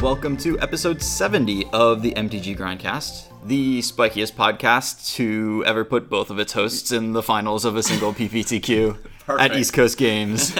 welcome 0.00 0.34
to 0.34 0.58
episode 0.60 1.02
70 1.02 1.66
of 1.72 2.00
the 2.02 2.12
MTG 2.12 2.56
Grindcast, 2.56 3.26
the 3.46 3.80
spikiest 3.80 4.32
podcast 4.32 5.14
to 5.16 5.62
ever 5.66 5.84
put 5.84 6.08
both 6.08 6.30
of 6.30 6.38
its 6.38 6.54
hosts 6.54 6.90
in 6.90 7.12
the 7.12 7.22
finals 7.22 7.64
of 7.66 7.76
a 7.76 7.82
single 7.82 8.12
PPTQ 8.14 8.96
at 9.38 9.54
East 9.54 9.72
Coast 9.74 9.98
Games. 9.98 10.56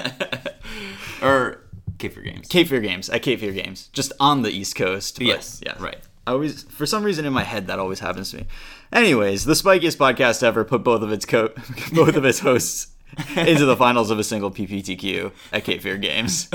or 1.23 1.63
Cape 1.99 2.13
Fear 2.15 2.23
Games. 2.25 2.49
Cape 2.49 2.69
Fear 2.69 2.81
Games, 2.81 3.09
at 3.09 3.23
Cape 3.23 3.41
Fear 3.41 3.53
Games, 3.53 3.89
just 3.93 4.13
on 4.21 4.43
the 4.43 4.51
East 4.51 4.77
Coast. 4.77 5.17
but 5.19 5.27
Yes, 5.27 5.61
yeah, 5.65 5.75
right. 5.79 5.99
I 6.27 6.33
always, 6.33 6.65
for 6.65 6.85
some 6.85 7.03
reason 7.03 7.25
in 7.25 7.33
my 7.33 7.45
head, 7.45 7.67
that 7.69 7.79
always 7.79 8.01
happens 8.01 8.31
to 8.33 8.39
me. 8.39 8.47
Anyways, 8.93 9.47
the 9.47 9.55
spikiest 9.55 9.97
podcast 9.97 10.41
to 10.41 10.47
ever 10.47 10.65
put 10.65 10.85
both 10.85 11.03
of 11.03 11.13
its 11.13 11.25
co- 11.25 11.53
both 11.93 12.17
of 12.17 12.25
its 12.27 12.41
hosts 12.41 12.89
into 13.37 13.65
the 13.65 13.77
finals 13.77 14.11
of 14.11 14.19
a 14.19 14.25
single 14.25 14.51
PPTQ 14.51 15.33
at 15.53 15.65
Cape 15.65 15.83
Fear 15.83 15.97
Games. 15.97 16.49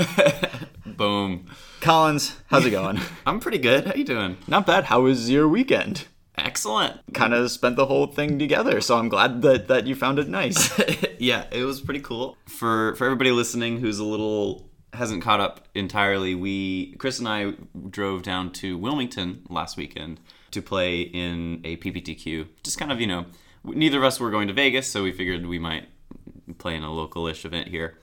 Boom. 0.96 1.46
Collins, 1.80 2.36
how's 2.46 2.64
it 2.64 2.70
going? 2.70 2.98
I'm 3.26 3.40
pretty 3.40 3.58
good. 3.58 3.86
How 3.86 3.94
you 3.94 4.04
doing? 4.04 4.38
Not 4.48 4.66
bad. 4.66 4.84
How 4.84 5.02
was 5.02 5.30
your 5.30 5.46
weekend? 5.46 6.06
Excellent. 6.38 7.00
Kind 7.14 7.34
of 7.34 7.50
spent 7.50 7.76
the 7.76 7.86
whole 7.86 8.06
thing 8.06 8.38
together, 8.38 8.80
so 8.80 8.98
I'm 8.98 9.08
glad 9.08 9.42
that 9.42 9.68
that 9.68 9.86
you 9.86 9.94
found 9.94 10.18
it 10.18 10.28
nice. 10.28 10.78
yeah, 11.18 11.44
it 11.50 11.64
was 11.64 11.80
pretty 11.80 12.00
cool. 12.00 12.36
For 12.46 12.94
for 12.96 13.04
everybody 13.04 13.30
listening 13.30 13.80
who's 13.80 13.98
a 13.98 14.04
little 14.04 14.68
hasn't 14.92 15.22
caught 15.22 15.40
up 15.40 15.66
entirely, 15.74 16.34
we 16.34 16.94
Chris 16.98 17.18
and 17.18 17.28
I 17.28 17.52
drove 17.90 18.22
down 18.22 18.52
to 18.54 18.76
Wilmington 18.78 19.46
last 19.48 19.76
weekend 19.76 20.20
to 20.50 20.62
play 20.62 21.02
in 21.02 21.60
a 21.64 21.76
PPTQ. 21.76 22.48
Just 22.62 22.78
kind 22.78 22.92
of, 22.92 23.00
you 23.00 23.06
know, 23.06 23.26
neither 23.64 23.98
of 23.98 24.04
us 24.04 24.20
were 24.20 24.30
going 24.30 24.48
to 24.48 24.54
Vegas, 24.54 24.90
so 24.90 25.02
we 25.02 25.12
figured 25.12 25.46
we 25.46 25.58
might 25.58 25.88
play 26.58 26.76
in 26.76 26.82
a 26.82 26.92
local-ish 26.92 27.44
event 27.44 27.68
here. 27.68 27.98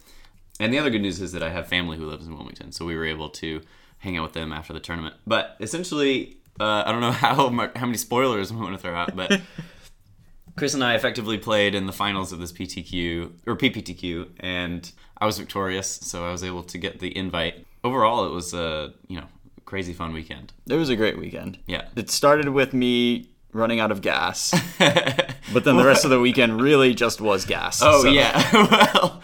And 0.59 0.73
the 0.73 0.79
other 0.79 0.89
good 0.89 1.01
news 1.01 1.19
is 1.19 1.31
that 1.31 1.43
I 1.43 1.49
have 1.49 1.67
family 1.67 1.97
who 1.97 2.05
lives 2.05 2.27
in 2.27 2.35
Wilmington, 2.35 2.71
so 2.71 2.85
we 2.85 2.95
were 2.95 3.05
able 3.05 3.29
to 3.29 3.61
hang 3.99 4.17
out 4.17 4.23
with 4.23 4.33
them 4.33 4.51
after 4.51 4.73
the 4.73 4.79
tournament. 4.79 5.15
But 5.25 5.55
essentially, 5.59 6.37
uh, 6.59 6.83
I 6.85 6.91
don't 6.91 7.01
know 7.01 7.11
how 7.11 7.49
much, 7.49 7.75
how 7.75 7.85
many 7.85 7.97
spoilers 7.97 8.51
I'm 8.51 8.59
going 8.59 8.73
to 8.73 8.77
throw 8.77 8.93
out, 8.93 9.15
but 9.15 9.41
Chris 10.55 10.73
and 10.73 10.83
I 10.83 10.95
effectively 10.95 11.37
played 11.37 11.73
in 11.73 11.87
the 11.87 11.93
finals 11.93 12.31
of 12.31 12.39
this 12.39 12.51
PTQ 12.51 13.31
or 13.47 13.55
PPTQ, 13.55 14.29
and 14.39 14.91
I 15.17 15.25
was 15.25 15.39
victorious, 15.39 15.87
so 15.87 16.25
I 16.25 16.31
was 16.31 16.43
able 16.43 16.63
to 16.63 16.77
get 16.77 16.99
the 16.99 17.15
invite. 17.17 17.65
Overall, 17.83 18.25
it 18.25 18.31
was 18.31 18.53
a 18.53 18.93
you 19.07 19.19
know 19.19 19.27
crazy 19.65 19.93
fun 19.93 20.13
weekend. 20.13 20.53
It 20.69 20.75
was 20.75 20.89
a 20.89 20.95
great 20.95 21.17
weekend. 21.17 21.57
Yeah. 21.65 21.87
It 21.95 22.11
started 22.11 22.49
with 22.49 22.73
me 22.73 23.29
running 23.51 23.79
out 23.79 23.91
of 23.91 24.01
gas, 24.01 24.51
but 24.79 25.63
then 25.63 25.77
the 25.77 25.85
rest 25.85 26.03
of 26.05 26.11
the 26.11 26.19
weekend 26.19 26.61
really 26.61 26.93
just 26.93 27.19
was 27.21 27.45
gas. 27.45 27.81
Oh 27.81 28.03
so- 28.03 28.09
yeah, 28.09 28.49
well, 28.53 29.21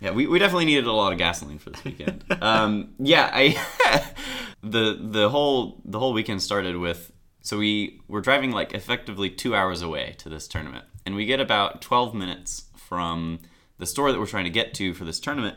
yeah, 0.00 0.12
we, 0.12 0.26
we 0.26 0.38
definitely 0.38 0.64
needed 0.64 0.86
a 0.86 0.92
lot 0.92 1.12
of 1.12 1.18
gasoline 1.18 1.58
for 1.58 1.70
this 1.70 1.84
weekend. 1.84 2.24
um, 2.40 2.94
yeah, 2.98 3.30
I 3.32 4.04
the 4.62 4.98
the 5.00 5.28
whole 5.28 5.80
the 5.84 5.98
whole 5.98 6.12
weekend 6.12 6.42
started 6.42 6.76
with 6.76 7.12
so 7.42 7.58
we 7.58 8.00
were 8.08 8.20
driving 8.20 8.50
like 8.50 8.72
effectively 8.74 9.30
two 9.30 9.54
hours 9.54 9.82
away 9.82 10.14
to 10.18 10.28
this 10.28 10.48
tournament, 10.48 10.84
and 11.04 11.14
we 11.14 11.26
get 11.26 11.40
about 11.40 11.82
twelve 11.82 12.14
minutes 12.14 12.64
from 12.76 13.40
the 13.78 13.86
store 13.86 14.10
that 14.12 14.18
we're 14.18 14.26
trying 14.26 14.44
to 14.44 14.50
get 14.50 14.74
to 14.74 14.94
for 14.94 15.04
this 15.04 15.20
tournament, 15.20 15.56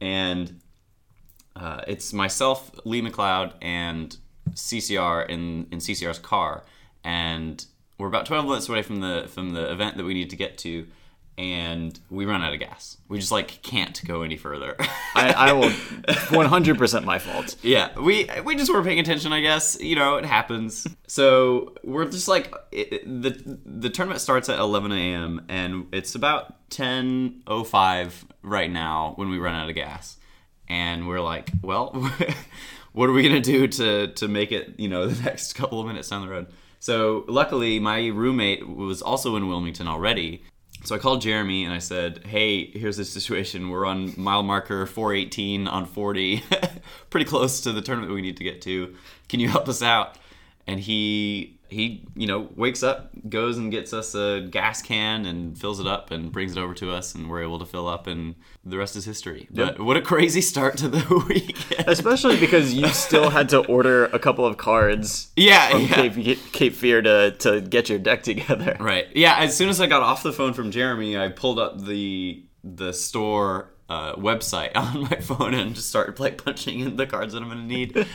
and 0.00 0.60
uh, 1.56 1.82
it's 1.86 2.12
myself, 2.12 2.72
Lee 2.84 3.00
McLeod, 3.00 3.52
and 3.62 4.16
CCR 4.50 5.28
in 5.28 5.68
in 5.70 5.78
CCR's 5.78 6.18
car, 6.18 6.64
and 7.04 7.64
we're 7.98 8.08
about 8.08 8.26
twelve 8.26 8.44
minutes 8.44 8.68
away 8.68 8.82
from 8.82 9.00
the 9.00 9.26
from 9.28 9.50
the 9.50 9.70
event 9.70 9.96
that 9.98 10.04
we 10.04 10.14
need 10.14 10.30
to 10.30 10.36
get 10.36 10.58
to, 10.58 10.86
and 11.36 11.98
we 12.10 12.26
run 12.26 12.42
out 12.42 12.52
of 12.52 12.60
gas. 12.60 12.96
We 13.08 13.18
just 13.18 13.32
like 13.32 13.62
can't 13.62 14.00
go 14.06 14.22
any 14.22 14.36
further. 14.36 14.76
I, 15.14 15.32
I 15.36 15.52
will 15.52 15.68
100% 15.70 17.04
my 17.04 17.18
fault. 17.18 17.56
yeah, 17.62 17.98
we 17.98 18.28
we 18.44 18.54
just 18.56 18.72
weren't 18.72 18.86
paying 18.86 19.00
attention. 19.00 19.32
I 19.32 19.40
guess 19.40 19.76
you 19.80 19.96
know 19.96 20.16
it 20.16 20.24
happens. 20.24 20.86
So 21.06 21.74
we're 21.82 22.06
just 22.06 22.28
like 22.28 22.52
it, 22.72 23.04
the 23.04 23.58
the 23.64 23.90
tournament 23.90 24.20
starts 24.20 24.48
at 24.48 24.58
11 24.58 24.92
a.m. 24.92 25.44
and 25.48 25.86
it's 25.92 26.14
about 26.14 26.70
10:05 26.70 28.12
right 28.42 28.70
now 28.70 29.14
when 29.16 29.30
we 29.30 29.38
run 29.38 29.54
out 29.54 29.68
of 29.68 29.74
gas, 29.74 30.16
and 30.68 31.06
we're 31.08 31.20
like, 31.20 31.50
well, 31.62 31.90
what 32.92 33.08
are 33.08 33.12
we 33.12 33.22
gonna 33.22 33.40
do 33.40 33.66
to 33.66 34.08
to 34.08 34.28
make 34.28 34.52
it 34.52 34.74
you 34.78 34.88
know 34.88 35.06
the 35.08 35.22
next 35.22 35.54
couple 35.54 35.80
of 35.80 35.86
minutes 35.86 36.08
down 36.08 36.22
the 36.22 36.28
road? 36.28 36.46
So 36.80 37.24
luckily, 37.28 37.80
my 37.80 38.08
roommate 38.08 38.68
was 38.68 39.00
also 39.00 39.36
in 39.36 39.48
Wilmington 39.48 39.88
already. 39.88 40.42
So 40.84 40.94
I 40.94 40.98
called 40.98 41.22
Jeremy 41.22 41.64
and 41.64 41.72
I 41.72 41.78
said, 41.78 42.26
"Hey, 42.26 42.66
here's 42.66 42.98
the 42.98 43.04
situation. 43.06 43.70
We're 43.70 43.86
on 43.86 44.12
mile 44.18 44.42
marker 44.42 44.84
418 44.84 45.66
on 45.66 45.86
40, 45.86 46.42
pretty 47.10 47.24
close 47.24 47.62
to 47.62 47.72
the 47.72 47.80
tournament 47.80 48.12
we 48.12 48.20
need 48.20 48.36
to 48.36 48.44
get 48.44 48.60
to. 48.62 48.94
Can 49.28 49.40
you 49.40 49.48
help 49.48 49.68
us 49.68 49.82
out?" 49.82 50.18
And 50.66 50.78
he 50.80 51.53
he 51.74 52.06
you 52.14 52.26
know 52.26 52.48
wakes 52.56 52.82
up, 52.82 53.10
goes 53.28 53.58
and 53.58 53.70
gets 53.70 53.92
us 53.92 54.14
a 54.14 54.46
gas 54.50 54.80
can 54.80 55.26
and 55.26 55.58
fills 55.58 55.80
it 55.80 55.86
up 55.86 56.10
and 56.10 56.32
brings 56.32 56.56
it 56.56 56.58
over 56.58 56.72
to 56.74 56.92
us, 56.92 57.14
and 57.14 57.28
we're 57.28 57.42
able 57.42 57.58
to 57.58 57.66
fill 57.66 57.88
up, 57.88 58.06
and 58.06 58.36
the 58.64 58.78
rest 58.78 58.96
is 58.96 59.04
history. 59.04 59.48
But 59.50 59.80
what 59.80 59.96
a 59.96 60.02
crazy 60.02 60.40
start 60.40 60.78
to 60.78 60.88
the 60.88 61.24
weekend! 61.28 61.88
Especially 61.88 62.38
because 62.38 62.72
you 62.72 62.88
still 62.88 63.30
had 63.30 63.48
to 63.50 63.58
order 63.66 64.06
a 64.06 64.18
couple 64.18 64.46
of 64.46 64.56
cards 64.56 65.32
yeah, 65.36 65.70
from 65.70 65.82
yeah. 65.82 66.08
Cape, 66.08 66.38
Cape 66.52 66.74
Fear 66.74 67.02
to, 67.02 67.30
to 67.32 67.60
get 67.60 67.88
your 67.88 67.98
deck 67.98 68.22
together. 68.22 68.76
Right. 68.80 69.08
Yeah. 69.14 69.36
As 69.36 69.56
soon 69.56 69.68
as 69.68 69.80
I 69.80 69.86
got 69.86 70.02
off 70.02 70.22
the 70.22 70.32
phone 70.32 70.54
from 70.54 70.70
Jeremy, 70.70 71.18
I 71.18 71.28
pulled 71.28 71.58
up 71.58 71.84
the 71.84 72.44
the 72.62 72.92
store 72.92 73.73
uh, 73.88 74.14
website 74.16 74.72
on 74.74 75.02
my 75.02 75.16
phone 75.16 75.54
and 75.54 75.74
just 75.74 75.88
started 75.88 76.18
like 76.20 76.42
punching 76.42 76.80
in 76.80 76.96
the 76.96 77.06
cards 77.06 77.34
that 77.34 77.42
I'm 77.42 77.48
gonna 77.48 77.62
need, 77.62 78.06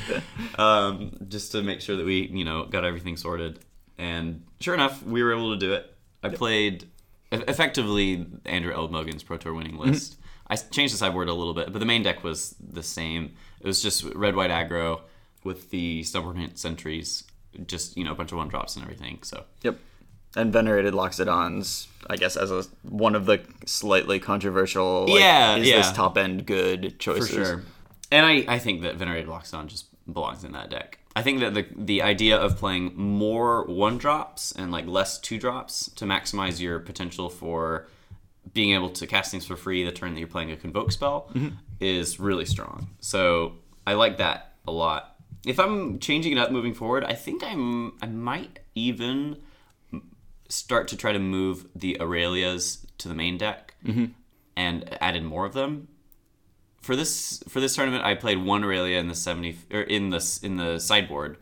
um, 0.57 1.11
just 1.27 1.51
to 1.53 1.61
make 1.61 1.81
sure 1.81 1.95
that 1.97 2.05
we 2.05 2.27
you 2.27 2.45
know 2.45 2.65
got 2.65 2.85
everything 2.85 3.17
sorted. 3.17 3.59
And 3.97 4.43
sure 4.59 4.73
enough, 4.73 5.03
we 5.03 5.21
were 5.23 5.33
able 5.33 5.53
to 5.53 5.59
do 5.59 5.73
it. 5.73 5.93
I 6.23 6.29
played 6.29 6.85
effectively 7.31 8.25
Andrew 8.45 8.73
Elenbogen's 8.73 9.23
Pro 9.23 9.37
Tour 9.37 9.53
winning 9.53 9.77
list. 9.77 10.17
I 10.47 10.55
changed 10.55 10.93
the 10.93 10.97
sideboard 10.97 11.29
a 11.29 11.33
little 11.33 11.53
bit, 11.53 11.71
but 11.71 11.79
the 11.79 11.85
main 11.85 12.01
deck 12.01 12.23
was 12.23 12.55
the 12.59 12.81
same. 12.81 13.35
It 13.61 13.67
was 13.67 13.81
just 13.81 14.03
red 14.15 14.35
white 14.35 14.49
aggro 14.49 15.01
with 15.43 15.69
the 15.69 16.01
Snubhorn 16.01 16.57
Sentries, 16.57 17.25
just 17.67 17.95
you 17.95 18.03
know 18.03 18.11
a 18.11 18.15
bunch 18.15 18.31
of 18.31 18.37
one 18.37 18.47
drops 18.47 18.75
and 18.75 18.83
everything. 18.83 19.19
So 19.21 19.43
Yep. 19.63 19.79
And 20.35 20.53
Venerated 20.53 20.93
Loxodons, 20.93 21.87
I 22.09 22.15
guess, 22.15 22.35
as 22.35 22.51
a 22.51 22.63
one 22.83 23.15
of 23.15 23.25
the 23.25 23.41
slightly 23.65 24.19
controversial. 24.19 25.05
Like, 25.07 25.19
Yeah, 25.19 25.55
is 25.57 25.67
yeah. 25.67 25.77
this 25.77 25.91
top 25.91 26.17
end 26.17 26.45
good 26.45 26.99
choices? 26.99 27.29
for 27.29 27.45
sure. 27.45 27.63
And 28.11 28.25
I, 28.25 28.45
I 28.47 28.59
think 28.59 28.81
that 28.81 28.95
Venerated 28.95 29.29
Loxodon 29.29 29.67
just 29.67 29.85
belongs 30.11 30.43
in 30.43 30.53
that 30.53 30.69
deck. 30.69 30.99
I 31.15 31.21
think 31.21 31.39
that 31.41 31.53
the 31.53 31.65
the 31.75 32.01
idea 32.01 32.37
of 32.37 32.57
playing 32.57 32.95
more 32.95 33.65
one 33.65 33.97
drops 33.97 34.51
and 34.51 34.71
like 34.71 34.87
less 34.87 35.19
two 35.19 35.37
drops 35.37 35.89
to 35.95 36.05
maximize 36.05 36.59
your 36.59 36.79
potential 36.79 37.29
for 37.29 37.87
being 38.53 38.73
able 38.73 38.89
to 38.89 39.05
cast 39.05 39.31
things 39.31 39.45
for 39.45 39.55
free 39.55 39.83
the 39.83 39.91
turn 39.91 40.13
that 40.13 40.19
you're 40.19 40.27
playing 40.29 40.51
a 40.51 40.57
convoke 40.57 40.91
spell 40.91 41.29
mm-hmm. 41.33 41.55
is 41.79 42.19
really 42.19 42.45
strong. 42.45 42.87
So 42.99 43.53
I 43.85 43.93
like 43.93 44.17
that 44.17 44.53
a 44.67 44.71
lot. 44.71 45.15
If 45.45 45.59
I'm 45.59 45.99
changing 45.99 46.33
it 46.33 46.37
up 46.37 46.51
moving 46.51 46.73
forward, 46.73 47.03
I 47.03 47.13
think 47.13 47.43
I'm 47.43 47.93
I 48.01 48.07
might 48.07 48.59
even 48.75 49.37
start 50.49 50.87
to 50.89 50.97
try 50.97 51.13
to 51.13 51.19
move 51.19 51.67
the 51.75 51.97
Aurelias 51.99 52.85
to 52.97 53.07
the 53.07 53.13
main 53.13 53.37
deck 53.37 53.75
mm-hmm. 53.85 54.05
and 54.57 54.97
add 55.01 55.15
in 55.15 55.25
more 55.25 55.45
of 55.45 55.53
them 55.53 55.87
for 56.81 56.95
this 56.95 57.43
for 57.47 57.59
this 57.59 57.75
tournament, 57.75 58.03
I 58.03 58.15
played 58.15 58.43
one 58.43 58.63
Aurelia 58.63 58.99
in 58.99 59.07
the 59.07 59.15
seventy 59.15 59.57
or 59.71 59.81
in 59.81 60.09
the 60.09 60.39
in 60.43 60.57
the 60.57 60.79
sideboard, 60.79 61.37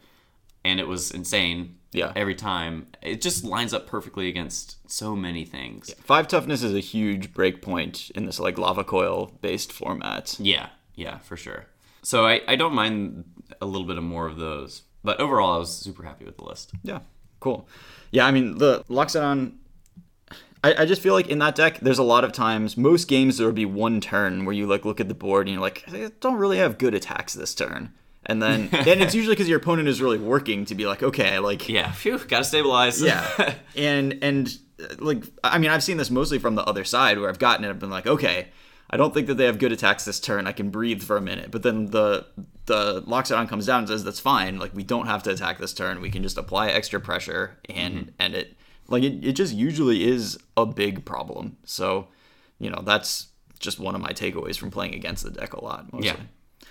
and 0.64 0.80
it 0.80 0.88
was 0.88 1.12
insane. 1.12 1.76
Yeah. 1.94 2.12
every 2.18 2.36
time 2.36 2.88
it 3.02 3.22
just 3.22 3.46
lines 3.46 3.74
up 3.74 3.88
perfectly 3.88 4.28
against 4.28 4.78
so 4.92 5.16
many 5.16 5.46
things. 5.46 5.96
Five 6.02 6.28
toughness 6.28 6.62
is 6.62 6.76
a 6.76 6.82
huge 6.82 7.34
break 7.34 7.62
point 7.62 8.12
in 8.14 8.26
this 8.26 8.42
like 8.42 8.58
lava 8.58 8.84
coil 8.84 9.32
based 9.42 9.72
format. 9.72 10.36
Yeah, 10.38 10.68
yeah, 10.96 11.20
for 11.20 11.38
sure. 11.38 11.68
So 12.04 12.28
I, 12.28 12.42
I 12.46 12.56
don't 12.56 12.74
mind 12.74 13.24
a 13.62 13.66
little 13.66 13.88
bit 13.88 13.98
of 13.98 14.04
more 14.04 14.28
of 14.28 14.36
those, 14.36 14.84
but 15.04 15.20
overall, 15.20 15.56
I 15.56 15.58
was 15.58 15.76
super 15.76 16.04
happy 16.04 16.26
with 16.26 16.38
the 16.38 16.44
list. 16.44 16.72
Yeah, 16.84 17.00
cool. 17.40 17.68
Yeah, 18.12 18.26
I 18.26 18.32
mean 18.32 18.58
the 18.58 18.84
Loxodon. 18.90 19.54
I, 20.64 20.74
I 20.80 20.86
just 20.86 21.02
feel 21.02 21.14
like 21.14 21.28
in 21.28 21.38
that 21.40 21.56
deck, 21.56 21.80
there's 21.82 22.00
a 22.00 22.04
lot 22.04 22.24
of 22.24 22.32
times, 22.32 22.76
most 22.78 23.08
games 23.08 23.38
there 23.38 23.46
will 23.48 23.54
be 23.54 23.66
one 23.66 24.02
turn 24.02 24.44
where 24.44 24.54
you 24.56 24.66
like 24.66 24.86
look 24.86 25.00
at 25.00 25.08
the 25.08 25.14
board 25.14 25.46
and 25.48 25.54
you're 25.54 25.62
like, 25.62 25.84
I 25.88 26.10
don't 26.20 26.36
really 26.38 26.58
have 26.58 26.78
good 26.80 26.96
attacks 26.96 27.34
this 27.36 27.54
turn, 27.54 27.94
and 28.26 28.42
then 28.42 28.70
and 28.72 29.02
it's 29.02 29.14
usually 29.14 29.36
because 29.36 29.48
your 29.48 29.60
opponent 29.60 29.88
is 29.88 30.02
really 30.02 30.18
working 30.18 30.66
to 30.66 30.76
be 30.76 30.86
like, 30.88 31.04
okay, 31.04 31.38
like 31.40 31.70
Yeah, 31.70 31.92
phew, 31.92 32.18
gotta 32.18 32.44
stabilize. 32.44 33.02
yeah, 33.02 33.54
and 33.76 34.18
and 34.24 34.58
like 34.98 35.24
I 35.44 35.58
mean, 35.60 35.70
I've 35.70 35.84
seen 35.84 35.98
this 35.98 36.10
mostly 36.10 36.40
from 36.40 36.56
the 36.56 36.64
other 36.64 36.84
side 36.84 37.20
where 37.20 37.30
I've 37.30 37.40
gotten 37.40 37.64
it. 37.64 37.70
I've 37.70 37.80
been 37.80 37.92
like, 37.92 38.08
okay, 38.08 38.48
I 38.90 38.98
don't 38.98 39.14
think 39.14 39.28
that 39.28 39.36
they 39.36 39.46
have 39.46 39.60
good 39.60 39.72
attacks 39.72 40.06
this 40.06 40.20
turn. 40.20 40.48
I 40.48 40.54
can 40.54 40.70
breathe 40.70 41.04
for 41.04 41.18
a 41.18 41.22
minute, 41.22 41.52
but 41.52 41.64
then 41.64 41.88
the 41.88 42.26
the 42.66 43.02
Loxodon 43.04 43.50
comes 43.50 43.66
down 43.66 43.80
and 43.80 43.88
says 43.88 44.04
that's 44.04 44.20
fine. 44.20 44.60
Like 44.60 44.74
we 44.74 44.84
don't 44.84 45.08
have 45.08 45.24
to 45.24 45.32
attack 45.32 45.58
this 45.58 45.74
turn. 45.74 46.02
We 46.02 46.10
can 46.10 46.24
just 46.24 46.38
apply 46.38 46.70
extra 46.70 47.00
pressure 47.00 47.58
and 47.70 47.96
mm-hmm. 47.96 48.10
and 48.20 48.36
it 48.36 48.56
like 48.88 49.04
it, 49.04 49.26
it 49.26 49.34
just 49.34 49.54
usually 49.54 50.08
is 50.08 50.38
a 50.56 50.66
big 50.66 51.06
problem. 51.06 51.58
So 51.66 52.08
you 52.60 52.70
know 52.70 52.82
that's 52.84 53.28
just 53.60 53.80
one 53.80 53.96
of 53.96 54.02
my 54.02 54.12
takeaways 54.12 54.58
from 54.58 54.72
playing 54.72 54.94
against 54.94 55.24
the 55.24 55.32
deck 55.32 55.54
a 55.54 55.64
lot. 55.64 55.92
Mostly. 55.92 56.08
yeah, 56.08 56.16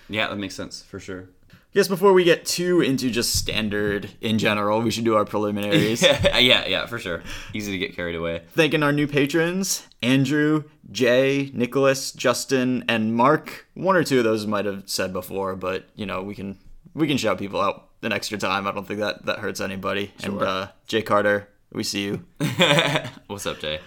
yeah, 0.09 0.29
that 0.29 0.37
makes 0.37 0.55
sense 0.55 0.83
for 0.83 0.99
sure. 0.99 1.29
Guess 1.76 1.88
before 1.88 2.14
we 2.14 2.25
get 2.25 2.46
too 2.46 2.81
into 2.81 3.11
just 3.11 3.34
standard 3.34 4.08
in 4.23 4.38
general, 4.38 4.81
we 4.81 4.90
should 4.90 5.05
do 5.05 5.14
our 5.14 5.26
preliminaries. 5.26 6.00
yeah, 6.02 6.38
yeah, 6.38 6.64
yeah, 6.64 6.87
for 6.87 6.99
sure. 6.99 7.23
Easy 7.52 7.70
to 7.70 7.76
get 7.76 7.94
carried 7.94 8.17
away. 8.17 8.40
Thanking 8.52 8.82
our 8.82 8.93
new 8.93 9.06
patrons 9.06 9.87
Andrew, 10.00 10.64
Jay, 10.90 11.50
Nicholas, 11.52 12.12
Justin, 12.12 12.82
and 12.88 13.14
Mark. 13.14 13.67
One 13.75 13.94
or 13.94 14.05
two 14.05 14.17
of 14.17 14.25
those 14.25 14.46
might 14.46 14.64
have 14.64 14.84
said 14.87 15.12
before, 15.12 15.55
but 15.55 15.87
you 15.96 16.06
know 16.06 16.23
we 16.23 16.34
can 16.34 16.56
we 16.94 17.06
can 17.06 17.19
shout 17.19 17.37
people 17.37 17.61
out 17.61 17.88
an 18.00 18.11
extra 18.11 18.38
time. 18.38 18.67
I 18.67 18.73
don't 18.73 18.88
think 18.88 19.00
that 19.00 19.26
that 19.26 19.40
hurts 19.40 19.61
anybody. 19.61 20.14
And 20.25 20.40
uh, 20.40 20.69
Jay 20.87 21.02
Carter, 21.02 21.46
we 21.70 21.82
see 21.82 22.05
you. 22.05 22.25
What's 23.26 23.44
up, 23.44 23.58
Jay? 23.58 23.81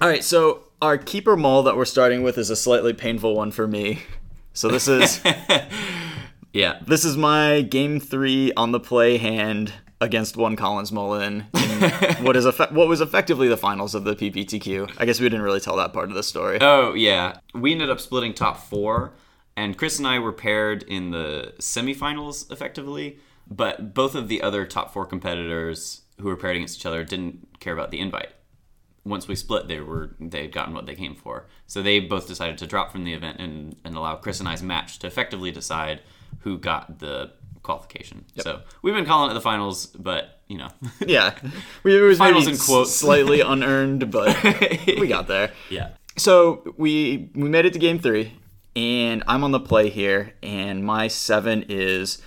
All 0.00 0.08
right, 0.08 0.24
so 0.24 0.64
our 0.82 0.98
keep 0.98 1.28
or 1.28 1.36
mull 1.36 1.62
that 1.62 1.76
we're 1.76 1.84
starting 1.84 2.24
with 2.24 2.36
is 2.36 2.50
a 2.50 2.56
slightly 2.56 2.92
painful 2.92 3.36
one 3.36 3.52
for 3.52 3.68
me. 3.68 4.00
So 4.54 4.66
this 4.66 4.88
is 4.88 5.20
Yeah. 6.52 6.80
this 6.86 7.04
is 7.04 7.16
my 7.16 7.62
game 7.62 7.98
three 8.00 8.52
on 8.54 8.72
the 8.72 8.80
play 8.80 9.16
hand 9.18 9.72
against 10.00 10.36
one 10.36 10.56
Collins 10.56 10.90
Mullen 10.92 11.46
in 11.54 11.90
what 12.24 12.36
is 12.36 12.44
effe- 12.44 12.72
what 12.72 12.88
was 12.88 13.00
effectively 13.00 13.48
the 13.48 13.56
finals 13.56 13.94
of 13.94 14.04
the 14.04 14.14
PPTQ. 14.16 14.92
I 14.98 15.04
guess 15.06 15.20
we 15.20 15.26
didn't 15.28 15.42
really 15.42 15.60
tell 15.60 15.76
that 15.76 15.92
part 15.92 16.08
of 16.08 16.14
the 16.14 16.22
story. 16.22 16.58
Oh, 16.60 16.92
yeah. 16.94 17.38
We 17.54 17.72
ended 17.72 17.88
up 17.88 18.00
splitting 18.00 18.34
top 18.34 18.58
four, 18.58 19.12
and 19.56 19.78
Chris 19.78 19.98
and 19.98 20.06
I 20.06 20.18
were 20.18 20.32
paired 20.32 20.82
in 20.82 21.10
the 21.10 21.54
semifinals 21.58 22.50
effectively, 22.50 23.18
but 23.48 23.94
both 23.94 24.14
of 24.14 24.28
the 24.28 24.42
other 24.42 24.66
top 24.66 24.92
four 24.92 25.06
competitors 25.06 26.02
who 26.18 26.28
were 26.28 26.36
paired 26.36 26.56
against 26.56 26.78
each 26.78 26.86
other 26.86 27.04
didn't 27.04 27.60
care 27.60 27.72
about 27.72 27.90
the 27.92 28.00
invite. 28.00 28.30
Once 29.04 29.26
we 29.26 29.34
split, 29.34 29.66
they 29.68 29.80
were 29.80 30.14
they 30.20 30.42
had 30.42 30.52
gotten 30.52 30.74
what 30.74 30.86
they 30.86 30.94
came 30.94 31.14
for. 31.14 31.46
So 31.66 31.82
they 31.82 31.98
both 32.00 32.28
decided 32.28 32.58
to 32.58 32.66
drop 32.66 32.92
from 32.92 33.04
the 33.04 33.14
event 33.14 33.40
and, 33.40 33.76
and 33.84 33.96
allow 33.96 34.16
Chris 34.16 34.38
and 34.40 34.48
I's 34.48 34.62
match 34.62 34.98
to 35.00 35.06
effectively 35.08 35.50
decide 35.50 36.02
who 36.42 36.58
got 36.58 36.98
the 37.00 37.32
qualification. 37.62 38.24
So 38.38 38.62
we've 38.82 38.94
been 38.94 39.04
calling 39.06 39.30
it 39.30 39.34
the 39.34 39.40
finals, 39.40 39.86
but 39.86 40.40
you 40.48 40.58
know, 40.58 40.68
yeah, 41.06 41.34
we, 41.82 41.96
it 41.96 42.00
was 42.02 42.18
Finals 42.26 42.46
in 42.46 42.56
quotes. 42.56 42.94
slightly 42.94 43.40
unearned, 43.40 44.10
but 44.10 44.36
we 44.86 45.06
got 45.08 45.26
there. 45.28 45.52
yeah. 45.70 45.90
So 46.16 46.74
we 46.76 47.30
we 47.34 47.48
made 47.48 47.64
it 47.64 47.72
to 47.72 47.78
game 47.78 47.98
three, 47.98 48.34
and 48.76 49.22
I'm 49.26 49.44
on 49.44 49.52
the 49.52 49.60
play 49.60 49.88
here, 49.88 50.34
and 50.42 50.84
my 50.84 51.08
seven 51.08 51.64
is 51.68 52.20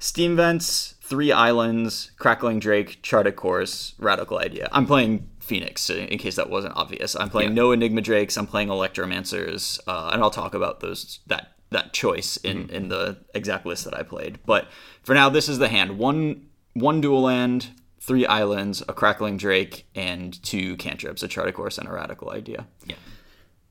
Steam 0.00 0.34
Vents, 0.36 0.94
Three 1.02 1.30
Islands, 1.30 2.10
Crackling 2.18 2.58
Drake, 2.58 3.00
Chart 3.02 3.26
a 3.28 3.32
Course, 3.32 3.94
Radical 3.98 4.38
Idea. 4.38 4.68
I'm 4.72 4.86
playing 4.86 5.28
Phoenix, 5.40 5.88
in 5.88 6.18
case 6.18 6.34
that 6.36 6.50
wasn't 6.50 6.76
obvious. 6.76 7.14
I'm 7.14 7.30
playing 7.30 7.50
Yeah. 7.50 7.62
no 7.62 7.72
Enigma 7.72 8.00
Drakes. 8.00 8.36
I'm 8.36 8.46
playing 8.46 8.68
Electromancers, 8.68 9.78
uh, 9.86 10.10
and 10.12 10.20
I'll 10.22 10.30
talk 10.30 10.54
about 10.54 10.80
those 10.80 11.20
that 11.28 11.52
that 11.70 11.92
choice 11.92 12.36
in 12.38 12.64
Mm-hmm. 12.64 12.74
in 12.74 12.88
the 12.88 13.18
exact 13.34 13.66
list 13.66 13.84
that 13.84 13.94
I 13.94 14.02
played. 14.02 14.38
But 14.46 14.68
for 15.02 15.14
now, 15.14 15.28
this 15.28 15.48
is 15.48 15.58
the 15.58 15.68
hand: 15.68 15.98
one 15.98 16.46
one 16.74 17.00
dual 17.00 17.22
land. 17.22 17.68
Three 18.00 18.24
islands, 18.24 18.82
a 18.88 18.94
crackling 18.94 19.36
drake, 19.36 19.86
and 19.94 20.42
two 20.42 20.76
cantrips, 20.76 21.22
a 21.22 21.28
chart 21.28 21.46
a 21.48 21.52
course, 21.52 21.76
and 21.76 21.86
a 21.86 21.92
radical 21.92 22.30
idea. 22.30 22.66
Yeah. 22.86 22.94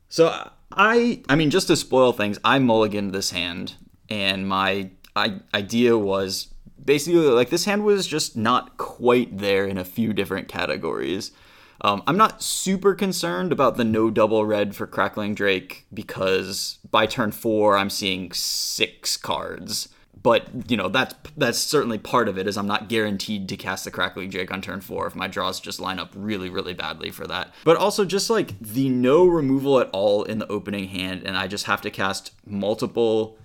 So 0.09 0.51
I, 0.71 1.23
I 1.27 1.35
mean, 1.35 1.49
just 1.49 1.67
to 1.67 1.75
spoil 1.75 2.11
things, 2.13 2.37
I 2.43 2.59
mulliganed 2.59 3.13
this 3.13 3.31
hand, 3.31 3.75
and 4.09 4.47
my 4.47 4.91
I, 5.15 5.39
idea 5.55 5.97
was 5.97 6.53
basically 6.83 7.21
like 7.21 7.49
this 7.49 7.65
hand 7.65 7.83
was 7.83 8.05
just 8.05 8.37
not 8.37 8.77
quite 8.77 9.39
there 9.39 9.65
in 9.65 9.79
a 9.79 9.83
few 9.83 10.13
different 10.13 10.47
categories. 10.47 11.31
Um, 11.81 12.03
I'm 12.07 12.17
not 12.17 12.41
super 12.41 12.95
concerned 12.95 13.51
about 13.51 13.77
the 13.77 13.83
no 13.83 14.09
double 14.09 14.45
red 14.45 14.75
for 14.75 14.87
Crackling 14.87 15.35
Drake 15.35 15.85
because 15.93 16.79
by 16.89 17.05
turn 17.05 17.31
four 17.31 17.77
I'm 17.77 17.89
seeing 17.89 18.31
six 18.31 19.17
cards. 19.17 19.89
But 20.23 20.69
you 20.69 20.75
know 20.75 20.89
that's 20.89 21.13
that's 21.37 21.59
certainly 21.59 21.99
part 21.99 22.27
of 22.27 22.37
it. 22.37 22.47
Is 22.47 22.57
I'm 22.57 22.67
not 22.67 22.89
guaranteed 22.89 23.47
to 23.49 23.57
cast 23.57 23.85
the 23.85 23.91
Crackling 23.91 24.29
Drake 24.29 24.51
on 24.51 24.61
turn 24.61 24.81
four 24.81 25.05
if 25.07 25.15
my 25.15 25.27
draws 25.27 25.59
just 25.59 25.79
line 25.79 25.99
up 25.99 26.11
really 26.15 26.49
really 26.49 26.73
badly 26.73 27.11
for 27.11 27.27
that. 27.27 27.53
But 27.63 27.77
also 27.77 28.03
just 28.03 28.29
like 28.29 28.59
the 28.59 28.89
no 28.89 29.25
removal 29.25 29.79
at 29.79 29.89
all 29.91 30.23
in 30.23 30.39
the 30.39 30.47
opening 30.47 30.89
hand, 30.89 31.23
and 31.23 31.37
I 31.37 31.47
just 31.47 31.65
have 31.65 31.81
to 31.81 31.91
cast 31.91 32.31
multiple 32.45 33.37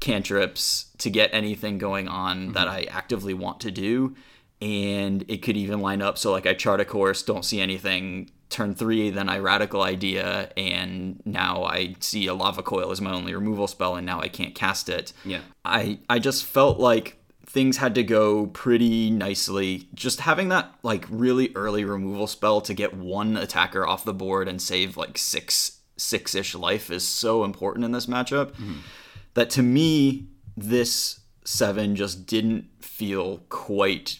cantrips 0.00 0.86
to 0.98 1.10
get 1.10 1.30
anything 1.32 1.78
going 1.78 2.08
on 2.08 2.52
that 2.52 2.68
I 2.68 2.84
actively 2.90 3.34
want 3.34 3.60
to 3.60 3.70
do. 3.70 4.14
And 4.62 5.24
it 5.26 5.42
could 5.42 5.56
even 5.56 5.80
line 5.80 6.02
up 6.02 6.16
so 6.16 6.30
like 6.30 6.46
I 6.46 6.54
chart 6.54 6.80
a 6.80 6.84
course, 6.84 7.22
don't 7.22 7.44
see 7.44 7.60
anything, 7.60 8.30
turn 8.48 8.74
three, 8.74 9.10
then 9.10 9.28
I 9.28 9.38
radical 9.38 9.82
idea, 9.82 10.52
and 10.56 11.20
now 11.24 11.64
I 11.64 11.96
see 11.98 12.28
a 12.28 12.34
lava 12.34 12.62
coil 12.62 12.92
as 12.92 13.00
my 13.00 13.12
only 13.12 13.34
removal 13.34 13.66
spell, 13.66 13.96
and 13.96 14.06
now 14.06 14.20
I 14.20 14.28
can't 14.28 14.54
cast 14.54 14.88
it. 14.88 15.12
Yeah. 15.24 15.40
I 15.64 15.98
I 16.08 16.20
just 16.20 16.44
felt 16.44 16.78
like 16.78 17.18
things 17.44 17.78
had 17.78 17.94
to 17.96 18.04
go 18.04 18.46
pretty 18.46 19.10
nicely. 19.10 19.88
Just 19.94 20.20
having 20.20 20.48
that 20.50 20.72
like 20.82 21.06
really 21.10 21.50
early 21.56 21.84
removal 21.84 22.28
spell 22.28 22.60
to 22.60 22.74
get 22.74 22.94
one 22.94 23.36
attacker 23.36 23.86
off 23.86 24.04
the 24.04 24.14
board 24.14 24.46
and 24.48 24.62
save 24.62 24.96
like 24.96 25.18
six 25.18 25.80
six 25.96 26.34
ish 26.34 26.54
life 26.54 26.90
is 26.90 27.06
so 27.06 27.44
important 27.44 27.84
in 27.84 27.92
this 27.92 28.06
matchup 28.06 28.52
mm-hmm. 28.52 28.78
that 29.34 29.50
to 29.50 29.62
me 29.62 30.26
this 30.56 31.20
seven 31.44 31.94
just 31.94 32.26
didn't 32.26 32.64
feel 32.80 33.38
quite 33.48 34.18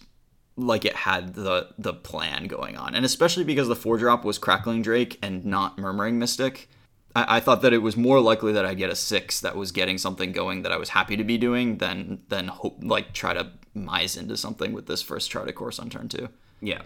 like 0.56 0.84
it 0.84 0.94
had 0.94 1.34
the 1.34 1.68
the 1.78 1.94
plan 1.94 2.46
going 2.46 2.76
on 2.76 2.94
and 2.94 3.04
especially 3.04 3.44
because 3.44 3.68
the 3.68 3.76
four 3.76 3.96
drop 3.96 4.24
was 4.24 4.38
crackling 4.38 4.82
drake 4.82 5.18
and 5.22 5.44
not 5.44 5.78
murmuring 5.78 6.18
mystic 6.18 6.68
I, 7.14 7.36
I 7.36 7.40
thought 7.40 7.62
that 7.62 7.72
it 7.72 7.78
was 7.78 7.96
more 7.96 8.20
likely 8.20 8.52
that 8.52 8.64
I'd 8.64 8.78
get 8.78 8.90
a 8.90 8.96
six 8.96 9.40
that 9.40 9.56
was 9.56 9.72
getting 9.72 9.98
something 9.98 10.32
going 10.32 10.62
that 10.62 10.72
I 10.72 10.76
was 10.76 10.90
happy 10.90 11.16
to 11.16 11.24
be 11.24 11.38
doing 11.38 11.78
than 11.78 12.20
than 12.28 12.48
hope 12.48 12.78
like 12.82 13.12
try 13.12 13.34
to 13.34 13.50
mise 13.74 14.16
into 14.16 14.36
something 14.36 14.72
with 14.72 14.86
this 14.86 15.02
first 15.02 15.30
chart 15.30 15.48
a 15.48 15.52
course 15.52 15.78
on 15.78 15.90
turn 15.90 16.08
two. 16.08 16.28
Yeah. 16.60 16.82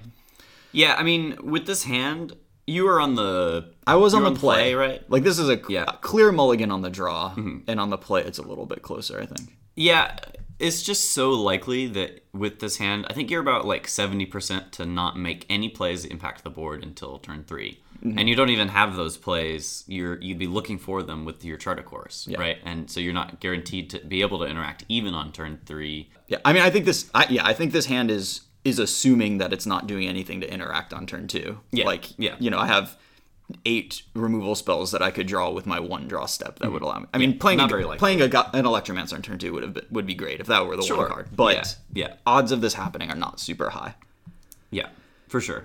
Yeah, 0.73 0.95
I 0.99 1.03
mean, 1.05 1.37
with 1.43 1.67
this 1.67 1.85
hand, 1.85 2.35
you 2.67 2.85
were 2.85 3.01
on 3.01 3.15
the. 3.15 3.73
I 3.87 3.97
was 3.97 4.15
on 4.15 4.25
the 4.25 4.33
play, 4.33 4.75
right? 4.75 5.09
Like 5.11 5.23
this 5.23 5.39
is 5.39 5.49
a 5.49 5.61
Yeah. 5.69 5.83
Mm-hmm. 5.83 5.97
a 5.97 5.99
clear 6.01 6.33
mulligan 6.33 6.71
on 6.71 6.83
the 6.83 6.91
draw, 6.91 7.33
and 7.37 7.81
on 7.81 7.91
the 7.91 7.99
play 7.99 8.23
it's 8.23 8.39
a 8.39 8.43
little 8.43 8.67
bit 8.67 8.83
closer. 8.83 9.21
I 9.21 9.27
think. 9.27 9.57
Yeah, 9.75 10.17
it's 10.59 10.83
just 10.83 11.13
so 11.13 11.31
likely 11.31 11.87
that 11.89 12.25
with 12.33 12.61
this 12.61 12.79
hand, 12.79 13.07
I 13.09 13.13
think 13.13 13.31
you're 13.31 13.41
about 13.41 13.67
like 13.67 13.87
70% 13.87 14.71
to 14.73 14.87
not 14.87 15.19
make 15.19 15.47
any 15.51 15.69
plays 15.69 16.03
that 16.03 16.13
impact 16.13 16.45
the 16.45 16.51
board 16.51 16.83
until 16.83 17.19
turn 17.19 17.45
3. 17.45 17.79
Mm-hmm. 17.99 18.19
And 18.19 18.29
you 18.29 18.37
don't 18.37 18.51
even 18.51 18.69
have 18.69 18.97
those 18.97 19.17
plays. 19.17 19.85
You're 19.87 20.21
you'd 20.21 20.39
be 20.39 20.47
looking 20.47 20.79
for 20.79 21.03
them 21.03 21.25
with 21.25 21.45
your 21.45 21.57
chart 21.57 21.79
a 21.79 21.83
course, 21.83 22.29
right? 22.37 22.59
And 22.65 22.91
so 22.91 23.01
you're 23.01 23.15
not 23.15 23.41
guaranteed 23.41 23.89
to 23.91 24.01
be 24.01 24.21
able 24.21 24.39
to 24.41 24.45
interact 24.45 24.85
even 24.89 25.15
on 25.15 25.33
turn 25.33 25.61
3. 25.65 26.11
Yeah, 26.29 26.39
I 26.45 26.53
mean, 26.53 26.63
I 26.63 26.71
think 26.71 26.85
this. 26.85 27.11
I, 27.15 27.27
yeah, 27.31 27.47
I 27.47 27.55
think 27.55 27.73
this 27.73 27.87
hand 27.87 28.11
is 28.11 28.43
is 28.65 28.81
assuming 28.81 29.39
that 29.39 29.53
it's 29.53 29.65
not 29.65 29.87
doing 29.87 30.09
anything 30.09 30.41
to 30.41 30.53
interact 30.53 30.93
on 30.93 31.07
turn 31.07 31.29
two. 31.29 31.61
Yeah, 31.71 31.87
like 31.87 32.19
yeah. 32.19 32.35
you 32.41 32.51
know, 32.51 32.59
I 32.59 32.67
have 32.67 32.99
eight 33.65 34.03
removal 34.15 34.55
spells 34.55 34.91
that 34.93 35.03
I 35.03 35.11
could 35.11 35.27
draw 35.27 35.51
with 35.51 35.67
my 35.67 35.79
one 35.79 36.09
draw 36.09 36.27
step 36.27 36.59
that 36.59 36.73
would 36.73 36.83
Mm-hmm. 36.83 36.85
allow 36.85 36.99
me. 37.01 37.07
I 37.15 37.19
mean, 37.19 37.39
playing 37.39 37.59
not 37.59 37.71
a, 37.73 37.97
playing 37.97 38.21
a, 38.21 38.25
an 38.25 38.65
electromancer 38.65 39.15
on 39.15 39.23
turn 39.23 39.39
two 39.39 39.53
would 39.53 39.63
have 39.63 39.75
been, 39.75 39.87
would 39.91 40.07
be 40.07 40.15
great 40.15 40.41
if 40.41 40.47
that 40.49 40.67
were 40.67 40.77
the 40.77 40.83
Sure. 40.83 40.97
one 40.99 41.09
card. 41.09 41.29
But 41.35 41.79
Yeah, 41.93 42.09
yeah. 42.09 42.15
odds 42.27 42.51
of 42.53 42.61
this 42.61 42.75
happening 42.75 43.11
are 43.11 43.17
not 43.17 43.39
super 43.41 43.71
high. 43.71 43.95
Yeah, 44.71 44.89
for 45.29 45.41
sure. 45.41 45.65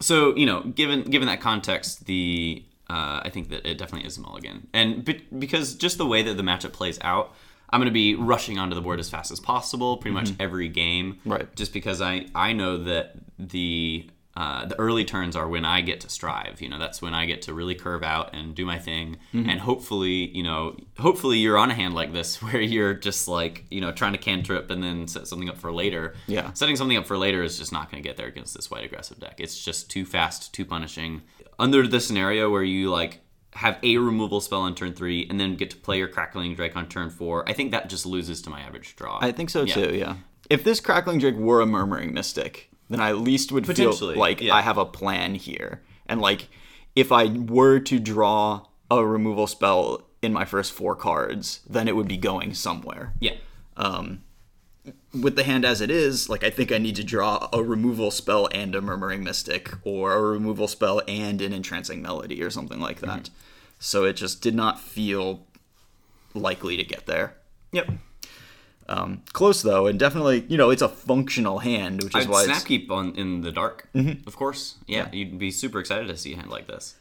So 0.00 0.34
you 0.36 0.46
know, 0.46 0.62
given 0.62 1.02
given 1.02 1.28
that 1.28 1.40
context, 1.40 2.06
the 2.06 2.64
uh, 2.88 3.20
I 3.24 3.30
think 3.30 3.50
that 3.50 3.68
it 3.68 3.76
definitely 3.76 4.06
is 4.06 4.16
a 4.16 4.20
mulligan, 4.22 4.66
and 4.72 5.04
be- 5.04 5.26
because 5.38 5.74
just 5.74 5.98
the 5.98 6.06
way 6.06 6.22
that 6.22 6.34
the 6.38 6.42
matchup 6.42 6.72
plays 6.72 6.98
out, 7.02 7.34
I'm 7.68 7.80
going 7.80 7.88
to 7.88 7.92
be 7.92 8.14
rushing 8.14 8.58
onto 8.58 8.74
the 8.74 8.80
board 8.80 8.98
as 9.00 9.10
fast 9.10 9.30
as 9.30 9.40
possible, 9.40 9.98
pretty 9.98 10.14
much 10.14 10.30
every 10.40 10.68
game, 10.68 11.18
Right. 11.26 11.54
Just 11.56 11.74
because 11.74 12.00
I 12.00 12.26
I 12.34 12.54
know 12.54 12.78
that 12.84 13.16
the 13.38 14.08
uh, 14.40 14.64
the 14.66 14.78
early 14.78 15.04
turns 15.04 15.34
are 15.34 15.48
when 15.48 15.64
I 15.64 15.80
get 15.80 16.00
to 16.02 16.08
strive. 16.08 16.60
You 16.62 16.68
know, 16.68 16.78
that's 16.78 17.02
when 17.02 17.12
I 17.12 17.26
get 17.26 17.42
to 17.42 17.52
really 17.52 17.74
curve 17.74 18.04
out 18.04 18.34
and 18.36 18.54
do 18.54 18.64
my 18.64 18.78
thing. 18.78 19.16
And 19.32 19.58
hopefully, 19.58 20.30
you 20.36 20.44
know, 20.44 20.76
hopefully 20.96 21.38
you're 21.38 21.58
on 21.58 21.72
a 21.72 21.74
hand 21.74 21.92
like 21.94 22.12
this 22.12 22.40
where 22.42 22.60
you're 22.60 22.94
just 22.94 23.26
like, 23.26 23.64
you 23.68 23.80
know, 23.80 23.90
trying 23.90 24.12
to 24.12 24.18
cantrip 24.18 24.70
and 24.70 24.80
then 24.80 25.08
set 25.08 25.26
something 25.26 25.48
up 25.48 25.58
for 25.58 25.72
later. 25.72 26.14
Yeah. 26.28 26.52
Setting 26.52 26.76
something 26.76 26.96
up 26.96 27.04
for 27.06 27.18
later 27.18 27.42
is 27.42 27.58
just 27.58 27.72
not 27.72 27.90
going 27.90 28.00
to 28.00 28.08
get 28.08 28.16
there 28.16 28.28
against 28.28 28.54
this 28.54 28.70
white 28.70 28.84
aggressive 28.84 29.18
deck. 29.18 29.40
It's 29.40 29.58
just 29.64 29.90
too 29.90 30.04
fast, 30.04 30.54
too 30.54 30.64
punishing. 30.64 31.22
Under 31.58 31.84
the 31.88 31.98
scenario 31.98 32.48
where 32.48 32.62
you 32.62 32.90
like 32.90 33.18
have 33.54 33.76
a 33.82 33.98
removal 33.98 34.40
spell 34.40 34.60
on 34.60 34.76
turn 34.76 34.92
three 34.94 35.26
and 35.28 35.40
then 35.40 35.56
get 35.56 35.70
to 35.70 35.76
play 35.76 35.98
your 35.98 36.06
crackling 36.06 36.54
drake 36.54 36.76
on 36.76 36.86
turn 36.88 37.10
four, 37.10 37.42
I 37.48 37.54
think 37.54 37.72
that 37.72 37.88
just 37.90 38.06
loses 38.06 38.40
to 38.42 38.50
my 38.50 38.60
average 38.60 38.94
draw. 38.94 39.18
I 39.20 39.32
think 39.32 39.50
so 39.50 39.64
Yeah. 39.64 39.74
too. 39.74 39.96
Yeah. 39.96 40.14
If 40.48 40.62
this 40.62 40.78
crackling 40.78 41.18
drake 41.18 41.34
were 41.36 41.60
a 41.60 41.66
murmuring 41.66 42.14
mystic, 42.14 42.67
then 42.88 43.00
I 43.00 43.10
at 43.10 43.18
least 43.18 43.52
would 43.52 43.66
feel 43.66 43.94
like 44.16 44.40
yeah. 44.40 44.54
I 44.54 44.62
have 44.62 44.78
a 44.78 44.84
plan 44.84 45.34
here, 45.34 45.82
and 46.06 46.20
like 46.20 46.48
if 46.96 47.12
I 47.12 47.26
were 47.26 47.78
to 47.80 47.98
draw 47.98 48.66
a 48.90 49.04
removal 49.04 49.46
spell 49.46 50.02
in 50.22 50.32
my 50.32 50.44
first 50.44 50.72
four 50.72 50.96
cards, 50.96 51.60
then 51.68 51.86
it 51.86 51.94
would 51.94 52.08
be 52.08 52.16
going 52.16 52.54
somewhere. 52.54 53.12
Yeah. 53.20 53.34
Um, 53.76 54.24
with 55.20 55.36
the 55.36 55.44
hand 55.44 55.64
as 55.64 55.80
it 55.80 55.90
is, 55.90 56.28
like 56.28 56.42
I 56.42 56.50
think 56.50 56.72
I 56.72 56.78
need 56.78 56.96
to 56.96 57.04
draw 57.04 57.48
a 57.52 57.62
removal 57.62 58.10
spell 58.10 58.48
and 58.52 58.74
a 58.74 58.80
murmuring 58.80 59.22
mystic, 59.22 59.72
or 59.84 60.14
a 60.14 60.22
removal 60.22 60.66
spell 60.66 61.02
and 61.06 61.40
an 61.40 61.52
entrancing 61.52 62.02
melody, 62.02 62.42
or 62.42 62.50
something 62.50 62.80
like 62.80 63.00
that. 63.00 63.30
So 63.78 64.04
it 64.04 64.14
just 64.14 64.42
did 64.42 64.54
not 64.54 64.80
feel 64.80 65.46
likely 66.34 66.76
to 66.76 66.84
get 66.84 67.06
there. 67.06 67.34
Yep. 67.72 67.90
Um, 68.88 69.22
close 69.32 69.60
though, 69.62 69.86
and 69.86 69.98
definitely, 69.98 70.46
you 70.48 70.56
know, 70.56 70.70
it's 70.70 70.82
a 70.82 70.88
functional 70.88 71.58
hand, 71.58 72.02
which 72.02 72.16
is 72.16 72.24
I'd 72.24 72.28
why 72.30 72.44
it's, 72.44 72.50
Snapkeep 72.64 72.90
on 72.90 73.14
in 73.16 73.42
the 73.42 73.52
dark, 73.52 73.88
Mm-hmm. 73.94 74.26
of 74.26 74.36
course. 74.36 74.76
Yeah, 74.86 75.08
you'd 75.12 75.38
be 75.38 75.50
super 75.50 75.78
excited 75.78 76.08
to 76.08 76.16
see 76.16 76.32
a 76.32 76.36
hand 76.36 76.50
like 76.50 76.66
this. 76.66 76.94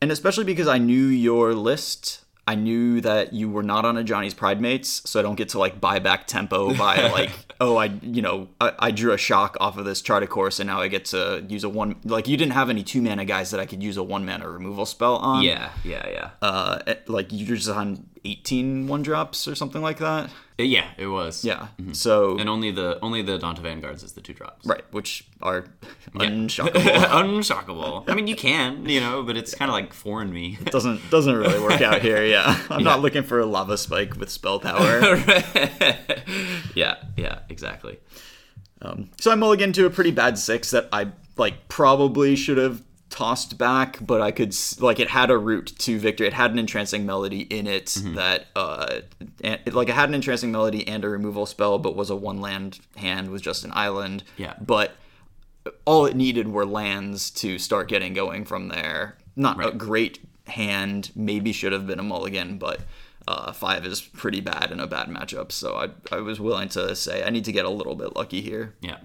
and 0.00 0.10
especially 0.10 0.44
because 0.44 0.66
I 0.68 0.78
knew 0.78 1.06
your 1.06 1.52
list. 1.54 2.24
I 2.48 2.56
knew 2.56 3.00
that 3.02 3.32
you 3.32 3.48
were 3.48 3.62
not 3.62 3.84
on 3.84 3.96
a 3.96 4.02
Ajani's 4.02 4.34
Pridemates, 4.34 5.06
so 5.06 5.20
I 5.20 5.22
don't 5.22 5.36
get 5.36 5.50
to 5.50 5.58
like 5.60 5.80
buy 5.80 6.00
back 6.00 6.26
tempo 6.26 6.74
by 6.74 6.96
like, 7.12 7.30
oh, 7.60 7.76
I, 7.76 7.84
you 8.02 8.22
know, 8.22 8.48
I, 8.60 8.72
I 8.78 8.90
drew 8.90 9.12
a 9.12 9.18
shock 9.18 9.56
off 9.60 9.76
of 9.76 9.84
this 9.84 10.00
chart 10.02 10.24
a 10.24 10.26
course, 10.26 10.58
and 10.58 10.66
now 10.66 10.80
I 10.80 10.88
get 10.88 11.04
to 11.06 11.44
use 11.48 11.62
a 11.62 11.68
one. 11.68 11.96
Like, 12.04 12.26
you 12.26 12.36
didn't 12.36 12.54
have 12.54 12.68
any 12.68 12.82
two 12.82 13.02
mana 13.02 13.24
guys 13.24 13.52
that 13.52 13.60
I 13.60 13.66
could 13.66 13.82
use 13.84 13.96
a 13.98 14.02
one 14.02 14.24
mana 14.26 14.48
removal 14.48 14.84
spell 14.86 15.16
on. 15.18 15.44
Yeah, 15.44 15.70
yeah, 15.84 16.08
yeah. 16.08 16.30
Uh, 16.42 16.78
eh, 16.88 16.94
like 17.06 17.28
you're 17.30 17.56
just 17.56 17.68
on 17.68 18.06
18 18.24 18.88
one 18.88 19.02
drops 19.02 19.46
or 19.46 19.54
something 19.54 19.82
like 19.82 19.98
that. 19.98 20.30
Yeah, 20.64 20.86
it 20.98 21.06
was. 21.06 21.44
Yeah. 21.44 21.68
So 21.92 22.38
And 22.38 22.48
only 22.48 22.70
the 22.70 22.98
only 23.00 23.22
the 23.22 23.38
Adanto 23.38 23.58
Vanguards 23.58 24.02
is 24.02 24.12
the 24.12 24.20
two 24.20 24.32
drops. 24.34 24.66
right, 24.66 24.84
which 24.92 25.26
are 25.42 25.66
unshockable. 26.14 26.72
Unshockable. 27.20 28.04
I 28.08 28.14
mean, 28.14 28.26
you 28.26 28.36
can, 28.36 28.86
you 28.88 29.00
know, 29.00 29.22
but 29.22 29.36
it's 29.36 29.54
kind 29.54 29.70
of 29.70 29.74
like 29.74 29.92
foreign 29.92 30.32
me. 30.32 30.58
doesn't 30.66 31.10
doesn't 31.10 31.34
really 31.34 31.60
work 31.60 31.80
out 31.80 32.02
here. 32.02 32.24
Yeah, 32.24 32.58
I'm 32.70 32.82
not 32.84 33.00
looking 33.00 33.22
for 33.22 33.40
a 33.40 33.46
lava 33.46 33.76
spike 33.78 34.16
with 34.16 34.30
spell 34.30 34.58
power. 34.60 35.00
yeah, 36.74 36.96
yeah, 37.16 37.40
exactly. 37.48 37.98
Um, 38.82 39.10
so 39.20 39.30
I 39.30 39.34
mulligan 39.34 39.72
to 39.74 39.86
a 39.86 39.90
pretty 39.90 40.10
bad 40.10 40.38
six 40.38 40.70
that 40.70 40.88
I 40.92 41.08
like 41.36 41.68
probably 41.68 42.36
should 42.36 42.58
have 42.58 42.82
tossed 43.10 43.58
back, 43.58 43.98
but 44.00 44.20
I 44.20 44.30
could 44.30 44.54
like 44.80 44.98
it 45.00 45.10
had 45.10 45.30
a 45.30 45.36
route 45.36 45.72
to 45.80 45.98
victory. 45.98 46.26
It 46.28 46.32
had 46.32 46.52
an 46.52 46.58
entrancing 46.58 47.04
melody 47.04 47.40
in 47.42 47.66
it 47.66 47.96
that 48.14 48.46
uh, 48.56 49.00
and, 49.42 49.60
like 49.74 49.88
it 49.88 49.94
had 49.94 50.08
an 50.08 50.14
entrancing 50.14 50.50
melody 50.52 50.86
and 50.88 51.04
a 51.04 51.08
removal 51.08 51.44
spell, 51.46 51.78
but 51.78 51.96
was 51.96 52.08
a 52.10 52.16
one 52.16 52.40
land 52.40 52.78
hand 52.96 53.30
with 53.30 53.42
just 53.42 53.64
an 53.64 53.72
island. 53.74 54.22
Yeah. 54.36 54.54
but 54.60 54.92
all 55.84 56.06
it 56.06 56.16
needed 56.16 56.48
were 56.48 56.64
lands 56.64 57.30
to 57.32 57.58
start 57.58 57.88
getting 57.88 58.14
going 58.14 58.44
from 58.46 58.68
there. 58.68 59.18
Not 59.36 59.62
a 59.64 59.72
great 59.72 60.20
hand. 60.46 61.10
Maybe 61.14 61.52
should 61.52 61.72
have 61.72 61.86
been 61.86 61.98
a 62.00 62.02
mulligan, 62.04 62.58
but. 62.58 62.80
Uh, 63.28 63.52
five 63.52 63.84
is 63.86 64.00
pretty 64.00 64.40
bad 64.40 64.72
in 64.72 64.80
a 64.80 64.86
bad 64.88 65.06
matchup, 65.06 65.52
so 65.52 65.76
I, 65.76 65.90
I 66.10 66.20
was 66.20 66.40
willing 66.40 66.68
to 66.70 66.96
say 66.96 67.22
I 67.22 67.30
need 67.30 67.44
to 67.44 67.52
get 67.52 67.64
a 67.64 67.70
little 67.70 67.94
bit 67.94 68.16
lucky 68.16 68.40
here 68.40 68.74
Yeah. 68.80 68.96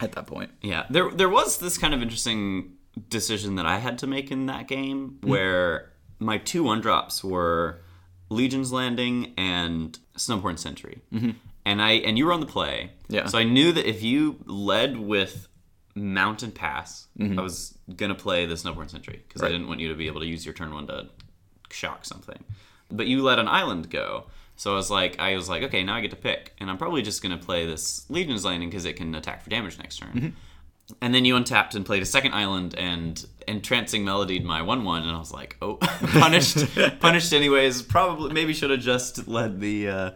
at 0.00 0.12
that 0.12 0.26
point. 0.26 0.50
Yeah, 0.60 0.84
there 0.90 1.10
there 1.10 1.28
was 1.28 1.56
this 1.58 1.78
kind 1.78 1.94
of 1.94 2.02
interesting 2.02 2.72
decision 3.08 3.54
that 3.56 3.66
I 3.66 3.78
had 3.78 3.98
to 3.98 4.06
make 4.06 4.30
in 4.30 4.46
that 4.46 4.68
game 4.68 5.18
Hmm. 5.22 5.28
where 5.30 5.92
my 6.18 6.38
two 6.38 6.62
one 6.62 6.80
drops 6.80 7.24
were 7.24 7.80
Legion's 8.28 8.72
Landing 8.72 9.32
and 9.36 9.98
Snubhorn 10.16 10.58
Sentry, 10.58 11.02
mm-hmm. 11.12 11.30
and 11.64 11.82
I 11.82 11.92
and 11.92 12.16
you 12.16 12.26
were 12.26 12.32
on 12.32 12.40
the 12.40 12.46
play, 12.46 12.92
Yeah. 13.08 13.26
So 13.26 13.38
I 13.38 13.44
knew 13.44 13.72
that 13.72 13.86
if 13.88 14.02
you 14.02 14.38
led 14.46 14.96
with 14.98 15.48
Mountain 15.94 16.52
Pass, 16.52 17.08
I 17.20 17.40
was 17.42 17.76
gonna 17.96 18.14
play 18.14 18.46
the 18.46 18.54
Snowborn 18.54 18.88
Sentry 18.90 19.22
because 19.26 19.42
I 19.42 19.46
Mm-hmm. 19.46 19.52
Didn't 19.54 19.68
want 19.68 19.80
you 19.80 19.88
to 19.88 19.94
be 19.94 20.06
able 20.06 20.20
to 20.20 20.26
use 20.26 20.44
your 20.46 20.54
turn 20.54 20.72
one 20.72 20.86
to 20.86 21.08
shock 21.70 22.04
something, 22.04 22.42
but 22.90 23.06
you 23.06 23.22
let 23.22 23.38
an 23.38 23.48
island 23.48 23.90
go. 23.90 24.26
So 24.56 24.72
I 24.72 24.76
was 24.76 24.90
like, 24.90 25.18
I 25.18 25.34
was 25.34 25.48
like, 25.48 25.62
okay, 25.64 25.82
now 25.82 25.94
I 25.96 26.00
get 26.00 26.10
to 26.10 26.16
pick, 26.16 26.54
and 26.58 26.70
I'm 26.70 26.78
probably 26.78 27.02
just 27.02 27.22
gonna 27.22 27.36
play 27.38 27.66
this 27.66 28.06
Legion's 28.08 28.44
Landing 28.44 28.70
because 28.70 28.84
it 28.84 28.96
can 28.96 29.14
attack 29.14 29.42
for 29.42 29.50
damage 29.50 29.76
next 29.78 29.96
turn. 29.98 30.12
Mm-hmm. 30.14 30.28
And 31.00 31.14
then 31.14 31.24
you 31.24 31.36
untapped 31.36 31.74
and 31.74 31.86
played 31.86 32.02
a 32.02 32.06
second 32.06 32.32
island 32.32 32.74
and 32.76 33.24
entrancing 33.46 34.04
melodied 34.04 34.44
my 34.44 34.62
one 34.62 34.84
one, 34.84 35.02
and 35.02 35.10
I 35.10 35.18
was 35.18 35.32
like, 35.32 35.56
oh, 35.62 35.76
punished, 35.80 36.58
punished 37.00 37.32
anyways. 37.32 37.82
Probably, 37.82 38.32
maybe 38.32 38.52
should 38.52 38.70
have 38.70 38.80
just 38.80 39.26
led 39.28 39.60
the 39.60 39.88
uh, 39.88 40.10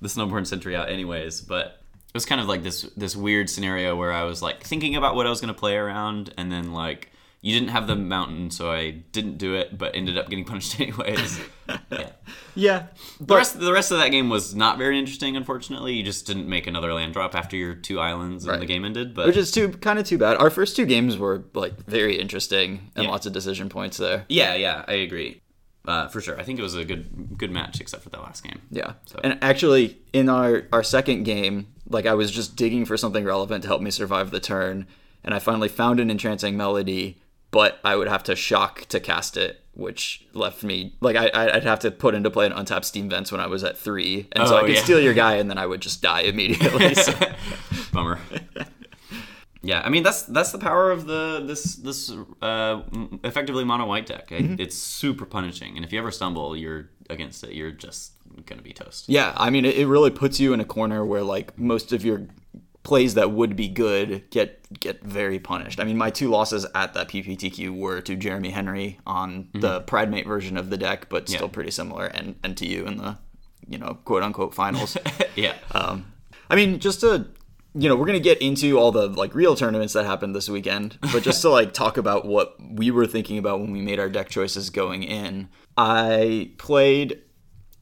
the 0.00 0.08
Snubhorn 0.08 0.46
Sentry 0.46 0.76
out 0.76 0.88
anyways. 0.88 1.40
But 1.40 1.80
it 2.08 2.14
was 2.14 2.26
kind 2.26 2.40
of 2.40 2.48
like 2.48 2.62
this 2.62 2.82
this 2.96 3.16
weird 3.16 3.50
scenario 3.50 3.96
where 3.96 4.12
I 4.12 4.24
was 4.24 4.42
like 4.42 4.62
thinking 4.64 4.96
about 4.96 5.14
what 5.14 5.26
I 5.26 5.30
was 5.30 5.40
gonna 5.40 5.54
play 5.54 5.76
around, 5.76 6.32
and 6.36 6.50
then 6.50 6.72
like 6.72 7.10
you 7.42 7.52
didn't 7.58 7.70
have 7.70 7.86
the 7.86 7.96
mountain, 7.96 8.50
so 8.50 8.70
I 8.70 8.90
didn't 8.90 9.38
do 9.38 9.54
it, 9.54 9.78
but 9.78 9.94
ended 9.96 10.18
up 10.18 10.28
getting 10.28 10.44
punished 10.44 10.78
anyways. 10.80 11.40
yeah. 11.90 12.10
Yeah, 12.54 12.86
The 13.20 13.36
rest, 13.36 13.58
the 13.60 13.72
rest 13.72 13.92
of 13.92 13.98
that 13.98 14.08
game 14.10 14.28
was 14.28 14.54
not 14.54 14.76
very 14.76 14.98
interesting. 14.98 15.36
Unfortunately, 15.36 15.94
you 15.94 16.02
just 16.02 16.26
didn't 16.26 16.48
make 16.48 16.66
another 16.66 16.92
land 16.92 17.12
drop 17.12 17.34
after 17.34 17.56
your 17.56 17.74
two 17.74 18.00
islands 18.00 18.44
and 18.44 18.50
Right. 18.52 18.60
the 18.60 18.66
game 18.66 18.84
ended. 18.84 19.14
But 19.14 19.26
which 19.28 19.36
is 19.36 19.50
too 19.52 19.68
kind 19.70 19.98
of 19.98 20.04
too 20.06 20.18
bad. 20.18 20.36
Our 20.36 20.50
first 20.50 20.74
two 20.76 20.84
games 20.84 21.16
were 21.16 21.44
like 21.54 21.78
very 21.86 22.18
interesting 22.18 22.90
and 22.96 23.04
Yeah. 23.04 23.10
lots 23.10 23.24
of 23.26 23.32
decision 23.32 23.68
points 23.68 23.96
there. 23.96 24.26
Yeah, 24.28 24.54
yeah, 24.54 24.84
I 24.88 24.94
agree. 24.94 25.40
Uh, 25.86 26.08
for 26.08 26.20
sure. 26.20 26.38
I 26.38 26.42
think 26.42 26.58
it 26.58 26.62
was 26.62 26.74
a 26.74 26.84
good 26.84 27.38
good 27.38 27.50
match 27.50 27.80
except 27.80 28.02
for 28.02 28.10
that 28.10 28.20
last 28.20 28.42
game. 28.44 28.60
Yeah, 28.70 28.94
So- 29.06 29.20
and 29.24 29.38
actually 29.40 29.98
in 30.12 30.28
our 30.28 30.64
our 30.72 30.82
second 30.82 31.22
game, 31.22 31.68
like 31.88 32.04
I 32.04 32.14
was 32.14 32.30
just 32.30 32.54
digging 32.56 32.84
for 32.84 32.96
something 32.98 33.24
relevant 33.24 33.62
to 33.62 33.68
help 33.68 33.80
me 33.80 33.90
survive 33.90 34.30
the 34.30 34.40
turn, 34.40 34.86
and 35.24 35.32
I 35.34 35.38
finally 35.38 35.68
found 35.68 35.98
an 36.00 36.10
entrancing 36.10 36.56
melody, 36.56 37.22
but 37.50 37.78
I 37.84 37.96
would 37.96 38.08
have 38.08 38.22
to 38.24 38.36
shock 38.36 38.86
to 38.86 39.00
cast 39.00 39.36
it. 39.36 39.56
Which 39.72 40.26
left 40.34 40.62
me 40.62 40.94
like 41.00 41.16
I 41.16 41.30
I'd 41.32 41.62
have 41.64 41.78
to 41.80 41.90
put 41.90 42.14
into 42.14 42.28
play 42.28 42.44
an 42.44 42.52
untapped 42.52 42.84
steam 42.84 43.08
vents 43.08 43.30
when 43.32 43.40
I 43.40 43.46
was 43.46 43.64
at 43.64 43.78
three, 43.78 44.28
and 44.32 44.46
so 44.46 44.56
Oh, 44.56 44.58
I 44.58 44.60
could 44.62 44.74
yeah. 44.74 44.82
steal 44.82 45.00
your 45.00 45.14
guy, 45.14 45.34
and 45.40 45.48
then 45.48 45.56
I 45.58 45.64
would 45.66 45.80
just 45.80 46.02
die 46.02 46.22
immediately. 46.22 46.94
so. 46.94 47.14
Bummer. 47.92 48.18
yeah, 49.62 49.80
I 49.84 49.88
mean 49.88 50.02
that's 50.02 50.22
that's 50.24 50.52
the 50.52 50.58
power 50.58 50.90
of 50.90 51.06
the 51.06 51.42
this 51.46 51.76
this 51.76 52.12
uh, 52.42 52.82
effectively 53.24 53.64
mono 53.64 53.86
white 53.86 54.06
deck. 54.06 54.28
Mm-hmm. 54.28 54.56
It's 54.58 54.76
super 54.76 55.24
punishing, 55.24 55.76
and 55.76 55.84
if 55.84 55.92
you 55.92 55.98
ever 55.98 56.10
stumble, 56.10 56.56
you're 56.56 56.90
against 57.08 57.44
it. 57.44 57.52
You're 57.52 57.70
just 57.70 58.12
gonna 58.46 58.62
be 58.62 58.72
toast. 58.72 59.08
Yeah, 59.08 59.32
I 59.36 59.50
mean, 59.50 59.64
it, 59.64 59.76
it 59.76 59.86
really 59.86 60.10
puts 60.10 60.40
you 60.40 60.52
in 60.52 60.60
a 60.60 60.64
corner 60.64 61.04
where 61.06 61.22
like 61.22 61.58
most 61.58 61.92
of 61.92 62.04
your 62.04 62.26
plays 62.82 63.14
that 63.14 63.30
would 63.30 63.56
be 63.56 63.68
good 63.68 64.28
get 64.30 64.56
get 64.80 65.02
very 65.02 65.38
punished. 65.38 65.80
I 65.80 65.84
mean, 65.84 65.98
my 65.98 66.10
two 66.10 66.28
losses 66.28 66.64
at 66.74 66.94
that 66.94 67.08
PPTQ 67.08 67.76
were 67.76 68.00
to 68.00 68.16
Jeremy 68.16 68.50
Henry 68.50 68.98
on 69.06 69.48
the 69.52 69.80
Pridemate 69.82 70.26
version 70.26 70.56
of 70.56 70.70
the 70.70 70.76
deck, 70.78 71.08
but 71.08 71.28
still 71.28 71.42
Yeah. 71.42 71.48
pretty 71.48 71.70
similar, 71.70 72.06
and 72.06 72.36
and 72.42 72.56
to 72.56 72.66
you 72.66 72.86
in 72.86 72.96
the 72.96 73.18
you 73.68 73.78
know 73.78 73.98
quote 74.04 74.22
unquote 74.22 74.54
finals. 74.54 74.96
yeah. 75.36 75.54
um, 75.72 76.06
I 76.48 76.56
mean, 76.56 76.78
just 76.80 77.00
to 77.00 77.26
you 77.74 77.88
know, 77.88 77.94
we're 77.94 78.06
gonna 78.06 78.18
get 78.18 78.40
into 78.42 78.78
all 78.78 78.90
the 78.90 79.06
like 79.08 79.34
real 79.34 79.54
tournaments 79.54 79.92
that 79.92 80.04
happened 80.04 80.34
this 80.34 80.48
weekend, 80.48 80.98
but 81.12 81.22
just 81.22 81.40
to 81.42 81.48
like 81.58 81.72
talk 81.72 81.96
about 81.98 82.24
what 82.26 82.56
we 82.60 82.90
were 82.90 83.06
thinking 83.06 83.38
about 83.38 83.60
when 83.60 83.70
we 83.70 83.80
made 83.80 84.00
our 84.00 84.08
deck 84.08 84.28
choices 84.28 84.70
going 84.70 85.02
in. 85.04 85.48
I 85.76 86.50
played, 86.58 87.20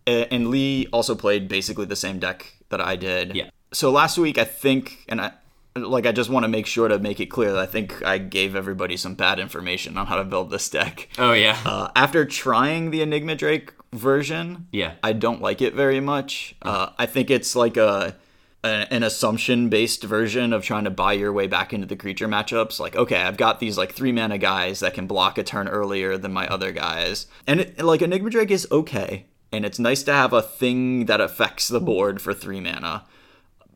and 0.06 0.48
Lee 0.48 0.86
also 0.92 1.14
played 1.14 1.48
basically 1.48 1.86
the 1.86 1.96
same 1.96 2.18
deck 2.18 2.52
that 2.68 2.80
I 2.80 2.96
did. 2.96 3.34
Yeah. 3.34 3.48
So 3.72 3.90
last 3.90 4.18
week, 4.18 4.38
I 4.38 4.44
think, 4.44 5.04
and 5.08 5.20
I 5.20 5.32
like, 5.76 6.06
I 6.06 6.12
just 6.12 6.30
want 6.30 6.44
to 6.44 6.48
make 6.48 6.66
sure 6.66 6.88
to 6.88 6.98
make 6.98 7.20
it 7.20 7.26
clear 7.26 7.52
that 7.52 7.60
I 7.60 7.66
think 7.66 8.02
I 8.04 8.18
gave 8.18 8.56
everybody 8.56 8.96
some 8.96 9.14
bad 9.14 9.38
information 9.38 9.96
on 9.96 10.06
how 10.06 10.16
to 10.16 10.24
build 10.24 10.50
this 10.50 10.68
deck. 10.68 11.08
oh 11.18 11.32
yeah. 11.32 11.58
Uh, 11.64 11.88
after 11.94 12.24
trying 12.24 12.90
the 12.90 13.02
Enigma 13.02 13.36
Drake 13.36 13.72
version, 13.92 14.66
Yeah. 14.72 14.94
I 15.02 15.12
don't 15.12 15.40
like 15.40 15.62
it 15.62 15.74
very 15.74 16.00
much. 16.00 16.54
Uh, 16.62 16.90
I 16.98 17.06
think 17.06 17.30
it's 17.30 17.54
like 17.54 17.76
a, 17.76 18.16
an 18.64 19.02
assumption 19.02 19.68
based 19.68 20.02
version 20.02 20.52
of 20.52 20.64
trying 20.64 20.84
to 20.84 20.90
buy 20.90 21.12
your 21.12 21.32
way 21.32 21.46
back 21.46 21.72
into 21.72 21.86
the 21.86 21.96
creature 21.96 22.28
matchups. 22.28 22.80
Like, 22.80 22.96
okay, 22.96 23.22
I've 23.22 23.36
got 23.36 23.60
these 23.60 23.78
like 23.78 23.92
three 23.92 24.12
mana 24.12 24.38
guys 24.38 24.80
that 24.80 24.94
can 24.94 25.06
block 25.06 25.38
a 25.38 25.42
turn 25.44 25.68
earlier 25.68 26.18
than 26.18 26.32
my 26.32 26.46
other 26.48 26.72
guys, 26.72 27.26
and 27.46 27.60
it, 27.60 27.80
like 27.82 28.02
Enigma 28.02 28.30
Drake 28.30 28.50
is 28.50 28.66
okay, 28.72 29.26
and 29.52 29.64
it's 29.64 29.78
nice 29.78 30.02
to 30.02 30.12
have 30.12 30.32
a 30.32 30.42
thing 30.42 31.06
that 31.06 31.20
affects 31.20 31.68
the 31.68 31.80
board 31.80 32.20
for 32.20 32.34
three 32.34 32.60
mana 32.60 33.04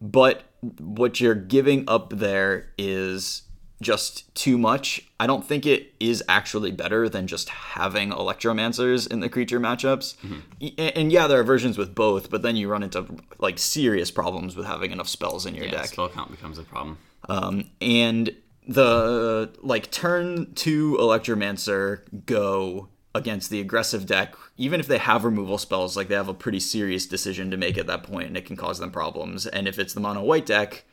but 0.02 0.42
what 0.78 1.20
you're 1.20 1.34
giving 1.34 1.84
up 1.88 2.10
there 2.10 2.70
is 2.76 3.42
just 3.80 4.32
too 4.36 4.56
much. 4.58 5.00
I 5.18 5.26
don't 5.26 5.44
think 5.44 5.66
it 5.66 5.92
is 5.98 6.22
actually 6.28 6.70
better 6.70 7.08
than 7.08 7.26
just 7.26 7.48
having 7.48 8.10
electromancers 8.10 9.10
in 9.10 9.20
the 9.20 9.28
creature 9.28 9.58
matchups. 9.58 10.14
Y- 10.60 10.72
And 10.94 11.10
yeah, 11.10 11.26
there 11.26 11.40
are 11.40 11.44
versions 11.44 11.76
with 11.78 11.94
both, 11.94 12.30
but 12.30 12.42
then 12.42 12.54
you 12.56 12.68
run 12.68 12.82
into 12.84 13.06
like 13.38 13.58
serious 13.58 14.10
problems 14.10 14.54
with 14.56 14.66
having 14.66 14.92
enough 14.92 15.08
spells 15.08 15.46
in 15.46 15.54
your 15.54 15.64
yeah. 15.64 15.72
deck. 15.72 15.86
Spell 15.86 16.08
count 16.08 16.30
becomes 16.30 16.58
a 16.58 16.62
problem. 16.62 16.98
Um, 17.28 17.70
and 17.80 18.34
the 18.68 19.52
like 19.62 19.90
turn 19.90 20.54
two 20.54 20.96
Electromancer 21.00 22.02
go 22.26 22.88
against 23.14 23.50
the 23.50 23.60
aggressive 23.60 24.06
deck, 24.06 24.34
even 24.56 24.80
if 24.80 24.86
they 24.86 24.98
have 24.98 25.24
removal 25.24 25.58
spells, 25.58 25.96
like 25.96 26.08
they 26.08 26.14
have 26.14 26.28
a 26.28 26.34
pretty 26.34 26.60
serious 26.60 27.06
decision 27.06 27.50
to 27.50 27.56
make 27.56 27.76
at 27.76 27.86
that 27.86 28.02
point, 28.02 28.28
and 28.28 28.36
it 28.36 28.46
can 28.46 28.56
cause 28.56 28.78
them 28.78 28.90
problems. 28.90 29.46
And 29.46 29.68
if 29.68 29.78
it's 29.78 29.92
the 29.92 30.00
mono 30.00 30.22
white 30.22 30.46
deck, 30.46 30.84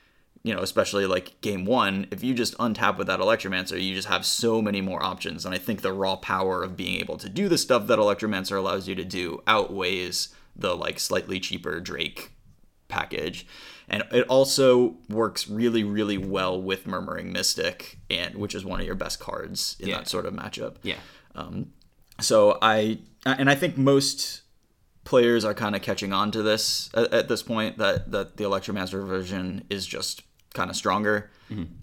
you 0.43 0.53
know, 0.53 0.61
especially 0.61 1.05
like 1.05 1.39
game 1.41 1.65
one, 1.65 2.07
if 2.11 2.23
you 2.23 2.33
just 2.33 2.57
untap 2.57 2.97
with 2.97 3.07
that 3.07 3.19
Electromancer, 3.19 3.81
you 3.81 3.93
just 3.95 4.07
have 4.07 4.25
so 4.25 4.61
many 4.61 4.81
more 4.81 5.03
options. 5.03 5.45
And 5.45 5.53
I 5.53 5.57
think 5.57 5.81
the 5.81 5.93
raw 5.93 6.15
power 6.15 6.63
of 6.63 6.75
being 6.77 6.99
able 6.99 7.17
to 7.17 7.29
do 7.29 7.47
the 7.49 7.57
stuff 7.57 7.87
that 7.87 7.99
Electromancer 7.99 8.57
allows 8.57 8.87
you 8.87 8.95
to 8.95 9.05
do 9.05 9.41
outweighs 9.47 10.29
the 10.55 10.75
like 10.75 10.99
slightly 10.99 11.39
cheaper 11.39 11.79
Drake 11.79 12.31
package. 12.89 13.45
And 13.87 14.03
it 14.11 14.25
also 14.27 14.97
works 15.09 15.49
really, 15.49 15.83
really 15.83 16.17
well 16.17 16.61
with 16.61 16.85
Murmuring 16.85 17.31
Mystic, 17.33 17.97
and 18.09 18.35
which 18.35 18.53
is 18.55 18.63
one 18.63 18.79
of 18.79 18.85
your 18.85 18.95
best 18.95 19.19
cards 19.19 19.75
in 19.79 19.89
Yeah. 19.89 19.97
that 19.97 20.07
sort 20.07 20.25
of 20.25 20.33
matchup. 20.33 20.75
Yeah. 20.83 20.97
Um, 21.35 21.71
So 22.21 22.57
I 22.61 22.99
and 23.25 23.49
I 23.49 23.55
think 23.55 23.77
most 23.77 24.41
players 25.03 25.43
are 25.43 25.53
kind 25.53 25.75
of 25.75 25.81
catching 25.81 26.13
on 26.13 26.31
to 26.31 26.43
this 26.43 26.89
at, 26.93 27.13
at 27.13 27.27
this 27.27 27.43
point 27.43 27.77
that 27.77 28.11
that 28.11 28.37
the 28.37 28.43
Electromancer 28.43 29.05
version 29.05 29.65
is 29.69 29.85
just 29.85 30.23
kind 30.53 30.69
of 30.69 30.75
stronger 30.75 31.29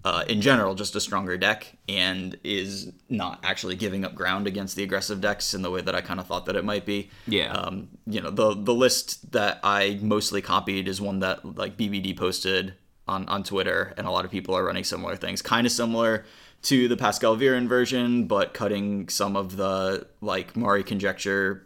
uh, 0.05 0.23
in 0.29 0.39
general, 0.39 0.75
just 0.75 0.95
a 0.95 1.01
stronger 1.01 1.37
deck, 1.37 1.77
and 1.89 2.37
is 2.43 2.91
not 3.09 3.39
actually 3.43 3.75
giving 3.75 4.05
up 4.05 4.15
ground 4.15 4.47
against 4.47 4.77
the 4.77 4.83
aggressive 4.83 5.19
decks 5.19 5.53
in 5.53 5.61
the 5.61 5.69
way 5.69 5.81
that 5.81 5.93
I 5.93 6.01
kind 6.01 6.19
of 6.19 6.27
thought 6.27 6.45
that 6.45 6.55
it 6.55 6.63
might 6.63 6.85
be. 6.85 7.09
Yeah. 7.27 7.51
Um, 7.51 7.89
you 8.05 8.21
know, 8.21 8.29
the 8.29 8.55
the 8.55 8.73
list 8.73 9.31
that 9.33 9.59
I 9.63 9.99
mostly 10.01 10.41
copied 10.41 10.87
is 10.87 11.01
one 11.01 11.19
that 11.19 11.57
like 11.57 11.75
BBD 11.75 12.15
posted 12.15 12.75
on 13.07 13.27
on 13.27 13.43
Twitter, 13.43 13.93
and 13.97 14.07
a 14.07 14.11
lot 14.11 14.23
of 14.23 14.31
people 14.31 14.55
are 14.55 14.63
running 14.63 14.85
similar 14.85 15.17
things, 15.17 15.41
kind 15.41 15.67
of 15.67 15.73
similar 15.73 16.25
to 16.63 16.87
the 16.87 16.97
Pascal 16.97 17.37
Vieren 17.37 17.67
version, 17.67 18.25
but 18.25 18.53
cutting 18.53 19.09
some 19.09 19.35
of 19.35 19.57
the 19.57 20.07
like 20.21 20.53
Mirari 20.53 20.85
Conjecture, 20.85 21.65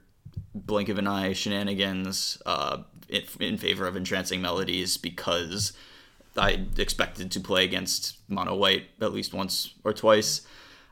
blink 0.53 0.89
of 0.89 0.97
an 0.97 1.07
eye 1.07 1.33
shenanigans 1.33 2.41
uh, 2.45 2.79
in, 3.09 3.23
in 3.39 3.57
favor 3.57 3.87
of 3.87 3.95
entrancing 3.95 4.41
melodies 4.41 4.97
because 4.97 5.73
I 6.37 6.65
expected 6.77 7.31
to 7.31 7.39
play 7.39 7.63
against 7.63 8.17
mono 8.29 8.55
white 8.55 8.85
at 9.01 9.13
least 9.13 9.33
once 9.33 9.73
or 9.83 9.93
twice. 9.93 10.41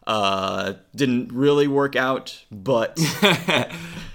Uh, 0.07 0.73
didn't 0.95 1.31
really 1.31 1.67
work 1.67 1.95
out, 1.95 2.43
but 2.51 2.97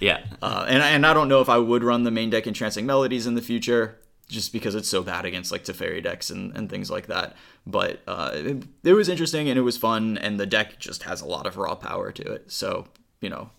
Yeah. 0.01 0.25
uh, 0.43 0.65
and 0.69 0.83
and 0.83 1.07
I 1.07 1.15
don't 1.15 1.29
know 1.29 1.41
if 1.41 1.49
I 1.49 1.59
would 1.59 1.85
run 1.85 2.03
the 2.03 2.11
main 2.11 2.31
deck 2.31 2.47
entrancing 2.49 2.85
melodies 2.85 3.27
in 3.29 3.35
the 3.37 3.43
future, 3.43 3.99
just 4.29 4.53
because 4.53 4.75
it's 4.75 4.89
so 4.89 5.03
bad 5.03 5.25
against 5.25 5.53
like 5.53 5.65
Teferi 5.65 6.03
decks 6.03 6.31
and, 6.31 6.57
and 6.57 6.69
things 6.71 6.91
like 6.91 7.07
that. 7.09 7.37
But 7.67 8.01
uh, 8.07 8.31
it, 8.35 8.65
it 8.83 8.93
was 8.95 9.09
interesting 9.09 9.49
and 9.49 9.59
it 9.59 9.63
was 9.63 9.77
fun, 9.77 10.19
and 10.19 10.39
the 10.41 10.47
deck 10.47 10.79
just 10.79 11.03
has 11.05 11.21
a 11.21 11.27
lot 11.27 11.47
of 11.47 11.57
raw 11.57 11.75
power 11.75 12.13
to 12.13 12.23
it. 12.33 12.51
So 12.51 12.87
you 13.21 13.31
know, 13.31 13.51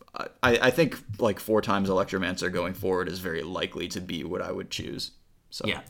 I, 0.43 0.59
I 0.61 0.69
think 0.71 0.97
like 1.19 1.39
four 1.39 1.61
times 1.61 1.89
Electromancer 1.89 2.51
going 2.51 2.73
forward 2.73 3.09
is 3.09 3.19
very 3.19 3.41
likely 3.41 3.87
to 3.89 3.99
be 4.01 4.23
what 4.23 4.41
I 4.41 4.51
would 4.51 4.69
choose. 4.69 5.11
So 5.49 5.65
Yeah. 5.67 5.81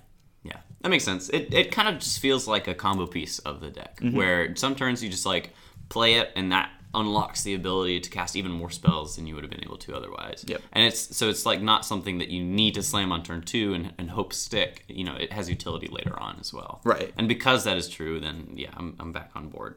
Yeah. 0.43 0.57
That 0.81 0.89
makes 0.89 1.03
sense. 1.03 1.29
It, 1.29 1.53
it 1.53 1.71
kind 1.71 1.87
of 1.89 1.95
just 1.99 2.19
feels 2.19 2.47
like 2.47 2.67
a 2.67 2.73
combo 2.75 3.07
piece 3.07 3.39
of 3.39 3.61
the 3.61 3.69
deck 3.71 3.99
Mm-hmm. 3.99 4.15
where 4.15 4.55
some 4.55 4.75
turns 4.75 5.03
you 5.03 5.09
just 5.09 5.25
like 5.25 5.51
play 5.89 6.15
it 6.15 6.31
and 6.35 6.51
that 6.51 6.69
unlocks 6.95 7.43
the 7.43 7.53
ability 7.53 7.99
to 7.99 8.09
cast 8.09 8.35
even 8.35 8.51
more 8.51 8.69
spells 8.69 9.15
than 9.15 9.27
you 9.27 9.35
would 9.35 9.43
have 9.43 9.51
been 9.51 9.63
able 9.63 9.77
to 9.77 9.95
otherwise. 9.95 10.43
Yep. 10.47 10.61
And 10.71 10.85
it's 10.85 11.15
so 11.15 11.29
it's 11.29 11.45
like 11.45 11.61
not 11.61 11.85
something 11.85 12.17
that 12.17 12.29
you 12.29 12.43
need 12.43 12.73
to 12.75 12.83
slam 12.83 13.11
on 13.11 13.23
turn 13.23 13.41
two 13.41 13.73
and, 13.73 13.93
and 13.97 14.09
hope 14.11 14.33
stick. 14.33 14.83
You 14.87 15.03
know, 15.03 15.15
it 15.15 15.31
has 15.31 15.49
utility 15.49 15.87
later 15.87 16.17
on 16.19 16.37
as 16.39 16.53
well. 16.53 16.81
Right. 16.83 17.13
And 17.17 17.27
because 17.27 17.63
that 17.65 17.77
is 17.77 17.89
true, 17.89 18.19
then 18.19 18.49
yeah, 18.55 18.71
I'm, 18.75 18.95
I'm 18.99 19.11
back 19.11 19.31
on 19.35 19.49
board. 19.49 19.75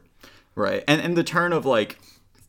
Right, 0.55 0.83
and 0.87 0.99
and 0.99 1.15
the 1.15 1.23
turn 1.23 1.53
of 1.53 1.65
like 1.65 1.99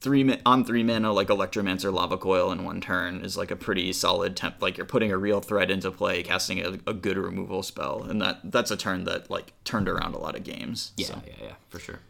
three 0.00 0.36
on 0.44 0.64
three 0.64 0.82
mana 0.82 1.12
like 1.12 1.28
Electromancer 1.28 1.92
Lava 1.92 2.16
Coil 2.16 2.50
in 2.50 2.64
one 2.64 2.80
turn 2.80 3.24
is 3.24 3.36
like 3.36 3.50
a 3.50 3.56
pretty 3.56 3.92
solid 3.92 4.36
temp. 4.36 4.56
Like 4.60 4.76
you're 4.76 4.86
putting 4.86 5.12
a 5.12 5.18
real 5.18 5.40
threat 5.40 5.70
into 5.70 5.90
play, 5.90 6.22
casting 6.22 6.58
a, 6.60 6.78
a 6.86 6.94
good 6.94 7.16
removal 7.16 7.62
spell, 7.62 8.02
and 8.02 8.20
that 8.20 8.40
that's 8.44 8.70
a 8.70 8.76
turn 8.76 9.04
that 9.04 9.30
like 9.30 9.52
turned 9.64 9.88
around 9.88 10.14
a 10.14 10.18
lot 10.18 10.34
of 10.34 10.42
games. 10.42 10.92
Yeah, 10.96 11.06
So, 11.06 11.22
yeah, 11.26 11.32
yeah, 11.40 11.54
for 11.68 11.78
sure. 11.78 12.00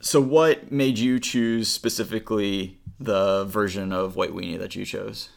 So 0.00 0.20
what 0.20 0.70
made 0.70 0.98
you 0.98 1.18
choose 1.18 1.68
specifically 1.68 2.78
the 3.00 3.44
version 3.44 3.92
of 3.92 4.16
White 4.16 4.30
Weenie 4.30 4.58
that 4.58 4.74
you 4.74 4.84
chose? 4.84 5.30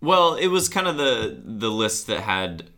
Well, 0.00 0.34
it 0.34 0.48
was 0.48 0.68
kind 0.68 0.86
of 0.86 0.96
the 0.96 1.40
the 1.44 1.70
list 1.70 2.06
that 2.06 2.20
had. 2.20 2.70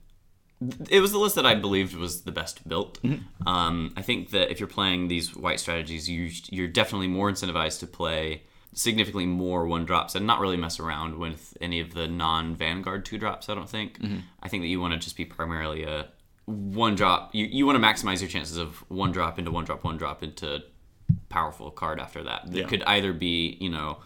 It 0.91 1.01
was 1.01 1.13
the 1.13 1.19
list 1.19 1.37
that 1.37 1.47
I 1.47 1.55
believed 1.55 1.95
was 1.95 2.23
the 2.23 2.33
best 2.33 2.67
built. 2.69 2.99
Um, 3.47 3.93
I 3.97 4.03
think 4.03 4.31
that 4.31 4.51
if 4.51 4.59
you're 4.59 4.67
playing 4.69 5.07
these 5.07 5.37
white 5.37 5.61
strategies, 5.61 6.09
you 6.09 6.31
you're 6.51 6.69
definitely 6.69 7.09
more 7.09 7.31
incentivized 7.31 7.79
to 7.81 7.87
play 7.87 8.43
significantly 8.75 9.27
more 9.27 9.67
one 9.67 9.85
drops 9.85 10.15
and 10.15 10.27
not 10.27 10.41
really 10.41 10.57
mess 10.57 10.79
around 10.79 11.17
with 11.19 11.57
any 11.61 11.81
of 11.81 11.95
the 11.95 12.07
non 12.09 12.55
Vanguard 12.57 13.05
two 13.05 13.19
drops. 13.19 13.49
I 13.49 13.55
don't 13.55 13.69
think. 13.69 13.99
I 14.43 14.49
think 14.49 14.63
that 14.63 14.69
you 14.69 14.81
want 14.81 14.95
to 14.95 14.99
just 14.99 15.17
be 15.17 15.25
primarily 15.25 15.85
a 15.85 16.09
one 16.47 16.95
drop. 16.97 17.35
You 17.35 17.47
you 17.47 17.65
want 17.67 17.81
to 17.81 17.87
maximize 17.87 18.21
your 18.21 18.29
chances 18.29 18.57
of 18.57 18.85
one 18.89 19.13
drop 19.13 19.39
into 19.39 19.51
one 19.51 19.65
drop, 19.65 19.85
one 19.85 19.97
drop 19.97 20.23
into 20.23 20.63
powerful 21.29 21.71
card 21.71 22.01
after 22.01 22.23
that. 22.25 22.51
That 22.51 22.59
Yeah. 22.59 22.67
could 22.67 22.83
either 22.85 23.13
be 23.13 23.57
you 23.61 23.71
know 23.71 23.99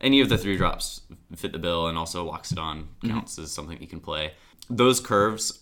any 0.00 0.20
of 0.20 0.28
the 0.28 0.38
three 0.38 0.56
drops 0.56 1.02
fit 1.36 1.52
the 1.52 1.58
bill 1.58 1.86
and 1.86 1.98
also 1.98 2.30
Loxodon 2.30 2.84
mm-hmm. 2.84 3.08
counts 3.08 3.38
as 3.38 3.52
something 3.52 3.80
you 3.80 3.86
can 3.86 4.00
play. 4.00 4.32
Those 4.68 5.00
curves, 5.00 5.60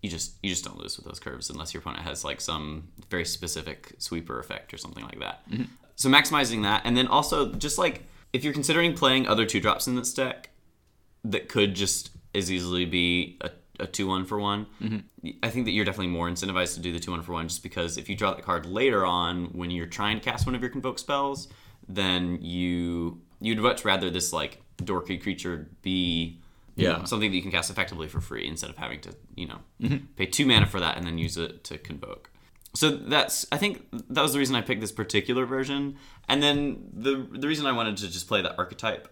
you 0.00 0.10
just 0.10 0.34
you 0.42 0.50
just 0.50 0.64
don't 0.64 0.78
lose 0.78 0.96
with 0.96 1.06
those 1.06 1.20
curves 1.20 1.50
unless 1.50 1.74
your 1.74 1.80
opponent 1.80 2.04
has 2.04 2.24
like 2.24 2.40
some 2.40 2.88
very 3.10 3.24
specific 3.24 3.94
sweeper 3.98 4.38
effect 4.38 4.72
or 4.72 4.78
something 4.78 5.04
like 5.04 5.20
that. 5.20 5.48
Mm-hmm. 5.50 5.64
So 5.96 6.08
maximizing 6.08 6.62
that, 6.62 6.82
and 6.84 6.96
then 6.96 7.06
also 7.06 7.52
just 7.52 7.78
like 7.78 8.02
if 8.32 8.44
you're 8.44 8.54
considering 8.54 8.94
playing 8.94 9.26
other 9.28 9.44
two 9.44 9.60
drops 9.60 9.86
in 9.86 9.94
this 9.94 10.12
deck, 10.14 10.50
that 11.24 11.48
could 11.48 11.74
just 11.74 12.10
as 12.34 12.50
easily 12.50 12.84
be 12.84 13.36
a, 13.42 13.50
a 13.80 13.86
two 13.86 14.06
one 14.06 14.24
for 14.24 14.38
one. 14.38 14.66
Mm-hmm. 14.80 15.28
I 15.42 15.50
think 15.50 15.64
that 15.66 15.72
you're 15.72 15.84
definitely 15.84 16.12
more 16.12 16.28
incentivized 16.28 16.74
to 16.74 16.80
do 16.80 16.92
the 16.92 16.98
two 16.98 17.10
one 17.10 17.22
for 17.22 17.32
one 17.32 17.48
just 17.48 17.62
because 17.62 17.96
if 17.96 18.08
you 18.08 18.14
draw 18.14 18.34
that 18.34 18.42
card 18.42 18.66
later 18.66 19.04
on 19.06 19.46
when 19.46 19.70
you're 19.70 19.86
trying 19.86 20.18
to 20.18 20.24
cast 20.24 20.46
one 20.46 20.54
of 20.54 20.60
your 20.60 20.70
convoke 20.70 20.98
spells, 20.98 21.48
then 21.88 22.38
you 22.40 23.20
you'd 23.40 23.58
much 23.58 23.84
rather 23.84 24.10
this 24.10 24.32
like 24.32 24.62
dorky 24.78 25.20
creature 25.20 25.68
be 25.82 26.38
Yeah. 26.76 26.98
know, 26.98 27.04
something 27.04 27.30
that 27.30 27.36
you 27.36 27.42
can 27.42 27.50
cast 27.50 27.70
effectively 27.70 28.08
for 28.08 28.20
free 28.20 28.46
instead 28.46 28.70
of 28.70 28.76
having 28.76 29.00
to 29.00 29.14
you 29.36 29.46
know 29.46 29.58
mm-hmm. 29.80 30.06
pay 30.16 30.26
two 30.26 30.46
mana 30.46 30.66
for 30.66 30.80
that 30.80 30.96
and 30.96 31.06
then 31.06 31.18
use 31.18 31.36
it 31.36 31.64
to 31.64 31.78
convoke. 31.78 32.30
So 32.74 32.90
that's 32.90 33.46
I 33.52 33.58
think 33.58 33.86
that 33.92 34.22
was 34.22 34.32
the 34.32 34.38
reason 34.38 34.56
I 34.56 34.62
picked 34.62 34.80
this 34.80 34.92
particular 34.92 35.44
version, 35.44 35.96
and 36.28 36.42
then 36.42 36.88
the 36.92 37.26
the 37.30 37.46
reason 37.46 37.66
I 37.66 37.72
wanted 37.72 37.98
to 37.98 38.10
just 38.10 38.26
play 38.28 38.42
the 38.42 38.56
archetype 38.56 39.08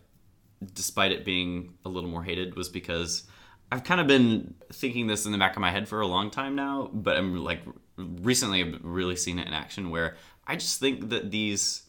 despite 0.74 1.12
it 1.12 1.24
being 1.24 1.74
a 1.84 1.88
little 1.88 2.10
more 2.10 2.22
hated 2.22 2.54
was 2.54 2.68
because 2.68 3.24
I've 3.72 3.84
kind 3.84 4.00
of 4.00 4.06
been 4.06 4.54
thinking 4.72 5.06
this 5.06 5.26
in 5.26 5.32
the 5.32 5.38
back 5.38 5.56
of 5.56 5.60
my 5.60 5.70
head 5.70 5.88
for 5.88 6.00
a 6.00 6.06
long 6.06 6.30
time 6.30 6.54
now, 6.54 6.90
but 6.92 7.16
I'm 7.16 7.36
like 7.36 7.60
recently 7.96 8.62
I've 8.62 8.80
really 8.82 9.16
seen 9.16 9.38
it 9.38 9.46
in 9.46 9.52
action 9.52 9.90
where 9.90 10.16
I 10.46 10.56
just 10.56 10.80
think 10.80 11.10
that 11.10 11.30
these 11.30 11.82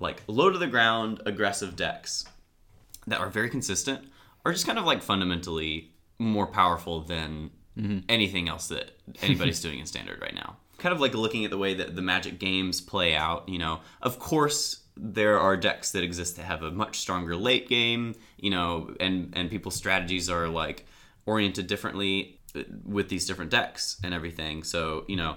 like 0.00 0.22
low 0.26 0.50
to 0.50 0.58
the 0.58 0.66
ground 0.66 1.22
aggressive 1.26 1.76
decks 1.76 2.24
that 3.06 3.20
are 3.20 3.28
very 3.28 3.48
consistent 3.48 4.04
are 4.44 4.52
just 4.52 4.66
kind 4.66 4.78
of 4.78 4.84
like 4.84 5.02
fundamentally 5.02 5.92
more 6.18 6.46
powerful 6.46 7.02
than 7.02 7.50
mm-hmm. 7.78 7.98
anything 8.08 8.48
else 8.48 8.68
that 8.68 8.90
anybody's 9.22 9.60
doing 9.62 9.78
in 9.78 9.86
standard 9.86 10.20
right 10.20 10.34
now. 10.34 10.56
Kind 10.78 10.92
of 10.94 11.00
like 11.00 11.14
looking 11.14 11.44
at 11.44 11.50
the 11.50 11.58
way 11.58 11.74
that 11.74 11.94
the 11.94 12.02
Magic 12.02 12.40
games 12.40 12.80
play 12.80 13.14
out, 13.14 13.48
you 13.48 13.58
know, 13.58 13.80
of 14.00 14.18
course 14.18 14.80
there 14.96 15.38
are 15.38 15.56
decks 15.56 15.92
that 15.92 16.02
exist 16.02 16.36
that 16.36 16.42
have 16.42 16.62
a 16.62 16.70
much 16.70 16.98
stronger 16.98 17.36
late 17.36 17.68
game, 17.68 18.14
you 18.36 18.50
know, 18.50 18.94
and 19.00 19.32
and 19.34 19.50
people's 19.50 19.76
strategies 19.76 20.28
are 20.28 20.48
like 20.48 20.86
oriented 21.26 21.66
differently 21.66 22.40
uh, 22.56 22.62
with 22.84 23.08
these 23.08 23.26
different 23.26 23.50
decks 23.50 23.98
and 24.04 24.12
everything. 24.14 24.62
So, 24.62 25.04
you 25.08 25.16
know, 25.16 25.36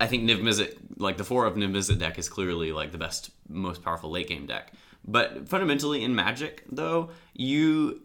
I 0.00 0.06
think 0.06 0.24
Niv 0.24 0.40
Mizzet, 0.40 0.76
like 0.96 1.16
the 1.16 1.24
four 1.24 1.46
of 1.46 1.54
Niv 1.54 1.70
Mizzet 1.70 1.98
deck, 1.98 2.18
is 2.18 2.28
clearly 2.28 2.72
like 2.72 2.92
the 2.92 2.98
best, 2.98 3.30
most 3.48 3.82
powerful 3.82 4.10
late 4.10 4.28
game 4.28 4.46
deck. 4.46 4.72
But 5.06 5.48
fundamentally, 5.48 6.02
in 6.02 6.14
Magic, 6.14 6.64
though, 6.70 7.10
you 7.34 8.00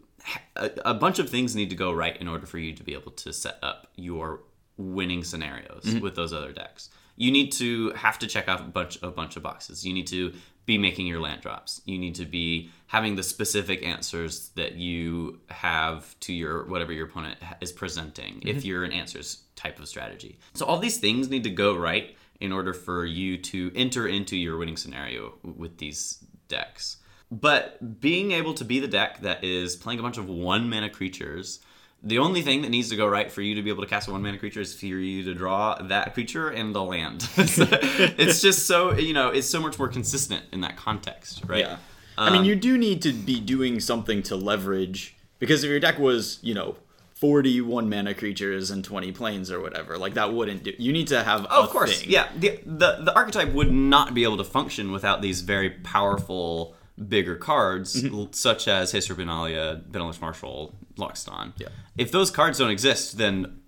a, 0.56 0.70
a 0.84 0.94
bunch 0.94 1.18
of 1.18 1.30
things 1.30 1.56
need 1.56 1.70
to 1.70 1.76
go 1.76 1.92
right 1.92 2.16
in 2.20 2.28
order 2.28 2.46
for 2.46 2.58
you 2.58 2.74
to 2.74 2.82
be 2.82 2.92
able 2.92 3.12
to 3.12 3.32
set 3.32 3.58
up 3.62 3.88
your 3.96 4.40
winning 4.76 5.24
scenarios 5.24 5.94
with 6.00 6.14
those 6.14 6.32
other 6.32 6.52
decks. 6.52 6.90
You 7.16 7.30
need 7.30 7.52
to 7.52 7.90
have 7.92 8.18
to 8.20 8.26
check 8.26 8.48
off 8.48 8.60
a 8.60 8.64
bunch 8.64 8.98
a 9.02 9.10
bunch 9.10 9.36
of 9.36 9.42
boxes. 9.42 9.86
You 9.86 9.92
need 9.92 10.06
to 10.08 10.32
be 10.66 10.78
making 10.78 11.06
your 11.06 11.20
land 11.20 11.40
drops. 11.40 11.80
You 11.84 11.98
need 11.98 12.14
to 12.16 12.24
be 12.24 12.70
having 12.86 13.16
the 13.16 13.22
specific 13.22 13.84
answers 13.84 14.50
that 14.50 14.74
you 14.74 15.40
have 15.48 16.18
to 16.20 16.32
your 16.32 16.66
whatever 16.66 16.92
your 16.92 17.06
opponent 17.06 17.38
is 17.60 17.72
presenting. 17.72 18.42
If 18.42 18.58
mm-hmm. 18.58 18.66
you're 18.66 18.84
an 18.84 18.92
answers 18.92 19.42
type 19.56 19.78
of 19.78 19.88
strategy, 19.88 20.38
so 20.54 20.66
all 20.66 20.78
these 20.78 20.98
things 20.98 21.28
need 21.28 21.44
to 21.44 21.50
go 21.50 21.76
right 21.76 22.16
in 22.40 22.52
order 22.52 22.72
for 22.72 23.04
you 23.04 23.36
to 23.36 23.70
enter 23.74 24.08
into 24.08 24.36
your 24.36 24.56
winning 24.56 24.76
scenario 24.76 25.34
with 25.42 25.78
these 25.78 26.24
decks. 26.48 26.96
But 27.30 28.00
being 28.00 28.32
able 28.32 28.54
to 28.54 28.64
be 28.64 28.80
the 28.80 28.88
deck 28.88 29.20
that 29.20 29.44
is 29.44 29.76
playing 29.76 30.00
a 30.00 30.02
bunch 30.02 30.18
of 30.18 30.28
one 30.28 30.68
mana 30.68 30.90
creatures, 30.90 31.60
the 32.02 32.18
only 32.18 32.42
thing 32.42 32.62
that 32.62 32.70
needs 32.70 32.88
to 32.90 32.96
go 32.96 33.06
right 33.06 33.30
for 33.30 33.42
you 33.42 33.54
to 33.56 33.62
be 33.62 33.70
able 33.70 33.82
to 33.82 33.88
cast 33.88 34.08
a 34.08 34.12
one 34.12 34.22
mana 34.22 34.38
creature 34.38 34.60
is 34.60 34.74
for 34.78 34.86
you 34.86 35.22
to 35.24 35.34
draw 35.34 35.74
that 35.82 36.14
creature 36.14 36.48
and 36.48 36.74
the 36.74 36.82
land. 36.82 37.28
it's 37.36 38.40
just 38.40 38.66
so 38.66 38.92
you 38.94 39.12
know, 39.12 39.28
it's 39.28 39.48
so 39.48 39.60
much 39.60 39.78
more 39.78 39.88
consistent 39.88 40.44
in 40.52 40.60
that 40.62 40.76
context, 40.76 41.42
right? 41.46 41.60
Yeah. 41.64 41.76
I 42.18 42.30
mean, 42.30 42.44
you 42.44 42.54
um, 42.54 42.60
do 42.60 42.76
need 42.78 43.02
to 43.02 43.12
be 43.12 43.40
doing 43.40 43.80
something 43.80 44.22
to 44.24 44.36
leverage 44.36 45.16
because 45.38 45.64
if 45.64 45.70
your 45.70 45.80
deck 45.80 45.98
was, 45.98 46.38
you 46.42 46.52
know, 46.54 46.76
40 47.14 47.60
one 47.62 47.88
mana 47.90 48.14
creatures 48.14 48.70
and 48.70 48.82
20 48.84 49.12
planes 49.12 49.50
or 49.50 49.60
whatever, 49.60 49.98
like 49.98 50.14
that 50.14 50.32
wouldn't 50.32 50.62
do. 50.64 50.72
You 50.78 50.92
need 50.92 51.08
to 51.08 51.22
have 51.22 51.46
Oh, 51.50 51.60
a 51.60 51.64
of 51.64 51.70
course, 51.70 52.00
thing. 52.00 52.10
yeah. 52.10 52.28
The, 52.36 52.60
the 52.64 52.98
the 53.02 53.14
archetype 53.14 53.52
would 53.52 53.70
not 53.70 54.14
be 54.14 54.24
able 54.24 54.38
to 54.38 54.44
function 54.44 54.90
without 54.90 55.20
these 55.22 55.42
very 55.42 55.70
powerful, 55.70 56.74
bigger 57.08 57.36
cards, 57.36 58.02
mm-hmm. 58.02 58.14
l- 58.14 58.28
such 58.32 58.68
as 58.68 58.92
History 58.92 59.16
Benalia, 59.24 59.82
Benalish 59.82 60.20
Marshal, 60.20 60.74
Loxodon. 60.96 61.52
Yeah. 61.58 61.68
If 61.96 62.12
those 62.12 62.30
cards 62.30 62.58
don't 62.58 62.70
exist, 62.70 63.18
then 63.18 63.60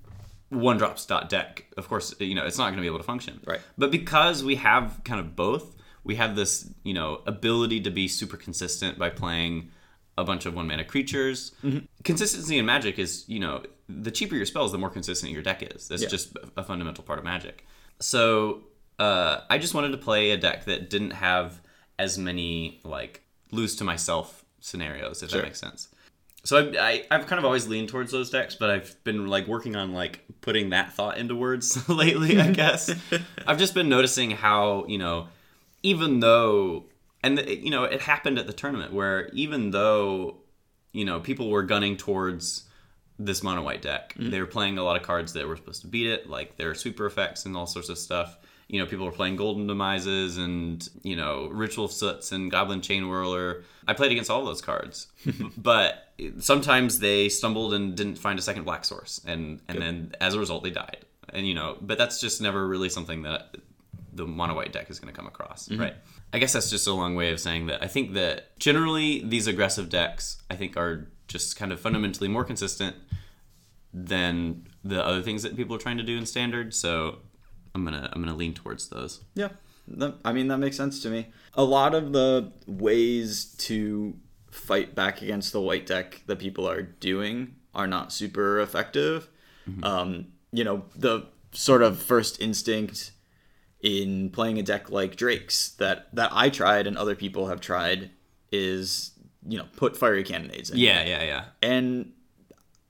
one 0.50 0.76
drops 0.76 1.06
dot 1.06 1.28
deck. 1.28 1.64
Of 1.76 1.88
course, 1.88 2.14
uh, 2.20 2.24
you 2.24 2.34
know 2.34 2.44
it's 2.44 2.58
not 2.58 2.64
going 2.64 2.76
to 2.76 2.82
be 2.82 2.86
able 2.86 2.98
to 2.98 3.04
function. 3.04 3.40
Right. 3.46 3.60
But 3.78 3.90
because 3.90 4.44
we 4.44 4.56
have 4.56 5.00
kind 5.04 5.18
of 5.20 5.34
both, 5.34 5.74
we 6.04 6.16
have 6.16 6.36
this 6.36 6.68
you 6.84 6.94
know 6.94 7.22
ability 7.26 7.80
to 7.82 7.90
be 7.90 8.08
super 8.08 8.36
consistent 8.36 8.98
by 8.98 9.08
playing 9.10 9.70
a 10.18 10.24
bunch 10.24 10.44
of 10.44 10.54
one 10.54 10.68
mana 10.68 10.84
creatures. 10.84 11.52
Mm-hmm. 11.64 11.86
Consistency 12.04 12.58
in 12.58 12.66
Magic 12.66 12.98
is 12.98 13.24
you 13.28 13.40
know 13.40 13.62
the 13.88 14.10
cheaper 14.10 14.34
your 14.36 14.46
spells, 14.46 14.72
the 14.72 14.78
more 14.78 14.90
consistent 14.90 15.32
your 15.32 15.42
deck 15.42 15.62
is. 15.62 15.88
That's 15.88 16.02
Yeah. 16.02 16.08
just 16.08 16.36
a 16.56 16.62
fundamental 16.62 17.02
part 17.04 17.18
of 17.18 17.24
Magic. 17.24 17.66
So 17.98 18.64
uh, 18.98 19.40
I 19.48 19.58
just 19.58 19.74
wanted 19.74 19.92
to 19.92 19.98
play 19.98 20.30
a 20.32 20.36
deck 20.36 20.66
that 20.66 20.90
didn't 20.90 21.12
have 21.12 21.60
as 21.98 22.18
many 22.18 22.81
like 22.85 23.22
lose 23.50 23.76
to 23.76 23.85
myself 23.85 24.44
scenarios, 24.61 25.22
if 25.22 25.31
Sure. 25.31 25.40
that 25.40 25.46
makes 25.46 25.61
sense. 25.61 25.88
So 26.44 26.59
I, 26.59 26.88
I, 26.88 27.07
I've 27.11 27.26
kind 27.26 27.38
of 27.38 27.44
always 27.44 27.68
leaned 27.68 27.88
towards 27.88 28.11
those 28.11 28.31
decks, 28.31 28.57
but 28.57 28.68
I've 28.68 28.96
been 29.05 29.28
like 29.28 29.46
working 29.46 29.76
on 29.76 29.92
like 29.92 30.24
putting 30.40 30.70
that 30.70 30.92
thought 30.92 31.18
into 31.18 31.37
words 31.37 31.88
lately. 31.88 32.40
I 32.40 32.50
guess 32.50 32.92
I've 33.46 33.59
just 33.59 33.74
been 33.74 33.88
noticing 33.88 34.33
how 34.33 34.85
you 34.87 34.98
know, 34.98 35.28
even 35.83 36.20
though, 36.20 36.85
and 37.22 37.38
it, 37.38 37.61
you 37.61 37.70
know, 37.70 37.85
it 37.85 38.00
happened 38.00 38.38
at 38.38 38.46
the 38.46 38.52
tournament 38.52 38.92
where 38.92 39.28
even 39.28 39.70
though, 39.70 40.38
you 40.92 41.05
know, 41.05 41.20
people 41.20 41.48
were 41.48 41.62
gunning 41.62 41.96
towards 41.96 42.64
this 43.18 43.42
mono 43.42 43.62
white 43.62 43.83
deck, 43.83 44.14
mm-hmm. 44.14 44.31
they 44.31 44.40
were 44.40 44.46
playing 44.46 44.78
a 44.78 44.83
lot 44.83 44.96
of 44.96 45.02
cards 45.02 45.33
that 45.35 45.46
were 45.46 45.57
supposed 45.57 45.83
to 45.83 45.87
beat 45.87 46.09
it, 46.09 46.28
like 46.28 46.57
their 46.57 46.74
sweeper 46.74 47.07
effects 47.07 47.46
and 47.46 47.57
all 47.57 47.66
sorts 47.66 47.88
of 47.88 47.98
stuff. 47.98 48.37
You 48.72 48.80
know, 48.80 48.87
people 48.87 49.06
were 49.06 49.12
playing 49.12 49.37
Golden 49.37 49.68
Demises 49.68 50.38
and, 50.38 50.88
you 51.02 51.14
know, 51.14 51.48
Ritual 51.52 51.85
of 51.85 51.92
Soots 51.92 52.32
and 52.32 52.50
Goblin 52.50 52.80
Chainwhirler. 52.80 53.62
I 53.87 53.92
played 53.92 54.12
against 54.12 54.30
all 54.30 54.44
those 54.44 54.62
cards. 54.62 55.08
but 55.56 56.14
sometimes 56.40 56.98
they 56.98 57.28
stumbled 57.28 57.74
and 57.74 57.94
didn't 57.94 58.16
find 58.16 58.38
a 58.38 58.42
second 58.42 58.64
black 58.64 58.85
source. 58.85 59.20
And, 59.26 59.61
and 59.68 59.80
then 59.80 60.14
as 60.20 60.35
a 60.35 60.38
result, 60.38 60.64
they 60.64 60.70
died. 60.70 61.04
And, 61.32 61.46
you 61.46 61.54
know, 61.54 61.76
but 61.80 61.98
that's 61.98 62.20
just 62.20 62.40
never 62.40 62.66
really 62.66 62.88
something 62.88 63.22
that 63.22 63.56
the 64.12 64.26
mono 64.26 64.54
white 64.54 64.72
deck 64.72 64.90
is 64.90 64.98
going 64.98 65.12
to 65.12 65.16
come 65.16 65.26
across, 65.26 65.68
mm-hmm. 65.68 65.80
right? 65.80 65.94
I 66.32 66.38
guess 66.38 66.52
that's 66.52 66.70
just 66.70 66.87
a 66.87 66.92
long 66.92 67.14
way 67.14 67.30
of 67.30 67.40
saying 67.40 67.66
that 67.66 67.82
I 67.82 67.87
think 67.87 68.14
that 68.14 68.58
generally 68.58 69.22
these 69.22 69.46
aggressive 69.46 69.90
decks, 69.90 70.42
I 70.50 70.56
think, 70.56 70.76
are 70.76 71.08
just 71.28 71.56
kind 71.56 71.72
of 71.72 71.80
fundamentally 71.80 72.28
more 72.28 72.44
consistent 72.44 72.96
than 73.92 74.66
the 74.82 75.04
other 75.04 75.22
things 75.22 75.42
that 75.42 75.56
people 75.56 75.76
are 75.76 75.78
trying 75.78 75.98
to 75.98 76.02
do 76.02 76.16
in 76.16 76.26
standard. 76.26 76.74
So 76.74 77.18
I'm 77.74 77.85
gonna 77.85 78.08
I'm 78.12 78.22
gonna 78.22 78.37
lean 78.37 78.54
towards 78.54 78.88
those. 78.88 79.20
Yeah, 79.35 79.48
that, 79.88 80.16
I 80.24 80.32
mean 80.32 80.48
that 80.48 80.58
makes 80.58 80.76
sense 80.76 81.02
to 81.02 81.11
me. 81.11 81.28
A 81.54 81.64
lot 81.64 81.94
of 81.94 82.12
the 82.12 82.52
ways 82.66 83.54
to 83.58 84.14
fight 84.50 84.94
back 84.94 85.22
against 85.22 85.52
the 85.52 85.61
white 85.61 85.87
deck 85.87 86.22
that 86.26 86.38
people 86.38 86.68
are 86.68 86.82
doing 86.82 87.56
are 87.74 87.87
not 87.87 88.12
super 88.12 88.61
effective. 88.61 89.28
Um, 89.82 90.26
you 90.52 90.64
know, 90.64 90.85
the 90.96 91.26
sort 91.52 91.82
of 91.82 92.02
first 92.02 92.40
instinct 92.40 93.12
in 93.80 94.30
playing 94.30 94.58
a 94.58 94.62
deck 94.62 94.90
like 94.90 95.16
Drake's 95.16 95.70
that 95.72 96.14
that 96.14 96.30
I 96.32 96.50
tried 96.50 96.87
and 96.87 96.96
other 96.96 97.14
people 97.14 97.48
have 97.48 97.61
tried 97.61 98.11
is 98.50 99.12
you 99.46 99.58
know 99.58 99.66
put 99.76 99.96
fiery 99.96 100.24
cannonades 100.24 100.70
in. 100.70 100.78
Yeah, 100.78 101.04
yeah, 101.04 101.22
yeah. 101.22 101.44
and 101.62 102.12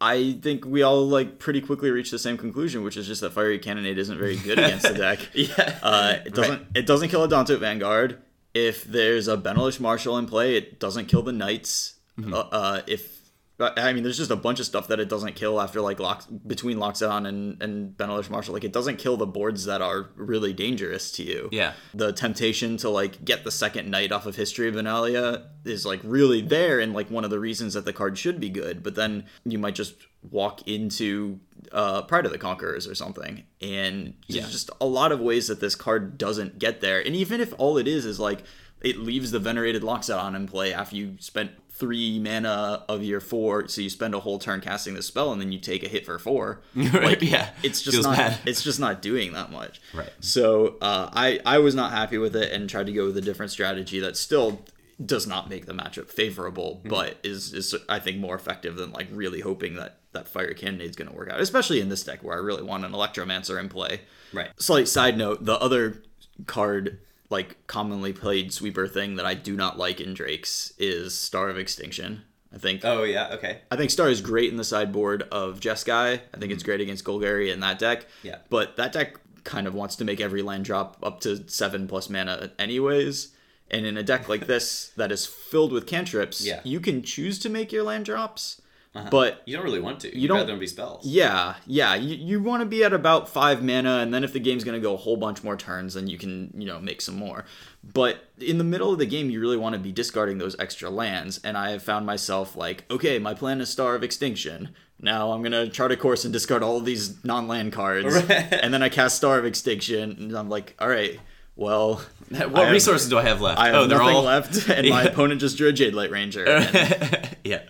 I 0.03 0.33
think 0.43 0.65
we 0.67 0.83
all 0.83 1.07
like 1.07 1.39
pretty 1.39 1.61
quickly 1.61 1.91
reach 1.93 2.11
the 2.11 2.19
same 2.19 2.37
conclusion, 2.37 2.83
which 2.83 2.97
is 2.97 3.07
just 3.07 3.21
that 3.21 3.33
fiery 3.33 3.61
cannonade 3.61 3.99
isn't 3.99 4.19
very 4.19 4.37
good 4.37 4.59
against 4.59 4.89
the 4.89 4.95
deck. 4.99 5.21
Yeah. 5.33 5.79
Uh, 5.81 6.17
it 6.27 6.35
doesn't. 6.35 6.67
It 6.75 6.87
doesn't 6.87 7.09
kill 7.09 7.23
a 7.23 7.29
Adanto 7.29 7.57
Vanguard. 7.57 8.19
If 8.53 8.83
there's 8.83 9.29
a 9.29 9.37
Benalish 9.37 9.79
Marshal 9.79 10.19
in 10.19 10.27
play, 10.27 10.57
it 10.57 10.81
doesn't 10.81 11.07
kill 11.07 11.23
the 11.23 11.33
Knights. 11.33 11.95
Uh, 12.21 12.37
uh, 12.37 12.83
if 12.89 13.22
I 13.61 13.93
mean, 13.93 14.03
there's 14.03 14.17
just 14.17 14.31
a 14.33 14.37
bunch 14.37 14.59
of 14.59 14.67
stuff 14.67 14.89
that 14.89 14.99
it 14.99 15.09
doesn't 15.09 15.35
kill 15.37 15.61
after 15.61 15.81
like 15.81 16.01
lock 16.01 16.25
between 16.47 16.79
Loxodon 16.79 17.29
and 17.29 17.63
and 17.63 17.97
Benalish 17.97 18.29
Marshal. 18.29 18.55
Like 18.55 18.65
it 18.65 18.73
doesn't 18.73 18.97
kill 18.97 19.17
the 19.17 19.27
boards 19.27 19.67
that 19.67 19.81
are 19.81 20.11
really 20.17 20.53
dangerous 20.53 21.13
to 21.13 21.23
you. 21.23 21.49
Yeah. 21.53 21.75
The 21.95 22.13
temptation 22.13 22.77
to 22.79 22.89
like 22.89 23.25
get 23.25 23.45
the 23.45 23.51
second 23.53 23.91
Knight 23.91 24.11
off 24.11 24.27
of 24.27 24.35
History 24.37 24.69
of 24.69 24.75
Benalia 24.75 25.45
is 25.65 25.87
like 25.87 26.01
really 26.03 26.41
there, 26.41 26.81
and 26.81 26.93
like 26.93 27.11
one 27.11 27.25
of 27.25 27.31
the 27.31 27.39
reasons 27.39 27.75
that 27.75 27.85
the 27.85 27.93
card 27.93 28.19
should 28.19 28.41
be 28.41 28.49
good. 28.49 28.83
But 28.83 28.97
then 28.97 29.27
you 29.45 29.59
might 29.59 29.75
just 29.77 29.95
walk 30.31 30.67
into 30.67 31.39
uh, 31.73 32.03
Pride 32.03 32.27
of 32.27 32.33
the 32.33 32.39
Conquerors 32.39 32.89
or 32.89 32.95
something, 32.97 33.45
and 33.61 34.15
Yeah. 34.27 34.43
just 34.49 34.71
a 34.81 34.87
lot 34.87 35.13
of 35.13 35.21
ways 35.21 35.47
that 35.47 35.61
this 35.61 35.75
card 35.77 36.19
doesn't 36.19 36.59
get 36.59 36.81
there. 36.81 37.01
And 37.01 37.15
even 37.15 37.41
if 37.41 37.53
all 37.59 37.79
it 37.79 37.87
is 37.87 38.07
is 38.07 38.19
like 38.19 38.43
it 38.81 38.99
leaves 38.99 39.31
the 39.31 39.39
Venerated 39.39 39.83
Loxodon 39.83 40.35
in 40.35 40.49
play 40.49 40.73
after 40.75 40.97
you 40.97 41.15
spent 41.21 41.53
three 41.83 42.21
mana 42.21 42.85
of 42.89 43.03
your 43.03 43.21
four, 43.21 43.67
so 43.67 43.81
you 43.81 43.91
spend 43.91 44.15
a 44.15 44.21
whole 44.21 44.39
turn 44.39 44.61
casting 44.61 44.95
the 44.95 45.03
spell, 45.03 45.33
and 45.33 45.41
then 45.41 45.51
you 45.51 45.59
take 45.59 45.83
a 45.83 45.89
hit 45.89 46.07
for 46.07 46.17
four. 46.19 46.61
Right, 46.77 47.21
yeah. 47.21 47.51
it's 47.65 47.83
just 47.83 47.97
Feels 47.97 48.07
not. 48.07 48.17
bad. 48.17 48.39
It's 48.47 48.63
just 48.63 48.79
not 48.79 49.03
doing 49.03 49.33
that 49.33 49.51
much. 49.51 49.81
Right. 49.93 50.11
So 50.21 50.77
uh, 50.81 51.11
I 51.13 51.41
I 51.45 51.59
was 51.59 51.75
not 51.75 51.91
happy 51.91 52.19
with 52.19 52.37
it 52.37 52.53
and 52.53 52.71
tried 52.71 52.87
to 52.87 52.93
go 52.93 53.07
with 53.07 53.17
a 53.17 53.21
different 53.21 53.51
strategy 53.51 53.99
that 54.01 54.17
still 54.17 54.61
does 55.05 55.27
not 55.27 55.51
make 55.51 55.67
the 55.67 55.73
matchup 55.75 56.09
favorable, 56.09 56.77
Mm-hmm. 56.79 56.89
but 56.91 57.17
is 57.25 57.53
is 57.53 57.75
I 57.89 57.99
think 57.99 58.19
more 58.19 58.37
effective 58.37 58.77
than 58.77 58.93
like 58.93 59.09
really 59.11 59.41
hoping 59.41 59.75
that 59.75 59.99
that 60.13 60.29
fire 60.29 60.55
cannonade 60.55 60.91
is 60.91 60.97
going 60.97 61.11
to 61.11 61.17
work 61.17 61.31
out, 61.31 61.41
especially 61.41 61.81
in 61.81 61.89
this 61.89 62.05
deck 62.05 62.23
where 62.23 62.37
I 62.37 62.41
really 62.41 62.63
want 62.63 62.85
an 62.85 62.93
electromancer 62.93 63.59
in 63.59 63.69
play. 63.69 64.03
Right. 64.33 64.51
Slight 64.59 64.87
side 64.87 65.17
note: 65.19 65.45
the 65.45 65.59
other 65.59 66.03
card 66.47 67.01
like 67.33 67.67
commonly 67.67 68.13
played 68.13 68.53
sweeper 68.53 68.87
thing 68.87 69.17
that 69.17 69.27
I 69.27 69.35
do 69.35 69.57
not 69.57 69.79
like 69.79 70.01
in 70.01 70.15
Drake's 70.15 70.73
is 70.79 71.15
Star 71.15 71.49
of 71.49 71.59
Extinction. 71.59 72.23
I 72.55 72.59
think 72.59 72.85
Oh 72.85 73.03
yeah. 73.03 73.31
Okay. 73.33 73.63
I 73.71 73.77
think 73.77 73.91
Star 73.91 74.09
is 74.09 74.21
great 74.21 74.51
in 74.51 74.59
the 74.59 74.65
sideboard 74.65 75.23
of 75.33 75.59
Jeskai. 75.59 75.95
I 75.95 76.17
think 76.19 76.33
mm-hmm. 76.35 76.53
it's 76.53 76.63
great 76.63 76.81
against 76.81 77.05
Golgari 77.05 77.53
in 77.53 77.61
that 77.61 77.79
deck. 77.79 78.07
Yeah. 78.23 78.39
But 78.51 78.77
that 78.77 78.93
deck 78.93 79.17
kind 79.45 79.67
of 79.67 79.75
wants 79.75 79.97
to 79.97 80.05
make 80.05 80.21
every 80.21 80.43
land 80.43 80.65
drop 80.65 80.99
up 81.03 81.21
to 81.21 81.49
seven 81.49 81.89
plus 81.89 82.09
mana 82.09 82.53
anyways. 82.59 83.35
And 83.71 83.87
in 83.87 83.97
a 83.97 84.03
deck 84.03 84.29
like 84.29 84.47
this 84.47 84.93
that 84.97 85.11
is 85.11 85.27
filled 85.27 85.73
with 85.73 85.87
cantrips, 85.87 86.45
Yeah. 86.45 86.61
you 86.63 86.79
can 86.79 87.03
choose 87.03 87.39
to 87.41 87.49
make 87.49 87.73
your 87.73 87.83
land 87.83 88.05
drops. 88.05 88.61
Uh-huh. 88.95 89.09
But 89.11 89.43
You 89.47 89.57
don't 89.57 89.65
really 89.65 89.81
want 89.81 90.01
to. 90.01 90.15
You 90.19 90.29
don't- 90.29 90.37
rather 90.37 90.53
them 90.53 90.59
be 90.61 90.67
spells. 90.67 91.07
yeah, 91.07 91.55
yeah, 91.67 91.95
you, 91.95 92.15
you 92.15 92.43
want 92.43 92.61
to 92.61 92.67
be 92.67 92.85
at 92.85 92.93
about 92.93 93.27
five 93.29 93.63
mana, 93.63 94.01
and 94.01 94.13
then 94.13 94.23
if 94.23 94.35
the 94.35 94.39
game's 94.39 94.65
going 94.65 94.75
to 94.79 94.83
go 94.87 94.93
a 94.93 94.99
whole 94.99 95.17
bunch 95.17 95.43
more 95.43 95.57
turns, 95.57 95.95
then 95.95 96.09
you 96.09 96.19
can, 96.19 96.53
you 96.57 96.67
know, 96.67 96.79
make 96.79 97.01
some 97.01 97.17
more. 97.17 97.47
But 97.83 98.29
in 98.39 98.59
the 98.59 98.65
middle 98.65 98.93
of 98.93 98.99
the 98.99 99.07
game, 99.07 99.31
you 99.31 99.41
really 99.41 99.57
want 99.57 99.73
to 99.75 99.79
be 99.79 99.93
discarding 99.93 100.37
those 100.37 100.55
extra 100.59 100.91
lands, 100.91 101.41
and 101.43 101.57
I 101.57 101.71
have 101.71 101.83
found 101.83 102.05
myself 102.05 102.55
like, 102.55 102.85
okay, 102.91 103.19
my 103.19 103.33
plan 103.33 103.63
is 103.63 103.71
Star 103.71 103.95
of 103.95 104.03
Extinction. 104.03 104.75
Now 105.01 105.33
I'm 105.33 105.41
going 105.43 105.53
to 105.53 105.69
chart 105.71 105.91
a 105.91 105.97
course 105.97 106.25
and 106.25 106.33
discard 106.33 106.63
all 106.63 106.77
of 106.77 106.85
these 106.85 107.25
non 107.25 107.49
land 107.49 107.73
cards. 107.73 108.05
Right. 108.29 108.29
And 108.53 108.75
then 108.75 108.83
I 108.83 108.89
cast 108.91 109.17
Star 109.17 109.39
of 109.39 109.47
Extinction, 109.47 110.11
and 110.19 110.37
I'm 110.37 110.51
like, 110.51 110.75
all 110.79 110.89
right, 110.89 111.19
well. 111.57 112.03
I 112.39 112.45
What 112.47 112.65
have- 112.65 112.73
resources 112.73 113.09
do 113.09 113.17
I 113.19 113.23
have 113.23 113.41
left? 113.41 113.59
I 113.59 113.69
have 113.69 113.75
oh, 113.77 113.87
they're 113.87 113.97
nothing 113.99 114.17
all 114.17 114.23
left, 114.25 114.69
and 114.69 114.87
my 114.91 115.03
opponent 115.11 115.41
just 115.41 115.57
drew 115.57 115.71
a 115.71 115.73
Jadelight 115.73 116.11
Ranger. 116.11 116.45
and- 116.47 117.37
yeah. 117.45 117.63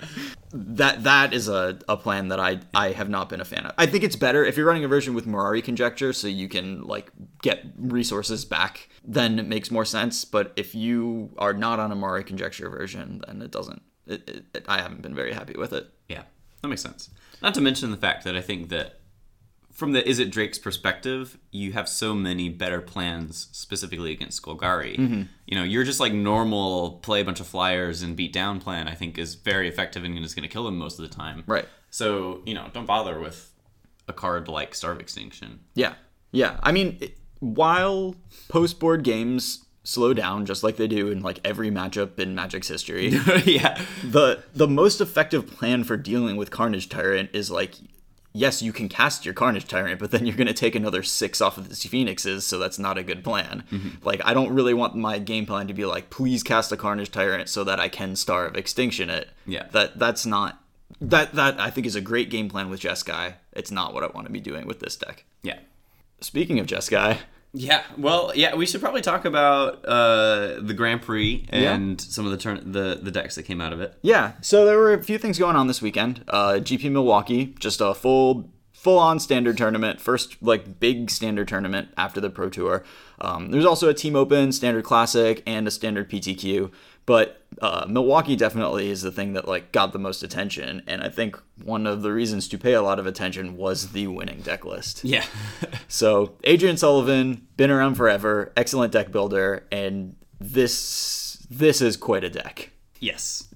That 0.53 1.05
that 1.05 1.33
is 1.33 1.49
a, 1.49 1.79
a 1.89 1.97
plan 1.97 2.29
that 2.29 2.39
I 2.41 2.61
I 2.75 2.93
have 2.93 3.09
not 3.09 3.29
been 3.29 3.41
a 3.41 3.45
fan 3.45 3.67
of. 3.67 3.73
I 3.79 3.87
think 3.87 4.05
it's 4.05 4.17
better 4.17 4.45
if 4.45 4.57
you're 4.57 4.67
running 4.67 4.85
a 4.85 4.89
version 4.89 5.15
with 5.15 5.27
Mirari 5.27 5.63
Conjecture, 5.65 6.13
so 6.13 6.29
you 6.29 6.49
can 6.49 6.83
like 6.83 7.11
get 7.43 7.65
resources 7.79 8.45
back. 8.45 8.89
Then 9.05 9.39
it 9.39 9.47
makes 9.47 9.71
more 9.71 9.85
sense. 9.85 10.25
But 10.25 10.53
if 10.57 10.75
you 10.75 11.31
are 11.39 11.53
not 11.55 11.81
on 11.81 11.91
a 11.93 11.97
Mirari 11.97 12.27
Conjecture 12.27 12.69
version, 12.69 13.23
then 13.27 13.43
it 13.43 13.51
doesn't. 13.51 13.83
It, 14.07 14.29
it, 14.29 14.45
it- 14.55 14.65
I 14.69 14.81
haven't 14.83 15.03
been 15.03 15.15
very 15.15 15.33
happy 15.33 15.55
with 15.57 15.73
it. 15.73 15.89
Yeah, 16.09 16.23
that 16.61 16.69
makes 16.69 16.83
sense. 16.83 17.11
Not 17.43 17.55
to 17.55 17.61
mention 17.61 17.91
the 17.91 17.97
fact 17.97 18.25
that 18.25 18.37
I 18.37 18.41
think 18.41 18.69
that 18.69 19.01
from 19.73 19.93
the 19.93 20.03
Izzet 20.03 20.31
Drake's 20.31 20.59
perspective, 20.59 21.39
you 21.51 21.73
have 21.73 21.89
so 21.89 22.15
many 22.15 22.49
better 22.49 22.81
plans 22.81 23.49
specifically 23.53 24.13
against 24.13 24.43
Golgari. 24.43 24.99
Mm-hmm. 24.99 25.23
You 25.47 25.57
know, 25.57 25.65
you're 25.65 25.85
just 25.85 25.99
like 25.99 26.13
normal 26.13 27.01
play 27.03 27.23
a 27.23 27.25
bunch 27.25 27.41
of 27.41 27.47
flyers 27.47 28.03
and 28.03 28.15
beat 28.15 28.33
down 28.33 28.61
plan, 28.61 28.87
I 28.87 28.95
think 28.95 29.19
is 29.19 29.35
very 29.35 29.69
effective 29.69 30.05
and 30.05 30.17
is 30.19 30.35
going 30.35 30.47
to 30.47 30.53
kill 30.53 30.69
him 30.69 30.77
most 30.77 30.99
of 30.99 31.09
the 31.09 31.15
time. 31.15 31.43
Right. 31.47 31.67
So, 31.91 32.43
you 32.45 32.55
know, 32.55 32.69
don't 32.73 32.87
bother 32.87 33.19
with 33.19 33.53
a 34.07 34.13
card 34.13 34.47
like 34.47 34.75
Star 34.75 34.93
of 34.93 35.01
Extinction. 35.01 35.61
Yeah, 35.75 35.95
yeah. 36.33 36.59
I 36.63 36.73
mean, 36.73 36.99
it, 37.01 37.19
while 37.41 38.15
post 38.49 38.79
board 38.79 39.05
games 39.05 39.65
slow 39.85 40.15
down 40.15 40.47
just 40.47 40.63
like 40.63 40.77
they 40.77 40.87
do 40.87 41.09
in 41.09 41.23
like 41.23 41.41
every 41.45 41.71
matchup 41.71 42.19
in 42.19 42.35
Magic's 42.35 42.69
history. 42.69 43.09
yeah. 43.45 43.83
the 44.05 44.43
the 44.55 44.69
most 44.69 45.01
effective 45.01 45.47
plan 45.47 45.83
for 45.83 45.97
dealing 45.97 46.37
with 46.37 46.51
Carnage 46.51 46.89
Tyrant 46.89 47.31
is 47.33 47.51
like 47.51 47.75
yes, 48.33 48.63
you 48.63 48.73
can 48.73 48.89
cast 48.89 49.25
your 49.25 49.35
Carnage 49.35 49.67
Tyrant, 49.67 50.01
but 50.01 50.11
then 50.11 50.27
you're 50.27 50.37
going 50.37 50.47
to 50.47 50.55
take 50.55 50.75
another 50.75 51.03
six 51.03 51.41
off 51.41 51.59
of 51.59 51.69
the 51.69 51.75
Phoenixes, 51.75 52.47
so 52.47 52.59
that's 52.59 52.79
not 52.79 52.99
a 52.99 53.03
good 53.03 53.23
plan. 53.23 53.65
Mm-hmm. 53.71 54.07
Like, 54.07 54.21
I 54.25 54.35
don't 54.35 54.53
really 54.53 54.75
want 54.75 54.95
my 54.95 55.19
game 55.19 55.47
plan 55.47 55.69
to 55.69 55.75
be 55.75 55.85
like, 55.85 56.11
please 56.11 56.43
cast 56.43 56.73
a 56.73 56.77
Carnage 56.77 57.11
Tyrant 57.11 57.49
so 57.49 57.65
that 57.65 57.79
I 57.79 57.89
can 57.89 58.17
Star 58.17 58.47
of 58.47 58.57
Extinction 58.57 59.11
it. 59.11 59.29
Yeah. 59.47 59.67
That 59.73 59.99
that's 59.99 60.27
not 60.27 60.63
that 61.01 61.35
that 61.35 61.61
I 61.61 61.71
think 61.71 61.87
is 61.87 61.97
a 61.97 62.01
great 62.01 62.31
game 62.31 62.49
plan 62.49 62.71
with 62.71 62.81
Jeskai. 62.81 63.35
It's 63.53 63.71
not 63.71 63.95
what 63.95 64.05
I 64.05 64.09
want 64.09 64.27
to 64.27 64.33
be 64.33 64.41
doing 64.41 64.67
with 64.67 64.81
this 64.81 64.97
deck. 64.97 65.25
Yeah. 65.43 65.59
Speaking 66.21 66.59
of 66.59 66.67
Jeskai, 66.67 67.19
Yeah, 67.55 67.83
well, 67.99 68.33
yeah, 68.35 68.55
we 68.55 68.65
should 68.65 68.81
probably 68.81 69.03
talk 69.03 69.27
about 69.27 69.85
uh, 69.85 70.59
the 70.61 70.73
Grand 70.75 71.03
Prix 71.03 71.47
and 71.51 72.01
some 72.01 72.25
of 72.25 72.31
the 72.31 72.39
turn 72.39 72.73
the 72.73 72.99
the 73.01 73.11
decks 73.11 73.35
that 73.35 73.43
came 73.43 73.61
out 73.61 73.75
of 73.75 73.81
it. 73.81 73.99
Yeah, 74.01 74.33
so 74.41 74.65
there 74.65 74.79
were 74.79 74.95
a 74.95 75.03
few 75.03 75.19
things 75.19 75.39
going 75.39 75.55
on 75.55 75.67
this 75.67 75.83
weekend. 75.83 76.25
Uh, 76.29 76.55
GP 76.55 76.91
Milwaukee, 76.91 77.55
just 77.59 77.83
a 77.83 77.93
full 77.93 78.51
full 78.73 78.99
on 78.99 79.21
standard 79.21 79.57
tournament, 79.59 80.01
first 80.01 80.43
like 80.43 80.81
big 80.81 81.11
standard 81.11 81.47
tournament 81.47 81.89
after 81.97 82.21
the 82.21 82.31
Pro 82.31 82.49
Tour. 82.49 82.85
Um, 83.21 83.51
there's 83.51 83.65
also 83.67 83.89
a 83.89 83.95
Team 83.95 84.17
Open, 84.17 84.51
Standard 84.51 84.85
Classic, 84.85 85.43
and 85.47 85.69
a 85.69 85.71
Standard 85.71 86.11
PTQ. 86.11 86.73
But 87.05 87.45
uh, 87.61 87.87
Milwaukee 87.89 88.37
definitely 88.37 88.91
is 88.91 89.03
the 89.03 89.11
thing 89.13 89.33
that 89.33 89.49
like 89.49 89.73
got 89.73 89.93
the 89.93 89.99
most 89.99 90.23
attention, 90.23 90.83
and 90.87 91.03
I 91.03 91.09
think 91.09 91.39
one 91.63 91.87
of 91.87 92.03
the 92.03 92.13
reasons 92.13 92.49
to 92.49 92.59
pay 92.59 92.73
a 92.75 92.83
lot 92.83 92.99
of 92.99 93.07
attention 93.07 93.57
was 93.57 93.93
the 93.93 94.07
winning 94.07 94.41
deck 94.41 94.65
list. 94.65 95.05
Yeah. 95.05 95.25
So 95.89 96.33
Adrian 96.45 96.79
Sullivan, 96.79 97.47
been 97.59 97.71
around 97.71 97.97
forever, 97.97 98.51
excellent 98.57 98.93
deck 98.93 99.13
builder, 99.13 99.65
and 99.71 100.17
this 100.41 101.47
this 101.51 101.83
is 101.83 101.97
quite 101.99 102.25
a 102.25 102.31
deck. 102.31 102.71
yes. 102.99 103.49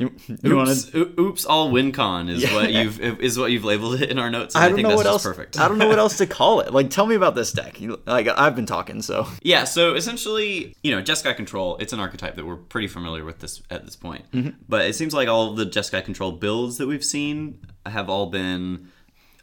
You, 0.00 0.10
you 0.42 0.58
Oops, 0.58 0.84
to? 0.86 1.14
oops 1.20 1.44
all 1.44 1.70
WinCon 1.70 2.30
is 2.30 2.50
what 2.50 2.72
you've 2.72 2.98
is 3.20 3.38
what 3.38 3.50
you've 3.52 3.64
labeled 3.64 4.00
it 4.00 4.10
in 4.10 4.18
our 4.18 4.30
notes. 4.30 4.54
and 4.54 4.64
I 4.64 4.68
don't 4.68 4.76
think 4.76 4.88
know 4.88 4.96
what 4.96 5.04
else. 5.04 5.22
perfect. 5.22 5.60
I 5.60 5.68
don't 5.68 5.76
know 5.76 5.88
what 5.88 5.98
else 6.04 6.16
to 6.18 6.26
call 6.26 6.60
it. 6.60 6.72
Like, 6.72 6.88
tell 6.88 7.04
me 7.06 7.14
about 7.16 7.34
this 7.34 7.52
deck. 7.52 7.78
You, 7.82 8.00
like, 8.06 8.26
I've 8.26 8.56
been 8.56 8.64
talking, 8.64 9.02
so 9.02 9.28
Yeah, 9.42 9.64
so 9.64 9.94
essentially, 9.94 10.74
you 10.82 10.96
know, 10.96 11.02
Jeskai 11.02 11.36
Control, 11.36 11.76
it's 11.76 11.92
an 11.92 12.00
archetype 12.00 12.36
that 12.36 12.46
we're 12.46 12.56
pretty 12.56 12.88
familiar 12.88 13.26
with 13.26 13.40
this 13.40 13.62
at 13.70 13.84
this 13.84 13.94
point. 13.94 14.24
But 14.66 14.86
it 14.86 14.94
seems 14.94 15.12
like 15.12 15.28
all 15.28 15.50
of 15.50 15.56
the 15.58 15.66
Jeskai 15.66 16.02
Control 16.02 16.32
builds 16.32 16.78
that 16.78 16.86
we've 16.86 17.04
seen 17.04 17.60
have 17.84 18.08
all 18.08 18.26
been 18.30 18.88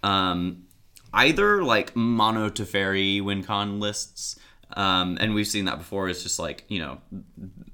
um, 0.01 0.63
either 1.13 1.63
like 1.63 1.95
mono 1.95 2.49
Teferi 2.49 3.21
WinCon 3.21 3.79
lists, 3.79 4.39
um, 4.75 5.17
and 5.21 5.35
we've 5.35 5.47
seen 5.47 5.65
that 5.65 5.77
before. 5.77 6.09
It's 6.09 6.23
just 6.23 6.39
like, 6.39 6.63
you 6.67 6.79
know, 6.79 6.97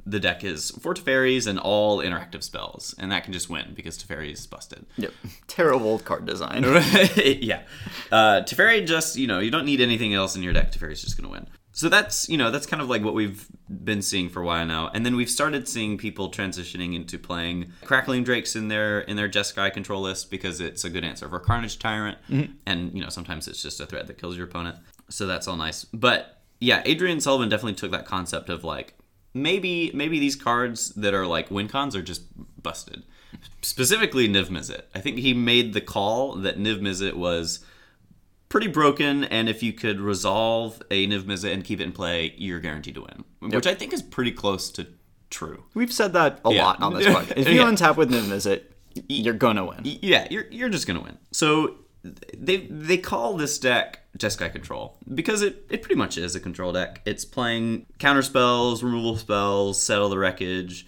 the 0.05 0.19
deck 0.19 0.43
is 0.43 0.71
four 0.71 0.93
Teferis 0.93 1.47
and 1.47 1.57
all 1.57 1.99
interactive 1.99 2.43
spells, 2.43 2.93
and 2.97 3.11
that 3.11 3.23
can 3.23 3.33
just 3.33 3.49
win 3.49 3.73
because 3.73 3.97
Teferi 3.97 4.31
is 4.33 4.45
busted. 4.45 4.85
yep. 4.97 5.13
Terrible 5.47 5.99
card 5.99 6.25
design. 6.25 6.63
yeah. 7.15 7.63
Uh, 8.11 8.41
Teferi 8.41 8.85
just, 8.85 9.15
you 9.15 9.27
know, 9.27 9.39
you 9.39 9.51
don't 9.51 9.65
need 9.65 9.81
anything 9.81 10.13
else 10.13 10.35
in 10.35 10.43
your 10.43 10.53
deck. 10.53 10.71
Teferi's 10.71 11.01
just 11.01 11.17
going 11.17 11.29
to 11.29 11.31
win. 11.31 11.47
So 11.75 11.89
that's, 11.89 12.29
you 12.29 12.37
know, 12.37 12.51
that's 12.51 12.67
kind 12.67 12.83
of 12.83 12.89
like 12.89 13.03
what 13.03 13.15
we've 13.15 13.47
been 13.67 14.03
seeing 14.03 14.29
for 14.29 14.41
a 14.41 14.45
while 14.45 14.65
now. 14.65 14.91
And 14.93 15.03
then 15.03 15.15
we've 15.15 15.29
started 15.29 15.67
seeing 15.67 15.97
people 15.97 16.29
transitioning 16.29 16.95
into 16.95 17.17
playing 17.17 17.71
Crackling 17.83 18.23
Drakes 18.23 18.55
in 18.55 18.67
their 18.67 18.99
in 18.99 19.15
their 19.17 19.27
Jeskai 19.27 19.73
control 19.73 20.03
list 20.03 20.29
because 20.29 20.61
it's 20.61 20.83
a 20.83 20.89
good 20.89 21.03
answer 21.03 21.27
for 21.27 21.39
Carnage 21.39 21.79
Tyrant. 21.79 22.19
And, 22.67 22.93
you 22.93 23.01
know, 23.01 23.09
sometimes 23.09 23.47
it's 23.47 23.61
just 23.61 23.79
a 23.79 23.87
threat 23.87 24.05
that 24.05 24.19
kills 24.19 24.37
your 24.37 24.45
opponent. 24.45 24.77
So 25.09 25.25
that's 25.25 25.47
all 25.47 25.55
nice. 25.57 25.83
But 25.85 26.43
yeah, 26.59 26.83
Adrian 26.85 27.19
Sullivan 27.19 27.49
definitely 27.49 27.73
took 27.73 27.89
that 27.89 28.05
concept 28.05 28.49
of 28.49 28.63
like 28.63 28.93
maybe 29.33 29.91
maybe 29.93 30.19
these 30.19 30.35
cards 30.35 30.89
that 30.89 31.13
are 31.13 31.25
like 31.25 31.49
win 31.51 31.67
cons 31.67 31.95
are 31.95 32.01
just 32.01 32.21
busted. 32.61 33.03
Specifically 33.61 34.27
Niv 34.27 34.47
Mizzet. 34.49 34.83
I 34.93 34.99
think 34.99 35.17
he 35.17 35.33
made 35.33 35.73
the 35.73 35.81
call 35.81 36.35
that 36.37 36.57
Niv 36.59 36.79
Mizzet 36.81 37.13
was 37.15 37.59
pretty 38.49 38.67
broken, 38.67 39.23
and 39.23 39.49
if 39.49 39.63
you 39.63 39.73
could 39.73 39.99
resolve 39.99 40.81
a 40.91 41.07
Niv 41.07 41.23
Mizzet 41.23 41.53
and 41.53 41.63
keep 41.63 41.79
it 41.79 41.83
in 41.83 41.91
play, 41.91 42.33
you're 42.37 42.59
guaranteed 42.59 42.95
to 42.95 43.01
win. 43.01 43.51
Which 43.51 43.65
I 43.67 43.73
think 43.73 43.91
is 43.93 44.01
pretty 44.01 44.31
close 44.31 44.69
to 44.71 44.87
true. 45.29 45.63
We've 45.73 45.91
said 45.91 46.13
that 46.13 46.39
a 46.45 46.53
Yeah. 46.53 46.65
lot 46.65 46.81
on 46.81 46.93
this 46.93 47.07
podcast. 47.07 47.33
If 47.37 47.49
you 47.49 47.55
Yeah. 47.61 47.65
untap 47.71 47.97
with 47.97 48.11
Niv 48.11 48.25
Mizzet, 48.25 48.61
you're 49.09 49.33
gonna 49.33 49.65
win. 49.65 49.79
Yeah, 49.83 50.27
you're 50.29 50.45
you're 50.51 50.69
just 50.69 50.85
gonna 50.85 51.01
win. 51.01 51.17
So 51.31 51.77
they 52.37 52.57
they 52.69 52.97
call 52.97 53.35
this 53.37 53.57
deck 53.57 54.02
Jeskai 54.17 54.51
Control 54.51 54.97
because 55.13 55.41
it, 55.41 55.65
it 55.69 55.81
pretty 55.81 55.95
much 55.95 56.17
is 56.17 56.35
a 56.35 56.39
control 56.39 56.71
deck. 56.71 57.01
It's 57.05 57.25
playing 57.25 57.87
counter 57.99 58.21
spells, 58.21 58.83
removal 58.83 59.17
spells, 59.17 59.81
settle 59.81 60.09
the 60.09 60.17
wreckage, 60.17 60.85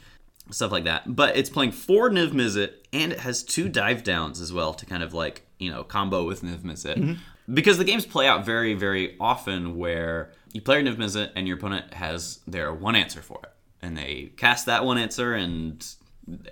stuff 0.52 0.72
like 0.72 0.84
that. 0.84 1.16
But 1.16 1.36
it's 1.36 1.50
playing 1.50 1.72
four 1.72 2.10
Niv 2.10 2.32
Mizzet 2.32 2.74
and 2.94 3.12
it 3.12 3.20
has 3.20 3.44
two 3.44 3.68
dive 3.68 4.04
downs 4.04 4.40
as 4.40 4.54
well 4.54 4.74
to 4.74 4.86
kind 4.86 5.02
of 5.02 5.14
like 5.14 5.44
you 5.58 5.72
know 5.72 5.84
combo 5.84 6.26
with 6.26 6.44
Niv 6.44 6.60
Mizzet. 6.60 6.98
Mm-hmm. 6.98 7.54
Because 7.54 7.78
the 7.78 7.84
games 7.84 8.06
play 8.06 8.28
out 8.28 8.46
very 8.46 8.74
very 8.74 9.16
often 9.20 9.78
where 9.78 10.32
you 10.54 10.62
play 10.62 10.84
Niv 10.84 10.96
Mizzet 10.96 11.32
and 11.36 11.48
your 11.48 11.58
opponent 11.58 11.94
has 11.96 12.40
their 12.48 12.74
one 12.74 12.96
answer 12.96 13.22
for 13.22 13.40
it, 13.44 13.52
and 13.82 13.98
they 13.98 14.32
cast 14.38 14.68
that 14.68 14.86
one 14.86 14.98
answer 14.98 15.34
and 15.34 15.86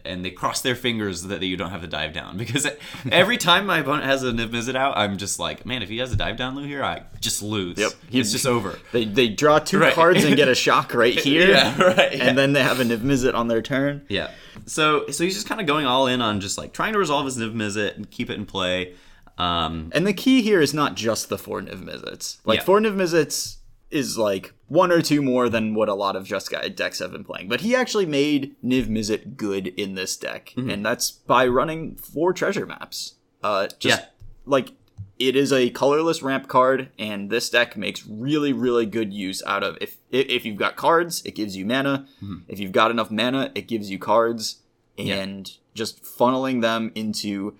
and 0.05 0.23
they 0.23 0.29
cross 0.29 0.61
their 0.61 0.75
fingers 0.75 1.23
that 1.23 1.41
you 1.41 1.57
don't 1.57 1.71
have 1.71 1.81
to 1.81 1.87
dive 1.87 2.13
down 2.13 2.37
because 2.43 2.67
every 3.11 3.37
time 3.37 3.65
my 3.65 3.79
opponent 3.79 4.03
has 4.05 4.23
a 4.23 4.31
Niv 4.31 4.49
Mizzet 4.49 4.75
out, 4.75 4.95
I'm 4.97 5.17
just 5.17 5.39
like, 5.39 5.65
man, 5.65 5.81
if 5.81 5.89
he 5.89 5.97
has 5.97 6.13
a 6.13 6.15
dive 6.15 6.37
down 6.37 6.55
Lou 6.55 6.63
here, 6.65 6.83
I 6.83 7.03
just 7.19 7.41
lose. 7.41 7.77
Yep. 7.79 7.91
it's 8.11 8.31
just 8.31 8.45
over. 8.45 8.77
They, 8.91 9.05
they 9.05 9.29
draw 9.29 9.57
two 9.59 9.79
Right. 9.79 9.93
cards 9.93 10.23
and 10.23 10.35
get 10.35 10.47
a 10.47 10.53
shock 10.67 10.93
right 10.93 11.17
here. 11.19 11.49
Yeah, 11.49 11.81
right, 11.81 12.15
yeah. 12.15 12.23
And 12.25 12.37
then 12.37 12.53
they 12.53 12.61
have 12.61 12.79
a 12.79 12.83
Niv 12.83 12.99
Mizzet 12.99 13.33
on 13.33 13.47
their 13.47 13.61
turn. 13.63 14.05
Yeah. 14.09 14.29
So 14.67 15.07
so 15.09 15.23
he's 15.23 15.33
just 15.33 15.47
kind 15.47 15.59
of 15.59 15.65
going 15.65 15.85
all 15.87 16.05
in 16.07 16.21
on 16.21 16.39
just 16.39 16.57
like 16.59 16.73
trying 16.73 16.93
to 16.93 16.99
resolve 16.99 17.25
his 17.25 17.37
Niv 17.37 17.53
Mizzet 17.55 17.95
and 17.95 18.09
keep 18.11 18.29
it 18.29 18.35
in 18.35 18.45
play. 18.45 18.93
Um, 19.39 19.89
And 19.95 20.05
the 20.05 20.13
key 20.13 20.43
here 20.43 20.61
is 20.61 20.75
not 20.75 20.93
just 20.95 21.29
the 21.29 21.39
four 21.39 21.59
Niv 21.61 21.83
Mizzets. 21.83 22.37
Like, 22.45 22.59
Yeah. 22.59 22.65
four 22.65 22.79
Niv 22.79 22.95
Mizzets 22.95 23.57
is 23.93 24.17
like 24.17 24.53
one 24.67 24.91
or 24.91 25.01
two 25.01 25.21
more 25.21 25.49
than 25.49 25.75
what 25.75 25.87
a 25.87 25.93
lot 25.93 26.15
of 26.15 26.25
Jeskai 26.25 26.75
decks 26.75 26.99
have 26.99 27.11
been 27.11 27.23
playing. 27.23 27.47
But 27.47 27.61
he 27.61 27.75
actually 27.75 28.05
made 28.05 28.55
Niv 28.63 28.87
Mizzet 28.87 29.37
good 29.37 29.67
in 29.67 29.95
this 29.95 30.17
deck. 30.17 30.53
Mm-hmm. 30.57 30.69
And 30.69 30.85
that's 30.85 31.11
by 31.11 31.47
running 31.47 31.95
four 31.95 32.33
treasure 32.33 32.65
maps. 32.65 33.15
Uh, 33.43 33.67
just 33.79 34.01
Yeah. 34.01 34.05
like 34.45 34.71
it 35.19 35.35
is 35.35 35.53
a 35.53 35.69
colorless 35.69 36.23
ramp 36.23 36.47
card, 36.47 36.89
and 36.97 37.29
this 37.29 37.49
deck 37.49 37.77
makes 37.77 38.05
really, 38.07 38.51
really 38.51 38.85
good 38.85 39.13
use 39.13 39.43
out 39.45 39.63
of 39.63 39.77
if 39.79 39.97
if 40.11 40.43
you've 40.43 40.57
got 40.57 40.75
cards, 40.75 41.21
it 41.23 41.35
gives 41.35 41.55
you 41.55 41.65
mana. 41.65 42.07
Mm-hmm. 42.21 42.37
If 42.47 42.59
you've 42.59 42.71
got 42.71 42.89
enough 42.91 43.11
mana, 43.11 43.51
it 43.53 43.67
gives 43.67 43.89
you 43.91 43.99
cards, 43.99 44.61
and 44.97 45.51
just 45.75 46.03
funneling 46.03 46.61
them 46.61 46.91
into 46.95 47.55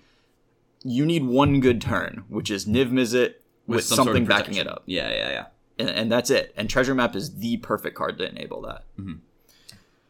you 0.82 1.06
need 1.06 1.24
one 1.24 1.60
good 1.60 1.80
turn, 1.80 2.24
which 2.28 2.50
is 2.50 2.66
Niv 2.66 2.90
Mizzet 2.90 3.34
with, 3.66 3.84
some 3.84 3.96
sort 3.96 4.08
of 4.08 4.12
something 4.14 4.26
backing 4.26 4.56
it 4.56 4.66
up, 4.66 4.82
Yeah, 4.86 5.10
yeah, 5.10 5.30
yeah. 5.30 5.46
And, 5.78 5.88
and 5.90 6.12
that's 6.12 6.30
it. 6.30 6.52
And 6.56 6.68
Treasure 6.70 6.94
Map 6.94 7.14
is 7.16 7.36
the 7.36 7.56
perfect 7.58 7.96
card 7.96 8.18
to 8.18 8.28
enable 8.28 8.62
that. 8.62 8.84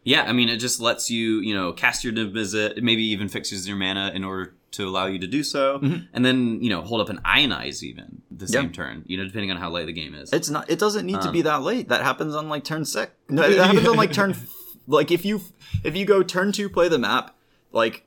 Yeah, 0.07 0.25
I 0.25 0.33
mean, 0.33 0.49
it 0.51 0.59
just 0.59 0.81
lets 0.81 1.11
you, 1.11 1.41
you 1.41 1.55
know, 1.55 1.73
cast 1.73 2.05
your 2.05 2.13
Mizzet, 2.13 2.83
maybe 2.83 3.03
even 3.05 3.29
fixes 3.29 3.67
your 3.67 3.77
mana 3.77 4.13
in 4.15 4.23
order 4.23 4.55
to 4.73 4.87
allow 4.87 5.07
you 5.07 5.19
to 5.21 5.27
do 5.27 5.43
so, 5.43 5.79
and 6.13 6.25
then, 6.27 6.61
you 6.63 6.69
know, 6.69 6.83
hold 6.83 7.01
up 7.01 7.09
an 7.09 7.21
Ionize 7.25 7.83
even 7.83 8.21
the 8.31 8.45
Yeah. 8.47 8.61
same 8.61 8.73
turn, 8.73 9.05
you 9.07 9.17
know, 9.17 9.25
depending 9.25 9.51
on 9.51 9.57
how 9.57 9.71
late 9.71 9.87
the 9.87 9.93
game 9.93 10.15
is. 10.15 10.31
It's 10.33 10.51
not. 10.51 10.69
It 10.69 10.79
doesn't 10.79 11.07
need 11.07 11.21
to 11.23 11.29
Um, 11.29 11.33
be 11.33 11.43
that 11.43 11.63
late. 11.63 11.89
That 11.89 12.03
happens 12.03 12.35
on 12.35 12.49
like 12.49 12.65
turn 12.65 12.85
six. 12.85 13.13
No, 13.31 13.43
it 13.45 13.57
happens 13.57 13.87
on 13.89 13.97
like 13.97 14.13
turn. 14.21 14.33
f- 14.33 14.47
Like 14.87 15.11
if 15.11 15.25
you 15.25 15.41
if 15.85 15.97
you 15.97 16.05
go 16.05 16.23
turn 16.23 16.53
two, 16.53 16.69
play 16.69 16.89
the 16.89 16.99
map. 16.99 17.35
Like 17.73 18.05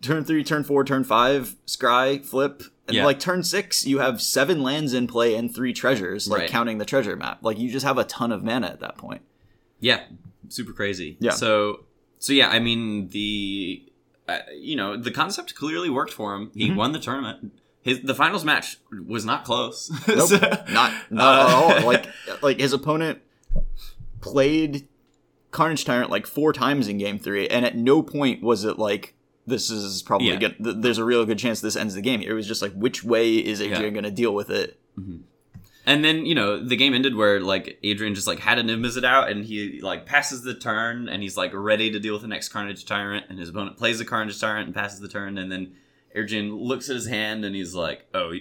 turn 0.00 0.24
three, 0.24 0.42
turn 0.44 0.62
four, 0.64 0.84
turn 0.84 1.02
five, 1.04 1.56
scry, 1.66 2.24
flip, 2.24 2.62
Yeah. 2.94 3.04
like 3.04 3.18
turn 3.18 3.42
six, 3.42 3.84
you 3.86 3.98
have 3.98 4.20
seven 4.22 4.62
lands 4.62 4.92
in 4.94 5.06
play 5.06 5.34
and 5.34 5.52
three 5.54 5.72
treasures. 5.72 6.28
Like 6.28 6.40
Right. 6.42 6.50
counting 6.50 6.78
the 6.78 6.84
treasure 6.84 7.16
map. 7.16 7.38
Like 7.42 7.58
you 7.58 7.70
just 7.70 7.84
have 7.86 7.98
a 7.98 8.04
ton 8.04 8.30
of 8.32 8.44
mana 8.44 8.68
at 8.68 8.80
that 8.80 8.96
point. 8.96 9.22
Yeah, 9.80 10.04
super 10.48 10.72
crazy. 10.72 11.16
Yeah. 11.20 11.32
So, 11.32 11.84
so 12.18 12.32
yeah, 12.32 12.48
I 12.48 12.58
mean 12.60 13.08
the, 13.08 13.82
uh, 14.28 14.38
you 14.56 14.76
know, 14.76 14.96
the 14.96 15.10
concept 15.10 15.54
clearly 15.54 15.90
worked 15.90 16.12
for 16.12 16.34
him. 16.34 16.50
He 16.54 16.68
Mm-hmm. 16.68 16.76
won 16.76 16.92
the 16.92 16.98
tournament. 17.00 17.52
His 17.82 18.00
the 18.02 18.14
finals 18.14 18.44
match 18.44 18.78
was 19.06 19.24
not 19.24 19.44
close. 19.44 19.90
Nope, 20.08 20.28
So- 20.28 20.38
not 20.72 20.92
not 21.10 21.40
at 21.40 21.46
Uh, 21.46 21.54
all. 21.54 21.82
Like 21.86 22.06
like 22.42 22.58
his 22.60 22.72
opponent 22.72 23.20
played 24.20 24.88
Carnage 25.50 25.84
Tyrant 25.84 26.10
like 26.10 26.26
four 26.26 26.52
times 26.52 26.88
in 26.88 26.98
Game 26.98 27.18
Three, 27.18 27.48
and 27.48 27.64
at 27.64 27.76
no 27.76 28.02
point 28.02 28.42
was 28.42 28.64
it 28.64 28.78
like 28.78 29.14
this 29.46 29.70
is 29.70 30.02
probably 30.02 30.28
Yeah. 30.28 30.36
good. 30.36 30.56
th- 30.62 30.76
There's 30.80 30.98
a 30.98 31.04
real 31.04 31.24
good 31.24 31.38
chance 31.38 31.60
this 31.60 31.76
ends 31.76 31.94
the 31.94 32.02
game. 32.02 32.20
It 32.22 32.32
was 32.32 32.46
just 32.46 32.62
like 32.62 32.72
which 32.72 33.04
way 33.04 33.36
is 33.36 33.60
Adrian 33.60 33.82
Yeah. 33.82 33.90
going 33.90 34.04
to 34.04 34.10
deal 34.10 34.34
with 34.34 34.50
it? 34.50 34.78
Mm-hmm. 34.98 35.18
And 35.88 36.04
then 36.04 36.26
you 36.26 36.34
know 36.34 36.58
the 36.58 36.74
game 36.74 36.94
ended 36.94 37.14
where 37.14 37.40
like 37.40 37.78
Adrian 37.84 38.14
just 38.16 38.26
like 38.26 38.40
had 38.40 38.58
a 38.58 38.62
Niv 38.64 38.80
Mizzet 38.80 39.04
out 39.04 39.30
and 39.30 39.44
he 39.44 39.80
like 39.80 40.04
passes 40.04 40.42
the 40.42 40.52
turn 40.54 41.08
and 41.08 41.22
he's 41.22 41.36
like 41.36 41.52
ready 41.54 41.92
to 41.92 42.00
deal 42.00 42.12
with 42.14 42.22
the 42.22 42.28
next 42.28 42.48
Carnage 42.48 42.84
Tyrant 42.84 43.26
and 43.28 43.38
his 43.38 43.50
opponent 43.50 43.76
plays 43.76 43.98
the 43.98 44.04
Carnage 44.04 44.40
Tyrant 44.40 44.66
and 44.66 44.74
passes 44.74 44.98
the 44.98 45.08
turn 45.08 45.38
and 45.38 45.50
then 45.52 45.74
Adrian 46.14 46.56
looks 46.56 46.88
at 46.88 46.94
his 46.96 47.06
hand 47.06 47.44
and 47.44 47.54
he's 47.54 47.74
like, 47.74 48.06
"Oh, 48.14 48.32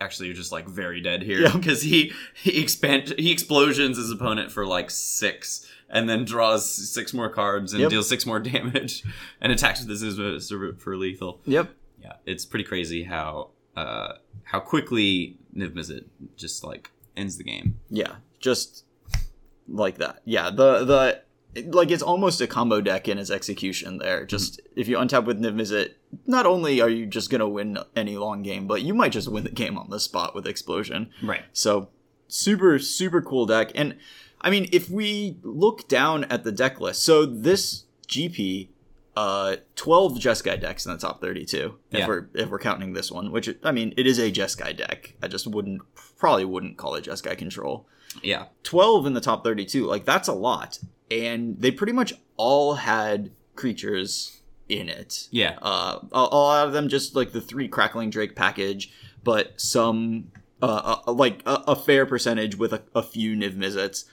actually, 0.00 0.26
you're 0.26 0.36
just 0.36 0.50
like 0.50 0.68
very 0.68 1.00
dead 1.00 1.22
here 1.22 1.42
Yeah. 1.42 1.52
because 1.56 1.82
he 1.82 2.12
he 2.34 2.60
expand 2.60 3.14
he 3.18 3.30
explosions 3.30 3.96
his 3.96 4.10
opponent 4.10 4.50
for 4.50 4.66
like 4.66 4.90
six 4.90 5.66
and 5.88 6.08
then 6.08 6.24
draws 6.24 6.68
six 6.70 7.12
more 7.14 7.28
cards 7.30 7.72
and 7.72 7.82
Yep. 7.82 7.90
deals 7.90 8.08
six 8.08 8.26
more 8.26 8.40
damage 8.52 9.02
and 9.40 9.52
attacks 9.52 9.80
with 9.80 9.88
his 9.90 10.02
Zizba 10.18 10.78
for 10.80 10.96
lethal." 10.96 11.40
Yep. 11.46 11.70
yeah, 12.02 12.12
it's 12.26 12.44
pretty 12.44 12.64
crazy 12.64 13.04
how 13.04 13.50
uh, 13.76 14.14
how 14.44 14.60
quickly 14.60 15.36
Niv 15.56 15.70
Mizzet 15.74 16.04
just 16.36 16.62
like 16.64 16.90
ends 17.16 17.36
the 17.38 17.44
game. 17.44 17.78
Yeah, 17.90 18.16
just 18.40 18.84
like 19.68 19.98
that. 19.98 20.20
Yeah, 20.24 20.50
the 20.50 20.84
the 20.84 21.22
like 21.70 21.90
it's 21.92 22.02
almost 22.02 22.40
a 22.40 22.46
combo 22.48 22.80
deck 22.80 23.08
in 23.08 23.16
its 23.18 23.30
execution 23.30 23.98
there. 23.98 24.24
Just 24.26 24.60
if 24.76 24.88
you 24.88 24.96
untap 24.96 25.24
with 25.24 25.40
Niv 25.40 25.54
Mizzet, 25.54 25.90
not 26.26 26.46
only 26.46 26.80
are 26.80 26.88
you 26.88 27.06
just 27.06 27.30
gonna 27.30 27.48
win 27.48 27.78
any 27.94 28.16
long 28.16 28.42
game, 28.42 28.66
but 28.66 28.82
you 28.82 28.92
might 28.94 29.12
just 29.12 29.28
win 29.30 29.44
the 29.44 29.50
game 29.50 29.78
on 29.78 29.88
the 29.90 30.00
spot 30.00 30.34
with 30.34 30.46
explosion. 30.46 31.10
Right. 31.22 31.42
So 31.52 31.88
super 32.28 32.78
super 32.80 33.22
cool 33.22 33.46
deck. 33.46 33.70
And 33.74 33.96
I 34.44 34.50
mean, 34.50 34.68
if 34.72 34.88
we 34.90 35.38
look 35.42 35.88
down 35.88 36.24
at 36.24 36.44
the 36.44 36.52
deck 36.52 36.78
list, 36.80 37.02
so 37.02 37.24
this 37.26 37.84
GP 38.06 38.68
uh, 39.16 39.56
12 39.76 40.14
Jeskai 40.18 40.60
decks 40.60 40.84
in 40.86 40.92
the 40.92 40.98
top 40.98 41.20
32 41.20 41.76
if 41.92 41.98
Yeah. 41.98 42.06
we're 42.08 42.28
if 42.34 42.50
we're 42.50 42.58
counting 42.58 42.92
this 42.92 43.10
one, 43.10 43.32
which 43.32 43.48
I 43.62 43.72
mean 43.72 43.94
it 43.96 44.06
is 44.06 44.18
a 44.18 44.30
Jeskai 44.30 44.76
deck. 44.76 45.14
I 45.22 45.28
just 45.28 45.46
wouldn't 45.46 45.82
probably 46.18 46.44
wouldn't 46.44 46.76
call 46.76 46.94
it 46.96 47.04
Jeskai 47.04 47.36
control. 47.38 47.86
Yeah. 48.22 48.46
12 48.64 49.06
in 49.06 49.14
the 49.14 49.20
top 49.20 49.42
32, 49.44 49.86
like 49.86 50.04
that's 50.04 50.28
a 50.28 50.32
lot. 50.34 50.78
And 51.10 51.60
they 51.60 51.70
pretty 51.70 51.92
much 51.92 52.12
all 52.36 52.74
had 52.74 53.30
creatures 53.56 54.40
in 54.68 54.88
it. 54.88 55.28
Yeah. 55.30 55.58
Uh, 55.62 56.00
a, 56.12 56.18
a 56.18 56.36
lot 56.36 56.66
of 56.66 56.72
them 56.72 56.88
just 56.88 57.14
like 57.16 57.32
the 57.32 57.40
three 57.40 57.68
Crackling 57.68 58.10
Drake 58.10 58.34
package, 58.36 58.92
but 59.22 59.60
some 59.60 60.30
uh, 60.62 60.98
uh, 61.06 61.12
like 61.12 61.40
a, 61.46 61.62
a 61.68 61.76
fair 61.76 62.04
percentage 62.06 62.56
with 62.56 62.72
a, 62.72 62.82
a 62.94 63.02
few 63.02 63.36
Niv 63.36 63.56
Mizzets. 63.56 64.04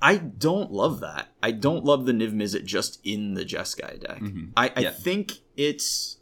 I 0.00 0.16
don't 0.18 0.70
love 0.70 1.00
that. 1.00 1.28
I 1.42 1.50
don't 1.50 1.84
love 1.84 2.06
the 2.06 2.12
Niv 2.12 2.32
Mizzet 2.32 2.64
just 2.64 3.00
in 3.04 3.34
the 3.34 3.44
Jeskai 3.44 4.00
deck. 4.00 4.22
I, 4.56 4.72
I 4.76 4.80
Yeah. 4.80 4.90
think 4.90 5.32
it's 5.56 6.18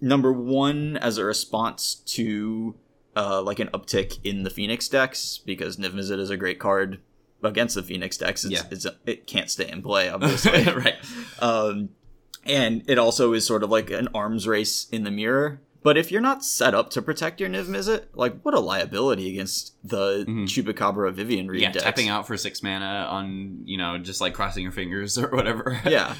number 0.00 0.32
one 0.32 0.96
as 0.96 1.18
a 1.18 1.24
response 1.24 1.94
to 1.94 2.74
uh, 3.16 3.42
like 3.42 3.58
an 3.58 3.68
uptick 3.68 4.18
in 4.24 4.44
the 4.44 4.50
Phoenix 4.50 4.88
decks 4.88 5.38
because 5.44 5.76
Niv 5.76 5.90
Mizzet 5.92 6.18
is 6.18 6.30
a 6.30 6.36
great 6.36 6.58
card 6.58 7.00
against 7.42 7.74
the 7.74 7.82
Phoenix 7.82 8.16
decks. 8.16 8.44
It's, 8.44 8.52
Yeah. 8.54 8.62
it's 8.70 8.86
it 9.04 9.26
can't 9.26 9.50
stay 9.50 9.68
in 9.68 9.82
play, 9.82 10.08
obviously. 10.08 10.62
right. 10.72 10.96
um, 11.40 11.90
and 12.44 12.82
it 12.88 12.98
also 12.98 13.32
is 13.34 13.46
sort 13.46 13.62
of 13.62 13.70
like 13.70 13.90
an 13.90 14.08
arms 14.14 14.46
race 14.48 14.86
in 14.90 15.04
the 15.04 15.10
mirror. 15.10 15.60
But 15.82 15.96
if 15.96 16.10
you're 16.12 16.20
not 16.20 16.44
set 16.44 16.74
up 16.74 16.90
to 16.90 17.00
protect 17.02 17.40
your 17.40 17.48
Niv 17.48 17.64
Mizzet, 17.66 18.06
like 18.14 18.40
what 18.42 18.54
a 18.54 18.60
liability 18.60 19.30
against 19.30 19.74
the 19.82 20.24
Chupacabra 20.26 21.12
Vivien 21.12 21.48
Reid 21.48 21.60
Mm-hmm. 21.60 21.62
Yeah, 21.62 21.72
decks. 21.72 21.84
tapping 21.84 22.08
out 22.08 22.26
for 22.26 22.36
six 22.36 22.62
mana 22.62 23.06
on 23.08 23.62
you 23.64 23.78
know 23.78 23.96
just 23.98 24.20
like 24.20 24.34
crossing 24.34 24.62
your 24.62 24.72
fingers 24.72 25.16
or 25.22 25.28
whatever. 25.28 25.80
Yeah. 25.86 26.14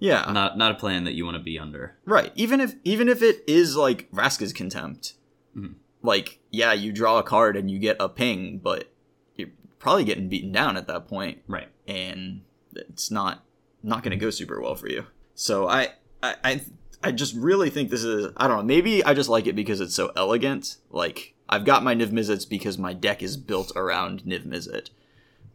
Yeah. 0.00 0.30
not 0.32 0.58
not 0.58 0.72
a 0.72 0.74
plan 0.74 1.04
that 1.04 1.12
you 1.14 1.24
want 1.24 1.36
to 1.36 1.42
be 1.42 1.58
under. 1.58 1.96
Right. 2.04 2.32
Even 2.34 2.60
if 2.60 2.74
even 2.84 3.08
if 3.08 3.22
it 3.22 3.44
is 3.46 3.76
like 3.76 4.10
Vraska's 4.10 4.52
contempt, 4.52 5.14
Mm-hmm. 5.56 5.74
like 6.02 6.40
yeah, 6.50 6.72
you 6.72 6.90
draw 6.92 7.18
a 7.20 7.22
card 7.22 7.56
and 7.56 7.70
you 7.70 7.78
get 7.78 7.96
a 8.00 8.08
ping, 8.08 8.58
but 8.58 8.90
you're 9.36 9.50
probably 9.78 10.02
getting 10.04 10.28
beaten 10.28 10.50
down 10.50 10.76
at 10.76 10.88
that 10.88 11.06
point, 11.06 11.42
Right. 11.46 11.68
and 11.86 12.40
it's 12.74 13.12
not 13.12 13.44
not 13.84 14.02
going 14.02 14.10
to 14.10 14.16
go 14.16 14.30
super 14.30 14.60
well 14.60 14.74
for 14.74 14.88
you. 14.88 15.06
So 15.36 15.68
I 15.68 15.90
I 16.22 16.34
I, 16.42 16.60
I 17.04 17.12
just 17.12 17.34
really 17.34 17.70
think 17.70 17.90
this 17.90 18.02
is 18.02 18.32
I 18.36 18.48
don't 18.48 18.56
know 18.56 18.62
maybe 18.62 19.04
I 19.04 19.14
just 19.14 19.28
like 19.28 19.46
it 19.46 19.54
because 19.54 19.80
it's 19.80 19.94
so 19.94 20.10
elegant. 20.16 20.76
Like 20.90 21.34
I've 21.48 21.64
got 21.64 21.84
my 21.84 21.94
Niv 21.94 22.10
Mizzets 22.10 22.48
because 22.48 22.78
my 22.78 22.92
deck 22.92 23.22
is 23.22 23.36
built 23.36 23.72
around 23.76 24.22
Niv 24.24 24.46
Mizzet, 24.46 24.90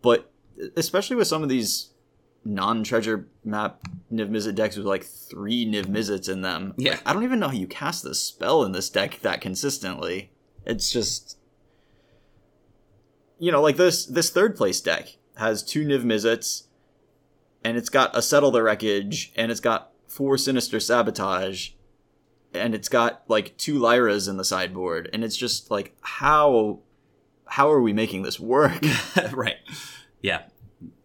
but 0.02 0.32
especially 0.78 1.16
with 1.16 1.28
some 1.28 1.44
of 1.44 1.50
these 1.50 1.90
non-treasure 2.46 3.28
map 3.44 3.82
Niv 4.12 4.30
Mizzet 4.30 4.56
decks 4.56 4.78
with 4.78 4.86
like 4.86 5.04
three 5.04 5.66
Niv 5.66 5.86
Mizzets 5.86 6.30
in 6.30 6.42
them. 6.42 6.76
Yeah. 6.78 6.92
Like, 6.92 7.02
I 7.08 7.14
don't 7.14 7.24
even 7.24 7.40
know 7.40 7.48
how 7.48 7.54
you 7.54 7.68
cast 7.68 8.04
this 8.04 8.22
spell 8.22 8.64
in 8.64 8.72
this 8.72 8.90
deck 8.90 9.20
that 9.22 9.42
consistently. 9.42 10.32
It's 10.66 10.92
just 10.92 11.40
you 13.40 13.52
know, 13.52 13.62
like 13.62 13.78
this 13.78 14.06
this 14.06 14.30
third 14.30 14.56
place 14.56 14.80
deck 14.82 15.16
has 15.38 15.64
two 15.64 15.86
Niv 15.86 16.04
Mizzets, 16.04 16.64
and 17.64 17.78
it's 17.78 17.90
got 17.90 18.16
a 18.16 18.22
Settle 18.22 18.52
the 18.52 18.62
Wreckage, 18.62 19.32
and 19.36 19.52
it's 19.52 19.62
got 19.62 19.88
four 20.10 20.38
Sinister 20.38 20.80
Sabotage, 20.80 21.69
and 22.54 22.76
it's 22.76 22.89
got 22.89 23.24
like 23.30 23.56
two 23.58 23.80
Lyras 23.80 24.28
in 24.28 24.36
the 24.38 24.43
sideboard, 24.43 25.10
and 25.13 25.24
it's 25.24 25.38
just 25.38 25.72
like 25.72 25.95
how 26.02 26.80
how 27.45 27.72
are 27.72 27.82
we 27.82 27.93
making 27.93 28.24
this 28.24 28.39
work? 28.39 28.80
right. 29.32 29.58
Yeah. 30.22 30.43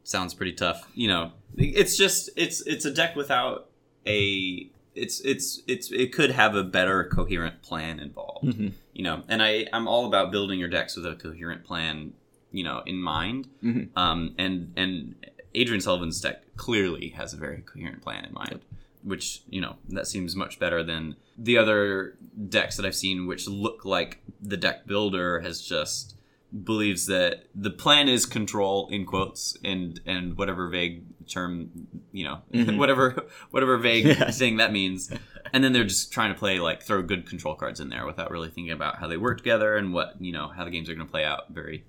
Sounds 0.03 0.35
pretty 0.35 0.53
tough. 0.53 0.91
You 0.95 1.09
know, 1.09 1.33
it's 1.57 1.97
just 1.97 2.31
it's 2.37 2.61
it's 2.63 2.85
a 2.85 2.91
deck 2.91 3.17
without 3.17 3.71
a 4.07 4.69
it's 4.95 5.21
it's 5.21 5.63
it's 5.67 5.91
it 5.91 6.13
could 6.13 6.31
have 6.31 6.55
a 6.55 6.63
better 6.63 7.05
coherent 7.05 7.63
plan 7.63 7.99
involved. 8.01 8.47
Mm-hmm. 8.47 8.69
You 8.93 9.05
know, 9.05 9.23
and 9.29 9.43
I 9.43 9.67
I'm 9.73 9.89
all 9.89 10.07
about 10.07 10.31
building 10.31 10.59
your 10.59 10.69
decks 10.69 10.97
with 10.97 11.07
a 11.07 11.15
coherent 11.15 11.65
plan, 11.65 12.13
you 12.53 12.65
know, 12.65 12.83
in 12.85 12.97
mind. 12.97 13.49
Mhm. 13.63 13.89
Um 13.97 14.35
and 14.39 14.73
and 14.77 15.15
Adrian 15.55 15.81
Sullivan's 15.81 16.21
deck 16.21 16.43
clearly 16.57 17.11
has 17.11 17.33
a 17.33 17.37
very 17.37 17.63
coherent 17.63 18.03
plan 18.03 18.25
in 18.25 18.33
mind. 18.35 18.51
Yep. 18.53 18.61
Which, 19.05 19.43
you 19.49 19.61
know, 19.61 19.77
that 19.91 20.07
seems 20.07 20.35
much 20.35 20.59
better 20.59 20.83
than 20.83 21.17
the 21.37 21.59
other 21.59 22.17
decks 22.49 22.77
that 22.79 22.87
I've 22.87 22.95
seen 22.97 23.27
which 23.27 23.47
look 23.47 23.85
like 23.85 24.23
the 24.41 24.57
deck 24.57 24.87
builder 24.87 25.41
has 25.41 25.61
just 25.61 26.17
believes 26.63 27.07
that 27.07 27.47
the 27.55 27.71
plan 27.71 28.09
is 28.09 28.25
control 28.27 28.89
in 28.91 29.05
quotes 29.05 29.57
and 29.65 30.01
and 30.07 30.39
whatever 30.39 30.69
vague 30.69 31.03
term 31.27 31.71
you 32.13 32.23
know 32.25 32.43
Mhm. 32.55 32.79
whatever 32.79 33.27
whatever 33.51 33.77
vague 33.77 34.05
Yes. 34.07 34.39
thing 34.39 34.59
that 34.59 34.71
means 34.73 35.11
and 35.53 35.65
then 35.65 35.73
they're 35.73 35.83
just 35.85 36.13
trying 36.13 36.33
to 36.33 36.39
play 36.39 36.61
like 36.61 36.81
throw 36.83 37.03
good 37.03 37.29
control 37.29 37.57
cards 37.57 37.81
in 37.81 37.89
there 37.89 38.07
without 38.07 38.31
really 38.31 38.49
thinking 38.51 38.71
about 38.73 38.99
how 39.01 39.09
they 39.09 39.17
work 39.17 39.39
together 39.39 39.77
and 39.77 39.93
what 39.93 40.15
you 40.21 40.31
know 40.33 40.47
how 40.49 40.65
the 40.65 40.71
games 40.71 40.89
are 40.89 40.95
going 40.95 41.07
to 41.07 41.11
play 41.11 41.25
out 41.25 41.51
very 41.51 41.85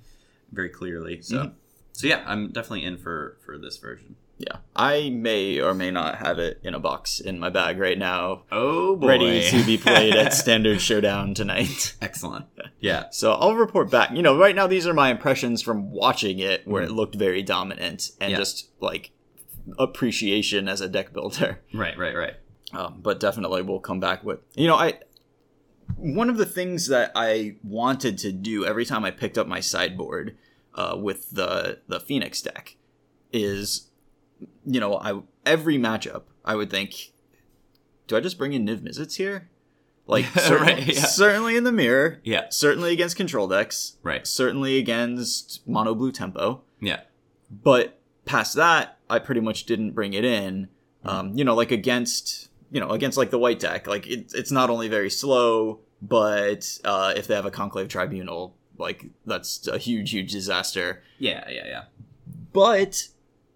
very 0.51 0.69
clearly 0.69 1.21
so 1.21 1.35
Mhm. 1.37 1.53
so 1.91 2.07
yeah 2.07 2.23
i'm 2.25 2.47
definitely 2.51 2.83
in 2.83 2.97
for 2.97 3.37
for 3.45 3.59
this 3.59 3.77
version 3.77 4.15
yeah, 4.37 4.57
I 4.75 5.09
may 5.11 5.61
or 5.61 5.73
may 5.73 5.91
not 5.91 6.15
have 6.17 6.39
it 6.39 6.59
in 6.63 6.73
a 6.73 6.79
box 6.79 7.19
in 7.21 7.39
my 7.39 7.49
bag 7.49 7.77
right 7.79 7.97
now, 7.97 8.43
oh 8.51 8.95
boy 8.97 9.07
ready 9.07 9.49
to 9.49 9.63
be 9.65 9.77
played 9.77 10.13
at 10.15 10.33
Standard 10.43 10.81
Showdown 10.81 11.33
tonight. 11.33 11.95
excellent 12.01 12.45
yeah 12.79 13.05
So 13.11 13.33
I'll 13.33 13.55
report 13.55 13.89
back. 13.89 14.11
You 14.11 14.21
know, 14.21 14.37
right 14.37 14.55
now 14.55 14.67
these 14.67 14.85
are 14.87 14.93
my 14.93 15.09
impressions 15.09 15.61
from 15.61 15.89
watching 15.91 16.39
it, 16.39 16.67
where 16.67 16.83
it 16.83 16.91
looked 16.91 17.15
very 17.15 17.43
dominant 17.43 18.11
and 18.19 18.31
Yeah. 18.31 18.37
just 18.37 18.69
like 18.81 19.11
appreciation 19.79 20.67
as 20.67 20.81
a 20.81 20.87
deck 20.89 21.13
builder. 21.13 21.61
right 21.73 21.97
right 21.97 22.15
right 22.15 22.33
Um, 22.73 22.99
but 23.01 23.19
definitely 23.19 23.61
we'll 23.61 23.79
come 23.79 23.99
back 23.99 24.23
with 24.23 24.39
you 24.55 24.67
know 24.67 24.75
I 24.75 24.99
one 25.97 26.29
of 26.29 26.37
the 26.37 26.45
things 26.45 26.87
that 26.87 27.11
I 27.15 27.55
wanted 27.63 28.17
to 28.19 28.31
do 28.31 28.65
every 28.65 28.85
time 28.85 29.05
I 29.05 29.11
picked 29.11 29.37
up 29.37 29.47
my 29.47 29.59
sideboard 29.59 30.35
uh, 30.73 30.97
with 30.99 31.31
the 31.31 31.79
the 31.87 31.99
Phoenix 31.99 32.41
deck 32.41 32.75
is 33.31 33.89
you 34.65 34.79
know 34.79 34.97
I 34.97 35.21
every 35.45 35.77
matchup 35.77 36.23
I 36.43 36.55
would 36.55 36.69
think 36.69 37.11
do 38.07 38.15
I 38.15 38.19
just 38.19 38.37
bring 38.37 38.53
in 38.53 38.65
Niv 38.65 38.81
Mizzets 38.81 39.15
here? 39.15 39.49
Like 40.07 40.25
certainly, 40.25 40.73
Right, 40.85 40.87
yeah. 40.87 41.01
certainly 41.01 41.57
in 41.57 41.63
the 41.63 41.71
mirror. 41.71 42.19
Yeah. 42.23 42.45
Certainly 42.49 42.93
against 42.93 43.15
control 43.15 43.47
decks. 43.47 43.97
Right. 44.03 44.27
Certainly 44.27 44.77
against 44.77 45.67
mono 45.67 45.95
blue 45.95 46.11
tempo. 46.11 46.61
Yeah. 46.79 47.01
But 47.49 47.99
past 48.25 48.55
that 48.55 48.97
i 49.07 49.19
pretty 49.19 49.41
much 49.41 49.65
didn't 49.65 49.91
bring 49.91 50.13
it 50.13 50.25
in. 50.25 50.67
Um, 51.03 51.33
you 51.37 51.43
know 51.43 51.55
like 51.55 51.71
against 51.71 52.49
you 52.71 52.79
know 52.79 52.89
against 52.89 53.17
like 53.17 53.29
the 53.29 53.37
white 53.39 53.59
deck 53.59 53.85
like 53.87 54.07
it, 54.07 54.31
it's 54.33 54.51
not 54.51 54.69
only 54.71 54.87
very 54.87 55.09
slow 55.11 55.79
but 56.01 56.79
uh, 56.83 57.13
if 57.15 57.27
they 57.27 57.35
have 57.35 57.45
a 57.45 57.51
conclave 57.51 57.87
tribunal 57.87 58.55
like 58.77 59.05
that's 59.25 59.67
a 59.67 59.77
huge 59.77 60.11
huge 60.11 60.31
disaster. 60.31 61.03
Yeah 61.19 61.47
yeah 61.49 61.65
yeah. 61.65 61.83
But 62.53 63.07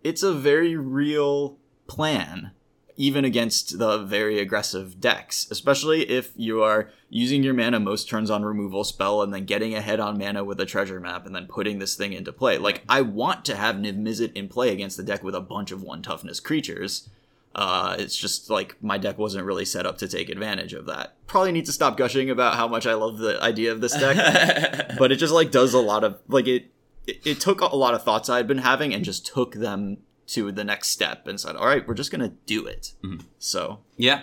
it's 0.04 0.24
a 0.24 0.34
very 0.34 0.76
real 0.76 1.58
plan 1.88 2.52
even 2.96 3.24
against 3.24 3.80
the 3.80 3.98
very 3.98 4.40
aggressive 4.40 5.00
decks 5.00 5.48
especially 5.50 6.02
if 6.10 6.32
you 6.36 6.62
are 6.62 6.90
using 7.10 7.44
your 7.44 7.54
mana 7.54 7.80
most 7.80 8.08
turns 8.08 8.30
on 8.30 8.46
removal 8.46 8.84
spell 8.84 9.22
and 9.22 9.34
then 9.34 9.46
getting 9.46 9.74
ahead 9.74 10.00
on 10.00 10.18
mana 10.18 10.44
with 10.44 10.60
a 10.60 10.66
treasure 10.66 11.00
map 11.00 11.26
and 11.26 11.36
then 11.36 11.48
putting 11.48 11.80
this 11.80 11.96
thing 11.96 12.14
into 12.14 12.32
play. 12.32 12.58
Like 12.58 12.84
i 12.88 13.02
want 13.02 13.44
to 13.46 13.56
have 13.56 13.76
niv 13.76 13.98
mizzet 14.00 14.34
in 14.34 14.48
play 14.48 14.72
against 14.72 14.98
the 14.98 15.04
deck 15.04 15.24
with 15.24 15.36
a 15.36 15.42
bunch 15.42 15.72
of 15.72 15.82
one 15.82 16.02
toughness 16.02 16.40
creatures. 16.40 17.10
Uh, 17.56 17.96
it's 17.98 18.16
just 18.16 18.50
like 18.52 18.76
my 18.82 19.00
deck 19.00 19.18
wasn't 19.18 19.44
really 19.44 19.66
set 19.66 19.88
up 19.88 19.98
to 19.98 20.08
take 20.08 20.30
advantage 20.30 20.74
of 20.74 20.86
that. 20.86 21.16
Probably 21.26 21.52
need 21.52 21.66
to 21.66 21.72
stop 21.72 21.98
gushing 21.98 22.30
about 22.30 22.54
how 22.54 22.68
much 22.68 22.86
I 22.86 22.94
love 22.94 23.18
the 23.18 23.42
idea 23.42 23.72
of 23.72 23.82
this 23.82 23.94
deck 23.94 24.96
but 25.00 25.12
it 25.12 25.16
just 25.16 25.34
like 25.34 25.50
does 25.50 25.74
a 25.74 25.80
lot 25.80 26.04
of 26.04 26.20
like 26.28 26.48
it, 26.48 26.72
it 27.10 27.28
it 27.28 27.39
took 27.39 27.62
a 27.62 27.76
lot 27.76 27.93
of 27.93 28.04
thoughts 28.04 28.30
i'd 28.30 28.48
been 28.48 28.60
having 28.60 28.93
and 28.93 29.04
just 29.04 29.26
took 29.26 29.56
them 29.56 29.98
to 30.28 30.52
the 30.52 30.63
next 30.63 30.89
step 30.89 31.28
and 31.28 31.39
said 31.39 31.56
all 31.56 31.65
right 31.65 31.88
we're 31.88 31.93
just 31.93 32.12
gonna 32.12 32.34
do 32.45 32.65
it 32.65 32.93
so 33.39 33.80
Yeah, 33.98 34.22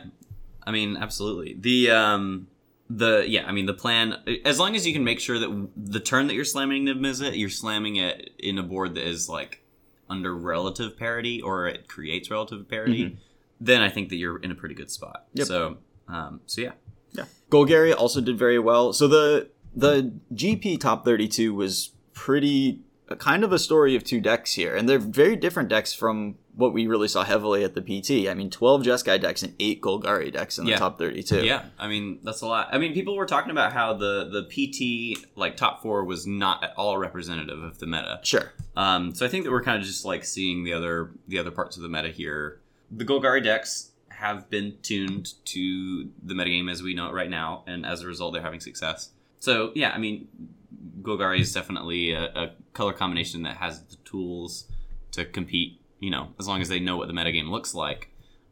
I 0.67 0.73
mean, 0.73 0.97
absolutely. 0.97 1.57
The 1.59 1.91
um, 1.91 2.49
the 2.91 3.25
yeah, 3.27 3.47
I 3.47 3.53
mean, 3.53 3.67
the 3.67 3.75
plan. 3.75 4.17
As 4.45 4.59
long 4.59 4.75
as 4.75 4.87
you 4.87 4.93
can 4.93 5.05
make 5.05 5.21
sure 5.21 5.39
that 5.39 5.69
the 5.77 6.01
turn 6.01 6.27
that 6.27 6.35
you're 6.35 6.45
slamming 6.45 6.85
Niv 6.85 6.99
Mizzet, 6.99 7.39
you're 7.39 7.49
slamming 7.51 7.97
it 7.97 8.31
in 8.39 8.59
a 8.59 8.63
board 8.63 8.95
that 8.95 9.05
is 9.05 9.29
like 9.29 9.63
under 10.09 10.35
relative 10.35 10.97
parity 10.97 11.41
or 11.43 11.67
it 11.67 11.89
creates 11.89 12.31
relative 12.31 12.69
parity, 12.69 13.19
then 13.61 13.83
I 13.83 13.89
think 13.89 14.09
that 14.09 14.17
you're 14.17 14.39
in 14.39 14.51
a 14.51 14.55
pretty 14.55 14.75
good 14.75 14.91
spot. 14.91 15.27
Yep. 15.35 15.47
So, 15.47 15.79
um, 16.09 16.41
so 16.47 16.61
yeah, 16.61 16.73
yeah 17.13 17.25
golgari 17.51 17.95
also 17.95 18.21
did 18.21 18.39
very 18.39 18.59
well 18.59 18.93
so 18.93 19.07
the 19.07 19.49
the 19.75 20.13
gp 20.35 20.81
top 20.81 21.05
32 21.05 21.55
was 21.55 21.93
pretty 22.17 22.81
kind 23.19 23.45
of 23.45 23.53
a 23.53 23.59
story 23.59 23.95
of 23.95 24.03
two 24.03 24.21
decks 24.21 24.55
here 24.55 24.75
and 24.75 24.89
they're 24.89 24.99
very 24.99 25.37
different 25.37 25.69
decks 25.69 25.95
from 25.95 26.35
what 26.57 26.73
we 26.73 26.89
really 26.89 27.07
saw 27.07 27.23
heavily 27.23 27.63
at 27.63 27.75
the 27.75 27.81
pt 27.83 28.29
i 28.29 28.35
mean 28.35 28.51
12 28.51 28.83
jeskai 28.83 29.21
decks 29.21 29.45
and 29.45 29.55
8 29.61 29.81
golgari 29.81 30.33
decks 30.33 30.59
in 30.59 30.65
the 30.65 30.73
Yeah. 30.73 30.79
top 30.79 30.99
32 30.99 31.45
yeah. 31.45 31.67
I 31.79 31.87
mean, 31.87 32.19
that's 32.25 32.41
a 32.41 32.47
lot. 32.47 32.69
I 32.73 32.79
mean, 32.79 32.95
people 32.95 33.15
were 33.15 33.27
talking 33.27 33.53
about 33.53 33.73
how 33.73 33.93
the 33.95 34.15
the 34.37 34.43
PT 34.51 35.25
like 35.37 35.57
top 35.57 35.83
four 35.83 36.05
was 36.05 36.27
not 36.27 36.65
at 36.65 36.73
all 36.77 36.99
representative 36.99 37.63
of 37.63 37.79
the 37.79 37.87
meta. 37.87 38.19
sure 38.25 38.53
Um, 38.77 39.15
so 39.15 39.25
I 39.25 39.29
think 39.29 39.45
that 39.45 39.53
we're 39.53 39.63
kind 39.63 39.79
of 39.81 39.87
just 39.87 40.05
like 40.05 40.25
seeing 40.25 40.65
the 40.65 40.73
other 40.73 41.13
the 41.29 41.39
other 41.39 41.51
parts 41.53 41.77
of 41.77 41.83
the 41.85 41.89
meta 41.89 42.09
here. 42.09 42.61
The 42.91 43.05
Golgari 43.05 43.45
decks 43.45 43.91
have 44.09 44.49
been 44.51 44.79
tuned 44.83 45.35
to 45.55 46.09
the 46.25 46.35
metagame 46.35 46.69
as 46.73 46.83
we 46.83 46.93
know 46.95 47.07
it 47.09 47.13
right 47.13 47.31
now, 47.31 47.63
and 47.69 47.85
as 47.87 48.01
a 48.03 48.07
result, 48.07 48.33
they're 48.33 48.43
having 48.43 48.61
success. 48.61 49.11
So 49.39 49.71
yeah, 49.77 49.91
I 49.91 49.99
mean, 49.99 50.27
Golgari 51.03 51.41
is 51.41 51.53
definitely 51.53 52.13
a, 52.13 52.25
a 52.35 52.51
color 52.73 52.93
combination 52.93 53.43
that 53.43 53.57
has 53.59 53.83
the 53.85 53.97
tools 54.05 54.67
to 55.13 55.25
compete. 55.25 55.81
You 55.99 56.11
know, 56.11 56.29
as 56.39 56.47
long 56.47 56.61
as 56.61 56.69
they 56.69 56.79
know 56.79 56.97
what 56.99 57.09
the 57.09 57.15
metagame 57.15 57.49
looks 57.51 57.75
like. 57.75 58.11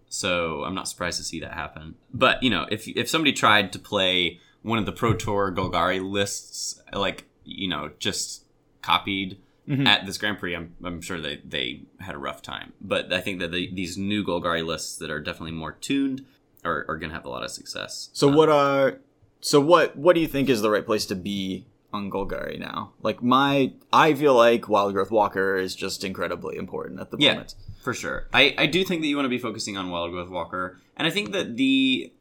So 0.09 0.63
I'm 0.65 0.75
not 0.75 0.89
surprised 0.89 1.19
to 1.19 1.25
see 1.25 1.41
that 1.41 1.53
happen. 1.53 1.97
But 2.13 2.43
you 2.43 2.51
know, 2.51 2.67
if 2.71 2.89
if 2.89 3.09
somebody 3.09 3.33
tried 3.33 3.73
to 3.75 3.79
play 3.79 4.41
one 4.63 4.79
of 4.79 4.87
the 4.87 4.93
Pro 4.93 5.13
Tour 5.15 5.53
Golgari 5.53 6.01
lists, 6.03 6.81
like 6.93 7.27
you 7.45 7.69
know, 7.69 7.91
just 7.99 8.45
copied 8.83 9.39
Mhm. 9.69 9.87
at 9.87 10.05
this 10.05 10.19
Grand 10.19 10.39
Prix, 10.39 10.55
I'm, 10.55 10.75
I'm 10.85 11.01
sure 11.01 11.19
they, 11.19 11.37
they 11.43 11.85
had 11.99 12.15
a 12.15 12.19
rough 12.19 12.43
time. 12.43 12.75
But 12.83 13.11
I 13.15 13.23
think 13.23 13.41
that 13.41 13.51
the, 13.51 13.71
these 13.73 13.97
new 13.97 14.23
Golgari 14.23 14.63
lists 14.65 14.97
that 14.99 15.11
are 15.11 15.21
definitely 15.21 15.53
more 15.53 15.73
tuned 15.73 16.23
are, 16.67 16.85
are 16.87 16.99
going 16.99 17.09
to 17.09 17.15
have 17.17 17.25
a 17.25 17.31
lot 17.31 17.43
of 17.45 17.51
success. 17.51 18.11
So 18.13 18.29
Um, 18.29 18.35
what 18.37 18.49
are 18.51 18.99
so 19.41 19.61
what 19.61 19.97
what 19.97 20.15
do 20.15 20.21
you 20.21 20.27
think 20.29 20.49
is 20.51 20.61
the 20.63 20.69
right 20.71 20.85
place 20.85 21.07
to 21.07 21.15
be 21.15 21.65
on 21.95 22.11
Golgari 22.11 22.59
now? 22.59 22.93
Like 23.03 23.23
my 23.23 23.73
I 23.93 24.13
feel 24.15 24.35
like 24.35 24.69
Wild 24.69 24.93
Growth 24.93 25.11
Walker 25.11 25.57
is 25.57 25.75
just 25.75 26.05
incredibly 26.05 26.57
important 26.57 27.01
at 27.01 27.11
the 27.11 27.17
Yeah. 27.19 27.33
moment. 27.33 27.55
For 27.83 27.95
sure. 27.95 28.29
I, 28.33 28.55
I 28.59 28.67
do 28.67 28.83
think 28.85 29.03
that 29.03 29.09
you 29.09 29.17
want 29.17 29.27
to 29.27 29.31
be 29.31 29.39
focusing 29.39 29.77
on 29.77 29.91
Wild 29.91 30.11
Growth 30.11 30.31
Walker. 30.31 30.81
And 30.97 31.07
I 31.07 31.11
think 31.11 31.33
that 31.33 31.57
the. 31.57 32.13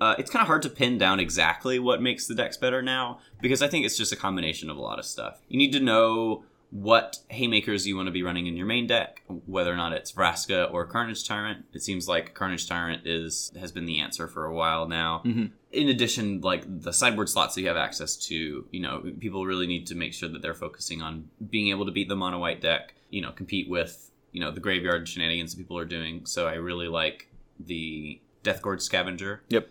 Uh, 0.00 0.16
it's 0.18 0.30
kind 0.30 0.40
of 0.42 0.48
hard 0.48 0.62
to 0.62 0.68
pin 0.68 0.98
down 0.98 1.20
exactly 1.20 1.78
what 1.78 2.02
makes 2.02 2.26
the 2.26 2.34
decks 2.34 2.56
better 2.56 2.82
now 2.82 3.20
because 3.40 3.62
I 3.62 3.68
think 3.68 3.86
it's 3.86 3.96
just 3.96 4.10
a 4.12 4.16
combination 4.16 4.68
of 4.68 4.76
a 4.76 4.80
lot 4.80 4.98
of 4.98 5.04
stuff. 5.04 5.40
You 5.48 5.56
need 5.58 5.70
to 5.74 5.80
know 5.80 6.42
what 6.72 7.18
haymakers 7.28 7.86
you 7.86 7.94
want 7.94 8.06
to 8.06 8.10
be 8.12 8.22
running 8.22 8.46
in 8.46 8.56
your 8.56 8.64
main 8.64 8.86
deck, 8.86 9.22
whether 9.44 9.70
or 9.70 9.76
not 9.76 9.92
it's 9.92 10.10
Vraska 10.10 10.72
or 10.72 10.86
Carnage 10.86 11.28
Tyrant. 11.28 11.66
It 11.74 11.82
seems 11.82 12.08
like 12.08 12.32
Carnage 12.32 12.66
Tyrant 12.66 13.06
is 13.06 13.52
has 13.60 13.70
been 13.70 13.84
the 13.84 14.00
answer 14.00 14.26
for 14.26 14.46
a 14.46 14.54
while 14.54 14.88
now. 14.88 15.20
Mhm. 15.24 15.50
In 15.70 15.88
addition, 15.90 16.40
like 16.40 16.64
the 16.66 16.94
sideboard 16.94 17.28
slots 17.28 17.54
that 17.54 17.60
you 17.60 17.68
have 17.68 17.76
access 17.76 18.16
to, 18.28 18.66
you 18.70 18.80
know, 18.80 19.04
people 19.20 19.44
really 19.44 19.66
need 19.66 19.86
to 19.88 19.94
make 19.94 20.14
sure 20.14 20.30
that 20.30 20.40
they're 20.40 20.54
focusing 20.54 21.02
on 21.02 21.28
being 21.50 21.68
able 21.68 21.84
to 21.84 21.92
beat 21.92 22.08
the 22.08 22.16
mono 22.16 22.38
white 22.38 22.62
deck, 22.62 22.94
you 23.10 23.20
know, 23.20 23.32
compete 23.32 23.68
with, 23.68 24.10
you 24.32 24.40
know, 24.40 24.50
the 24.50 24.60
graveyard 24.60 25.06
shenanigans 25.06 25.54
that 25.54 25.60
people 25.60 25.76
are 25.76 25.84
doing. 25.84 26.24
So 26.24 26.46
I 26.46 26.54
really 26.54 26.88
like 26.88 27.28
the 27.60 28.18
Deathgorge 28.44 28.80
Scavenger. 28.80 29.42
Yep. 29.50 29.70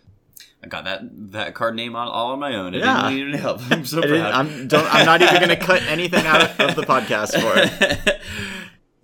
I 0.64 0.68
got 0.68 0.84
that 0.84 1.00
that 1.32 1.54
card 1.54 1.74
name 1.74 1.96
on 1.96 2.06
all 2.08 2.32
on 2.32 2.38
my 2.38 2.54
own. 2.54 2.74
I 2.74 2.78
Yeah. 2.78 3.02
didn't 3.10 3.16
need 3.16 3.28
any 3.34 3.38
help. 3.42 3.60
I'm 3.70 3.84
so 3.84 4.00
proud. 4.00 4.32
I'm 4.32 4.68
don't, 4.68 4.94
I'm 4.94 5.04
not 5.06 5.20
even 5.22 5.34
going 5.36 5.48
to 5.48 5.56
cut 5.56 5.82
anything 5.88 6.24
out 6.26 6.42
of 6.60 6.76
the 6.76 6.82
podcast 6.82 7.32
for 7.40 7.52
it. 7.56 8.20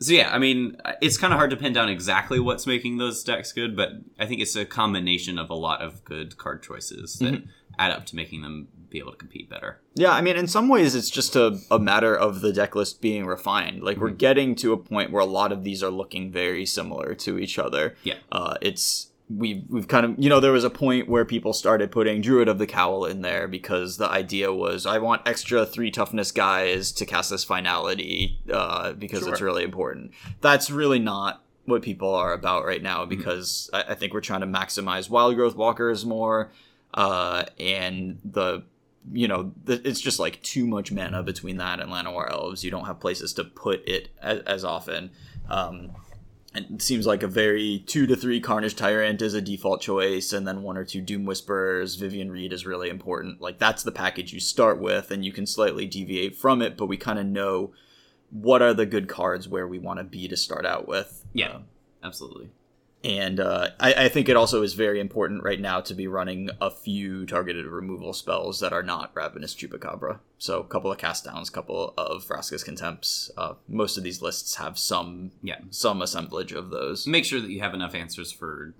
so 0.01 0.13
yeah, 0.13 0.33
I 0.33 0.39
mean, 0.39 0.77
it's 1.01 1.17
kind 1.19 1.33
of 1.33 1.39
hard 1.39 1.51
to 1.51 1.57
pin 1.57 1.73
down 1.73 1.89
exactly 1.89 2.39
what's 2.39 2.67
making 2.67 2.99
those 2.99 3.25
decks 3.25 3.53
good, 3.53 3.77
but 3.77 3.91
I 4.19 4.27
think 4.27 4.41
it's 4.41 4.55
a 4.55 4.65
combination 4.65 5.39
of 5.39 5.51
a 5.51 5.55
lot 5.55 5.81
of 5.83 6.05
good 6.05 6.37
card 6.39 6.63
choices 6.63 7.15
that 7.19 7.35
Mm-hmm. 7.35 7.47
add 7.79 7.91
up 7.91 8.07
to 8.07 8.17
making 8.17 8.43
them 8.43 8.69
be 8.91 8.99
able 9.01 9.11
to 9.11 9.19
compete 9.19 9.51
better. 9.51 9.81
Yeah, 9.95 10.13
I 10.13 10.21
mean, 10.23 10.37
in 10.37 10.47
some 10.47 10.69
ways, 10.69 10.95
it's 10.95 11.11
just 11.11 11.37
a, 11.37 11.59
a 11.71 11.79
matter 11.79 12.17
of 12.17 12.41
the 12.41 12.53
deck 12.55 12.75
list 12.75 13.03
being 13.03 13.27
refined. 13.27 13.83
Like, 13.83 13.99
we're 13.99 14.09
getting 14.11 14.55
to 14.57 14.73
a 14.73 14.77
point 14.79 15.11
where 15.11 15.21
a 15.21 15.27
lot 15.27 15.53
of 15.53 15.63
these 15.63 15.83
are 15.83 15.91
looking 15.91 16.31
very 16.33 16.65
similar 16.65 17.15
to 17.17 17.39
each 17.39 17.59
other. 17.59 17.97
Yeah. 18.05 18.15
Uh, 18.33 18.55
it's 18.63 19.08
we've 19.31 19.65
we've 19.69 19.89
kind 19.89 20.07
of 20.07 20.15
you 20.19 20.29
know 20.29 20.41
there 20.41 20.53
was 20.53 20.65
a 20.65 20.71
point 20.71 21.09
where 21.09 21.25
people 21.25 21.53
started 21.53 21.91
putting 21.91 22.21
Druid 22.21 22.49
of 22.49 22.59
the 22.59 22.67
Cowl 22.67 23.05
in 23.05 23.23
there 23.23 23.49
because 23.49 23.97
the 23.97 24.09
idea 24.09 24.53
was 24.53 24.87
I 24.87 24.99
want 24.99 25.23
extra 25.27 25.67
three 25.67 25.91
toughness 25.91 26.33
guys 26.33 26.93
to 26.93 27.07
cast 27.07 27.31
this 27.31 27.45
finality 27.45 28.39
uh, 28.53 28.93
because 28.93 29.27
it's 29.27 29.41
really 29.41 29.65
important. 29.65 30.13
That's 30.41 30.71
really 30.71 30.99
not 30.99 31.43
what 31.67 31.83
people 31.83 32.15
are 32.15 32.33
about 32.33 32.65
right 32.65 32.83
now 32.83 33.05
because 33.05 33.69
I, 33.73 33.85
I 33.91 33.95
think 33.95 34.15
we're 34.15 34.23
trying 34.23 34.41
to 34.41 34.47
maximize 34.47 35.11
wild 35.11 35.37
growth 35.37 35.55
walkers 35.55 36.07
more 36.07 36.51
uh, 36.95 37.45
and 37.59 38.19
the 38.25 38.63
you 39.13 39.29
know 39.29 39.53
th- 39.67 39.83
it's 39.85 40.01
just 40.01 40.19
like 40.19 40.43
too 40.43 40.67
much 40.67 40.91
mana 40.91 41.23
between 41.23 41.59
that 41.59 41.81
and 41.81 41.91
Llanowar 41.91 42.31
elves. 42.31 42.65
You 42.65 42.71
don't 42.71 42.87
have 42.87 43.01
places 43.01 43.33
to 43.35 43.45
put 43.45 43.87
it 43.87 44.09
as, 44.23 44.41
as 44.41 44.65
often. 44.65 45.11
Um, 45.49 45.91
it 46.55 46.83
seems 46.83 47.07
like 47.07 47.23
a 47.23 47.29
very 47.29 47.85
two 47.87 48.07
to 48.07 48.17
three 48.17 48.41
Carnage 48.41 48.75
Tyrant 48.75 49.21
is 49.21 49.35
a 49.35 49.41
default 49.41 49.81
choice, 49.81 50.33
and 50.33 50.47
then 50.47 50.63
one 50.63 50.77
or 50.77 50.85
two 50.85 51.01
Doom 51.01 51.27
Whisperers. 51.27 51.97
Vivien 51.97 52.31
Reid 52.31 52.53
is 52.53 52.67
really 52.67 52.89
important. 52.89 53.41
Like 53.41 53.59
that's 53.59 53.83
the 53.83 53.93
package 53.93 54.33
you 54.33 54.41
start 54.41 54.81
with, 54.81 55.11
and 55.11 55.25
you 55.25 55.33
can 55.33 55.47
slightly 55.47 55.87
deviate 55.87 56.37
from 56.37 56.63
it, 56.63 56.77
but 56.77 56.87
we 56.87 56.97
kind 56.97 57.19
of 57.19 57.27
know 57.27 57.73
what 58.31 58.63
are 58.63 58.75
the 58.75 58.87
good 58.87 59.09
cards 59.09 59.49
where 59.49 59.67
we 59.67 59.79
want 59.79 59.99
to 59.99 60.05
be 60.05 60.29
to 60.29 60.37
start 60.37 60.67
out 60.67 60.89
with. 60.89 61.25
Yeah. 61.33 61.51
Um, 61.51 61.65
Absolutely. 62.03 62.51
And 63.05 63.39
uh, 63.41 63.69
I, 63.79 63.95
I 63.95 64.09
think 64.09 64.29
it 64.29 64.37
also 64.37 64.63
is 64.63 64.75
very 64.75 64.99
important 65.01 65.45
right 65.45 65.61
now 65.61 65.81
to 65.83 65.95
be 65.95 66.07
running 66.09 66.51
a 66.61 66.71
few 66.71 67.27
targeted 67.27 67.67
removal 67.67 68.13
spells 68.13 68.61
that 68.61 68.73
are 68.73 68.83
not 68.83 69.13
Ravenous 69.15 69.55
Chupacabra. 69.55 70.19
So 70.39 70.61
a 70.61 70.65
couple 70.65 70.91
of 70.91 70.99
cast 70.99 71.25
downs, 71.25 71.49
a 71.49 71.53
couple 71.53 71.95
of 71.97 72.25
Vraska's 72.27 72.65
Contempts. 72.65 73.31
Uh, 73.37 73.55
most 73.69 73.97
of 73.99 74.05
these 74.05 74.21
lists 74.21 74.57
have 74.57 74.79
some 74.79 75.31
Yeah. 75.43 75.59
some 75.71 76.03
assemblage 76.03 76.53
of 76.53 76.71
those, 76.71 77.07
Make 77.07 77.25
sure 77.25 77.41
that 77.41 77.51
you 77.51 77.61
have 77.61 77.75
enough 77.75 77.95
answers 77.95 78.33
for 78.33 78.75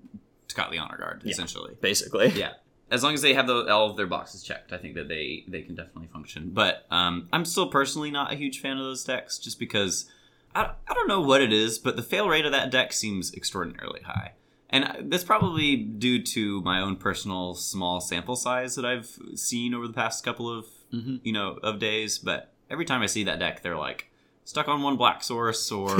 Tocatli 0.49 0.79
Honor 0.81 0.97
Guard, 0.97 1.21
essentially. 1.25 1.75
basically. 1.81 2.27
yeah 2.35 2.53
as 2.91 3.03
long 3.03 3.13
as 3.13 3.21
they 3.21 3.35
have 3.35 3.45
the, 3.45 3.67
all 3.71 3.91
of 3.91 3.97
their 3.97 4.07
boxes 4.07 4.41
checked 4.41 4.73
i 4.73 4.77
think 4.77 4.95
that 4.95 5.07
they 5.07 5.43
they 5.47 5.61
can 5.61 5.75
definitely 5.75 6.07
function 6.11 6.49
but 6.51 6.87
um, 6.89 7.29
i'm 7.31 7.45
still 7.45 7.67
personally 7.67 8.09
not 8.09 8.33
a 8.33 8.35
huge 8.35 8.59
fan 8.61 8.77
of 8.79 8.83
those 8.83 9.03
decks 9.03 9.37
just 9.37 9.59
because 9.59 10.09
I, 10.55 10.71
I 10.87 10.93
don't 10.93 11.07
know 11.07 11.21
what 11.21 11.41
it 11.41 11.51
is 11.53 11.77
but 11.79 11.95
the 11.95 12.01
fail 12.03 12.27
rate 12.29 12.45
of 12.45 12.51
that 12.51 12.71
deck 12.71 12.93
seems 12.93 13.33
extraordinarily 13.33 14.01
high 14.01 14.33
and 14.69 15.09
that's 15.11 15.23
probably 15.23 15.75
due 15.75 16.21
to 16.23 16.61
my 16.61 16.79
own 16.79 16.95
personal 16.95 17.53
small 17.55 17.99
sample 18.01 18.35
size 18.35 18.75
that 18.75 18.85
i've 18.85 19.17
seen 19.35 19.73
over 19.73 19.87
the 19.87 19.93
past 19.93 20.23
couple 20.23 20.49
of 20.49 20.65
Mhm. 20.93 21.19
you 21.23 21.31
know 21.33 21.59
of 21.61 21.77
days 21.79 22.17
but 22.17 22.51
every 22.69 22.83
time 22.85 23.01
i 23.01 23.05
see 23.05 23.23
that 23.25 23.37
deck 23.39 23.61
they're 23.61 23.77
like 23.77 24.09
stuck 24.43 24.67
on 24.67 24.81
one 24.81 24.97
black 24.97 25.21
source 25.23 25.71
or 25.71 25.95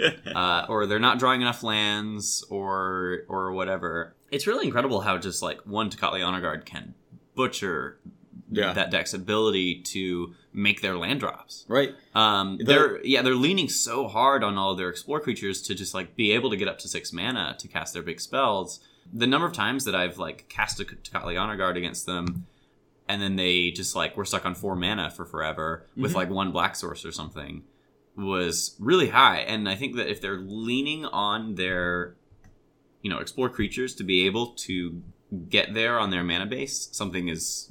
uh, 0.34 0.66
or 0.68 0.84
they're 0.84 0.98
not 0.98 1.18
drawing 1.18 1.40
enough 1.40 1.62
lands, 1.62 2.44
or 2.50 3.20
or 3.28 3.52
whatever. 3.52 4.14
It's 4.30 4.46
really 4.46 4.66
incredible 4.66 5.00
how 5.00 5.16
just 5.16 5.40
like 5.42 5.60
one 5.62 5.88
Tocatli 5.88 6.22
Honor 6.22 6.42
Guard 6.42 6.66
can 6.66 6.92
butcher 7.34 7.98
Yeah. 8.50 8.72
that 8.74 8.90
deck's 8.92 9.12
ability 9.12 9.82
to 9.94 10.34
make 10.52 10.80
their 10.80 10.96
land 10.96 11.20
drops. 11.20 11.64
right. 11.68 11.94
Um, 12.14 12.58
The- 12.58 12.64
they're 12.64 13.04
yeah 13.04 13.22
they're 13.22 13.34
leaning 13.34 13.68
so 13.68 14.06
hard 14.08 14.44
on 14.44 14.56
all 14.56 14.70
of 14.72 14.78
their 14.78 14.88
explore 14.88 15.20
creatures 15.20 15.60
to 15.62 15.74
just 15.74 15.94
like 15.94 16.14
be 16.16 16.32
able 16.32 16.50
to 16.50 16.56
get 16.56 16.68
up 16.68 16.78
to 16.80 16.88
six 16.88 17.12
mana 17.12 17.56
to 17.58 17.66
cast 17.68 17.92
their 17.94 18.02
big 18.04 18.20
spells. 18.20 18.80
The 19.12 19.26
number 19.26 19.46
of 19.46 19.52
times 19.52 19.84
that 19.84 19.94
I've 19.94 20.18
like 20.18 20.48
cast 20.48 20.78
a 20.80 20.84
Tocatli 20.84 21.40
Honor 21.40 21.56
Guard 21.56 21.76
against 21.76 22.06
them, 22.06 22.46
and 23.08 23.20
then 23.20 23.36
they 23.36 23.70
just 23.72 23.94
like 23.96 24.16
were 24.16 24.24
stuck 24.24 24.44
on 24.46 24.54
four 24.54 24.76
mana 24.76 25.10
for 25.10 25.24
forever 25.24 25.86
with 25.96 26.12
Mhm. 26.12 26.16
like 26.16 26.30
one 26.30 26.52
black 26.52 26.74
source 26.76 27.04
or 27.04 27.12
something 27.12 27.64
was 28.16 28.76
really 28.78 29.08
high. 29.08 29.38
And 29.40 29.68
I 29.68 29.74
think 29.74 29.96
that 29.96 30.08
if 30.10 30.20
they're 30.20 30.38
leaning 30.40 31.04
on 31.04 31.54
their 31.56 32.14
you 33.02 33.10
know 33.10 33.18
explore 33.18 33.48
creatures 33.48 33.94
to 33.96 34.04
be 34.04 34.24
able 34.26 34.48
to 34.66 35.02
get 35.50 35.74
there 35.74 35.98
on 35.98 36.10
their 36.10 36.22
mana 36.24 36.46
base, 36.46 36.88
something 36.92 37.28
is 37.28 37.70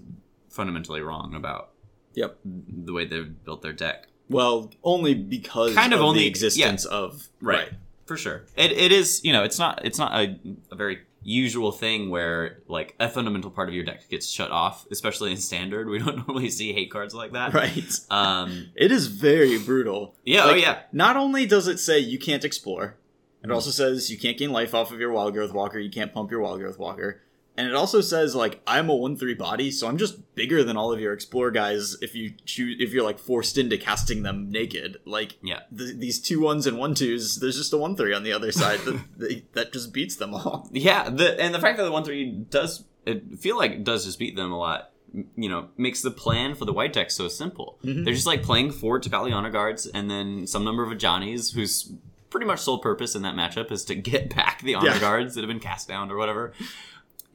fundamentally 0.55 1.01
wrong 1.01 1.35
about 1.35 1.71
Yep. 2.15 2.37
the 2.43 2.93
way 2.93 3.05
they've 3.05 3.43
built 3.43 3.61
their 3.61 3.73
deck. 3.73 4.07
Well, 4.29 4.71
only 4.83 5.13
because 5.13 5.73
Kind 5.75 5.93
of 5.93 5.99
of 5.99 6.05
only- 6.05 6.21
the 6.21 6.27
existence 6.27 6.85
of 6.85 7.29
Right. 7.41 7.69
For 8.05 8.17
sure. 8.17 8.45
It, 8.55 8.71
it 8.71 8.91
is, 8.91 9.21
you 9.23 9.33
know, 9.33 9.43
it's 9.43 9.57
not 9.59 9.83
it's 9.83 9.97
not 9.99 10.13
a, 10.13 10.39
a 10.71 10.75
very 10.75 10.99
usual 11.23 11.71
thing 11.71 12.11
where 12.11 12.59
like 12.67 12.93
a 12.99 13.09
fundamental 13.09 13.49
part 13.49 13.67
of 13.67 13.73
your 13.75 13.83
deck 13.83 14.07
gets 14.09 14.27
shut 14.29 14.51
off, 14.51 14.85
especially 14.91 15.31
in 15.31 15.37
standard. 15.37 15.89
We 15.89 15.97
don't 16.03 16.17
normally 16.27 16.49
see 16.51 16.71
hate 16.71 16.91
cards 16.91 17.13
like 17.15 17.33
that. 17.33 17.53
right. 17.53 17.99
Um 18.11 18.69
It 18.75 18.91
is 18.91 19.07
very 19.07 19.57
brutal. 19.59 20.15
Yeah, 20.23 20.43
oh 20.45 20.53
yeah. 20.53 20.83
Not 20.91 21.17
only 21.17 21.45
does 21.47 21.67
it 21.67 21.79
say 21.79 21.99
you 21.99 22.19
can't 22.19 22.45
explore, 22.45 22.95
it 23.43 23.51
also 23.51 23.71
says 23.71 24.09
you 24.11 24.17
can't 24.19 24.37
gain 24.37 24.51
life 24.51 24.73
off 24.75 24.91
of 24.91 24.99
your 24.99 25.11
wild 25.11 25.33
growth 25.33 25.51
walker, 25.53 25.79
you 25.79 25.89
can't 25.91 26.13
pump 26.13 26.29
your 26.31 26.39
wild 26.41 26.59
growth 26.59 26.77
walker. 26.79 27.21
And 27.57 27.67
it 27.67 27.73
also 27.75 28.01
says 28.01 28.35
like 28.35 28.61
I'm 28.67 28.89
a 28.89 28.95
one 28.95 29.15
three 29.15 29.33
body, 29.33 29.71
so 29.71 29.87
I'm 29.87 29.97
just 29.97 30.35
bigger 30.35 30.63
than 30.63 30.75
all 30.75 30.91
of 30.91 30.99
your 30.99 31.13
explore 31.13 31.51
guys 31.51 31.95
if 32.01 32.13
you 32.13 32.33
choose 32.45 32.75
if 32.79 32.91
you're 32.91 33.03
like 33.03 33.17
forced 33.19 33.57
into 33.57 33.77
casting 33.77 34.23
them 34.23 34.49
naked. 34.51 34.97
Like 35.05 35.37
Yeah. 35.41 35.61
th- 35.75 35.95
these 35.97 36.19
two 36.19 36.41
ones 36.41 36.67
and 36.67 36.77
one 36.77 36.93
twos, 36.95 37.37
there's 37.37 37.55
just 37.57 37.71
a 37.73 37.77
one 37.77 37.95
three 37.95 38.13
on 38.13 38.23
the 38.23 38.33
other 38.33 38.51
side 38.51 38.79
that 38.81 39.43
that 39.53 39.71
just 39.73 39.93
beats 39.93 40.15
them 40.17 40.33
all. 40.33 40.69
Yeah, 40.73 41.09
the 41.09 41.39
and 41.41 41.53
the 41.55 41.59
fact 41.59 41.77
that 41.77 41.83
the 41.83 41.91
one 41.91 42.03
three 42.03 42.29
does 42.31 42.83
it 43.05 43.39
feel 43.39 43.57
like 43.57 43.71
it 43.71 43.83
does 43.83 44.03
just 44.05 44.19
beat 44.19 44.35
them 44.35 44.51
a 44.51 44.57
lot. 44.57 44.91
You 45.37 45.47
know, 45.47 45.69
makes 45.77 46.01
the 46.01 46.11
plan 46.11 46.55
for 46.55 46.65
the 46.65 46.73
white 46.73 46.91
deck 46.91 47.09
so 47.09 47.29
simple. 47.29 47.77
Mhm. 47.85 48.03
They're 48.03 48.13
just 48.13 48.27
like 48.27 48.43
playing 48.43 48.71
four 48.71 48.99
Honor 49.13 49.49
Guards 49.49 49.85
and 49.87 50.11
then 50.11 50.45
some 50.45 50.65
number 50.65 50.83
of 50.83 50.89
Ajani's 50.91 51.51
whose 51.51 51.93
pretty 52.29 52.47
much 52.47 52.59
sole 52.59 52.79
purpose 52.79 53.15
in 53.15 53.21
that 53.21 53.33
matchup 53.35 53.71
is 53.71 53.85
to 53.85 53.95
get 53.95 54.29
back 54.35 54.61
the 54.61 54.75
honor 54.75 54.89
Yeah. 54.89 54.99
guards 54.99 55.35
that 55.35 55.41
have 55.41 55.47
been 55.47 55.61
cast 55.61 55.87
down 55.87 56.11
or 56.11 56.17
whatever. 56.17 56.51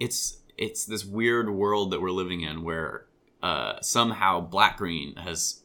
It's 0.01 0.39
it's 0.59 0.85
this 0.85 1.05
weird 1.05 1.51
world 1.51 1.93
that 1.93 2.01
we're 2.03 2.11
living 2.11 2.41
in 2.41 2.63
where 2.65 3.07
uh, 3.43 3.81
somehow 3.81 4.41
black 4.41 4.79
green 4.79 5.15
has 5.17 5.63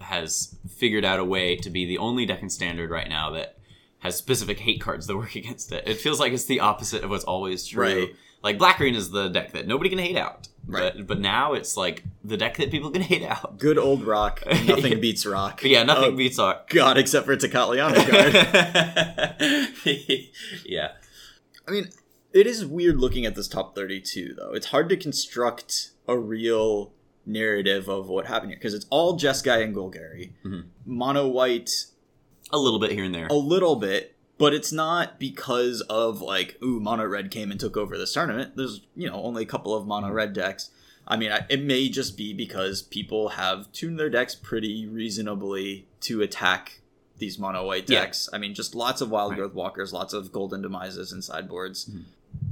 has 0.00 0.56
figured 0.68 1.04
out 1.04 1.18
a 1.20 1.24
way 1.24 1.54
to 1.56 1.70
be 1.70 1.84
the 1.86 1.98
only 1.98 2.24
deck 2.26 2.42
in 2.42 2.48
standard 2.50 2.90
right 2.90 3.08
now 3.08 3.30
that 3.30 3.56
has 4.00 4.16
specific 4.16 4.60
hate 4.60 4.80
cards 4.80 5.06
that 5.06 5.16
work 5.16 5.34
against 5.42 5.70
it. 5.72 5.84
It 5.86 5.98
feels 5.98 6.18
like 6.20 6.32
it's 6.32 6.44
the 6.46 6.60
opposite 6.60 7.02
of 7.04 7.10
what's 7.10 7.24
always 7.24 7.66
true. 7.66 7.82
Right. 7.82 8.08
Like 8.42 8.56
black 8.58 8.78
green 8.78 8.94
is 8.94 9.10
the 9.10 9.28
deck 9.28 9.52
that 9.52 9.66
nobody 9.66 9.90
can 9.90 9.98
hate 9.98 10.16
out. 10.16 10.46
Right. 10.66 10.94
But 10.96 11.06
but 11.06 11.18
now 11.20 11.54
it's 11.54 11.76
like 11.76 12.04
the 12.22 12.36
deck 12.36 12.56
that 12.58 12.70
people 12.70 12.90
can 12.90 13.02
hate 13.12 13.24
out. 13.24 13.58
Good 13.58 13.78
old 13.78 14.04
rock. 14.04 14.42
Nothing 14.66 15.00
beats 15.00 15.26
rock. 15.26 15.64
Yeah, 15.64 15.82
nothing 15.82 16.12
Oh, 16.12 16.16
beats 16.16 16.38
rock. 16.38 16.68
God, 16.70 16.96
except 16.98 17.26
for 17.26 17.36
Tecatliano 17.36 17.96
card. 18.08 18.34
yeah. 20.64 20.92
I 21.66 21.70
mean, 21.70 21.88
it 22.32 22.46
is 22.46 22.64
weird 22.64 22.98
looking 22.98 23.24
at 23.26 23.34
this 23.34 23.48
top 23.48 23.74
32, 23.74 24.34
though. 24.34 24.52
It's 24.52 24.66
hard 24.66 24.88
to 24.90 24.96
construct 24.96 25.90
a 26.06 26.18
real 26.18 26.92
narrative 27.26 27.88
of 27.88 28.08
what 28.08 28.26
happened 28.26 28.50
here 28.52 28.58
because 28.58 28.74
it's 28.74 28.86
all 28.90 29.18
Jeskai 29.18 29.62
and 29.62 29.74
Golgari. 29.74 30.32
Mhm. 30.44 30.64
Mono 30.86 31.28
white 31.28 31.86
A 32.50 32.58
little 32.58 32.78
bit 32.78 32.92
here 32.92 33.04
and 33.04 33.14
there. 33.14 33.26
a 33.28 33.34
little 33.34 33.76
bit, 33.76 34.14
but 34.38 34.54
it's 34.54 34.72
not 34.72 35.18
because 35.20 35.82
of 35.82 36.22
like, 36.22 36.56
ooh, 36.62 36.80
mono 36.80 37.04
red 37.04 37.30
came 37.30 37.50
and 37.50 37.60
took 37.60 37.76
over 37.76 37.98
this 37.98 38.12
tournament. 38.14 38.56
There's, 38.56 38.80
you 38.96 39.08
know, 39.10 39.22
only 39.22 39.42
a 39.42 39.46
couple 39.46 39.74
of 39.74 39.86
mono 39.86 40.10
red 40.10 40.32
decks. 40.32 40.70
I 41.06 41.16
mean, 41.16 41.30
I- 41.32 41.46
it 41.50 41.62
may 41.62 41.88
just 41.88 42.16
be 42.16 42.32
because 42.32 42.80
people 42.82 43.30
have 43.30 43.70
tuned 43.72 43.98
their 43.98 44.10
decks 44.10 44.34
pretty 44.34 44.86
reasonably 44.86 45.86
to 46.02 46.22
attack 46.22 46.80
these 47.18 47.38
mono 47.38 47.66
white 47.66 47.88
Yeah. 47.90 48.00
decks. 48.00 48.28
I 48.32 48.38
mean, 48.38 48.54
just 48.54 48.74
lots 48.74 49.00
of 49.00 49.10
wild 49.10 49.32
Right. 49.32 49.38
growth 49.38 49.54
walkers, 49.54 49.92
lots 49.92 50.14
of 50.14 50.30
golden 50.32 50.62
demises 50.62 51.12
and 51.12 51.22
sideboards. 51.24 51.86
Mhm. 51.90 52.04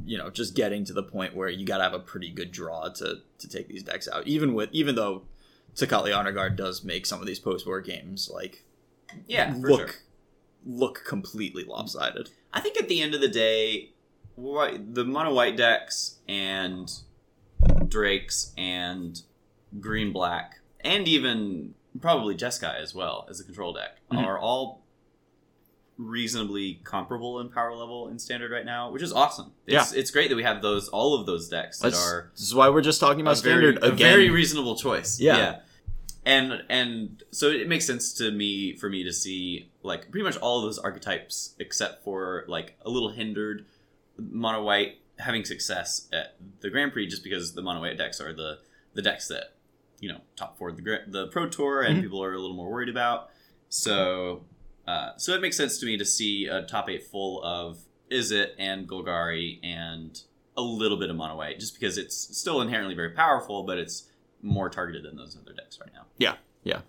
You 0.04 0.18
know, 0.18 0.30
just 0.30 0.54
getting 0.54 0.84
to 0.84 0.92
the 0.92 1.02
point 1.02 1.34
where 1.34 1.48
you 1.48 1.66
got 1.66 1.78
to 1.78 1.82
have 1.84 1.94
a 1.94 1.98
pretty 1.98 2.30
good 2.30 2.52
draw 2.52 2.88
to 2.90 3.18
to 3.38 3.48
take 3.48 3.68
these 3.68 3.82
decks 3.82 4.08
out. 4.08 4.26
Even 4.26 4.54
with 4.54 4.68
even 4.72 4.94
though 4.94 5.22
Tocatli 5.74 6.16
Honor 6.16 6.32
Guard 6.32 6.56
does 6.56 6.84
make 6.84 7.06
some 7.06 7.20
of 7.20 7.26
these 7.26 7.38
post 7.38 7.66
war 7.66 7.80
games 7.80 8.30
like 8.32 8.64
yeah, 9.26 9.54
look 9.56 9.88
sure. 9.88 9.96
look 10.64 11.02
completely 11.06 11.64
lopsided. 11.64 12.30
I 12.52 12.60
think 12.60 12.76
at 12.78 12.88
the 12.88 13.02
end 13.02 13.14
of 13.14 13.20
the 13.20 13.28
day, 13.28 13.90
white, 14.36 14.94
the 14.94 15.04
mono 15.04 15.34
white 15.34 15.56
decks 15.56 16.18
and 16.28 16.90
Drakes 17.88 18.52
and 18.56 19.20
green 19.80 20.12
black 20.12 20.60
and 20.80 21.06
even 21.08 21.74
probably 22.00 22.34
Jeskai 22.34 22.80
as 22.80 22.94
well 22.94 23.26
as 23.28 23.40
a 23.40 23.44
control 23.44 23.72
deck 23.72 23.98
Mhm. 24.12 24.24
are 24.24 24.38
all 24.38 24.82
reasonably 25.98 26.80
comparable 26.84 27.40
in 27.40 27.48
power 27.48 27.74
level 27.74 28.08
in 28.08 28.18
standard 28.18 28.50
right 28.50 28.64
now, 28.66 28.90
which 28.90 29.02
is 29.02 29.12
awesome. 29.12 29.52
It's, 29.66 29.92
it's 29.92 30.10
great 30.10 30.28
that 30.28 30.36
we 30.36 30.42
have 30.42 30.60
those 30.62 30.88
all 30.88 31.18
of 31.18 31.26
those 31.26 31.48
decks 31.48 31.78
that 31.78 31.92
That's, 31.92 32.06
are 32.06 32.30
this 32.34 32.42
is 32.42 32.54
why 32.54 32.68
we're 32.68 32.82
just 32.82 33.00
talking 33.00 33.20
about 33.20 33.38
very, 33.40 33.72
standard 33.72 33.82
a 33.82 33.92
very 33.94 34.30
reasonable 34.30 34.76
choice. 34.76 35.18
Yeah. 35.20 35.60
And 36.24 36.64
and 36.68 37.22
so 37.30 37.50
it 37.50 37.68
makes 37.68 37.86
sense 37.86 38.12
to 38.14 38.30
me 38.32 38.76
for 38.76 38.90
me 38.90 39.04
to 39.04 39.12
see 39.12 39.70
like 39.82 40.10
pretty 40.10 40.24
much 40.24 40.36
all 40.38 40.58
of 40.58 40.64
those 40.64 40.78
archetypes 40.78 41.54
except 41.58 42.02
for 42.04 42.44
like 42.48 42.76
a 42.84 42.90
little 42.90 43.10
hindered 43.10 43.64
mono 44.18 44.62
white 44.62 44.98
having 45.18 45.44
success 45.44 46.08
at 46.12 46.34
the 46.60 46.68
Grand 46.68 46.92
Prix 46.92 47.06
just 47.06 47.22
because 47.22 47.54
the 47.54 47.62
mono 47.62 47.80
white 47.80 47.96
decks 47.96 48.20
are 48.20 48.32
the 48.32 48.58
the 48.94 49.02
decks 49.02 49.28
that 49.28 49.54
you 50.00 50.08
know 50.10 50.20
top 50.34 50.58
four 50.58 50.72
the 50.72 51.00
the 51.06 51.28
Pro 51.28 51.48
Tour 51.48 51.82
and 51.82 51.98
Mhm. 51.98 52.02
people 52.02 52.22
are 52.22 52.32
a 52.34 52.38
little 52.40 52.56
more 52.56 52.70
worried 52.70 52.88
about. 52.90 53.30
So 53.68 54.42
uh, 54.86 55.10
so 55.16 55.32
it 55.34 55.40
makes 55.40 55.56
sense 55.56 55.78
to 55.78 55.86
me 55.86 55.96
to 55.96 56.04
see 56.04 56.46
a 56.46 56.62
top 56.62 56.88
eight 56.88 57.04
full 57.04 57.42
of 57.42 57.78
Izzet 58.10 58.50
and 58.58 58.88
Golgari 58.88 59.58
and 59.64 60.20
a 60.56 60.62
little 60.62 60.98
bit 60.98 61.10
of 61.10 61.16
mono 61.16 61.36
white 61.36 61.58
just 61.58 61.74
because 61.78 61.98
it's 61.98 62.16
still 62.38 62.60
inherently 62.60 62.94
very 62.94 63.10
powerful, 63.10 63.64
but 63.64 63.78
it's 63.78 64.08
more 64.42 64.70
targeted 64.70 65.04
than 65.04 65.16
those 65.16 65.36
other 65.36 65.52
decks 65.52 65.78
right 65.80 65.90
now. 65.92 66.06
Yeah, 66.18 66.34
yeah. 66.62 66.80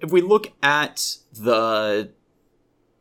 If 0.00 0.10
we 0.10 0.22
look 0.22 0.52
at 0.62 1.16
the 1.32 2.10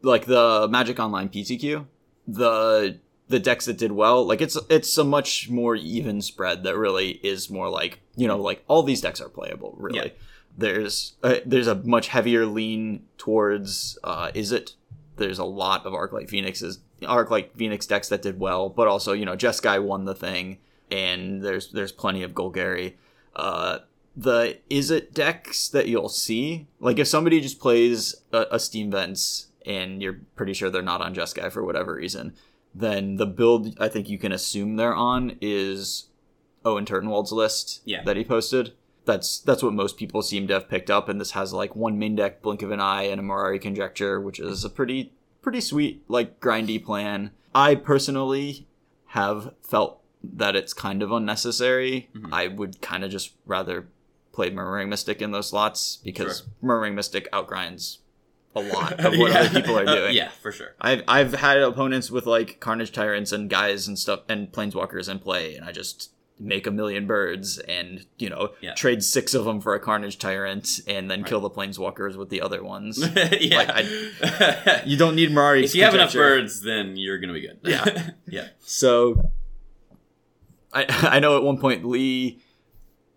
like 0.01 0.25
the 0.25 0.67
Magic 0.69 0.99
Online 0.99 1.29
PTQ, 1.29 1.85
the 2.27 2.99
the 3.29 3.39
decks 3.39 3.65
that 3.65 3.77
did 3.77 3.91
well, 3.91 4.25
like 4.25 4.41
it's 4.41 4.57
it's 4.69 4.97
a 4.97 5.03
much 5.03 5.49
more 5.49 5.75
even 5.75 6.21
spread 6.21 6.63
that 6.63 6.75
really 6.77 7.11
is 7.23 7.49
more 7.49 7.69
like 7.69 8.01
you 8.15 8.27
know 8.27 8.37
like 8.37 8.63
all 8.67 8.83
these 8.83 9.01
decks 9.01 9.21
are 9.21 9.29
playable. 9.29 9.75
Really, 9.77 9.97
Yeah. 9.99 10.11
There's 10.59 11.13
a, 11.23 11.41
there's 11.45 11.67
a 11.67 11.75
much 11.75 12.07
heavier 12.09 12.45
lean 12.45 13.05
towards 13.17 13.97
uh, 14.03 14.31
Izzet. 14.33 14.73
There's 15.17 15.39
a 15.39 15.45
lot 15.45 15.85
of 15.85 15.93
Arclight 15.93 16.29
Phoenixes, 16.29 16.79
Arclight 17.01 17.49
Phoenix 17.55 17.85
decks 17.85 18.09
that 18.09 18.21
did 18.21 18.39
well, 18.39 18.69
but 18.69 18.87
also 18.87 19.13
you 19.13 19.25
know 19.25 19.35
Jeskai 19.35 19.83
won 19.83 20.05
the 20.05 20.15
thing, 20.15 20.57
and 20.91 21.41
there's 21.43 21.71
there's 21.71 21.91
plenty 21.91 22.23
of 22.23 22.31
Golgari. 22.31 22.95
Uh, 23.35 23.79
the 24.15 24.59
Izzet 24.69 25.13
decks 25.13 25.69
that 25.69 25.87
you'll 25.87 26.09
see 26.09 26.67
like 26.79 26.99
if 26.99 27.07
somebody 27.07 27.39
just 27.41 27.59
plays 27.59 28.15
a, 28.33 28.45
a 28.51 28.59
steam 28.59 28.91
vents 28.91 29.47
and 29.65 30.01
you're 30.01 30.19
pretty 30.35 30.53
sure 30.53 30.69
they're 30.69 30.81
not 30.81 31.01
on 31.01 31.13
Jeskai 31.13 31.51
for 31.51 31.63
whatever 31.63 31.95
reason 31.95 32.33
then 32.73 33.15
the 33.15 33.25
build 33.25 33.75
i 33.79 33.87
think 33.87 34.07
you 34.09 34.17
can 34.17 34.31
assume 34.31 34.75
they're 34.75 34.93
on 34.95 35.35
is 35.41 36.09
owen 36.63 36.85
turtenwald's 36.85 37.31
list 37.31 37.81
Yeah. 37.83 38.03
that 38.03 38.15
he 38.15 38.23
posted 38.23 38.73
that's 39.05 39.39
that's 39.39 39.63
what 39.63 39.73
most 39.73 39.97
people 39.97 40.21
seem 40.21 40.47
to 40.47 40.53
have 40.53 40.69
picked 40.69 40.89
up 40.89 41.09
and 41.09 41.19
this 41.19 41.31
has 41.31 41.53
like 41.53 41.75
one 41.75 41.97
main 41.97 42.15
deck 42.15 42.41
blink 42.41 42.61
of 42.61 42.71
an 42.71 42.79
eye 42.79 43.03
and 43.03 43.19
a 43.19 43.23
Mirari 43.23 43.59
conjecture 43.61 44.19
which 44.21 44.39
is 44.39 44.63
a 44.63 44.69
pretty 44.69 45.13
pretty 45.41 45.61
sweet 45.61 46.03
like 46.07 46.39
grindy 46.39 46.83
plan 46.83 47.31
i 47.55 47.73
personally 47.75 48.67
have 49.07 49.53
felt 49.61 50.01
that 50.21 50.55
it's 50.55 50.73
kind 50.73 51.01
of 51.01 51.11
unnecessary 51.11 52.09
Mhm. 52.15 52.29
i 52.33 52.47
would 52.47 52.81
kind 52.81 53.03
of 53.03 53.09
just 53.11 53.33
rather 53.45 53.87
play 54.33 54.49
murmuring 54.49 54.89
mystic 54.89 55.21
in 55.21 55.31
those 55.31 55.49
slots 55.49 55.97
because 56.03 56.39
Sure. 56.39 56.47
murmuring 56.61 56.93
mystic 56.95 57.31
outgrinds 57.31 57.97
a 58.55 58.61
lot 58.61 58.93
of 59.05 59.17
what 59.17 59.31
Yeah. 59.31 59.39
other 59.41 59.61
people 59.61 59.77
are 59.79 59.85
doing 59.97 60.15
yeah, 60.15 60.29
for 60.41 60.51
sure. 60.51 60.75
I've 60.81 61.03
I've 61.07 61.33
had 61.33 61.57
opponents 61.59 62.09
with 62.11 62.25
like 62.25 62.59
Carnage 62.59 62.91
Tyrants 62.91 63.31
and 63.31 63.49
guys 63.49 63.87
and 63.87 63.97
stuff 63.97 64.21
and 64.27 64.51
Planeswalkers 64.51 65.07
in 65.07 65.19
play, 65.19 65.55
and 65.55 65.63
I 65.65 65.71
just 65.71 66.11
make 66.41 66.65
a 66.65 66.71
million 66.71 67.05
birds 67.05 67.57
and 67.59 68.05
you 68.17 68.29
know 68.29 68.51
Yeah. 68.61 68.73
trade 68.73 69.03
six 69.03 69.33
of 69.33 69.43
them 69.45 69.59
for 69.59 69.75
a 69.75 69.79
Carnage 69.79 70.17
Tyrant 70.19 70.79
and 70.87 71.11
then 71.11 71.21
Right. 71.21 71.29
kill 71.29 71.41
the 71.41 71.49
Planeswalkers 71.49 72.15
with 72.15 72.29
the 72.29 72.41
other 72.41 72.63
ones. 72.63 72.97
yeah. 73.41 74.81
you 74.85 74.95
don't 74.95 75.15
need 75.15 75.31
Mari. 75.33 75.65
if 75.65 75.75
you 75.75 75.83
have 75.83 75.93
enough 75.95 76.13
birds, 76.13 76.61
then 76.61 76.95
you're 76.95 77.17
gonna 77.19 77.33
be 77.33 77.41
good. 77.41 77.59
Yeah. 77.63 78.11
yeah. 78.27 78.47
So 78.61 79.31
I 80.73 80.85
I 81.15 81.19
know 81.19 81.35
at 81.37 81.43
one 81.43 81.57
point 81.59 81.85
Lee 81.85 82.41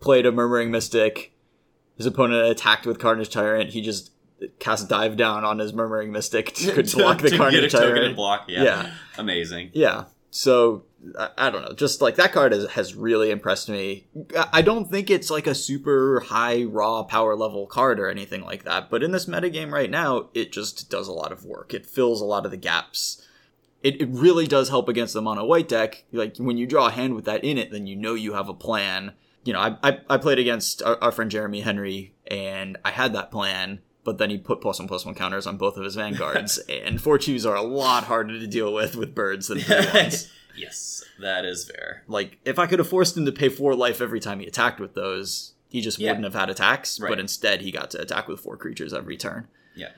played 0.01 0.27
a 0.27 0.33
Murmuring 0.33 0.70
Mystic. 0.70 1.33
His 1.97 2.07
opponent 2.07 2.49
attacked 2.51 2.87
with 2.87 2.99
Carnage 2.99 3.29
Tyrant. 3.31 3.70
He 3.70 3.83
just 3.83 4.11
cast 4.59 4.89
dive 4.89 5.16
down 5.16 5.45
on 5.45 5.59
his 5.61 5.73
Murmuring 5.73 6.11
Mystic 6.11 6.53
to, 6.55 6.73
could 6.73 6.91
block 6.91 7.20
the 7.20 7.31
to 7.31 7.37
Carnage 7.37 7.61
get 7.61 7.64
a 7.64 7.68
token 7.68 7.95
Tyrant. 7.95 8.16
block. 8.16 8.45
Yeah. 8.49 8.62
Yeah. 8.64 8.91
Amazing. 9.18 9.70
Yeah. 9.75 10.05
So 10.35 10.85
I, 11.37 11.51
don't 11.51 11.61
know. 11.61 11.74
Just 11.74 12.01
like 12.01 12.16
that 12.16 12.33
card 12.33 12.53
has, 12.53 12.70
has 12.70 12.95
really 12.95 13.30
impressed 13.30 13.68
me. 13.68 14.07
I- 14.35 14.49
I 14.55 14.62
don't 14.62 14.91
think 14.91 15.11
it's 15.11 15.30
like 15.30 15.47
a 15.47 15.55
super 15.55 16.20
high 16.20 16.64
raw 16.64 17.03
power 17.03 17.37
level 17.37 17.66
card 17.66 18.01
or 18.01 18.09
anything 18.09 18.43
like 18.43 18.64
that. 18.64 18.89
But 18.89 19.03
in 19.03 19.12
this 19.12 19.26
metagame 19.26 19.70
right 19.70 19.91
now, 19.91 20.30
it 20.33 20.51
just 20.51 20.89
does 20.89 21.07
a 21.07 21.12
lot 21.12 21.33
of 21.33 21.45
work. 21.45 21.74
It 21.74 21.85
fills 21.85 22.22
a 22.22 22.24
lot 22.24 22.47
of 22.47 22.51
the 22.51 22.57
gaps. 22.57 23.22
It, 23.83 24.01
it 24.01 24.09
really 24.11 24.47
does 24.47 24.70
help 24.70 24.89
against 24.89 25.12
the 25.12 25.20
mono 25.20 25.45
white 25.45 25.68
deck. 25.68 26.05
Like 26.12 26.39
when 26.39 26.57
you 26.57 26.66
draw 26.66 26.87
a 26.87 26.93
hand 26.93 27.14
with 27.14 27.26
that 27.26 27.45
in 27.45 27.59
it, 27.59 27.70
then 27.70 27.87
you 27.87 27.95
know 27.95 28.14
you 28.14 28.33
have 28.33 28.49
a 28.49 28.55
plan. 28.55 29.12
You 29.45 29.53
know, 29.53 29.61
I, 29.61 29.76
I, 29.83 30.01
I 30.09 30.16
played 30.16 30.39
against 30.39 30.83
our, 30.83 30.97
our 31.03 31.12
friend 31.12 31.30
Jeremy 31.30 31.61
Henry, 31.61 32.14
and 32.26 32.78
I 32.87 32.91
had 32.93 33.12
that 33.12 33.30
plan, 33.30 33.80
but 34.05 34.19
then 34.19 34.31
he 34.31 34.39
put 34.39 34.61
plus 34.61 34.79
one 34.79 34.89
plus 34.89 35.05
one 35.07 35.15
counters 35.15 35.47
on 35.47 35.57
both 35.57 35.77
of 35.77 35.85
his 35.85 35.95
vanguards, 35.97 36.59
and 36.69 37.01
four 37.01 37.19
twos 37.19 37.45
are 37.47 37.57
a 37.57 37.63
lot 37.63 38.05
harder 38.05 38.39
to 38.39 38.47
deal 38.47 38.73
with 38.73 38.97
with 38.97 39.15
birds 39.15 39.49
than 39.49 39.59
three 39.61 39.87
ones. 39.95 40.31
yes, 40.57 41.05
that 41.21 41.45
is 41.45 41.65
fair. 41.71 42.03
like 42.09 42.39
if 42.45 42.59
I 42.59 42.67
could 42.67 42.79
have 42.79 42.89
forced 42.89 43.17
him 43.17 43.25
to 43.27 43.33
pay 43.33 43.49
four 43.49 43.75
life 43.75 44.01
every 44.01 44.21
time 44.21 44.41
he 44.41 44.47
attacked 44.47 44.81
with 44.81 44.95
those, 44.95 45.55
he 45.69 45.81
just 45.81 45.99
Yeah. 45.99 46.11
wouldn't 46.11 46.25
have 46.25 46.35
had 46.35 46.51
attacks. 46.51 46.99
Right. 47.01 47.09
But 47.09 47.21
instead, 47.21 47.63
he 47.63 47.71
got 47.71 47.91
to 47.93 48.01
attack 48.01 48.29
with 48.29 48.41
four 48.41 48.57
creatures 48.57 48.93
every 48.93 49.17
turn. 49.17 49.49
Yeah. 49.75 49.91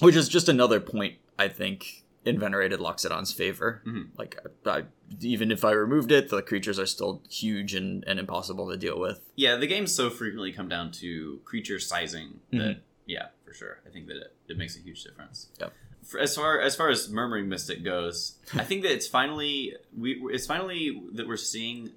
which 0.00 0.14
is 0.16 0.28
just 0.28 0.48
another 0.48 0.78
point 0.80 1.16
I 1.38 1.48
think 1.48 2.04
in 2.24 2.38
venerated 2.38 2.78
Loxodon's 2.80 3.32
favor. 3.32 3.82
Mhm. 3.86 4.08
Like, 4.16 4.38
I, 4.66 4.84
even 5.20 5.50
if 5.50 5.64
I 5.64 5.72
removed 5.72 6.12
it, 6.12 6.28
the 6.28 6.40
creatures 6.42 6.78
are 6.78 6.86
still 6.86 7.22
huge 7.30 7.74
and, 7.74 8.04
and 8.06 8.18
impossible 8.18 8.70
to 8.70 8.76
deal 8.76 8.98
with. 8.98 9.20
Yeah, 9.34 9.56
the 9.56 9.66
games 9.66 9.94
so 9.94 10.08
frequently 10.10 10.52
come 10.52 10.68
down 10.68 10.92
to 10.92 11.40
creature 11.44 11.78
sizing 11.78 12.40
that 12.52 12.58
Mhm. 12.58 12.80
yeah, 13.06 13.26
for 13.48 13.54
sure. 13.54 13.78
I 13.86 13.90
think 13.90 14.06
that 14.08 14.16
it, 14.16 14.36
it 14.48 14.58
makes 14.58 14.76
a 14.76 14.80
huge 14.80 15.02
difference. 15.02 15.48
Yep. 15.58 15.72
For, 16.04 16.20
as 16.20 16.34
far 16.34 16.60
as 16.60 16.76
far 16.76 16.90
as 16.90 17.08
murmuring 17.08 17.48
mystic 17.48 17.82
goes, 17.82 18.34
I 18.54 18.64
think 18.64 18.82
that 18.82 18.92
it's 18.92 19.06
finally 19.06 19.74
we 19.96 20.20
it's 20.30 20.46
finally 20.46 21.02
that 21.12 21.26
we're 21.26 21.36
seeing 21.36 21.90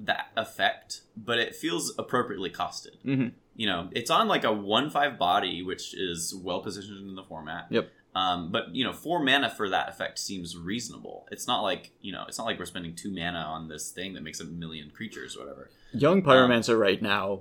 that 0.00 0.28
effect, 0.36 1.00
but 1.16 1.38
it 1.38 1.54
feels 1.56 1.94
appropriately 1.98 2.50
costed. 2.50 2.96
Mhm. 3.04 3.32
You 3.56 3.66
know, 3.66 3.88
it's 3.92 4.10
on 4.10 4.28
like 4.28 4.44
a 4.44 4.52
one 4.52 4.90
five 4.90 5.18
body, 5.18 5.62
which 5.62 5.94
is 5.94 6.34
well 6.34 6.60
positioned 6.60 7.08
in 7.08 7.14
the 7.16 7.24
format. 7.24 7.66
Yep. 7.70 7.90
Um, 8.14 8.50
but 8.52 8.74
you 8.74 8.84
know, 8.84 8.92
four 8.92 9.22
mana 9.22 9.50
for 9.50 9.68
that 9.68 9.88
effect 9.88 10.18
seems 10.18 10.56
reasonable. 10.56 11.26
It's 11.30 11.46
not 11.46 11.62
like 11.62 11.92
you 12.00 12.12
know, 12.12 12.24
it's 12.28 12.38
not 12.38 12.44
like 12.44 12.58
we're 12.58 12.66
spending 12.66 12.94
two 12.94 13.10
mana 13.10 13.38
on 13.38 13.68
this 13.68 13.90
thing 13.90 14.14
that 14.14 14.22
makes 14.22 14.40
a 14.40 14.44
million 14.44 14.90
creatures 14.90 15.36
or 15.36 15.40
whatever. 15.40 15.70
Young 15.92 16.22
Pyromancer 16.22 16.78
right 16.78 17.00
now 17.00 17.40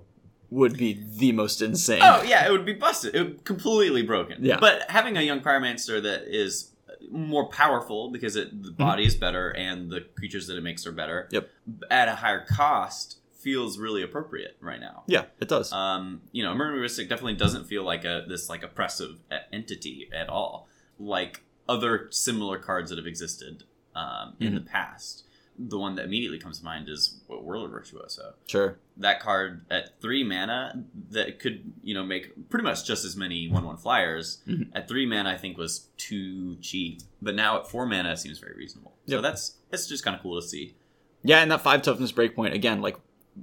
would 0.50 0.78
be 0.78 1.04
the 1.18 1.32
most 1.32 1.62
insane. 1.62 2.02
Oh 2.04 2.24
yeah, 2.24 2.48
it 2.48 2.52
would 2.52 2.66
be 2.66 2.74
busted. 2.74 3.16
It 3.16 3.22
would 3.22 3.46
completely 3.46 4.04
broken. 4.04 4.44
Yeah. 4.44 4.58
But 4.60 4.90
having 4.90 5.18
a 5.18 5.22
young 5.22 5.42
pyromancer 5.42 6.02
that 6.02 6.24
is 6.28 6.72
more 7.12 7.48
powerful 7.50 8.10
because 8.10 8.36
it 8.36 8.64
the 8.64 8.72
body 8.72 9.06
is 9.06 9.16
better 9.16 9.52
and 9.52 9.90
the 9.90 10.02
creatures 10.18 10.48
that 10.48 10.58
it 10.58 10.62
makes 10.62 10.86
are 10.86 10.92
better. 10.92 11.28
Yep. 11.32 11.50
At 11.90 12.08
a 12.08 12.16
higher 12.16 12.46
cost 12.46 13.20
feels 13.40 13.78
really 13.78 14.04
appropriate 14.04 14.58
right 14.60 14.80
now. 14.80 15.04
Yeah, 15.08 15.26
it 15.40 15.48
does. 15.48 15.72
Um, 15.72 16.22
you 16.32 16.44
know, 16.44 16.54
Mystic 16.54 17.08
definitely 17.08 17.36
doesn't 17.36 17.66
feel 17.66 17.84
like 17.84 18.04
a 18.04 18.26
this 18.28 18.50
like 18.50 18.64
oppressive 18.64 19.20
entity 19.52 20.10
at 20.14 20.30
all, 20.30 20.68
like 21.00 21.44
other 21.70 22.08
similar 22.12 22.58
cards 22.58 22.90
that 22.90 22.98
have 22.98 23.08
existed 23.08 23.64
um, 23.96 24.36
in 24.40 24.56
the 24.56 24.62
past. 24.62 25.24
The 25.60 25.78
one 25.80 25.96
that 25.96 26.06
immediately 26.06 26.38
comes 26.38 26.60
to 26.60 26.66
mind 26.66 26.88
is 26.88 27.20
World 27.28 27.44
Whirler 27.46 27.68
Virtuoso. 27.70 28.34
sure. 28.48 28.78
That 28.98 29.20
card 29.20 29.66
at 29.72 30.00
three 30.02 30.24
mana 30.24 30.84
that 31.12 31.40
could 31.40 31.74
you 31.84 31.94
know 31.94 32.04
make 32.04 32.50
pretty 32.50 32.64
much 32.64 32.86
just 32.86 33.04
as 33.06 33.16
many 33.16 33.48
one 33.50 33.66
one 33.66 33.78
flyers. 33.78 34.40
Mhm. 34.48 34.70
At 34.74 34.88
three 34.88 35.06
mana, 35.06 35.30
I 35.30 35.38
think 35.38 35.58
was 35.58 35.88
too 35.98 36.58
cheap, 36.62 37.02
but 37.22 37.34
now 37.36 37.58
at 37.60 37.68
four 37.68 37.86
mana, 37.86 38.12
it 38.12 38.18
seems 38.18 38.38
very 38.40 38.56
reasonable. 38.56 38.94
So 39.08 39.22
that's 39.22 39.56
that's 39.70 39.88
just 39.88 40.04
kind 40.04 40.16
of 40.16 40.22
cool 40.22 40.40
to 40.40 40.48
see. 40.48 40.76
Yeah, 41.24 41.40
and 41.42 41.50
that 41.52 41.62
five 41.62 41.82
toughness 41.82 42.12
breakpoint 42.12 42.54
again, 42.54 42.82
like 42.82 42.98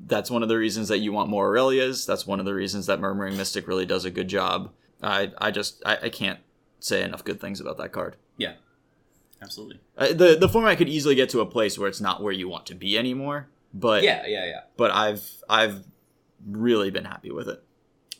that's 0.06 0.30
one 0.30 0.42
of 0.42 0.48
the 0.48 0.56
reasons 0.56 0.88
that 0.88 0.98
you 0.98 1.12
want 1.12 1.28
more 1.30 1.48
Aurelias. 1.54 2.06
That's 2.06 2.26
one 2.26 2.40
of 2.40 2.46
the 2.46 2.54
reasons 2.54 2.86
that 2.86 3.00
Murmuring 3.00 3.36
Mystic 3.36 3.66
really 3.68 3.86
does 3.86 4.04
a 4.04 4.10
good 4.10 4.28
job. 4.28 4.72
I 5.02 5.32
I 5.38 5.50
just 5.50 5.82
I, 5.84 5.98
I 6.04 6.08
can't 6.08 6.38
say 6.80 7.02
enough 7.02 7.24
good 7.24 7.40
things 7.40 7.60
about 7.60 7.76
that 7.78 7.92
card. 7.92 8.16
Yeah, 8.36 8.54
absolutely. 9.42 9.80
Uh, 9.96 10.08
the 10.12 10.36
the 10.38 10.48
format 10.48 10.78
could 10.78 10.88
easily 10.88 11.14
get 11.14 11.28
to 11.30 11.40
a 11.40 11.46
place 11.46 11.78
where 11.78 11.88
it's 11.88 12.00
not 12.00 12.22
where 12.22 12.32
you 12.32 12.48
want 12.48 12.66
to 12.66 12.74
be 12.74 12.98
anymore. 12.98 13.48
But 13.72 14.02
Yeah, 14.04 14.24
yeah, 14.26 14.44
yeah. 14.46 14.60
but 14.76 14.90
I've 14.92 15.28
I've 15.48 15.84
really 16.46 16.90
been 16.90 17.04
happy 17.04 17.30
with 17.30 17.48
it. 17.48 17.62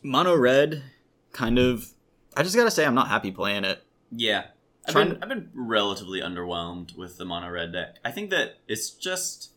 Mono 0.03 0.35
red, 0.35 0.83
kind 1.31 1.57
of. 1.57 1.89
I 2.37 2.43
just 2.43 2.55
gotta 2.55 2.71
say 2.71 2.85
I'm 2.85 2.95
not 2.95 3.07
happy 3.07 3.31
playing 3.31 3.63
it. 3.63 3.81
Yeah. 4.11 4.45
I've 4.87 4.93
been, 4.93 5.17
I've 5.23 5.29
been 5.29 5.49
relatively 5.55 6.21
underwhelmed 6.21 6.95
with 6.95 7.17
the 7.17 7.25
mono 7.25 7.49
red 7.49 7.71
deck. 7.73 7.95
I 8.05 8.11
think 8.11 8.29
that 8.29 8.57
it's 8.67 8.91
just, 8.91 9.49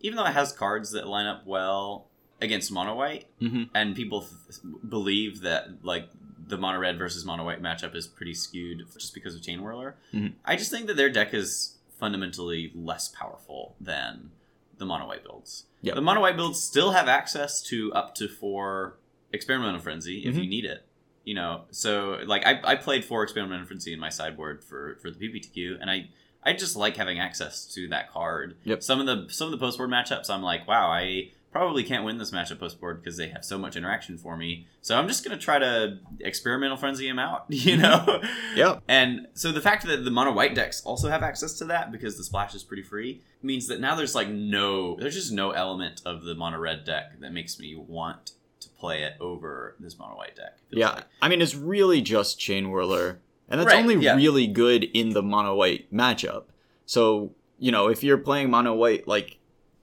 even 0.00 0.16
though 0.16 0.26
it 0.26 0.32
has 0.32 0.52
cards 0.52 0.92
that 0.92 1.08
line 1.08 1.26
up 1.26 1.44
well 1.44 2.06
against 2.40 2.70
mono 2.70 2.94
white, 2.94 3.26
Mhm. 3.42 3.70
and 3.74 3.96
people 3.96 4.20
th- 4.20 4.60
believe 4.88 5.40
that 5.40 5.82
like 5.84 6.08
the 6.48 6.56
mono 6.56 6.78
red 6.78 6.96
versus 6.98 7.24
mono 7.24 7.44
white 7.44 7.60
matchup 7.62 7.94
is 7.94 8.06
pretty 8.06 8.34
skewed 8.34 8.86
just 8.98 9.14
because 9.14 9.34
of 9.34 9.40
Chainwhirler, 9.42 9.94
Mhm. 10.14 10.34
I 10.44 10.56
just 10.56 10.70
think 10.70 10.86
that 10.86 10.96
their 10.96 11.10
deck 11.10 11.34
is 11.34 11.76
fundamentally 11.98 12.70
less 12.74 13.08
powerful 13.08 13.74
than 13.80 14.30
the 14.78 14.84
mono 14.86 15.06
white 15.06 15.22
builds. 15.24 15.64
Yep. 15.82 15.94
The 15.94 16.00
mono 16.02 16.20
white 16.20 16.36
builds 16.36 16.62
still 16.62 16.92
have 16.92 17.08
access 17.08 17.62
to 17.64 17.92
up 17.94 18.14
to 18.16 18.28
four 18.28 18.98
experimental 19.32 19.80
frenzy 19.80 20.24
if 20.26 20.34
Mhm. 20.36 20.44
you 20.44 20.48
need 20.48 20.64
it 20.64 20.86
you 21.24 21.34
know 21.34 21.64
so 21.72 22.20
like 22.26 22.46
I, 22.46 22.60
I 22.62 22.76
played 22.76 23.04
four 23.04 23.24
experimental 23.24 23.66
frenzy 23.66 23.92
in 23.92 23.98
my 23.98 24.08
sideboard 24.08 24.62
for 24.62 24.96
for 25.02 25.10
the 25.10 25.18
pptq 25.18 25.76
and 25.80 25.90
i 25.90 26.08
i 26.44 26.52
just 26.52 26.76
like 26.76 26.96
having 26.96 27.18
access 27.18 27.66
to 27.74 27.88
that 27.88 28.10
card 28.12 28.56
Yep. 28.64 28.82
some 28.84 29.00
of 29.00 29.06
the 29.06 29.26
some 29.34 29.46
of 29.48 29.50
the 29.50 29.58
post 29.58 29.78
board 29.78 29.90
matchups 29.90 30.30
i'm 30.30 30.42
like 30.42 30.66
wow 30.68 30.88
i 30.88 31.32
probably 31.56 31.82
can't 31.84 32.04
win 32.04 32.18
this 32.18 32.30
matchup 32.30 32.58
post 32.58 32.80
board 32.80 33.02
because 33.02 33.16
they 33.16 33.28
have 33.28 33.44
so 33.44 33.56
much 33.58 33.76
interaction 33.76 34.18
for 34.18 34.36
me 34.36 34.66
so 34.80 34.96
i'm 34.96 35.08
just 35.08 35.24
gonna 35.24 35.38
try 35.38 35.58
to 35.58 35.98
experimental 36.20 36.76
frenzy 36.76 37.08
him 37.08 37.18
out 37.18 37.44
you 37.48 37.76
know 37.76 38.22
Yep. 38.56 38.82
and 38.88 39.26
so 39.34 39.52
the 39.52 39.60
fact 39.60 39.86
that 39.86 40.04
the 40.04 40.10
mono 40.10 40.32
white 40.32 40.54
decks 40.54 40.82
also 40.84 41.08
have 41.08 41.22
access 41.22 41.54
to 41.58 41.64
that 41.66 41.90
because 41.90 42.16
the 42.16 42.24
splash 42.24 42.54
is 42.54 42.62
pretty 42.62 42.82
free 42.82 43.22
means 43.42 43.68
that 43.68 43.80
now 43.80 43.94
there's 43.94 44.14
like 44.14 44.28
no 44.28 44.96
there's 44.96 45.14
just 45.14 45.32
no 45.32 45.52
element 45.52 46.02
of 46.04 46.24
the 46.24 46.34
mono 46.34 46.58
red 46.58 46.84
deck 46.84 47.18
that 47.20 47.32
makes 47.32 47.58
me 47.58 47.74
want 47.76 48.32
to 48.60 48.68
play 48.70 49.02
it 49.02 49.14
over 49.20 49.76
this 49.78 49.98
mono 49.98 50.16
white 50.16 50.34
deck. 50.34 50.58
Yeah, 50.70 50.90
like. 50.90 51.04
I 51.22 51.28
mean 51.28 51.40
it's 51.42 51.54
really 51.54 52.00
just 52.00 52.38
Chainwhirler, 52.40 53.18
and 53.48 53.60
that's 53.60 53.72
Right, 53.72 53.80
only 53.82 53.96
yeah. 53.96 54.16
really 54.16 54.46
good 54.46 54.84
in 54.84 55.10
the 55.10 55.22
mono 55.22 55.54
white 55.54 55.92
matchup. 55.92 56.44
So 56.86 57.32
you 57.58 57.70
know 57.70 57.88
if 57.88 58.02
you're 58.02 58.18
playing 58.18 58.50
mono 58.50 58.74
white, 58.74 59.06
like 59.06 59.38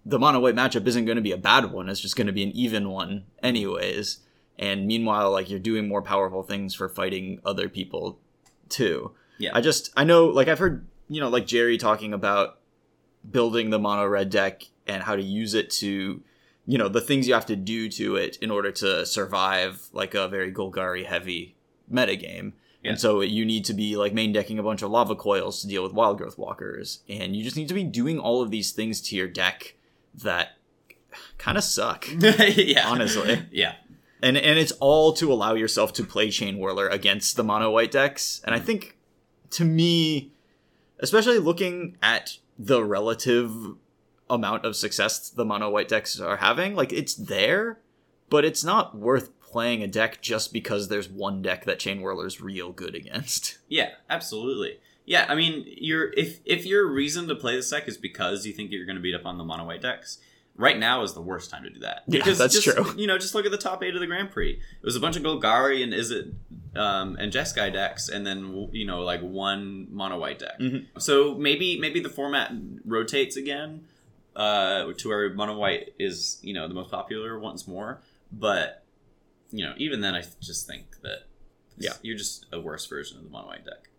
the 0.05 0.19
mono 0.19 0.39
white 0.39 0.55
matchup 0.55 0.85
isn't 0.85 1.05
going 1.05 1.15
to 1.15 1.21
be 1.21 1.31
a 1.31 1.37
bad 1.37 1.71
one. 1.71 1.89
It's 1.89 1.99
just 1.99 2.15
going 2.15 2.27
to 2.27 2.33
be 2.33 2.43
an 2.43 2.51
even 2.51 2.89
one, 2.89 3.25
anyways. 3.41 4.19
And 4.59 4.85
meanwhile, 4.85 5.31
like 5.31 5.49
you're 5.49 5.59
doing 5.59 5.87
more 5.87 6.01
powerful 6.01 6.43
things 6.43 6.75
for 6.75 6.89
fighting 6.89 7.39
other 7.45 7.69
people 7.69 8.19
too. 8.69 9.11
Yeah. 9.37 9.51
I 9.53 9.61
just 9.61 9.91
I 9.95 10.03
know 10.03 10.25
like 10.25 10.47
I've 10.47 10.59
heard 10.59 10.85
you 11.09 11.21
know 11.21 11.29
like 11.29 11.47
Jerry 11.47 11.77
talking 11.77 12.13
about 12.13 12.59
building 13.29 13.69
the 13.69 13.79
mono 13.79 14.05
red 14.05 14.29
deck 14.29 14.63
and 14.85 15.03
how 15.03 15.15
to 15.15 15.23
use 15.23 15.53
it 15.53 15.69
to 15.69 16.21
you 16.65 16.77
know 16.77 16.89
the 16.89 17.01
things 17.01 17.27
you 17.27 17.33
have 17.33 17.45
to 17.47 17.55
do 17.55 17.89
to 17.89 18.15
it 18.15 18.37
in 18.37 18.51
order 18.51 18.71
to 18.71 19.05
survive 19.05 19.87
like 19.91 20.13
a 20.13 20.27
very 20.27 20.51
Golgari 20.51 21.05
heavy 21.05 21.55
metagame. 21.91 22.53
Yeah. 22.83 22.91
And 22.91 22.99
so 22.99 23.21
you 23.21 23.45
need 23.45 23.63
to 23.65 23.73
be 23.73 23.95
like 23.95 24.13
main 24.13 24.33
decking 24.33 24.59
a 24.59 24.63
bunch 24.63 24.81
of 24.81 24.91
lava 24.91 25.15
coils 25.15 25.61
to 25.61 25.67
deal 25.67 25.83
with 25.83 25.93
wild 25.93 26.17
growth 26.17 26.37
walkers, 26.37 26.99
and 27.07 27.35
you 27.35 27.43
just 27.43 27.55
need 27.55 27.69
to 27.69 27.73
be 27.73 27.83
doing 27.83 28.19
all 28.19 28.41
of 28.41 28.51
these 28.51 28.71
things 28.71 29.01
to 29.01 29.15
your 29.15 29.27
deck 29.27 29.75
that 30.15 30.57
kind 31.37 31.57
of 31.57 31.63
suck. 31.63 32.07
yeah. 32.19 32.87
Honestly. 32.87 33.45
Yeah. 33.51 33.75
and 34.21 34.37
and 34.37 34.57
it's 34.57 34.71
all 34.73 35.13
to 35.13 35.31
allow 35.31 35.53
yourself 35.53 35.93
to 35.93 36.03
play 36.03 36.29
chainwhirler 36.29 36.91
against 36.91 37.35
the 37.35 37.43
mono 37.43 37.69
white 37.69 37.91
decks 37.91 38.41
and 38.45 38.55
i 38.55 38.59
mm. 38.59 38.63
think 38.63 38.97
to 39.49 39.65
me 39.65 40.31
especially 40.99 41.37
looking 41.37 41.97
at 42.01 42.37
the 42.57 42.83
relative 42.83 43.51
amount 44.29 44.65
of 44.65 44.75
success 44.75 45.29
the 45.29 45.43
mono 45.45 45.69
white 45.69 45.89
decks 45.89 46.19
are 46.19 46.37
having 46.37 46.73
like 46.73 46.93
it's 46.93 47.13
there 47.13 47.79
but 48.29 48.45
it's 48.45 48.63
not 48.63 48.97
worth 48.97 49.37
playing 49.41 49.83
a 49.83 49.87
deck 49.87 50.19
just 50.21 50.51
because 50.51 50.87
there's 50.87 51.07
one 51.07 51.41
deck 51.41 51.65
that 51.65 51.77
chainwhirler's 51.77 52.41
real 52.41 52.71
good 52.71 52.95
against 52.95 53.59
Yeah, 53.67 53.91
absolutely. 54.09 54.79
Yeah, 55.05 55.25
I 55.27 55.35
mean, 55.35 55.65
you're 55.67 56.11
if 56.13 56.39
if 56.45 56.65
your 56.65 56.87
reason 56.87 57.27
to 57.27 57.35
play 57.35 57.55
this 57.55 57.69
deck 57.69 57.87
is 57.87 57.97
because 57.97 58.45
you 58.45 58.53
think 58.53 58.71
you're 58.71 58.85
going 58.85 58.95
to 58.95 59.01
beat 59.01 59.15
up 59.15 59.25
on 59.25 59.37
the 59.37 59.43
mono 59.43 59.65
white 59.65 59.81
decks, 59.81 60.19
right 60.55 60.77
now 60.79 61.01
is 61.03 61.13
the 61.13 61.21
worst 61.21 61.49
time 61.51 61.63
to 61.63 61.69
do 61.69 61.79
that. 61.81 62.03
Yeah, 62.07 62.23
that's 62.23 62.53
just, 62.53 62.63
true. 62.77 62.93
You 62.97 63.07
know, 63.07 63.17
just 63.17 63.35
look 63.35 63.45
at 63.45 63.51
the 63.51 63.57
top 63.57 63.83
eight 63.83 63.95
of 63.95 63.99
the 63.99 64.07
Grand 64.07 64.31
Prix. 64.31 64.51
It 64.51 64.85
was 64.85 64.95
a 64.95 64.99
bunch 65.01 65.17
of 65.17 65.23
Golgari 65.23 65.83
and 65.83 65.91
Izzet 65.91 66.33
um, 66.79 67.17
and 67.19 67.33
Jeskai 67.33 67.73
decks, 67.73 68.07
and 68.07 68.25
then 68.25 68.69
you 68.71 68.85
know 68.85 69.01
like 69.01 69.21
one 69.21 69.87
mono 69.93 70.17
white 70.17 70.39
deck. 70.39 70.57
Mhm. 70.59 70.85
So 70.99 71.35
maybe 71.35 71.77
maybe 71.79 71.99
the 71.99 72.09
format 72.09 72.51
rotates 72.85 73.35
again 73.35 73.85
uh, 74.37 74.93
to 74.93 75.07
where 75.09 75.33
mono 75.33 75.57
white 75.57 75.93
is 75.99 76.39
you 76.41 76.53
know 76.53 76.67
the 76.69 76.73
most 76.73 76.91
popular 76.91 77.37
once 77.39 77.67
more, 77.67 77.99
but 78.31 78.83
you 79.51 79.65
know 79.65 79.73
even 79.77 79.99
then 79.99 80.15
I 80.15 80.23
just 80.39 80.65
think 80.65 81.01
that 81.01 81.23
Yeah. 81.77 81.93
you're 82.01 82.17
just 82.17 82.45
a 82.53 82.59
worse 82.61 82.85
version 82.87 83.17
of 83.17 83.25
the 83.25 83.29
mono 83.29 83.47
white 83.47 83.65
deck. 83.65 83.89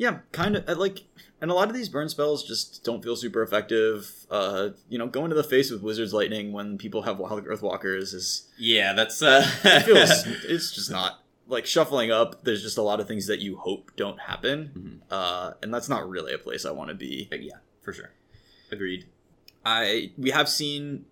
Yeah 0.00 0.20
kind 0.32 0.56
of 0.56 0.78
like 0.78 1.04
and 1.42 1.50
a 1.50 1.54
lot 1.54 1.68
of 1.68 1.74
these 1.74 1.88
burn 1.90 2.08
spells 2.08 2.42
just 2.52 2.84
don't 2.84 3.02
feel 3.04 3.16
super 3.16 3.42
effective 3.42 4.26
uh 4.30 4.70
you 4.88 4.98
know 4.98 5.06
going 5.06 5.28
to 5.28 5.36
the 5.36 5.44
face 5.54 5.70
with 5.70 5.82
wizard's 5.82 6.14
lightning 6.14 6.52
when 6.56 6.78
people 6.78 7.02
have 7.02 7.18
wild 7.18 7.44
growth 7.44 7.60
walkers 7.62 8.14
is 8.14 8.48
Yeah, 8.58 8.94
that's 8.94 9.20
uh 9.32 9.42
it 9.64 9.82
feels 9.88 10.10
it's 10.48 10.72
just 10.74 10.90
not 10.90 11.22
like 11.46 11.66
shuffling 11.66 12.10
up 12.10 12.44
there's 12.44 12.62
just 12.62 12.78
a 12.78 12.82
lot 12.90 12.98
of 13.00 13.06
things 13.08 13.26
that 13.26 13.40
you 13.40 13.56
hope 13.58 13.90
don't 13.96 14.20
happen 14.20 14.58
Mhm. 14.78 14.96
uh 15.16 15.52
and 15.62 15.72
that's 15.74 15.88
not 15.88 16.08
really 16.08 16.32
a 16.32 16.38
place 16.38 16.64
i 16.64 16.70
want 16.70 16.88
to 16.88 16.94
be 16.94 17.28
yeah, 17.32 17.58
for 17.82 17.92
sure. 17.92 18.10
Agreed. 18.72 19.04
i 19.66 20.12
we 20.16 20.30
have 20.30 20.48
seen 20.48 21.04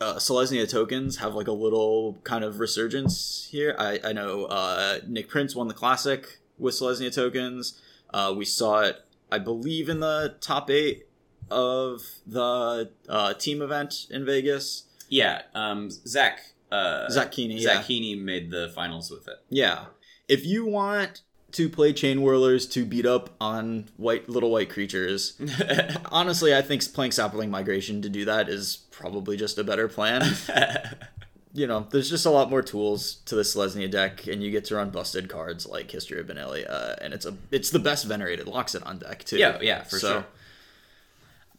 uh 0.00 0.16
selesnya 0.16 0.68
tokens 0.68 1.16
have 1.18 1.34
like 1.34 1.48
a 1.48 1.52
little 1.66 2.18
kind 2.24 2.44
of 2.44 2.60
resurgence 2.60 3.48
here 3.50 3.74
i 3.78 3.98
i 4.04 4.12
know 4.12 4.44
uh 4.46 4.98
nick 5.06 5.28
prince 5.28 5.54
won 5.56 5.68
the 5.68 5.74
classic 5.82 6.40
with 6.58 6.74
selesnya 6.74 7.10
tokens 7.14 7.80
uh 8.16 8.32
we 8.36 8.44
saw 8.44 8.80
it 8.80 8.96
i 9.30 9.38
believe 9.38 9.88
in 9.88 10.00
the 10.00 10.34
top 10.40 10.70
eight 10.70 11.06
of 11.50 12.00
the 12.26 12.90
uh 13.08 13.32
team 13.34 13.62
event 13.62 14.06
in 14.10 14.24
vegas 14.24 14.84
Yeah, 15.08 15.42
um 15.54 15.90
Zach 15.90 16.40
uh 16.72 17.08
zach 17.08 17.30
keeney 17.30 17.60
Zach 17.60 17.88
yeah. 17.88 18.16
Made 18.16 18.50
the 18.50 18.72
finals 18.74 19.10
with 19.10 19.28
it. 19.28 19.38
Yeah. 19.48 19.86
If 20.28 20.44
you 20.44 20.66
want 20.66 21.20
to 21.52 21.68
play 21.68 21.92
chainwhirlers 21.92 22.70
to 22.72 22.84
beat 22.84 23.06
up 23.06 23.30
on 23.40 23.88
white 23.96 24.28
little 24.28 24.50
white 24.50 24.68
creatures, 24.68 25.40
honestly, 26.10 26.54
I 26.54 26.62
think 26.62 26.82
playing 26.92 27.12
saproling 27.12 27.50
migration 27.50 28.02
to 28.02 28.08
do 28.08 28.24
that 28.24 28.48
is 28.48 28.78
probably 28.90 29.36
just 29.36 29.56
a 29.58 29.64
better 29.64 29.86
plan. 29.88 30.22
you 31.56 31.66
know, 31.66 31.86
there's 31.90 32.10
just 32.10 32.26
a 32.26 32.30
lot 32.30 32.50
more 32.50 32.60
tools 32.60 33.16
to 33.24 33.34
the 33.34 33.40
Selesnya 33.42 33.90
deck, 33.90 34.26
and 34.26 34.42
you 34.42 34.50
get 34.50 34.66
to 34.66 34.76
run 34.76 34.90
busted 34.90 35.28
cards 35.30 35.66
like 35.66 35.90
History 35.90 36.20
of 36.20 36.26
Benalia, 36.26 36.70
uh, 36.70 36.96
and 37.00 37.14
it's 37.14 37.24
a 37.24 37.34
it's 37.50 37.70
the 37.70 37.78
best 37.78 38.04
venerated 38.04 38.46
Loxodon 38.46 39.00
deck 39.00 39.24
too. 39.24 39.38
yeah, 39.38 39.58
yeah, 39.62 39.82
for 39.82 39.98
So, 39.98 40.08
sure. 40.12 40.26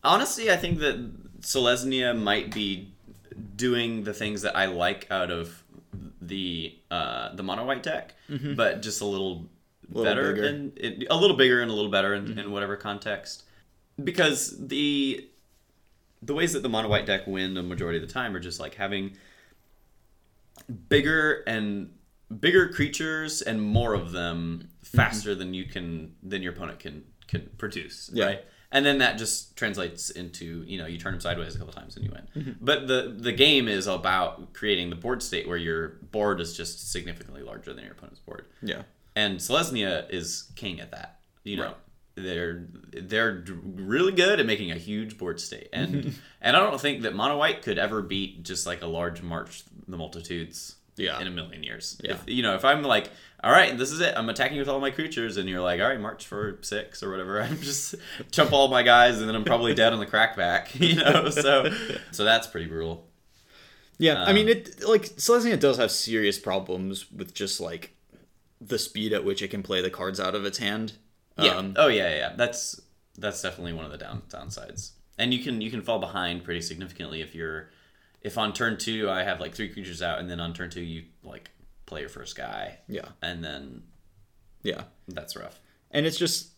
Honestly, 0.04 0.52
I 0.52 0.56
think 0.58 0.78
that 0.80 1.42
Selesnya 1.42 2.16
might 2.18 2.54
be 2.54 2.92
doing 3.56 4.04
the 4.04 4.14
things 4.14 4.44
that 4.44 4.56
I 4.56 4.66
like 4.68 5.08
out 5.10 5.32
of 5.32 5.64
the 6.22 6.76
uh, 6.92 7.36
the 7.36 7.42
mono 7.42 7.66
white 7.66 7.82
deck, 7.82 8.14
mm-hmm. 8.30 8.54
but 8.54 8.84
just 8.84 9.02
a 9.02 9.06
little, 9.06 9.48
Little 9.90 10.04
better 10.04 10.34
bigger. 10.34 10.48
in 10.48 10.74
it, 10.78 11.08
a 11.10 11.16
little 11.18 11.36
bigger 11.38 11.62
and 11.62 11.72
a 11.72 11.74
little 11.74 11.92
better 11.92 12.14
in, 12.14 12.26
mm-hmm. 12.26 12.40
in 12.40 12.52
whatever 12.52 12.76
context. 12.78 13.46
Because 14.04 14.56
the 14.68 15.28
the 16.22 16.36
ways 16.36 16.54
that 16.54 16.62
the 16.62 16.70
mono 16.70 16.88
white 16.88 17.08
deck 17.08 17.26
win 17.26 17.56
the 17.56 17.64
majority 17.64 17.98
of 18.00 18.08
the 18.08 18.14
time 18.14 18.36
are 18.36 18.40
just 18.40 18.60
like 18.60 18.76
having 18.76 19.18
bigger 20.90 21.44
and 21.48 21.92
bigger 22.40 22.68
creatures 22.70 23.42
and 23.42 23.62
more 23.62 23.94
of 23.94 24.12
them 24.12 24.70
faster 24.84 25.34
than 25.36 25.54
you 25.54 25.66
can 25.66 26.14
than 26.24 26.42
your 26.42 26.54
opponent 26.54 26.80
can 26.80 27.04
can 27.28 27.50
produce, 27.58 28.10
Yeah. 28.14 28.26
right? 28.26 28.46
And 28.70 28.86
then 28.86 28.98
that 28.98 29.18
just 29.18 29.56
translates 29.56 30.10
into 30.10 30.64
you 30.68 30.78
know 30.78 30.86
you 30.88 30.98
turn 30.98 31.14
them 31.14 31.22
sideways 31.22 31.56
a 31.56 31.58
couple 31.58 31.74
times 31.74 31.96
and 31.96 32.06
you 32.06 32.12
win. 32.12 32.28
Mm-hmm. 32.44 32.52
But 32.66 32.88
the 32.88 33.16
the 33.18 33.32
game 33.32 33.68
is 33.70 33.88
about 33.88 34.54
creating 34.54 34.90
the 34.90 34.96
board 34.98 35.24
state 35.24 35.48
where 35.48 35.58
your 35.58 36.00
board 36.12 36.42
is 36.42 36.56
just 36.56 36.92
significantly 36.92 37.44
larger 37.44 37.74
than 37.74 37.84
your 37.86 37.94
opponent's 37.94 38.20
board. 38.20 38.46
Yeah. 38.62 38.82
and 39.16 39.40
Selesnya 39.40 40.10
is 40.14 40.52
king 40.56 40.80
at 40.82 40.92
that. 40.92 41.20
You 41.44 41.58
know, 41.58 41.64
Right. 41.64 41.76
They're 42.18 42.66
they're 42.92 43.44
really 43.64 44.12
good 44.12 44.40
at 44.40 44.46
making 44.46 44.72
a 44.72 44.76
huge 44.78 45.18
board 45.18 45.40
state, 45.40 45.70
and 45.72 46.14
and 46.42 46.58
I 46.58 46.60
don't 46.60 46.82
think 46.82 47.04
that 47.04 47.14
Mono 47.16 47.38
White 47.38 47.62
could 47.62 47.78
ever 47.78 48.02
beat 48.02 48.44
just 48.44 48.66
like 48.66 48.82
a 48.82 48.88
large 48.88 49.22
March 49.22 49.64
the 49.88 49.98
Multitudes. 49.98 50.74
Yeah. 51.00 51.20
in 51.22 51.28
a 51.28 51.30
million 51.30 51.62
years. 51.62 51.96
Yeah. 52.04 52.14
If, 52.14 52.24
you 52.26 52.42
know, 52.42 52.56
if 52.56 52.66
I'm 52.66 52.82
like, 52.82 53.12
all 53.44 53.52
right, 53.52 53.78
this 53.78 53.92
is 53.92 54.00
it. 54.00 54.16
I'm 54.18 54.30
attacking 54.30 54.58
with 54.58 54.68
all 54.68 54.80
my 54.80 54.90
creatures, 54.90 55.38
and 55.38 55.48
you're 55.48 55.62
like, 55.62 55.80
all 55.80 55.88
right, 55.88 56.00
march 56.02 56.26
for 56.26 56.58
six 56.64 57.04
or 57.04 57.12
whatever. 57.12 57.40
I'm 57.44 57.60
just 57.62 57.94
chump 58.32 58.52
all 58.52 58.68
my 58.68 58.82
guys, 58.82 59.20
and 59.20 59.30
then 59.30 59.36
I'm 59.36 59.44
probably 59.44 59.76
dead 59.76 59.94
on 59.94 60.00
the 60.00 60.08
crackback. 60.08 60.70
You 60.80 60.96
know, 60.96 61.30
so 61.30 61.72
so 62.12 62.24
that's 62.26 62.48
pretty 62.48 62.66
brutal. 62.66 63.06
Yeah, 64.00 64.24
I 64.24 64.30
Um, 64.30 64.36
mean, 64.36 64.48
it 64.50 64.84
like 64.88 65.04
Selesnya 65.04 65.60
does 65.60 65.78
have 65.78 65.92
serious 65.92 66.40
problems 66.40 67.12
with 67.12 67.36
just 67.36 67.60
like 67.62 67.96
the 68.60 68.80
speed 68.80 69.14
at 69.14 69.24
which 69.24 69.44
it 69.44 69.50
can 69.50 69.62
play 69.62 69.84
the 69.84 69.92
cards 69.92 70.20
out 70.20 70.34
of 70.34 70.46
its 70.46 70.58
hand. 70.58 70.94
Yeah. 71.40 71.56
Um, 71.56 71.74
oh 71.78 71.88
yeah, 71.88 72.10
yeah. 72.16 72.34
That's 72.36 72.82
that's 73.18 73.42
definitely 73.42 73.74
one 73.74 73.86
of 73.86 73.92
the 73.92 73.98
down 73.98 74.24
downsides. 74.30 74.92
And 75.18 75.34
you 75.34 75.44
can 75.44 75.62
you 75.62 75.72
can 75.72 75.82
fall 75.82 76.00
behind 76.00 76.44
pretty 76.44 76.62
significantly 76.62 77.22
if 77.22 77.34
you're 77.36 77.70
if 78.22 78.38
on 78.38 78.54
turn 78.54 78.78
two 78.78 79.10
I 79.10 79.24
have 79.24 79.40
like 79.40 79.56
three 79.56 79.70
creatures 79.70 80.02
out, 80.02 80.20
and 80.20 80.30
then 80.30 80.40
on 80.40 80.54
turn 80.54 80.70
two 80.70 80.82
you 80.82 81.04
like 81.24 81.50
play 81.86 82.02
your 82.02 82.10
first 82.10 82.36
guy, 82.36 82.80
yeah, 82.88 83.10
and 83.22 83.44
then 83.44 83.84
yeah, 84.64 84.84
that's 85.08 85.36
rough. 85.36 85.60
and 85.92 86.06
it's 86.06 86.18
just 86.18 86.50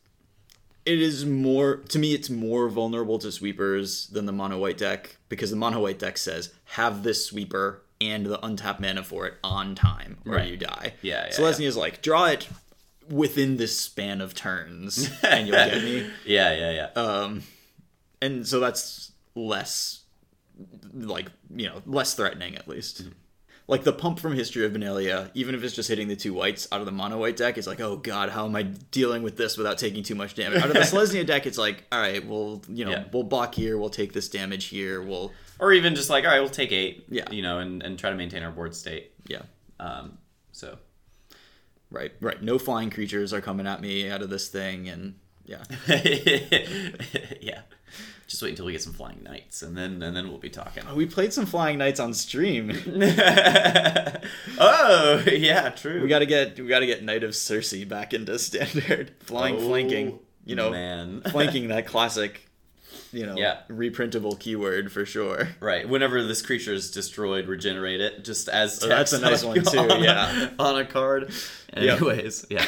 it 0.86 1.00
is 1.02 1.26
more 1.26 1.78
to 1.90 2.00
me. 2.00 2.14
It's 2.14 2.30
more 2.30 2.68
vulnerable 2.70 3.20
to 3.20 3.32
sweepers 3.32 4.08
than 4.08 4.26
the 4.26 4.32
mono 4.32 4.58
white 4.58 4.78
deck 4.78 5.18
because 5.30 5.52
the 5.52 5.56
mono 5.58 5.80
white 5.82 6.00
deck 6.00 6.18
says 6.18 6.52
have 6.66 7.04
this 7.04 7.26
sweeper 7.26 7.84
and 8.02 8.26
the 8.26 8.44
untapped 8.44 8.80
mana 8.80 9.04
for 9.04 9.28
it 9.28 9.36
on 9.44 9.76
time 9.76 10.18
or 10.26 10.36
Right. 10.36 10.50
you 10.50 10.58
die. 10.58 10.94
Yeah, 11.02 11.26
yeah, 11.28 11.32
Selesnya 11.38 11.66
is 11.68 11.76
like 11.78 12.02
draw 12.02 12.26
it 12.26 12.48
within 13.10 13.57
this 13.57 13.78
span 13.80 14.22
of 14.22 14.34
turns 14.36 15.10
and 15.24 15.47
you'll 15.47 15.55
get 15.57 15.84
me. 15.84 16.10
Yeah, 16.26 16.53
yeah, 16.53 16.72
yeah. 16.95 17.01
Um, 17.01 17.43
and 18.22 18.45
so 18.47 18.60
that's 18.60 19.12
less 19.36 20.01
like 20.93 21.28
you 21.55 21.68
know 21.68 21.82
less 21.86 22.14
threatening 22.16 22.55
at 22.55 22.68
least 22.68 23.03
like 23.68 23.84
the 23.84 23.93
pump 23.93 24.20
from 24.20 24.34
history 24.34 24.66
of 24.66 24.74
Benalia, 24.74 25.30
even 25.36 25.53
if 25.53 25.64
it's 25.64 25.76
just 25.76 25.88
hitting 25.88 26.07
the 26.07 26.16
two 26.16 26.34
whites 26.34 26.68
out 26.72 26.80
of 26.80 26.88
the 26.88 26.91
mono 26.91 27.20
white 27.20 27.38
deck, 27.38 27.55
it's 27.55 27.68
like, 27.68 27.80
oh 27.80 27.97
god, 27.97 28.30
how 28.30 28.45
am 28.45 28.55
I 28.55 28.64
dealing 28.64 29.22
with 29.22 29.38
this 29.38 29.57
without 29.60 29.78
taking 29.78 30.01
too 30.01 30.16
much 30.16 30.34
damage? 30.34 30.60
Out 30.64 30.70
of 30.70 30.74
the 30.74 30.80
Selesnya 30.80 31.24
deck, 31.24 31.45
it's 31.45 31.60
like, 31.60 31.84
all 31.91 31.99
right, 31.99 32.26
well, 32.28 32.64
you 32.68 32.84
know, 32.84 32.89
Yeah. 32.91 33.03
we'll 33.14 33.22
block 33.22 33.53
here, 33.53 33.78
we'll 33.78 33.91
take 33.91 34.12
this 34.12 34.28
damage 34.28 34.66
here, 34.66 35.03
we'll, 35.03 35.32
or 35.60 35.72
even 35.72 35.93
just 35.93 36.10
like, 36.10 36.26
all 36.26 36.32
right, 36.32 36.39
we'll 36.39 36.49
take 36.49 36.72
eight. 36.72 37.05
Yeah. 37.10 37.30
You 37.30 37.43
know, 37.43 37.60
and, 37.60 37.84
and 37.84 37.99
try 37.99 38.10
to 38.10 38.16
maintain 38.16 38.41
our 38.41 38.49
board 38.51 38.76
state. 38.76 39.12
yeah, 39.28 39.43
Um, 39.80 40.18
right, 41.92 42.12
right. 42.22 42.42
No 42.42 42.58
flying 42.60 42.90
creatures 42.90 43.34
are 43.34 43.42
coming 43.42 43.68
at 43.68 43.82
me 43.82 44.10
out 44.10 44.22
of 44.22 44.30
this 44.30 44.48
thing, 44.50 44.88
and 44.90 45.16
yeah, 45.46 45.64
yeah. 47.42 47.62
Just 48.28 48.44
wait 48.44 48.50
until 48.52 48.66
we 48.68 48.74
get 48.74 48.84
some 48.84 48.94
flying 48.94 49.24
knights, 49.24 49.64
and 49.64 49.76
then 49.76 50.04
and 50.04 50.16
then 50.16 50.30
we'll 50.30 50.38
be 50.38 50.52
talking. 50.52 50.84
we 50.96 51.08
played 51.08 51.34
some 51.34 51.48
flying 51.48 51.80
knights 51.80 52.00
on 52.00 52.14
stream. 52.14 52.70
oh 54.60 55.24
yeah, 55.28 55.70
true. 55.70 56.02
we 56.02 56.08
got 56.08 56.20
to 56.20 56.26
get 56.26 56.60
we 56.60 56.68
got 56.68 56.80
to 56.80 56.86
get 56.86 57.04
Knight 57.04 57.24
of 57.24 57.32
Sursi 57.32 57.88
back 57.88 58.14
into 58.14 58.38
standard 58.40 59.12
flying 59.20 59.56
Oh, 59.56 59.60
flanking. 59.68 60.20
You 60.46 60.56
know, 60.56 60.72
man. 60.72 61.22
flanking 61.30 61.68
that 61.70 61.86
classic, 61.86 62.49
you 63.12 63.26
know, 63.26 63.36
Yeah. 63.38 63.60
reprintable 63.70 64.39
keyword 64.39 64.91
for 64.91 65.05
sure. 65.05 65.49
Right. 65.60 65.88
Whenever 65.88 66.24
this 66.24 66.41
creature 66.41 66.74
is 66.74 66.91
destroyed, 66.91 67.47
regenerate 67.47 68.01
it 68.01 68.24
just 68.24 68.49
as 68.49 68.84
Oh, 68.84 68.88
that's 68.88 69.14
a 69.14 69.20
nice 69.20 69.43
on 69.43 69.49
one, 69.55 69.64
too, 69.64 69.78
on 69.80 69.91
a- 69.91 69.99
yeah. 69.99 70.49
on 70.60 70.80
a 70.80 70.86
card. 70.86 71.32
Yep. 71.76 72.01
Anyways, 72.01 72.45
yeah. 72.49 72.66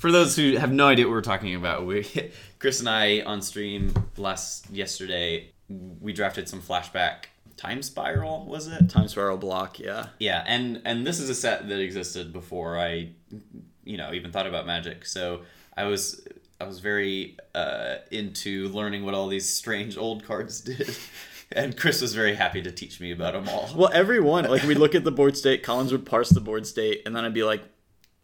For 0.00 0.12
those 0.12 0.36
who 0.36 0.56
have 0.56 0.72
no 0.72 0.86
idea 0.88 1.06
what 1.06 1.12
we're 1.12 1.20
talking 1.22 1.54
about, 1.54 1.86
we 1.86 2.04
Chris 2.58 2.80
and 2.80 2.88
I 2.88 3.20
on 3.20 3.40
stream 3.42 3.92
last 4.16 4.68
yesterday 4.70 5.52
we 5.68 6.12
drafted 6.12 6.48
some 6.48 6.60
flashback 6.62 7.24
time 7.56 7.82
spiral. 7.82 8.44
Was 8.46 8.66
it? 8.68 8.88
Time 8.90 9.08
spiral 9.08 9.36
block, 9.38 9.78
yeah. 9.80 10.08
Yeah, 10.18 10.44
and 10.46 10.82
and 10.84 11.06
this 11.06 11.18
is 11.18 11.30
a 11.30 11.34
set 11.34 11.68
that 11.68 11.80
existed 11.80 12.32
before 12.32 12.78
I, 12.78 13.10
you 13.84 13.96
know, 13.96 14.12
even 14.12 14.30
thought 14.30 14.46
about 14.46 14.66
Magic. 14.66 15.06
So 15.06 15.42
I 15.76 15.84
was 15.84 16.20
I 16.60 16.64
was 16.64 16.80
very 16.80 17.36
uh, 17.54 17.96
into 18.10 18.68
learning 18.68 19.04
what 19.04 19.14
all 19.14 19.28
these 19.28 19.48
strange 19.48 19.96
old 19.96 20.24
cards 20.24 20.60
did, 20.60 20.96
and 21.52 21.76
Chris 21.76 22.00
was 22.00 22.14
very 22.14 22.34
happy 22.34 22.62
to 22.62 22.72
teach 22.72 23.00
me 23.00 23.12
about 23.12 23.34
them 23.34 23.48
all. 23.48 23.68
Well, 23.74 23.90
every 23.92 24.20
one, 24.20 24.44
like 24.44 24.62
we'd 24.62 24.78
look 24.78 24.94
at 24.94 25.04
the 25.04 25.12
board 25.12 25.36
state, 25.36 25.62
Collins 25.62 25.92
would 25.92 26.06
parse 26.06 26.30
the 26.30 26.40
board 26.40 26.66
state, 26.66 27.02
and 27.04 27.14
then 27.14 27.24
I'd 27.24 27.34
be 27.34 27.44
like, 27.44 27.62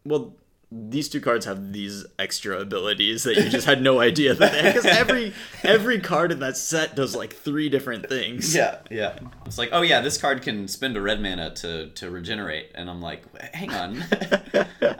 well, 0.05 0.37
these 0.75 1.09
two 1.09 1.20
cards 1.20 1.45
have 1.45 1.73
these 1.73 2.07
extra 2.18 2.59
abilities 2.59 3.25
that 3.25 3.37
you 3.37 3.49
just 3.51 3.66
had 3.66 3.83
no 3.83 4.01
idea 4.01 4.35
that 4.35 4.64
because 4.64 4.87
every 4.87 5.35
every 5.62 6.01
card 6.01 6.33
in 6.33 6.41
that 6.41 6.57
set 6.57 6.97
does 6.97 7.14
like 7.14 7.35
three 7.35 7.68
different 7.68 8.09
things. 8.09 8.55
Yeah, 8.55 8.79
yeah. 8.91 9.18
It's 9.45 9.59
like, 9.59 9.68
oh 9.73 9.83
yeah, 9.83 10.01
this 10.01 10.16
card 10.16 10.41
can 10.43 10.68
spend 10.68 10.97
a 10.97 11.03
red 11.03 11.20
mana 11.20 11.55
to 11.57 11.89
to 11.91 12.11
regenerate, 12.11 12.70
and 12.75 12.89
I'm 12.89 13.03
like, 13.03 13.23
hang 13.55 13.70
on, 13.73 14.03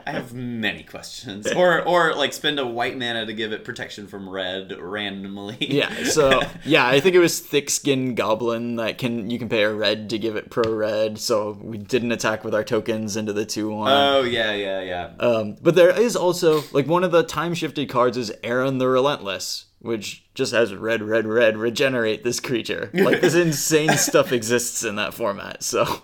I 0.05 0.11
have 0.11 0.33
many 0.33 0.83
questions. 0.83 1.51
Or 1.51 1.81
or 1.81 2.13
like 2.13 2.33
spend 2.33 2.59
a 2.59 2.67
white 2.67 2.97
mana 2.97 3.25
to 3.25 3.33
give 3.33 3.51
it 3.51 3.63
protection 3.63 4.07
from 4.07 4.29
red 4.29 4.77
randomly. 4.79 5.57
Yeah, 5.59 6.03
so 6.03 6.41
yeah, 6.65 6.85
I 6.85 6.99
think 6.99 7.15
it 7.15 7.19
was 7.19 7.39
thick 7.39 7.69
skinned 7.69 8.15
goblin 8.15 8.75
that 8.75 8.99
can 8.99 9.29
you 9.31 9.39
can 9.39 9.49
pay 9.49 9.63
a 9.63 9.73
red 9.73 10.09
to 10.11 10.19
give 10.19 10.35
it 10.35 10.51
pro 10.51 10.71
red, 10.71 11.17
so 11.17 11.57
we 11.59 11.79
didn't 11.79 12.11
attack 12.11 12.43
with 12.43 12.53
our 12.53 12.63
tokens 12.63 13.17
into 13.17 13.33
the 13.33 13.45
two 13.45 13.69
one. 13.71 13.91
Oh 13.91 14.21
yeah, 14.21 14.53
yeah, 14.53 14.81
yeah. 14.81 15.11
Um, 15.19 15.55
but 15.63 15.75
there 15.75 15.89
is 15.89 16.15
also 16.15 16.63
like 16.73 16.87
one 16.87 17.03
of 17.03 17.11
the 17.11 17.23
time 17.23 17.53
shifted 17.53 17.89
cards 17.89 18.17
is 18.17 18.33
Aaron 18.43 18.77
the 18.77 18.87
Relentless, 18.87 19.65
which 19.79 20.25
just 20.33 20.51
has 20.51 20.75
red, 20.75 21.01
red, 21.01 21.25
red 21.25 21.57
regenerate 21.57 22.23
this 22.23 22.39
creature. 22.39 22.91
Like 22.93 23.21
this 23.21 23.35
insane 23.47 23.97
stuff 23.97 24.31
exists 24.31 24.83
in 24.83 24.95
that 24.97 25.13
format. 25.13 25.63
So 25.63 26.01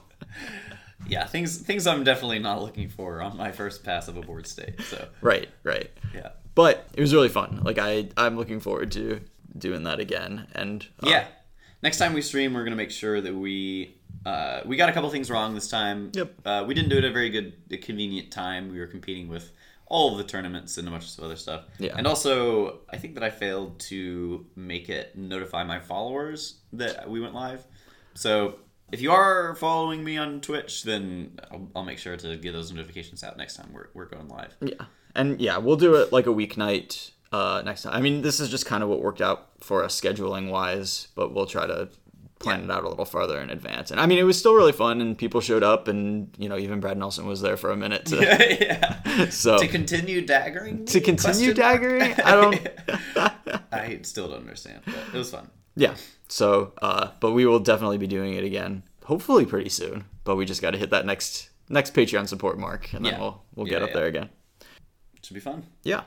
yeah, 1.08 1.26
things 1.26 1.58
things 1.58 1.86
I'm 1.86 2.04
definitely 2.04 2.40
not 2.40 2.62
looking 2.62 2.90
for 2.90 3.22
on 3.22 3.38
my 3.38 3.52
first 3.52 3.84
pass 3.84 4.08
of 4.08 4.18
a 4.18 4.22
board 4.22 4.48
state. 4.48 4.80
So 4.82 5.08
right, 5.22 5.50
right. 5.64 5.90
yeah, 6.14 6.30
But 6.56 6.88
it 6.94 7.02
was 7.02 7.14
really 7.14 7.30
fun. 7.30 7.62
Like 7.64 7.78
I, 7.78 8.10
I'm 8.16 8.38
looking 8.38 8.60
forward 8.60 8.92
to 8.94 9.22
doing 9.58 9.84
that 9.84 10.00
again. 10.00 10.48
And 10.54 10.88
uh, 11.04 11.10
yeah. 11.10 11.28
Next 11.82 11.98
time 11.98 12.14
we 12.14 12.22
stream, 12.22 12.54
we're 12.54 12.64
gonna 12.64 12.76
make 12.76 12.92
sure 12.92 13.22
that 13.22 13.34
we 13.34 13.99
uh, 14.26 14.62
we 14.66 14.76
got 14.76 14.90
a 14.90 14.92
couple 14.92 15.10
things 15.10 15.30
wrong 15.30 15.56
this 15.56 15.68
time. 15.68 16.12
Yep. 16.14 16.34
Uh, 16.46 16.64
we 16.68 16.74
didn't 16.74 16.90
do 16.90 16.98
it 16.98 17.04
at 17.04 17.12
a 17.12 17.14
very 17.14 17.30
good, 17.30 17.54
a 17.72 17.78
convenient 17.78 18.32
time. 18.32 18.72
We 18.72 18.80
were 18.80 18.88
competing 18.88 19.28
with 19.28 19.52
all 19.88 20.12
of 20.12 20.18
the 20.18 20.24
tournaments 20.24 20.78
and 20.78 20.88
a 20.88 20.92
bunch 20.92 21.18
of 21.18 21.24
other 21.24 21.36
stuff. 21.36 21.66
Yeah. 21.80 21.96
And 21.98 22.06
also, 22.06 22.82
I 22.90 22.98
think 22.98 23.16
that 23.16 23.24
I 23.24 23.30
failed 23.30 23.80
to 23.82 24.46
make 24.56 24.90
it 24.90 25.18
notify 25.18 25.64
my 25.64 25.80
followers 25.80 26.60
that 26.74 27.10
we 27.10 27.20
went 27.20 27.34
live. 27.34 27.66
So 28.14 28.60
if 28.92 29.02
you 29.02 29.12
are 29.12 29.56
following 29.56 30.04
me 30.04 30.18
on 30.18 30.42
Twitch, 30.42 30.84
then 30.84 31.40
I'll, 31.52 31.70
I'll 31.76 31.84
make 31.84 31.98
sure 31.98 32.18
to 32.18 32.38
get 32.38 32.54
those 32.54 32.72
notifications 32.72 33.24
out 33.24 33.38
next 33.38 33.56
time 33.56 33.70
we're, 33.74 33.90
we're 33.94 34.06
going 34.06 34.28
live. 34.28 34.56
Yeah. 34.62 34.86
And 35.16 35.42
yeah, 35.42 35.58
we'll 35.58 35.76
do 35.76 35.96
it 35.96 36.12
like 36.12 36.28
a 36.28 36.32
weeknight 36.32 37.12
uh, 37.32 37.64
next 37.66 37.84
time. 37.84 37.94
I 37.94 38.02
mean, 38.02 38.22
this 38.22 38.40
is 38.40 38.50
just 38.50 38.66
kind 38.66 38.84
of 38.84 38.90
what 38.90 39.02
worked 39.02 39.22
out 39.22 39.50
for 39.60 39.84
us 39.84 40.00
scheduling 40.00 40.52
wise, 40.52 41.08
but 41.16 41.34
we'll 41.34 41.48
try 41.48 41.66
to 41.66 41.90
plan 42.40 42.64
it 42.64 42.72
out 42.72 42.86
a 42.86 42.90
little 42.90 43.04
farther 43.06 43.40
in 43.42 43.50
advance. 43.50 43.92
And 43.92 44.00
I 44.00 44.06
mean, 44.06 44.18
it 44.18 44.24
was 44.24 44.40
still 44.40 44.54
really 44.54 44.72
fun, 44.72 45.02
and 45.02 45.18
people 45.18 45.42
showed 45.42 45.62
up, 45.64 45.88
and 45.90 46.34
you 46.38 46.48
know, 46.50 46.58
even 46.58 46.80
Brad 46.80 46.98
Nelson 46.98 47.26
was 47.26 47.42
there 47.42 47.58
for 47.58 47.70
a 47.72 47.76
minute 47.78 48.06
to. 48.08 48.16
yeah. 48.62 48.96
So 49.30 49.58
To 49.58 49.68
continue 49.68 50.26
daggering? 50.26 50.86
to 50.92 51.02
continue 51.02 51.54
mark? 51.54 51.58
daggering, 51.82 52.20
I 52.26 52.32
don't. 52.36 53.64
I 53.72 54.00
still 54.04 54.30
don't 54.30 54.40
understand, 54.40 54.82
but 54.86 54.96
it 55.14 55.18
was 55.18 55.32
fun. 55.32 55.50
Yeah. 55.76 55.96
So, 56.30 56.74
uh, 56.82 57.10
but 57.20 57.32
we 57.32 57.46
will 57.46 57.60
definitely 57.60 57.98
be 57.98 58.08
doing 58.08 58.34
it 58.36 58.44
again, 58.46 58.84
hopefully 59.04 59.46
pretty 59.46 59.70
soon. 59.70 60.06
But 60.24 60.36
we 60.38 60.46
just 60.46 60.62
got 60.62 60.72
to 60.72 60.78
hit 60.78 60.92
that 60.92 61.06
next 61.06 61.50
next 61.68 61.94
Patreon 61.94 62.28
support 62.28 62.58
mark, 62.58 62.94
and 62.94 63.04
then 63.06 63.14
Yeah. 63.14 63.20
we'll 63.20 63.44
we'll 63.56 63.68
Yeah, 63.68 63.74
get 63.74 63.82
up 63.84 63.90
yeah. 63.90 63.96
there 63.96 64.06
again. 64.08 64.30
Should 65.22 65.34
be 65.34 65.40
fun. 65.42 65.66
Yeah. 65.84 66.04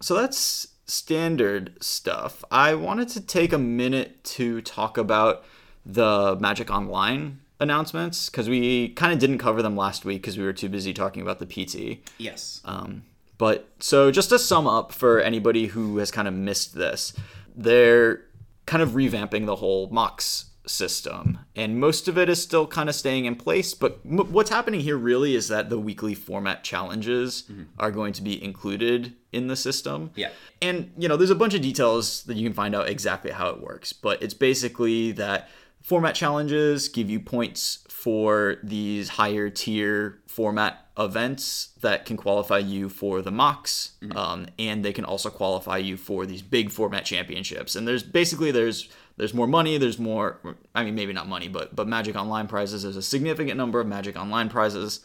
So 0.00 0.14
that's 0.14 0.68
standard 0.86 1.76
stuff. 1.82 2.42
I 2.50 2.74
wanted 2.74 3.08
to 3.10 3.20
take 3.20 3.52
a 3.52 3.58
minute 3.58 4.22
to 4.24 4.60
talk 4.62 4.96
about 4.96 5.44
the 5.86 6.36
Magic 6.40 6.70
Online 6.70 7.40
announcements 7.60 8.28
because 8.28 8.48
we 8.48 8.90
kind 8.90 9.12
of 9.12 9.18
didn't 9.18 9.38
cover 9.38 9.62
them 9.62 9.76
last 9.76 10.04
week 10.04 10.20
because 10.20 10.36
we 10.36 10.44
were 10.44 10.52
too 10.52 10.68
busy 10.68 10.92
talking 10.92 11.22
about 11.22 11.38
the 11.38 11.46
PT. 11.46 12.00
Yes. 12.18 12.60
Um, 12.64 13.04
but 13.38 13.68
so 13.78 14.10
just 14.10 14.30
to 14.30 14.38
sum 14.38 14.66
up 14.66 14.92
for 14.92 15.20
anybody 15.20 15.66
who 15.66 15.98
has 15.98 16.10
kind 16.10 16.26
of 16.26 16.34
missed 16.34 16.74
this, 16.74 17.12
they're 17.54 18.22
kind 18.66 18.82
of 18.82 18.90
revamping 18.90 19.46
the 19.46 19.56
whole 19.56 19.88
Mox 19.90 20.46
system, 20.66 21.38
and 21.54 21.78
most 21.78 22.08
of 22.08 22.18
it 22.18 22.28
is 22.28 22.42
still 22.42 22.66
kind 22.66 22.88
of 22.88 22.94
staying 22.94 23.24
in 23.24 23.36
place. 23.36 23.72
But 23.72 24.00
m- 24.04 24.32
what's 24.32 24.50
happening 24.50 24.80
here 24.80 24.96
really 24.96 25.36
is 25.36 25.46
that 25.48 25.70
the 25.70 25.78
weekly 25.78 26.14
format 26.14 26.64
challenges 26.64 27.44
are 27.78 27.92
going 27.92 28.12
to 28.14 28.22
be 28.22 28.42
included 28.42 29.14
in 29.32 29.46
the 29.46 29.54
system. 29.54 30.10
Yeah. 30.16 30.30
And, 30.60 30.90
you 30.98 31.08
know, 31.08 31.16
there's 31.16 31.30
a 31.30 31.36
bunch 31.36 31.54
of 31.54 31.60
details 31.62 32.24
that 32.24 32.36
you 32.36 32.44
can 32.44 32.54
find 32.54 32.74
out 32.74 32.88
exactly 32.88 33.30
how 33.30 33.50
it 33.50 33.60
works, 33.60 33.92
but 33.92 34.20
it's 34.22 34.34
basically 34.34 35.12
that 35.12 35.48
format 35.86 36.16
challenges 36.16 36.88
give 36.88 37.08
you 37.08 37.20
points 37.20 37.84
for 37.88 38.56
these 38.64 39.08
higher 39.10 39.48
tier 39.48 40.18
format 40.26 40.84
events 40.98 41.68
that 41.80 42.04
can 42.04 42.16
qualify 42.16 42.58
you 42.58 42.88
for 42.88 43.22
the 43.22 43.30
mocks 43.30 43.92
um, 44.16 44.48
and 44.58 44.84
they 44.84 44.92
can 44.92 45.04
also 45.04 45.30
qualify 45.30 45.76
you 45.76 45.96
for 45.96 46.26
these 46.26 46.42
big 46.42 46.72
format 46.72 47.04
championships. 47.04 47.76
And 47.76 47.86
there's 47.86 48.02
basically 48.02 48.50
there's 48.50 48.88
there's 49.16 49.32
more 49.32 49.46
money 49.46 49.78
there's 49.78 49.98
more 49.98 50.40
i 50.74 50.84
mean 50.84 50.94
maybe 50.94 51.12
not 51.12 51.26
money 51.26 51.48
but 51.48 51.76
but 51.76 51.86
magic 51.86 52.16
online 52.16 52.48
prizes. 52.48 52.82
There's 52.82 52.96
a 52.96 53.02
significant 53.02 53.56
number 53.56 53.78
of 53.78 53.86
magic 53.86 54.16
online 54.16 54.48
prizes 54.48 55.00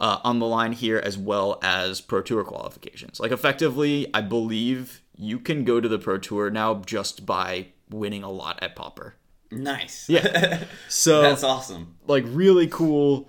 uh, 0.00 0.18
on 0.24 0.40
the 0.40 0.46
line 0.46 0.72
here 0.72 0.98
as 0.98 1.16
well 1.16 1.60
as 1.62 2.00
pro 2.00 2.20
tour 2.20 2.42
qualifications. 2.42 3.20
Like 3.20 3.30
effectively 3.30 4.12
i 4.12 4.22
believe 4.22 5.02
you 5.16 5.38
can 5.38 5.62
go 5.62 5.80
to 5.80 5.88
the 5.88 6.00
pro 6.00 6.18
tour 6.18 6.50
now 6.50 6.82
just 6.84 7.24
by 7.24 7.68
winning 7.88 8.24
a 8.24 8.30
lot 8.30 8.58
at 8.60 8.74
pauper 8.74 9.14
Nice. 9.50 10.08
yeah 10.08 10.64
so 10.88 11.22
That's 11.22 11.42
awesome. 11.44 11.96
like 12.06 12.24
really 12.26 12.66
cool. 12.66 13.28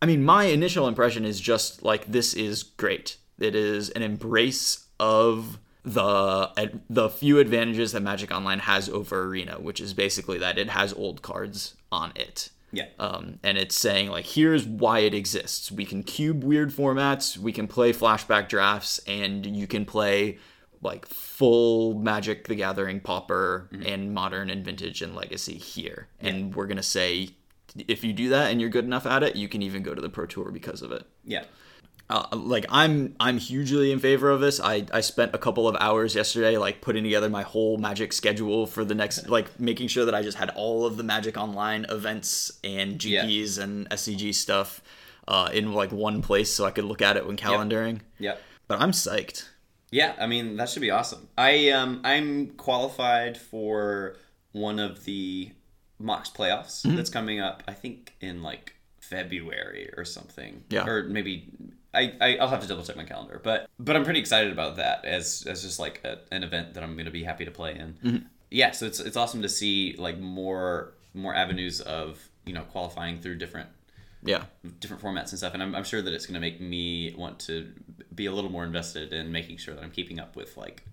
I 0.00 0.06
mean, 0.06 0.24
my 0.24 0.44
initial 0.44 0.88
impression 0.88 1.24
is 1.24 1.40
just 1.40 1.82
like 1.82 2.10
this 2.10 2.34
is 2.34 2.62
great. 2.62 3.16
It 3.38 3.54
is 3.54 3.90
an 3.90 4.02
embrace 4.02 4.86
of 4.98 5.58
the 5.84 6.72
the 6.88 7.08
few 7.08 7.38
advantages 7.38 7.92
that 7.92 8.02
Magic 8.02 8.30
Online 8.32 8.60
has 8.60 8.88
over 8.88 9.22
Arena, 9.24 9.54
which 9.60 9.80
is 9.80 9.94
basically 9.94 10.38
that 10.38 10.58
it 10.58 10.70
has 10.70 10.92
old 10.92 11.22
cards 11.22 11.74
on 11.90 12.12
it. 12.16 12.50
Yeah. 12.72 12.86
Um, 12.98 13.38
and 13.42 13.58
it's 13.58 13.76
saying 13.76 14.08
like 14.08 14.24
here's 14.26 14.64
why 14.66 15.00
it 15.00 15.14
exists. 15.14 15.70
We 15.70 15.84
can 15.84 16.02
cube 16.02 16.42
weird 16.42 16.70
formats, 16.70 17.36
we 17.36 17.52
can 17.52 17.68
play 17.68 17.92
flashback 17.92 18.48
drafts, 18.48 18.98
and 19.06 19.44
you 19.44 19.66
can 19.66 19.84
play 19.84 20.38
like 20.82 21.06
full 21.06 21.94
Magic 21.94 22.48
the 22.48 22.54
Gathering 22.56 23.00
Pauper 23.00 23.68
and 23.86 24.12
Modern 24.12 24.50
and 24.50 24.64
Vintage 24.64 25.00
and 25.00 25.14
Legacy 25.14 25.54
here. 25.56 26.08
And 26.20 26.54
we're 26.54 26.66
gonna 26.66 26.82
say 26.82 27.30
if 27.88 28.04
you 28.04 28.12
do 28.12 28.28
that 28.30 28.50
and 28.50 28.60
you're 28.60 28.68
good 28.70 28.84
enough 28.84 29.06
at 29.06 29.22
it, 29.22 29.36
you 29.36 29.48
can 29.48 29.62
even 29.62 29.82
go 29.82 29.94
to 29.94 30.00
the 30.00 30.10
Pro 30.10 30.26
Tour 30.26 30.50
because 30.50 30.82
of 30.82 30.92
it. 30.92 31.04
Yeah. 31.24 31.44
Uh, 32.10 32.26
like 32.32 32.66
I'm 32.68 33.14
I'm 33.20 33.38
hugely 33.38 33.90
in 33.92 33.98
favor 33.98 34.28
of 34.30 34.40
this. 34.40 34.60
I, 34.60 34.84
I 34.92 35.00
spent 35.00 35.34
a 35.34 35.38
couple 35.38 35.66
of 35.66 35.76
hours 35.80 36.14
yesterday 36.14 36.58
like 36.58 36.80
putting 36.82 37.04
together 37.04 37.30
my 37.30 37.42
whole 37.42 37.78
Magic 37.78 38.12
schedule 38.12 38.66
for 38.66 38.84
the 38.84 38.94
next 38.94 39.28
like 39.30 39.58
making 39.58 39.88
sure 39.88 40.04
that 40.04 40.14
I 40.14 40.20
just 40.20 40.36
had 40.36 40.50
all 40.50 40.84
of 40.84 40.96
the 40.98 41.04
Magic 41.04 41.38
Online 41.38 41.86
events 41.88 42.52
and 42.62 43.02
Yeah. 43.02 43.24
GPs 43.24 43.58
and 43.58 43.88
SCG 43.88 44.34
stuff 44.34 44.82
uh, 45.28 45.48
in 45.54 45.72
like 45.72 45.92
one 45.92 46.20
place 46.20 46.50
so 46.52 46.64
I 46.66 46.70
could 46.72 46.84
look 46.84 47.00
at 47.00 47.16
it 47.16 47.26
when 47.26 47.36
calendaring. 47.38 48.00
Yeah. 48.18 48.34
But 48.68 48.82
I'm 48.82 48.90
psyched. 48.90 49.44
Yeah, 49.92 50.14
I 50.18 50.26
mean 50.26 50.56
that 50.56 50.68
should 50.68 50.82
be 50.82 50.90
awesome. 50.90 51.28
I 51.38 51.70
um 51.70 52.00
I'm 52.02 52.48
qualified 52.56 53.36
for 53.38 54.16
one 54.52 54.80
of 54.80 55.04
the 55.04 55.52
Mox 56.00 56.28
playoffs 56.30 56.82
Mm-hmm. 56.84 56.96
that's 56.96 57.10
coming 57.10 57.38
up. 57.40 57.62
I 57.68 57.72
think 57.74 58.14
in 58.20 58.42
like 58.42 58.74
February 59.00 59.90
or 59.96 60.04
something. 60.04 60.64
Yeah. 60.70 60.86
Or 60.86 61.04
maybe 61.04 61.50
I, 61.94 62.12
I 62.20 62.36
I'll 62.38 62.48
have 62.48 62.62
to 62.62 62.66
double 62.68 62.82
check 62.82 62.96
my 62.96 63.04
calendar, 63.04 63.40
but 63.42 63.68
but 63.78 63.94
I'm 63.94 64.04
pretty 64.04 64.20
excited 64.20 64.50
about 64.50 64.76
that 64.76 65.04
as 65.04 65.44
as 65.48 65.62
just 65.62 65.78
like 65.78 66.00
a, 66.04 66.18
an 66.34 66.42
event 66.42 66.74
that 66.74 66.82
I'm 66.82 66.96
gonna 66.96 67.10
be 67.10 67.22
happy 67.24 67.44
to 67.44 67.50
play 67.50 67.76
in. 67.78 67.94
Mm-hmm. 68.04 68.26
Yeah, 68.50 68.70
so 68.72 68.86
it's 68.86 68.98
it's 69.00 69.16
awesome 69.16 69.42
to 69.42 69.48
see 69.48 69.94
like 69.98 70.18
more 70.18 70.94
more 71.14 71.34
avenues 71.34 71.80
of 71.82 72.18
you 72.46 72.54
know 72.54 72.62
qualifying 72.62 73.20
through 73.20 73.36
different 73.36 73.68
Yeah. 74.24 74.44
different 74.80 75.02
formats 75.02 75.30
and 75.30 75.38
stuff 75.38 75.54
and 75.54 75.62
I'm, 75.62 75.74
I'm 75.74 75.84
sure 75.84 76.00
that 76.02 76.12
it's 76.12 76.26
going 76.26 76.34
to 76.34 76.40
make 76.40 76.60
me 76.60 77.14
want 77.16 77.38
to 77.40 77.72
be 78.14 78.26
a 78.26 78.32
little 78.32 78.50
more 78.50 78.64
invested 78.64 79.12
in 79.12 79.32
making 79.32 79.56
sure 79.56 79.74
that 79.74 79.82
i'm 79.82 79.90
keeping 79.90 80.20
up 80.20 80.36
with 80.36 80.56
like 80.56 80.84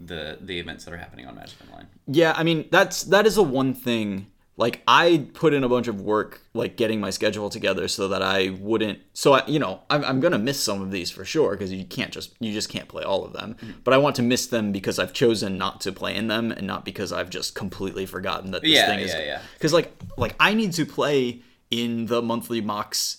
the 0.00 0.38
the 0.40 0.58
events 0.58 0.84
that 0.84 0.94
are 0.94 0.96
happening 0.96 1.26
on 1.26 1.34
magic 1.34 1.56
online 1.68 1.86
Yeah, 2.06 2.32
I 2.36 2.42
mean 2.42 2.68
that's 2.70 3.02
that 3.04 3.26
is 3.26 3.36
a 3.36 3.42
one 3.42 3.74
thing. 3.74 4.28
Like 4.56 4.82
I 4.86 5.26
put 5.32 5.54
in 5.54 5.64
a 5.64 5.68
bunch 5.70 5.88
of 5.88 6.02
work, 6.02 6.42
like 6.52 6.76
getting 6.76 7.00
my 7.00 7.08
schedule 7.10 7.48
together 7.48 7.88
so 7.88 8.08
that 8.08 8.20
I 8.22 8.50
wouldn't. 8.60 8.98
So 9.14 9.32
I, 9.34 9.46
you 9.46 9.58
know, 9.58 9.80
I'm, 9.88 10.04
I'm 10.04 10.20
gonna 10.20 10.38
miss 10.38 10.60
some 10.62 10.82
of 10.82 10.90
these 10.90 11.10
for 11.10 11.24
sure 11.24 11.52
because 11.52 11.72
you 11.72 11.84
can't 11.84 12.12
just 12.12 12.34
you 12.40 12.52
just 12.52 12.68
can't 12.68 12.86
play 12.88 13.02
all 13.02 13.24
of 13.24 13.32
them. 13.32 13.54
Mm-hmm. 13.54 13.80
But 13.84 13.94
I 13.94 13.98
want 13.98 14.16
to 14.16 14.22
miss 14.22 14.46
them 14.48 14.70
because 14.72 14.98
I've 14.98 15.12
chosen 15.14 15.56
not 15.56 15.80
to 15.82 15.92
play 15.92 16.14
in 16.14 16.28
them 16.28 16.50
and 16.52 16.66
not 16.66 16.84
because 16.84 17.10
I've 17.12 17.30
just 17.30 17.54
completely 17.54 18.04
forgotten 18.06 18.50
that 18.50 18.60
this 18.62 18.72
Yeah, 18.72 18.86
thing 18.86 19.00
is. 19.00 19.12
yeah, 19.14 19.24
yeah. 19.24 19.42
Because 19.54 19.72
like 19.72 19.92
like 20.18 20.34
I 20.38 20.52
need 20.54 20.72
to 20.74 20.84
play 20.84 21.40
in 21.70 22.06
the 22.06 22.20
monthly 22.22 22.60
mocks 22.60 23.18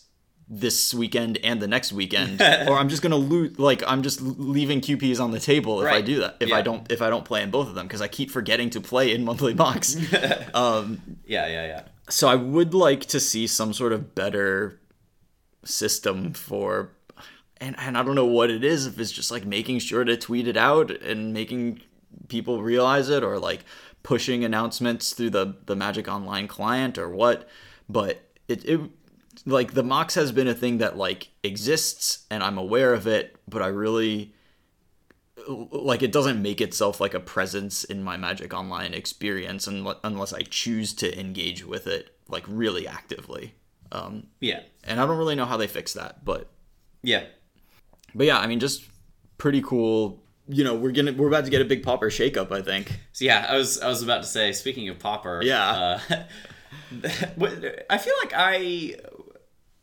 this 0.54 0.93
weekend 0.93 1.38
and 1.45 1.62
the 1.62 1.68
next 1.68 1.93
weekend 1.93 2.41
or 2.68 2.78
i'm 2.78 2.89
just 2.89 3.02
gonna 3.02 3.16
lose 3.16 3.58
like 3.58 3.82
i'm 3.88 4.04
just 4.04 4.20
leaving 4.22 4.82
qps 4.82 5.18
on 5.22 5.32
the 5.32 5.39
table 5.39 5.82
if 5.82 5.89
i 5.91 6.02
do 6.02 6.20
that 6.20 6.36
if 6.41 6.49
Yeah. 6.49 6.58
i 6.58 6.62
don't 6.62 6.91
if 6.91 7.02
i 7.02 7.10
don't 7.10 7.24
play 7.24 7.41
in 7.41 7.49
both 7.52 7.70
of 7.70 7.76
them 7.76 7.88
because 7.88 8.02
i 8.02 8.10
keep 8.10 8.30
forgetting 8.30 8.70
to 8.72 8.82
play 8.82 9.14
in 9.16 9.24
monthly 9.24 9.54
mocks. 9.54 9.95
Um 10.54 11.02
yeah 11.26 11.47
yeah 11.47 11.66
yeah. 11.68 11.84
so 12.10 12.28
i 12.28 12.36
would 12.36 12.74
like 12.74 13.06
to 13.06 13.20
see 13.22 13.47
some 13.47 13.72
sort 13.72 13.93
of 13.93 14.14
better 14.14 14.82
system 15.64 16.34
for 16.34 16.91
and, 17.58 17.76
and 17.80 17.97
i 17.97 18.04
don't 18.04 18.16
know 18.16 18.26
what 18.26 18.49
it 18.49 18.64
is 18.64 18.86
if 18.88 18.99
it's 18.99 19.12
just 19.12 19.32
like 19.32 19.45
making 19.45 19.80
sure 19.80 20.04
to 20.04 20.18
tweet 20.18 20.47
it 20.47 20.58
out 20.58 20.91
and 20.91 21.34
making 21.34 21.80
people 22.28 22.62
realize 22.62 23.08
it 23.10 23.24
or 23.24 23.39
like 23.39 23.64
pushing 24.04 24.43
announcements 24.43 25.14
through 25.14 25.30
the 25.30 25.56
the 25.68 25.76
magic 25.76 26.08
online 26.10 26.47
client 26.47 26.97
or 26.97 27.08
what 27.10 27.47
but 27.88 28.22
it, 28.52 28.66
it 28.66 28.80
like 29.45 29.74
the 29.74 29.84
mox 29.84 30.14
has 30.16 30.32
been 30.32 30.47
a 30.47 30.54
thing 30.54 30.78
that 30.80 30.97
like 30.97 31.30
exists 31.43 32.26
and 32.30 32.43
i'm 32.43 32.58
aware 32.58 32.93
of 32.93 33.08
it 33.08 33.36
but 33.47 33.62
i 33.62 33.68
really 33.68 34.34
like 35.82 36.04
it 36.04 36.12
doesn't 36.12 36.39
make 36.41 36.62
itself 36.62 37.02
like 37.02 37.14
a 37.16 37.20
presence 37.20 37.84
in 37.84 38.04
my 38.04 38.16
magic 38.18 38.54
online 38.54 38.93
experience 38.93 39.68
unle- 39.68 39.97
unless 40.04 40.34
i 40.34 40.41
choose 40.41 40.93
to 40.93 41.20
engage 41.20 41.66
with 41.66 41.88
it 41.88 42.16
like 42.28 42.43
really 42.47 42.88
actively. 42.88 43.56
Um, 43.93 44.28
yeah. 44.39 44.62
and 44.86 44.99
i 45.02 45.06
don't 45.06 45.18
really 45.18 45.36
know 45.36 45.45
how 45.45 45.58
they 45.58 45.68
fix 45.68 45.93
that 45.93 46.24
but 46.24 46.49
yeah. 47.04 47.24
But 48.14 48.28
yeah 48.28 48.38
i 48.39 48.47
mean 48.47 48.60
just 48.60 48.86
pretty 49.38 49.62
cool. 49.62 50.22
You 50.47 50.64
know 50.64 50.76
we're 50.76 50.91
gonna 50.91 51.14
we're 51.14 51.28
about 51.28 51.45
to 51.45 51.52
get 51.52 51.62
a 51.62 51.66
big 51.66 51.82
pauper 51.84 52.10
shakeup 52.10 52.52
i 52.52 52.62
think. 52.62 52.99
So 53.14 53.26
yeah 53.26 53.45
i 53.49 53.56
was 53.58 53.80
i 53.82 53.88
was 53.88 54.04
about 54.04 54.22
to 54.22 54.28
say 54.28 54.52
speaking 54.54 54.88
of 54.89 54.99
pauper 54.99 55.41
Yeah. 55.43 55.99
uh, 56.10 56.16
i 57.89 57.98
feel 57.98 58.14
like 58.22 58.34
i 58.36 58.96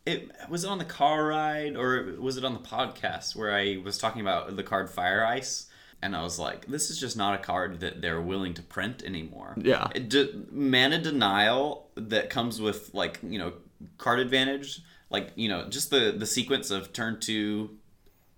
it 0.05 0.31
was 0.49 0.63
it 0.63 0.69
on 0.69 0.77
the 0.77 0.85
car 0.85 1.27
ride 1.27 1.75
or 1.75 2.15
was 2.19 2.37
it 2.37 2.45
on 2.45 2.53
the 2.53 2.59
podcast 2.59 3.35
where 3.35 3.53
i 3.53 3.77
was 3.83 3.97
talking 3.97 4.21
about 4.21 4.55
the 4.55 4.63
card 4.63 4.89
fire 4.89 5.25
ice? 5.25 5.67
And 6.01 6.15
i 6.15 6.21
was 6.23 6.39
like 6.39 6.65
this 6.67 6.89
is 6.89 6.99
just 6.99 7.17
not 7.17 7.35
a 7.35 7.43
card 7.43 7.81
that 7.81 8.01
they're 8.01 8.21
willing 8.21 8.53
to 8.53 8.61
print 8.61 9.03
anymore. 9.03 9.55
Yeah. 9.57 9.87
It 9.93 10.09
de- 10.09 10.45
mana 10.49 11.01
denial 11.01 11.89
that 11.95 12.29
comes 12.29 12.61
with 12.61 12.93
like 12.93 13.19
you 13.21 13.37
know 13.37 13.53
card 13.97 14.19
advantage 14.19 14.81
like 15.09 15.31
you 15.35 15.49
know 15.49 15.67
just 15.67 15.89
the 15.89 16.15
the 16.17 16.25
sequence 16.25 16.71
of 16.71 16.93
turn 16.93 17.19
two 17.19 17.77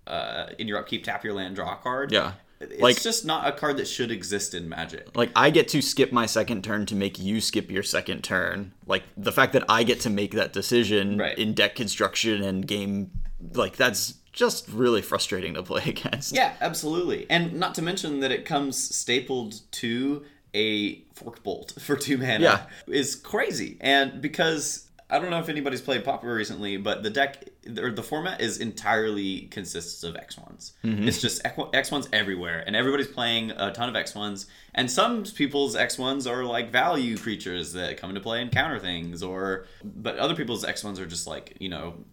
uh 0.07 0.47
in 0.57 0.67
your 0.67 0.79
upkeep 0.79 1.03
tap 1.03 1.23
your 1.23 1.33
land 1.33 1.55
draw 1.55 1.73
a 1.73 1.77
card. 1.77 2.11
Yeah 2.11 2.33
it's 2.61 2.81
like 2.81 3.01
just 3.01 3.25
not 3.25 3.47
a 3.47 3.51
card 3.51 3.77
that 3.77 3.87
should 3.87 4.11
exist 4.11 4.53
in 4.53 4.67
magic 4.69 5.15
like 5.17 5.29
i 5.35 5.49
get 5.49 5.67
to 5.67 5.81
skip 5.81 6.11
my 6.11 6.25
second 6.25 6.63
turn 6.63 6.85
to 6.85 6.95
make 6.95 7.17
you 7.19 7.41
skip 7.41 7.71
your 7.71 7.83
second 7.83 8.23
turn 8.23 8.71
like 8.85 9.03
the 9.17 9.31
fact 9.31 9.53
that 9.53 9.63
i 9.69 9.83
get 9.83 9.99
to 9.99 10.09
make 10.09 10.31
that 10.33 10.53
decision 10.53 11.17
Right. 11.17 11.37
in 11.37 11.53
deck 11.53 11.75
construction 11.75 12.41
and 12.43 12.67
game 12.67 13.11
like 13.53 13.75
that's 13.77 14.15
just 14.31 14.69
really 14.69 15.01
frustrating 15.01 15.55
to 15.55 15.63
play 15.63 15.83
against 15.87 16.33
Yeah, 16.33 16.53
absolutely. 16.61 17.25
And 17.29 17.53
not 17.53 17.75
to 17.75 17.81
mention 17.81 18.21
that 18.21 18.31
it 18.31 18.45
comes 18.45 18.77
stapled 18.95 19.59
to 19.71 20.23
a 20.53 21.01
fork 21.13 21.43
bolt 21.43 21.73
for 21.81 21.97
two 21.97 22.17
mana 22.17 22.39
Yeah. 22.39 22.65
is 22.87 23.15
crazy. 23.15 23.77
And 23.81 24.21
because 24.21 24.87
I 25.11 25.19
don't 25.19 25.29
know 25.29 25.39
if 25.39 25.49
anybody's 25.49 25.81
played 25.81 26.05
Pauper 26.05 26.33
recently, 26.33 26.77
but 26.77 27.03
the 27.03 27.09
deck 27.09 27.43
or 27.77 27.91
the 27.91 28.01
format 28.01 28.39
is 28.39 28.59
entirely 28.59 29.41
consists 29.51 30.03
of 30.03 30.15
X 30.15 30.37
ones. 30.37 30.71
Mm-hmm. 30.85 31.05
It's 31.05 31.19
just 31.19 31.41
X 31.45 31.91
ones 31.91 32.07
everywhere, 32.13 32.63
and 32.65 32.77
everybody's 32.77 33.09
playing 33.09 33.51
a 33.51 33.73
ton 33.73 33.89
of 33.89 33.95
X 33.97 34.15
ones. 34.15 34.47
And 34.73 34.89
some 34.89 35.23
people's 35.23 35.75
X 35.75 35.97
ones 35.97 36.25
are 36.25 36.45
like 36.45 36.71
value 36.71 37.17
creatures 37.17 37.73
that 37.73 37.97
come 37.97 38.09
into 38.09 38.21
play 38.21 38.41
and 38.41 38.49
counter 38.49 38.79
things, 38.79 39.21
or 39.21 39.65
but 39.83 40.17
other 40.17 40.33
people's 40.33 40.63
X 40.63 40.81
ones 40.81 40.97
are 40.97 41.05
just 41.05 41.27
like 41.27 41.57
you 41.59 41.67
know 41.67 42.05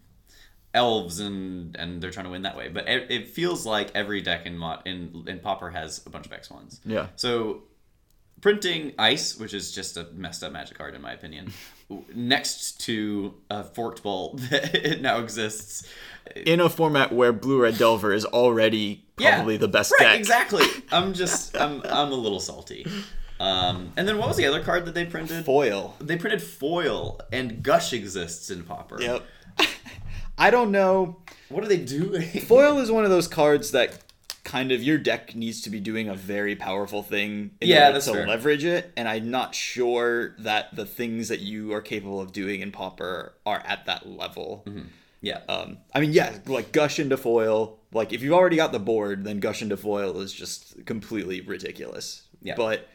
elves 0.74 1.20
and 1.20 1.76
and 1.76 2.02
they're 2.02 2.10
trying 2.10 2.26
to 2.26 2.30
win 2.30 2.42
that 2.42 2.56
way. 2.56 2.68
But 2.68 2.88
it, 2.88 3.10
it 3.10 3.28
feels 3.28 3.64
like 3.64 3.92
every 3.94 4.22
deck 4.22 4.44
in 4.44 4.58
mod 4.58 4.82
in 4.86 5.24
in 5.28 5.38
Pauper 5.38 5.70
has 5.70 6.04
a 6.04 6.10
bunch 6.10 6.26
of 6.26 6.32
X 6.32 6.50
ones. 6.50 6.80
Yeah. 6.84 7.06
So 7.14 7.62
printing 8.40 8.92
ice, 8.98 9.36
which 9.38 9.54
is 9.54 9.72
just 9.72 9.96
a 9.96 10.06
messed 10.14 10.42
up 10.42 10.52
magic 10.52 10.76
card 10.78 10.94
in 10.94 11.02
my 11.02 11.12
opinion, 11.12 11.52
next 12.14 12.80
to 12.82 13.34
a 13.50 13.64
forked 13.64 14.02
bolt 14.02 14.38
that 14.50 14.74
it 14.74 15.00
now 15.00 15.18
exists. 15.20 15.86
in 16.36 16.60
a 16.60 16.68
format 16.68 17.12
where 17.12 17.32
blue 17.32 17.62
red 17.62 17.78
delver 17.78 18.12
is 18.12 18.24
already 18.24 19.04
Yeah, 19.18 19.36
probably 19.36 19.56
the 19.56 19.68
best 19.68 19.92
right, 19.98 20.06
deck 20.06 20.18
exactly. 20.18 20.64
I'm 20.92 21.12
just 21.12 21.56
I'm 21.56 21.82
I'm 21.84 22.12
a 22.12 22.16
little 22.16 22.40
salty. 22.40 22.86
Um, 23.40 23.92
and 23.96 24.06
then 24.08 24.18
what 24.18 24.28
was 24.28 24.36
the 24.36 24.46
other 24.46 24.62
card 24.62 24.84
that 24.86 24.94
they 24.94 25.04
printed? 25.04 25.44
Foil. 25.44 25.94
They 26.00 26.16
printed 26.16 26.42
foil, 26.42 27.20
and 27.32 27.62
Gush 27.62 27.92
exists 27.92 28.50
in 28.50 28.64
Pauper. 28.64 29.00
Yep. 29.00 29.22
I 30.36 30.50
don't 30.50 30.70
know. 30.70 31.16
What 31.48 31.64
are 31.64 31.68
they 31.68 31.78
doing? 31.78 32.22
Foil 32.42 32.78
is 32.78 32.90
one 32.90 33.04
of 33.04 33.10
those 33.10 33.26
cards 33.28 33.70
that 33.72 33.98
kind 34.48 34.72
of 34.72 34.82
your 34.82 34.96
deck 34.98 35.34
needs 35.36 35.60
to 35.62 35.70
be 35.70 35.78
doing 35.78 36.08
a 36.08 36.14
very 36.14 36.56
powerful 36.56 37.02
thing 37.02 37.50
in 37.60 37.68
Yeah, 37.68 37.88
order 37.88 38.00
to 38.00 38.12
fair. 38.12 38.26
leverage 38.26 38.64
it, 38.64 38.92
and 38.96 39.06
I'm 39.06 39.30
not 39.30 39.54
sure 39.54 40.34
that 40.38 40.74
the 40.74 40.86
things 40.86 41.28
that 41.28 41.40
you 41.40 41.72
are 41.74 41.82
capable 41.82 42.20
of 42.20 42.32
doing 42.32 42.60
in 42.62 42.72
Pauper 42.72 43.34
are 43.44 43.62
at 43.66 43.84
that 43.86 44.08
level. 44.08 44.64
yeah. 45.20 45.40
Um, 45.48 45.78
I 45.94 46.00
mean, 46.00 46.12
yeah, 46.12 46.38
like 46.46 46.72
gush 46.72 46.98
into 46.98 47.16
foil. 47.16 47.78
Like 47.92 48.12
if 48.12 48.22
you've 48.22 48.32
already 48.32 48.56
got 48.56 48.72
the 48.72 48.78
board, 48.78 49.24
then 49.24 49.38
gush 49.40 49.60
into 49.62 49.76
foil 49.76 50.20
is 50.20 50.32
just 50.32 50.84
completely 50.86 51.40
ridiculous. 51.42 52.22
Yeah. 52.40 52.54
But 52.56 52.88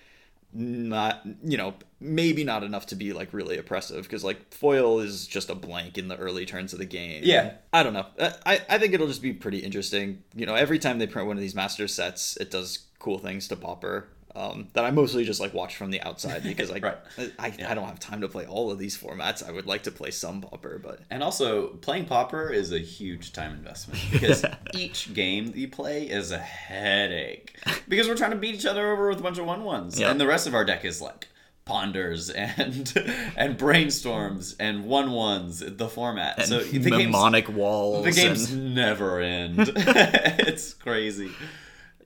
not, 0.54 1.22
you 1.44 1.58
know, 1.58 1.74
maybe 2.00 2.44
not 2.44 2.64
enough 2.64 2.86
to 2.88 2.96
be 2.96 3.14
like 3.14 3.34
really 3.34 3.58
oppressive 3.58 4.04
because 4.04 4.24
like 4.24 4.54
foil 4.54 5.00
is 5.00 5.26
just 5.26 5.50
a 5.50 5.56
blank 5.56 5.98
in 5.98 6.08
the 6.08 6.18
early 6.18 6.46
turns 6.46 6.74
of 6.74 6.80
the 6.80 6.86
game. 6.86 7.22
Yeah. 7.24 7.54
I 7.72 7.84
don't 7.84 7.94
know. 7.94 8.06
Uh, 8.20 8.32
I 8.46 8.62
I 8.70 8.78
think 8.78 8.94
it'll 8.94 9.08
just 9.08 9.22
be 9.22 9.34
pretty 9.34 9.60
interesting. 9.60 10.24
You 10.36 10.46
know, 10.46 10.56
every 10.56 10.80
time 10.80 11.00
they 11.00 11.08
print 11.08 11.28
one 11.28 11.38
of 11.38 11.42
these 11.42 11.56
master 11.56 11.88
sets, 11.88 12.38
it 12.38 12.52
does 12.52 12.88
cool 13.00 13.20
things 13.20 13.48
to 13.50 13.56
Pauper. 13.56 14.10
Um, 14.36 14.70
that 14.74 14.84
I 14.84 14.90
mostly 14.90 15.26
just 15.26 15.40
like 15.40 15.54
watch 15.54 15.76
from 15.76 15.92
the 15.92 16.02
outside 16.02 16.42
because 16.52 16.72
like 16.72 16.84
Right. 16.84 16.98
I, 17.38 17.54
I 17.68 17.76
don't 17.76 17.86
have 17.86 18.00
time 18.00 18.22
to 18.22 18.28
play 18.28 18.48
all 18.48 18.72
of 18.72 18.80
these 18.80 18.98
formats. 18.98 19.48
I 19.48 19.52
would 19.52 19.68
like 19.68 19.84
to 19.84 19.92
play 19.92 20.10
some 20.10 20.42
Pauper, 20.42 20.80
but 20.84 21.02
And 21.12 21.22
also, 21.22 21.68
playing 21.68 22.06
Pauper 22.06 22.50
is 22.50 22.72
a 22.72 22.80
huge 22.80 23.32
time 23.34 23.52
investment 23.54 24.00
because 24.12 24.44
each 24.74 25.14
game 25.14 25.48
that 25.48 25.56
you 25.58 25.68
play 25.68 26.06
is 26.10 26.32
a 26.32 26.40
headache. 26.40 27.56
Because 27.88 28.08
we're 28.08 28.16
trying 28.18 28.32
to 28.32 28.38
beat 28.38 28.56
each 28.56 28.66
other 28.66 28.92
over 28.92 29.10
with 29.10 29.20
a 29.20 29.24
bunch 29.24 29.38
of 29.38 29.46
one 29.46 29.64
ones, 29.64 30.00
Yeah. 30.00 30.10
and 30.10 30.20
the 30.20 30.26
rest 30.28 30.48
of 30.48 30.56
our 30.56 30.66
deck 30.66 30.84
is 30.84 31.00
like 31.00 31.28
ponders 31.66 32.30
and 32.58 32.92
and 33.38 33.58
brainstorms 33.58 34.56
and 34.60 34.86
one 34.86 35.12
ones. 35.12 35.60
The 35.60 35.88
format, 35.88 36.40
and 36.40 36.48
so 36.48 36.60
the 36.60 36.80
game's, 36.90 37.04
mnemonic 37.04 37.50
walls. 37.50 38.04
the 38.04 38.12
games 38.12 38.52
and- 38.52 38.74
never 38.76 39.20
end. 39.22 39.72
it's 39.76 40.74
crazy. 40.74 41.30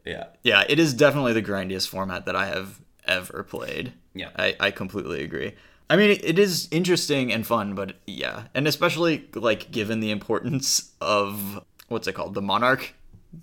Yeah. 0.07 0.25
yeah, 0.43 0.63
it 0.67 0.79
is 0.79 0.93
definitely 0.93 1.33
the 1.33 1.41
grindiest 1.41 1.89
format 1.89 2.25
that 2.25 2.35
I 2.35 2.47
have 2.47 2.79
ever 3.05 3.43
played. 3.43 3.93
Yeah. 4.13 4.29
I, 4.35 4.55
I 4.59 4.71
completely 4.71 5.23
agree. 5.23 5.53
I 5.89 5.95
mean, 5.95 6.19
it, 6.21 6.37
is 6.37 6.67
interesting 6.69 7.31
and 7.31 7.47
fun, 7.47 7.73
but 7.73 7.95
yeah, 8.05 8.43
and 8.53 8.67
especially 8.67 9.29
like 9.33 9.71
given 9.71 10.01
the 10.01 10.11
importance 10.11 10.91
of 10.99 11.63
what's 11.87 12.07
it 12.07 12.13
called, 12.13 12.33
the 12.33 12.41
monarch, 12.41 12.93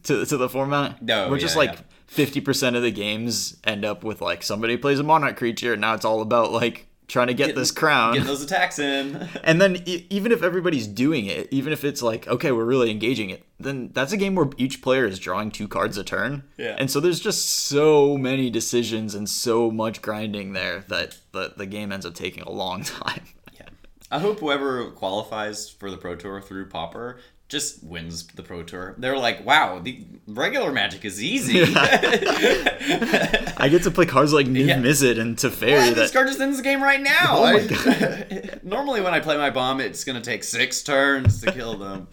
to 0.05 0.27
to 0.27 0.37
the 0.37 0.49
format. 0.49 1.01
No, 1.01 1.31
we're 1.31 1.39
just 1.39 1.57
like 1.57 1.73
yeah. 1.73 1.81
fifty 2.07 2.41
percent 2.43 2.77
of 2.77 2.83
the 2.83 2.91
games 2.91 3.57
end 3.65 3.85
up 3.85 4.05
with 4.05 4.21
like 4.21 4.43
somebody 4.43 4.77
plays 4.77 4.99
a 4.99 5.03
monarch 5.03 5.37
creature, 5.37 5.73
and 5.73 5.81
now 5.81 5.95
it's 5.95 6.05
all 6.05 6.21
about 6.21 6.53
like 6.53 6.87
trying 7.09 7.26
to 7.26 7.34
get 7.34 7.55
this 7.55 7.70
crown. 7.70 8.14
Getting 8.14 8.26
those 8.26 8.42
attacks 8.42 8.78
in. 8.78 9.28
And 9.44 9.61
then 9.61 9.82
e- 9.84 10.07
even 10.11 10.32
if 10.32 10.42
everybody's 10.42 10.86
doing 10.86 11.26
it, 11.26 11.48
even 11.50 11.72
if 11.72 11.84
it's 11.84 12.02
like, 12.02 12.26
okay, 12.26 12.50
we're 12.50 12.64
really 12.64 12.90
engaging 12.90 13.30
it, 13.30 13.44
then 13.61 13.90
that's 13.92 14.12
a 14.12 14.16
game 14.16 14.34
where 14.34 14.48
each 14.57 14.80
player 14.80 15.05
is 15.07 15.18
drawing 15.18 15.50
two 15.50 15.68
cards 15.68 15.98
a 15.98 16.05
turn. 16.05 16.44
Yeah. 16.57 16.76
And 16.78 16.90
so 16.90 17.00
there's 17.00 17.20
just 17.20 17.44
so 17.46 18.16
many 18.16 18.48
decisions 18.50 19.14
and 19.14 19.28
so 19.28 19.70
much 19.70 20.00
grinding 20.02 20.55
there 20.55 20.84
that 20.88 21.18
the, 21.32 21.52
the 21.57 21.66
game 21.66 21.92
ends 21.92 22.07
up 22.07 22.14
taking 22.14 22.42
a 22.42 22.50
long 22.50 22.82
time. 22.84 23.24
Yeah. 23.55 23.68
I 24.11 24.18
hope 24.18 24.40
whoever 24.40 24.90
qualifies 24.92 25.68
for 25.68 25.90
the 25.90 25.96
Pro 25.98 26.16
Tour 26.16 26.40
through 26.40 26.68
Pauper 26.68 27.18
just 27.49 27.84
wins 27.84 28.26
the 28.28 28.42
Pro 28.42 28.62
Tour. 28.62 28.95
They're 28.99 29.18
like, 29.18 29.45
wow, 29.45 29.78
the 29.78 30.05
regular 30.26 30.72
Magic 30.72 31.05
is 31.05 31.22
easy. 31.22 31.62
I 31.76 33.68
get 33.70 33.82
to 33.84 33.90
play 33.90 34.07
cards 34.07 34.32
like 34.32 34.47
Niv 34.47 34.66
Yeah. 34.66 34.78
Mizzet 34.78 35.18
and 35.18 35.36
Teferi 35.36 35.70
Yeah, 35.70 35.84
that 35.90 35.95
this 35.95 36.11
card 36.11 36.26
just 36.28 36.40
ends 36.40 36.57
the 36.57 36.62
game 36.62 36.82
right 36.82 37.01
now. 37.01 37.26
Oh 37.30 37.42
my 37.53 37.61
I- 37.70 38.59
normally, 38.62 39.01
when 39.01 39.14
I 39.14 39.20
play 39.20 39.36
my 39.36 39.51
bomb, 39.51 39.80
it's 39.80 40.05
gonna 40.05 40.20
take 40.20 40.42
six 40.45 40.82
turns 40.82 41.40
to 41.42 41.53
kill 41.53 41.76
them. 41.76 42.09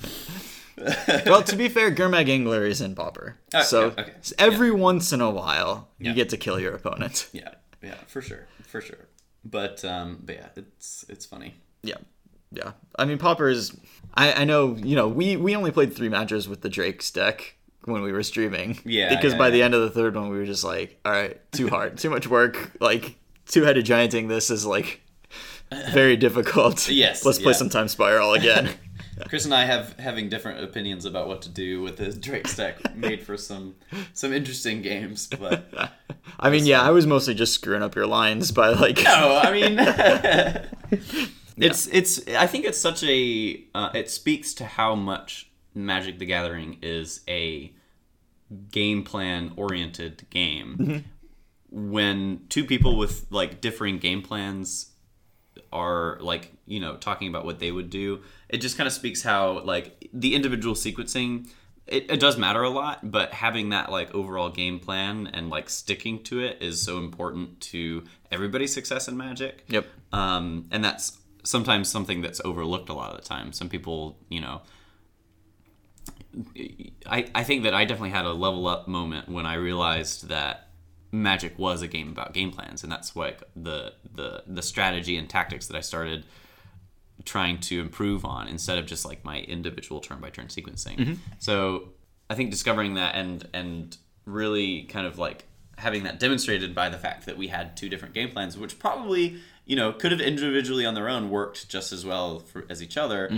well, 1.25 1.43
to 1.43 1.55
be 1.55 1.69
fair, 1.69 1.91
Gurmag 1.91 2.27
Angler 2.29 2.65
is 2.65 2.81
in 2.81 2.95
Pauper. 2.95 3.37
Oh, 3.53 3.61
so 3.61 3.93
yeah, 3.97 4.03
okay. 4.03 4.13
every 4.39 4.71
once 4.71 5.13
in 5.13 5.21
a 5.21 5.29
while, 5.29 5.89
you 5.99 6.09
Yeah. 6.09 6.15
get 6.15 6.29
to 6.29 6.37
kill 6.37 6.59
your 6.59 6.73
opponent. 6.73 7.29
yeah, 7.33 7.49
yeah, 7.81 7.95
for 8.07 8.21
sure, 8.21 8.47
for 8.67 8.81
sure. 8.81 9.07
But 9.45 9.83
um, 9.85 10.19
but 10.23 10.35
yeah, 10.35 10.47
it's 10.55 11.05
it's 11.09 11.25
funny. 11.25 11.55
Yeah, 11.83 11.95
yeah. 12.51 12.71
I 12.97 13.05
mean, 13.05 13.17
Pauper 13.17 13.49
is. 13.49 13.75
I, 14.13 14.33
I 14.33 14.43
know. 14.43 14.75
You 14.75 14.95
know, 14.95 15.07
we 15.07 15.37
we 15.37 15.55
only 15.55 15.71
played 15.71 15.95
three 15.95 16.09
matches 16.09 16.47
with 16.49 16.61
the 16.61 16.69
Drake's 16.69 17.09
deck 17.11 17.55
when 17.85 18.01
we 18.01 18.11
were 18.11 18.23
streaming. 18.23 18.79
Yeah, 18.85 19.15
Because 19.15 19.33
yeah, 19.33 19.39
by 19.39 19.49
the 19.49 19.63
end 19.63 19.73
of 19.73 19.81
the 19.81 19.89
third 19.89 20.15
one, 20.15 20.29
we 20.29 20.37
were 20.37 20.45
just 20.45 20.63
like, 20.63 20.99
all 21.03 21.11
right, 21.11 21.39
too 21.51 21.67
hard, 21.69 21.97
too 21.97 22.09
much 22.09 22.27
work. 22.27 22.71
Like 22.79 23.15
two 23.47 23.63
headed 23.63 23.85
gianting 23.85 24.27
this 24.27 24.49
is 24.49 24.65
like 24.65 25.01
very 25.91 26.15
difficult. 26.17 26.87
Yes, 26.89 27.25
Let's 27.25 27.39
play 27.39 27.53
some 27.53 27.69
time 27.69 27.87
spiral 27.87 28.33
again. 28.33 28.69
Chris 29.29 29.45
and 29.45 29.53
I 29.53 29.65
have 29.65 29.97
having 29.99 30.29
different 30.29 30.63
opinions 30.63 31.05
about 31.05 31.27
what 31.27 31.43
to 31.43 31.49
do 31.49 31.81
with 31.83 31.97
the 31.97 32.11
Drake's 32.11 32.55
deck 32.55 32.95
made 32.95 33.21
for 33.21 33.37
some 33.37 33.75
some 34.13 34.33
interesting 34.33 34.81
games, 34.81 35.27
but 35.27 35.71
I 36.39 36.49
mean, 36.49 36.65
yeah, 36.65 36.81
I 36.81 36.89
was 36.91 37.05
mostly 37.05 37.33
just 37.35 37.53
screwing 37.53 37.83
up 37.83 37.95
your 37.95 38.07
lines 38.07 38.51
by 38.51 38.69
like. 38.69 39.03
no, 39.03 39.39
I 39.43 39.51
mean, 39.51 41.01
it's 41.57 41.87
it's. 41.87 42.27
I 42.29 42.47
think 42.47 42.65
it's 42.65 42.77
such 42.79 43.03
a. 43.03 43.63
Uh, 43.75 43.89
it 43.93 44.09
speaks 44.09 44.53
to 44.55 44.65
how 44.65 44.95
much 44.95 45.49
Magic: 45.73 46.19
The 46.19 46.25
Gathering 46.25 46.77
is 46.81 47.21
a 47.27 47.73
game 48.71 49.03
plan 49.03 49.53
oriented 49.55 50.25
game. 50.29 51.05
When 51.69 52.41
two 52.49 52.65
people 52.65 52.97
with 52.97 53.25
like 53.29 53.61
differing 53.61 53.97
game 53.97 54.21
plans 54.21 54.87
are 55.71 56.17
like 56.19 56.51
you 56.65 56.79
know 56.81 56.97
talking 56.97 57.29
about 57.29 57.45
what 57.45 57.59
they 57.59 57.71
would 57.71 57.89
do 57.89 58.21
it 58.49 58.57
just 58.57 58.77
kind 58.77 58.87
of 58.87 58.91
speaks 58.93 59.21
how 59.21 59.59
like 59.61 60.09
the 60.11 60.35
individual 60.35 60.75
sequencing 60.75 61.47
it, 61.87 62.09
it 62.11 62.19
does 62.19 62.37
matter 62.37 62.61
a 62.61 62.69
lot 62.69 63.09
but 63.09 63.33
having 63.33 63.69
that 63.69 63.89
like 63.89 64.13
overall 64.13 64.49
game 64.49 64.79
plan 64.79 65.27
and 65.33 65.49
like 65.49 65.69
sticking 65.69 66.21
to 66.23 66.41
it 66.41 66.57
is 66.61 66.81
so 66.81 66.97
important 66.97 67.59
to 67.61 68.03
everybody's 68.31 68.73
success 68.73 69.07
in 69.07 69.15
magic 69.15 69.63
Yep. 69.69 69.85
um, 70.11 70.67
and 70.71 70.83
that's 70.83 71.17
sometimes 71.43 71.89
something 71.89 72.21
that's 72.21 72.41
overlooked 72.45 72.89
a 72.89 72.93
lot 72.93 73.11
of 73.11 73.17
the 73.17 73.27
time 73.27 73.51
some 73.53 73.69
people 73.69 74.17
you 74.29 74.39
know 74.39 74.61
I, 77.05 77.29
I 77.35 77.43
think 77.43 77.63
that 77.63 77.73
I 77.73 77.83
definitely 77.85 78.11
had 78.11 78.25
a 78.25 78.31
level 78.31 78.67
up 78.67 78.87
moment 78.87 79.27
when 79.27 79.45
I 79.45 79.55
realized 79.55 80.29
that 80.29 80.69
Magic 81.11 81.59
was 81.59 81.81
a 81.81 81.87
game 81.87 82.09
about 82.09 82.33
game 82.33 82.51
plans, 82.51 82.83
and 82.83 82.91
that's 82.91 83.15
like 83.15 83.43
the 83.55 83.93
the 84.13 84.43
the 84.47 84.61
strategy 84.61 85.17
and 85.17 85.29
tactics 85.29 85.67
that 85.67 85.75
I 85.75 85.81
started 85.81 86.25
trying 87.25 87.59
to 87.59 87.81
improve 87.81 88.23
on 88.23 88.47
instead 88.47 88.77
of 88.77 88.85
just 88.85 89.05
like 89.05 89.23
my 89.25 89.39
individual 89.41 89.99
turn 89.99 90.19
by 90.19 90.29
turn 90.29 90.47
sequencing. 90.47 90.97
Mm-hmm. 90.97 91.13
So 91.37 91.89
I 92.29 92.35
think 92.35 92.49
discovering 92.49 92.93
that 92.93 93.15
and 93.15 93.45
and 93.53 93.97
really 94.25 94.83
kind 94.83 95.05
of 95.05 95.17
like 95.17 95.45
having 95.77 96.03
that 96.03 96.19
demonstrated 96.19 96.73
by 96.73 96.87
the 96.87 96.97
fact 96.97 97.25
that 97.25 97.37
we 97.37 97.47
had 97.47 97.75
two 97.75 97.89
different 97.89 98.13
game 98.13 98.29
plans, 98.29 98.57
which 98.57 98.79
probably 98.79 99.41
you 99.65 99.75
know 99.75 99.91
could 99.93 100.11
have 100.11 100.21
individually 100.21 100.85
on 100.85 100.93
their 100.93 101.07
own 101.09 101.29
worked 101.29 101.69
just 101.69 101.91
as 101.93 102.05
well 102.05 102.39
for, 102.39 102.65
as 102.69 102.81
each 102.81 102.97
other. 102.97 103.29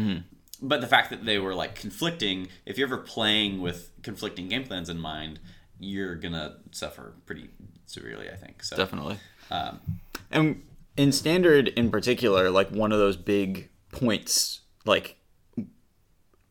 But 0.62 0.80
the 0.80 0.88
fact 0.88 1.10
that 1.10 1.26
they 1.26 1.40
were 1.40 1.54
like 1.54 1.76
conflicting, 1.76 2.48
if 2.66 2.78
you're 2.78 2.88
ever 2.88 2.98
playing 2.98 3.62
with 3.62 3.92
conflicting 4.02 4.48
game 4.48 4.64
plans 4.64 4.90
in 4.90 4.98
mind, 5.00 5.40
you're 5.80 6.16
gonna 6.16 6.58
suffer 6.72 7.14
pretty 7.26 7.50
severely. 7.86 8.30
I 8.30 8.36
think 8.36 8.64
so. 8.64 8.78
Definitely. 8.78 9.18
Um, 9.52 9.80
And 10.32 10.64
in 10.96 11.12
standard 11.12 11.68
in 11.70 11.92
particular, 11.92 12.50
like 12.50 12.70
one 12.70 12.92
of 12.94 13.00
those 13.00 13.18
big 13.18 13.70
points, 13.92 14.62
like 14.86 15.18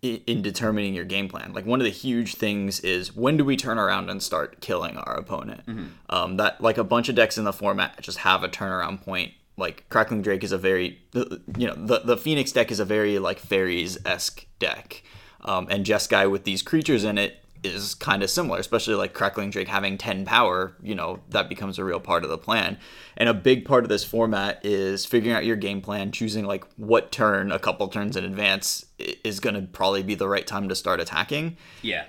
in 0.02 0.42
determining 0.42 0.94
your 0.94 1.04
game 1.04 1.28
plan, 1.28 1.52
like 1.52 1.64
one 1.64 1.80
of 1.80 1.84
the 1.84 1.90
huge 1.90 2.34
things 2.34 2.80
is 2.80 3.14
when 3.14 3.36
do 3.36 3.44
we 3.44 3.56
turn 3.56 3.78
around 3.78 4.10
and 4.10 4.20
start 4.20 4.60
killing 4.60 4.96
our 4.96 5.14
opponent? 5.14 5.62
Um, 6.10 6.36
that 6.38 6.60
like 6.60 6.76
a 6.76 6.84
bunch 6.84 7.08
of 7.08 7.14
decks 7.14 7.38
in 7.38 7.44
the 7.44 7.52
format 7.52 8.00
just 8.02 8.18
have 8.18 8.42
a 8.42 8.48
turnaround 8.48 9.00
point. 9.02 9.32
Like 9.56 9.88
Crackling 9.88 10.22
Drake 10.22 10.42
is 10.44 10.52
a 10.52 10.58
very, 10.58 11.00
you 11.14 11.66
know, 11.66 11.74
the 11.74 12.00
the 12.04 12.16
Phoenix 12.16 12.52
deck 12.52 12.70
is 12.70 12.80
a 12.80 12.84
very 12.84 13.18
like 13.18 13.38
fairies 13.38 13.98
esque 14.06 14.46
deck, 14.58 15.02
um, 15.42 15.66
and 15.70 15.84
Jeskai 15.84 16.30
with 16.30 16.44
these 16.44 16.62
creatures 16.62 17.04
in 17.04 17.18
it 17.18 17.42
is 17.62 17.94
kind 17.94 18.22
of 18.22 18.30
similar, 18.30 18.58
especially 18.58 18.94
like 18.94 19.14
Crackling 19.14 19.50
Drake 19.50 19.68
having 19.68 19.96
10 19.96 20.24
power, 20.24 20.76
you 20.82 20.94
know, 20.94 21.20
that 21.28 21.48
becomes 21.48 21.78
a 21.78 21.84
real 21.84 22.00
part 22.00 22.24
of 22.24 22.30
the 22.30 22.38
plan. 22.38 22.78
And 23.16 23.28
a 23.28 23.34
big 23.34 23.64
part 23.64 23.84
of 23.84 23.88
this 23.88 24.04
format 24.04 24.64
is 24.64 25.06
figuring 25.06 25.36
out 25.36 25.44
your 25.44 25.56
game 25.56 25.80
plan, 25.80 26.10
choosing 26.10 26.44
like 26.44 26.64
what 26.76 27.12
turn 27.12 27.52
a 27.52 27.58
couple 27.58 27.86
turns 27.88 28.16
in 28.16 28.24
advance 28.24 28.84
is 28.98 29.38
going 29.38 29.54
to 29.54 29.62
probably 29.62 30.02
be 30.02 30.14
the 30.14 30.28
right 30.28 30.46
time 30.46 30.68
to 30.68 30.74
start 30.74 31.00
attacking. 31.00 31.56
yeah. 31.82 32.06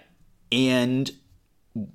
And 0.51 1.11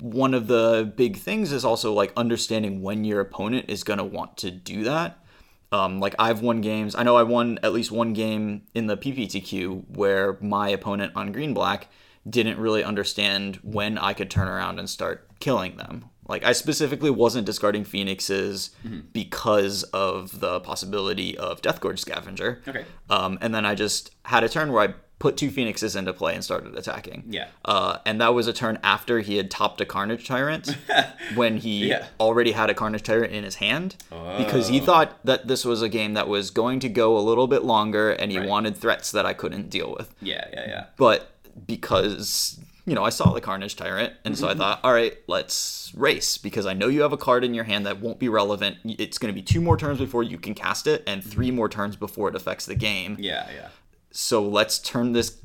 one 0.01 0.35
of 0.35 0.49
the 0.49 0.93
big 0.97 1.17
things 1.17 1.53
is 1.53 1.65
also 1.65 1.93
like 1.93 2.13
understanding 2.17 2.83
when 2.83 3.05
your 3.05 3.21
opponent 3.21 3.67
is 3.69 3.85
going 3.85 3.99
to 3.99 4.05
want 4.05 4.37
to 4.39 4.51
do 4.51 4.83
that. 4.85 5.25
Um, 5.71 6.01
like 6.01 6.15
I've 6.19 6.41
won 6.41 6.61
games. 6.61 6.95
I 6.95 7.03
know 7.03 7.17
I 7.17 7.23
won 7.25 7.59
at 7.63 7.73
least 7.73 7.93
one 7.93 8.13
game 8.15 8.63
in 8.75 8.87
the 8.87 8.97
PPTQ 8.97 9.97
where 9.97 10.39
my 10.41 10.69
opponent 10.71 11.13
on 11.15 11.33
green 11.33 11.53
black 11.55 11.89
didn't 12.29 12.59
really 12.59 12.83
understand 12.85 13.57
when 13.63 13.99
I 13.99 14.13
could 14.13 14.31
turn 14.31 14.49
around 14.49 14.79
and 14.79 14.89
start 14.89 15.29
killing 15.41 15.77
them. 15.77 16.07
Like 16.27 16.45
I 16.45 16.53
specifically 16.53 17.11
wasn't 17.11 17.47
discarding 17.47 17.85
phoenixes 17.85 18.71
Mm-hmm. 18.87 19.01
because 19.13 19.83
of 19.85 20.41
the 20.41 20.61
possibility 20.61 21.37
of 21.39 21.61
Deathgorge 21.63 21.99
Scavenger. 21.99 22.63
Okay. 22.69 22.85
Um, 23.11 23.39
and 23.41 23.55
then 23.55 23.65
I 23.67 23.75
just 23.75 24.15
had 24.25 24.45
a 24.45 24.49
turn 24.49 24.73
where 24.73 24.89
I 24.91 24.95
put 25.19 25.37
two 25.37 25.51
phoenixes 25.51 25.97
into 25.97 26.13
play 26.13 26.35
and 26.35 26.45
started 26.45 26.77
attacking. 26.77 27.25
Yeah. 27.29 27.49
Uh, 27.65 27.99
and 28.07 28.21
that 28.21 28.35
was 28.35 28.47
a 28.47 28.53
turn 28.53 28.79
after 28.85 29.19
he 29.21 29.37
had 29.37 29.51
topped 29.51 29.81
a 29.81 29.85
Carnage 29.85 30.27
Tyrant 30.29 30.77
when 31.35 31.57
he 31.57 31.89
Yeah. 31.89 32.07
already 32.21 32.53
had 32.53 32.71
a 32.71 32.75
Carnage 32.75 33.03
Tyrant 33.03 33.33
in 33.33 33.43
his 33.43 33.57
hand 33.57 33.97
because 34.39 34.69
he 34.69 34.81
Oh. 34.81 34.85
thought 34.85 35.19
that 35.25 35.49
this 35.49 35.65
was 35.65 35.83
a 35.83 35.89
game 35.89 36.15
that 36.15 36.29
was 36.29 36.51
going 36.51 36.79
to 36.81 36.89
go 36.89 37.19
a 37.19 37.21
little 37.21 37.49
bit 37.49 37.65
longer 37.65 38.11
and 38.13 38.31
he 38.31 38.39
Right. 38.39 38.47
wanted 38.49 38.77
threats 38.77 39.11
that 39.11 39.27
I 39.27 39.33
couldn't 39.35 39.71
deal 39.71 39.93
with. 39.99 40.15
Yeah, 40.23 40.45
yeah, 40.53 40.65
yeah. 40.69 40.85
But 40.97 41.33
because 41.67 42.59
you 42.87 42.95
know 42.95 43.05
I 43.05 43.11
saw 43.11 43.33
the 43.33 43.41
Carnage 43.41 43.77
Tyrant, 43.77 44.13
and 44.25 44.39
so 44.39 44.47
I 44.47 44.51
Mm-hmm. 44.53 44.61
thought, 44.61 44.81
all 44.85 44.93
right, 44.95 45.15
let's 45.27 45.93
race 45.97 46.39
because 46.39 46.65
I 46.65 46.73
know 46.75 46.89
you 46.89 47.03
have 47.03 47.13
a 47.13 47.17
card 47.19 47.45
in 47.45 47.53
your 47.55 47.65
hand 47.65 47.85
that 47.87 48.01
won't 48.01 48.19
be 48.19 48.29
relevant. 48.29 48.77
It's 48.85 49.19
going 49.19 49.35
to 49.35 49.39
be 49.39 49.43
two 49.43 49.61
more 49.61 49.77
turns 49.77 49.99
before 49.99 50.23
you 50.23 50.39
can 50.39 50.55
cast 50.55 50.87
it, 50.87 51.03
and 51.07 51.23
three 51.23 51.51
more 51.51 51.69
turns 51.69 51.97
before 51.97 52.29
it 52.29 52.35
affects 52.35 52.65
the 52.67 52.75
game. 52.77 53.17
Yeah, 53.19 53.47
yeah. 53.55 53.69
So 54.11 54.43
let's 54.47 54.79
turn 54.79 55.13
this 55.13 55.37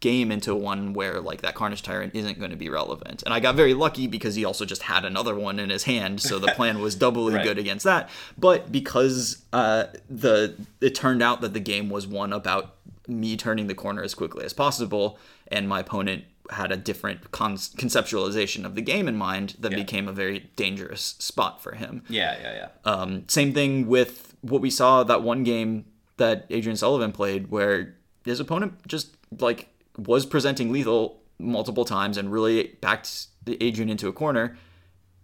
game 0.00 0.32
into 0.32 0.52
one 0.54 0.92
where 0.94 1.20
like 1.20 1.42
that 1.42 1.54
Carnage 1.54 1.82
Tyrant 1.82 2.12
isn't 2.14 2.38
going 2.38 2.50
to 2.50 2.56
be 2.56 2.68
relevant. 2.68 3.22
And 3.22 3.32
I 3.32 3.38
got 3.38 3.54
very 3.54 3.72
lucky 3.72 4.08
because 4.08 4.34
he 4.34 4.44
also 4.44 4.64
just 4.64 4.82
had 4.82 5.04
another 5.04 5.36
one 5.36 5.60
in 5.60 5.70
his 5.70 5.84
hand, 5.84 6.20
so 6.20 6.38
the 6.40 6.48
plan 6.48 6.80
was 6.80 6.96
doubly 6.96 7.34
Right. 7.36 7.44
good 7.44 7.56
against 7.58 7.84
that. 7.84 8.10
But 8.36 8.72
because 8.72 9.42
uh, 9.52 9.84
the 10.10 10.56
it 10.80 10.94
turned 10.96 11.22
out 11.22 11.40
that 11.42 11.52
the 11.52 11.60
game 11.60 11.88
was 11.88 12.06
one 12.06 12.32
about 12.32 12.74
me 13.06 13.36
turning 13.36 13.68
the 13.68 13.74
corner 13.76 14.02
as 14.02 14.14
quickly 14.14 14.44
as 14.44 14.52
possible, 14.52 15.18
and 15.48 15.68
my 15.68 15.80
opponent 15.80 16.24
had 16.50 16.72
a 16.72 16.76
different 16.76 17.30
con- 17.30 17.54
conceptualization 17.56 18.64
of 18.64 18.74
the 18.74 18.82
game 18.82 19.06
in 19.06 19.16
mind, 19.16 19.54
that 19.60 19.70
Yeah. 19.72 19.78
became 19.78 20.08
a 20.08 20.12
very 20.12 20.50
dangerous 20.56 21.14
spot 21.20 21.62
for 21.62 21.76
him. 21.76 22.02
Yeah, 22.08 22.36
yeah, 22.40 22.54
yeah. 22.54 22.68
Um, 22.92 23.24
same 23.28 23.52
thing 23.54 23.86
with 23.86 24.34
what 24.40 24.60
we 24.60 24.70
saw 24.70 25.04
that 25.04 25.22
one 25.22 25.44
game 25.44 25.84
that 26.16 26.46
Adrian 26.50 26.76
Sullivan 26.76 27.12
played, 27.12 27.50
where 27.50 27.94
his 28.24 28.40
opponent 28.40 28.86
just 28.86 29.16
like 29.38 29.68
was 29.98 30.24
presenting 30.26 30.72
lethal 30.72 31.20
multiple 31.38 31.84
times 31.84 32.16
and 32.16 32.32
really 32.32 32.76
backed 32.80 33.26
Adrian 33.46 33.90
into 33.90 34.08
a 34.08 34.12
corner. 34.12 34.56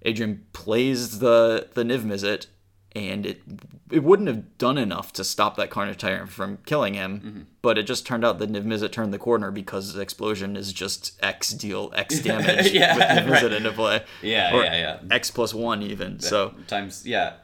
Adrian 0.03 0.47
plays 0.53 1.19
the 1.19 1.69
the 1.75 1.83
Niv 1.83 2.03
Mizzet, 2.05 2.47
and 2.95 3.27
it 3.27 3.43
it 3.91 4.05
wouldn't 4.05 4.29
have 4.29 4.59
done 4.59 4.79
enough 4.79 5.13
to 5.15 5.25
stop 5.25 5.57
that 5.57 5.71
Carnage 5.71 5.99
Tyrant 5.99 6.31
from 6.31 6.59
killing 6.67 6.95
him. 6.95 7.21
Mm-hmm. 7.21 7.41
But 7.63 7.79
it 7.79 7.85
just 7.85 8.07
turned 8.07 8.25
out 8.25 8.39
that 8.39 8.51
Niv 8.53 8.65
Mizzet 8.65 8.93
turned 8.93 9.13
the 9.13 9.19
corner 9.19 9.51
because 9.51 9.95
the 9.95 10.01
explosion 10.01 10.57
is 10.57 10.73
just 10.73 11.19
X 11.23 11.51
deal 11.51 11.93
X 11.97 12.21
damage 12.23 12.71
Yeah, 12.73 12.97
with 12.97 13.05
Niv 13.05 13.27
Mizzet 13.27 13.43
right. 13.43 13.53
into 13.53 13.73
play. 13.73 14.05
Yeah, 14.23 14.55
Or 14.55 14.63
yeah, 14.63 14.77
yeah. 14.77 14.99
X 15.11 15.31
plus 15.31 15.53
one 15.55 15.83
even. 15.83 16.21
So 16.21 16.55
times 16.69 17.05
yeah, 17.07 17.35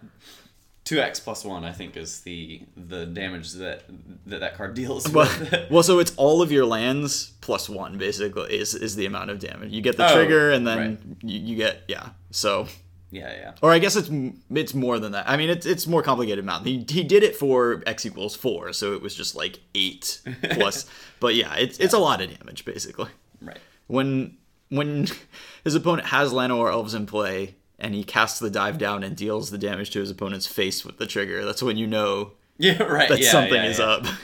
two 0.84 1.00
x 1.00 1.18
plus 1.18 1.44
one 1.44 1.64
I 1.64 1.72
think 1.72 1.96
is 1.96 2.20
the 2.20 2.62
the 2.76 3.06
damage 3.06 3.52
that 3.52 3.84
that, 4.26 4.40
that 4.40 4.54
card 4.56 4.74
deals 4.74 5.08
Well, 5.08 5.30
well, 5.70 5.82
so 5.82 5.98
it's 5.98 6.14
all 6.16 6.42
of 6.42 6.52
your 6.52 6.66
lands 6.66 7.32
plus 7.40 7.68
one 7.68 7.96
basically 7.98 8.54
is 8.54 8.74
is 8.74 8.94
the 8.96 9.06
amount 9.06 9.30
of 9.30 9.38
damage 9.38 9.72
you 9.72 9.80
get 9.82 9.96
the 9.96 10.10
Oh, 10.10 10.14
trigger 10.14 10.50
and 10.50 10.66
then 10.66 10.78
right. 10.78 10.98
you, 11.22 11.40
you 11.40 11.56
get 11.56 11.82
yeah. 11.88 12.10
So 12.30 12.66
yeah, 13.10 13.32
yeah. 13.32 13.52
or 13.62 13.70
I 13.70 13.78
guess 13.78 13.94
it's 13.96 14.10
it's 14.50 14.74
more 14.74 14.98
than 14.98 15.12
that. 15.12 15.28
I 15.28 15.36
mean 15.36 15.48
it's 15.48 15.64
it's 15.66 15.86
more 15.86 16.02
complicated 16.02 16.40
amount. 16.40 16.66
He 16.66 16.84
he 16.88 17.02
did 17.04 17.22
it 17.22 17.36
for 17.36 17.82
x 17.86 18.04
equals 18.04 18.34
four, 18.36 18.72
so 18.72 18.92
it 18.94 19.00
was 19.02 19.14
just 19.14 19.34
like 19.36 19.60
eight 19.74 20.20
plus. 20.50 20.86
But 21.20 21.34
yeah, 21.36 21.54
it's 21.54 21.78
it's 21.78 21.94
a 21.94 21.98
lot 21.98 22.20
of 22.20 22.36
damage 22.38 22.64
basically. 22.66 23.08
Right. 23.40 23.58
When 23.86 24.36
when 24.68 25.06
his 25.64 25.74
opponent 25.74 26.08
has 26.08 26.32
Llanowar 26.32 26.70
Elves 26.72 26.92
in 26.92 27.06
play 27.06 27.54
and 27.78 27.94
he 27.94 28.04
casts 28.04 28.38
the 28.38 28.50
dive 28.50 28.78
down 28.78 29.02
and 29.02 29.16
deals 29.16 29.50
the 29.50 29.58
damage 29.58 29.90
to 29.90 30.00
his 30.00 30.10
opponent's 30.10 30.46
face 30.46 30.84
with 30.84 30.98
the 30.98 31.06
trigger, 31.06 31.44
that's 31.44 31.62
when 31.62 31.76
you 31.76 31.86
know 31.86 32.32
Yeah, 32.58 32.82
right. 32.82 33.08
that 33.08 33.20
yeah, 33.20 33.30
something 33.30 33.54
yeah, 33.54 33.68
is 33.68 33.78
yeah. 33.78 33.84
up. 33.84 34.06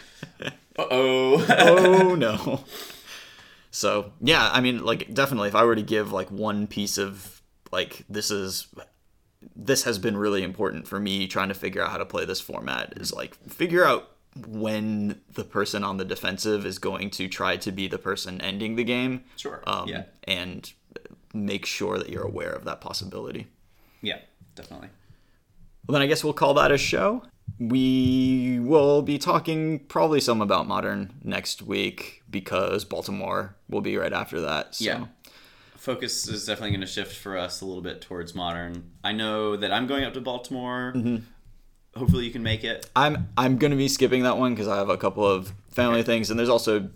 Uh 0.78 0.86
oh. 0.92 1.46
oh 1.58 2.14
no. 2.18 2.64
So 3.70 4.12
yeah, 4.20 4.48
I 4.52 4.60
mean, 4.60 4.84
like 4.84 5.12
definitely, 5.12 5.48
if 5.48 5.54
I 5.54 5.64
were 5.64 5.74
to 5.74 5.82
give 5.82 6.12
like 6.12 6.30
one 6.30 6.66
piece 6.66 6.96
of 6.96 7.42
like 7.72 8.04
this 8.08 8.30
is 8.30 8.68
this 9.56 9.84
has 9.84 9.98
been 9.98 10.16
really 10.16 10.42
important 10.42 10.86
for 10.86 10.98
me 11.00 11.26
trying 11.26 11.48
to 11.48 11.54
figure 11.54 11.82
out 11.82 11.90
how 11.90 11.98
to 11.98 12.06
play 12.06 12.24
this 12.24 12.40
format 12.40 12.94
is 12.96 13.12
like 13.12 13.34
figure 13.48 13.84
out 13.84 14.10
when 14.46 15.20
the 15.34 15.44
person 15.44 15.82
on 15.82 15.96
the 15.96 16.04
defensive 16.04 16.64
is 16.64 16.78
going 16.78 17.10
to 17.10 17.26
try 17.28 17.56
to 17.56 17.72
be 17.72 17.88
the 17.88 17.98
person 17.98 18.40
ending 18.40 18.76
the 18.76 18.84
game. 18.84 19.24
Sure, 19.36 19.62
Um, 19.66 19.88
yeah. 19.88 20.04
And 20.24 20.72
make 21.32 21.66
sure 21.66 21.98
that 21.98 22.08
you're 22.08 22.24
aware 22.24 22.52
of 22.52 22.64
that 22.64 22.80
possibility. 22.80 23.46
yeah, 24.02 24.18
definitely. 24.54 24.88
Well, 25.86 25.94
then 25.94 26.02
I 26.02 26.06
guess 26.06 26.22
we'll 26.22 26.34
call 26.34 26.54
that 26.54 26.70
a 26.70 26.78
show. 26.78 27.22
We 27.58 28.60
will 28.60 29.02
be 29.02 29.18
talking 29.18 29.80
probably 29.80 30.20
some 30.20 30.40
about 30.40 30.68
modern 30.68 31.14
next 31.24 31.62
week 31.62 32.22
because 32.30 32.84
Baltimore 32.84 33.56
will 33.68 33.80
be 33.80 33.96
right 33.96 34.12
after 34.12 34.40
that. 34.42 34.76
So. 34.76 34.84
Yeah. 34.84 35.06
Focus 35.76 36.28
is 36.28 36.44
definitely 36.44 36.72
going 36.72 36.82
to 36.82 36.86
shift 36.86 37.16
for 37.16 37.38
us 37.38 37.62
a 37.62 37.64
little 37.64 37.82
bit 37.82 38.02
towards 38.02 38.34
modern. 38.34 38.90
I 39.02 39.12
know 39.12 39.56
that 39.56 39.72
I'm 39.72 39.86
going 39.86 40.04
up 40.04 40.12
to 40.14 40.20
Baltimore. 40.20 40.92
Mm-hmm. 40.94 41.24
Hopefully, 41.98 42.24
you 42.24 42.30
can 42.30 42.42
make 42.42 42.62
it. 42.62 42.88
I'm 42.94 43.28
I'm 43.36 43.56
gonna 43.56 43.76
be 43.76 43.88
skipping 43.88 44.22
that 44.22 44.38
one 44.38 44.54
because 44.54 44.68
I 44.68 44.76
have 44.76 44.90
a 44.90 44.96
couple 44.96 45.26
of 45.26 45.52
family 45.70 46.04
things, 46.04 46.30
and 46.30 46.38
there's 46.38 46.48
also 46.48 46.90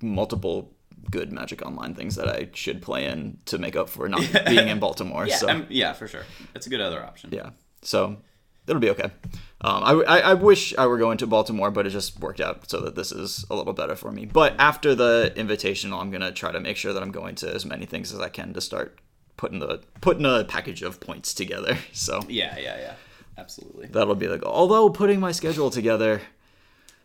multiple 0.00 0.74
good 1.10 1.32
Magic 1.32 1.64
Online 1.64 1.94
things 1.94 2.16
that 2.16 2.28
I 2.28 2.48
should 2.54 2.80
play 2.82 3.06
in 3.06 3.38
to 3.46 3.58
make 3.58 3.76
up 3.76 3.88
for 3.88 4.08
not 4.08 4.20
being 4.46 4.68
in 4.68 4.78
Baltimore. 4.78 5.26
Yeah, 5.26 5.36
so 5.36 5.48
um, 5.48 5.66
yeah, 5.68 5.92
for 5.92 6.06
sure. 6.08 6.22
It's 6.54 6.66
a 6.66 6.70
good 6.70 6.80
other 6.80 7.02
option. 7.02 7.30
yeah, 7.32 7.50
so 7.82 8.16
it'll 8.66 8.80
be 8.80 8.90
okay. 8.90 9.10
Um, 9.60 9.82
I, 9.84 9.92
I, 9.92 10.18
I 10.18 10.34
wish 10.34 10.74
I 10.76 10.86
were 10.86 10.98
going 10.98 11.18
to 11.18 11.26
Baltimore, 11.26 11.70
but 11.70 11.86
it 11.86 11.90
just 11.90 12.18
worked 12.20 12.40
out 12.40 12.68
so 12.68 12.80
that 12.80 12.94
this 12.94 13.12
is 13.12 13.44
a 13.50 13.54
little 13.54 13.72
better 13.72 13.94
for 13.96 14.10
me. 14.10 14.26
But 14.26 14.54
after 14.58 14.94
the 14.94 15.32
invitational, 15.36 16.00
I'm 16.00 16.10
gonna 16.10 16.32
try 16.32 16.52
to 16.52 16.60
make 16.60 16.76
sure 16.76 16.92
that 16.92 17.02
I'm 17.02 17.12
going 17.12 17.34
to 17.36 17.52
as 17.54 17.64
many 17.64 17.86
things 17.86 18.12
as 18.12 18.20
I 18.20 18.28
can 18.28 18.52
to 18.54 18.60
start 18.60 18.98
putting 19.36 19.58
the 19.60 19.80
putting 20.00 20.24
a 20.26 20.44
package 20.44 20.82
of 20.82 21.00
points 21.00 21.34
together. 21.34 21.76
So 21.92 22.20
Yeah, 22.28 22.56
yeah, 22.58 22.78
yeah. 22.78 22.94
Absolutely. 23.38 23.86
that'll 23.88 24.14
be 24.14 24.26
the 24.26 24.38
goal. 24.38 24.52
Although 24.52 24.90
putting 24.90 25.18
my 25.18 25.32
schedule 25.32 25.70
together, 25.70 26.20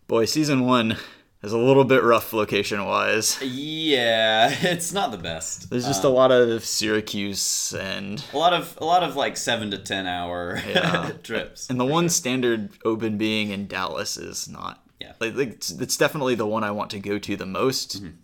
boy, 0.08 0.26
season 0.26 0.66
one 0.66 0.98
is 1.44 1.52
a 1.54 1.58
little 1.58 1.84
bit 1.84 2.04
rough 2.04 2.34
location 2.34 2.84
wise. 2.86 3.40
Yeah, 3.42 4.50
it's 4.62 4.92
not 4.92 5.12
the 5.12 5.18
best. 5.18 5.70
There's 5.70 5.86
just 5.86 6.04
a 6.04 6.10
lot 6.10 6.32
of 6.32 6.64
Syracuse 6.66 7.74
and 7.74 8.24
A 8.34 8.38
lot 8.38 8.54
of 8.54 8.78
a 8.82 8.86
lot 8.86 9.04
of 9.04 9.16
like 9.16 9.38
seven 9.38 9.72
to 9.72 9.78
ten 9.78 10.08
hour 10.08 10.60
Yeah. 10.68 11.12
trips. 11.24 11.70
and 11.70 11.80
the 11.80 11.86
one 11.86 12.10
standard 12.10 12.70
open 12.86 13.18
being 13.18 13.50
in 13.52 13.68
Dallas 13.68 14.18
is 14.18 14.48
not. 14.50 14.84
Yeah. 15.00 15.14
like, 15.20 15.36
like, 15.36 15.50
it's, 15.50 15.70
it's 15.72 15.96
definitely 15.96 16.34
the 16.34 16.48
one 16.48 16.64
I 16.64 16.72
want 16.72 16.90
to 16.92 17.00
go 17.00 17.20
to 17.20 17.36
the 17.36 17.46
most 17.46 18.02
Mm-hmm. 18.02 18.16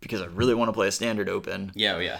because 0.00 0.22
I 0.22 0.26
really 0.26 0.54
want 0.54 0.68
to 0.68 0.72
play 0.72 0.88
a 0.88 0.92
standard 0.92 1.28
open. 1.28 1.70
Yeah, 1.74 1.96
oh, 1.96 1.98
yeah. 2.00 2.18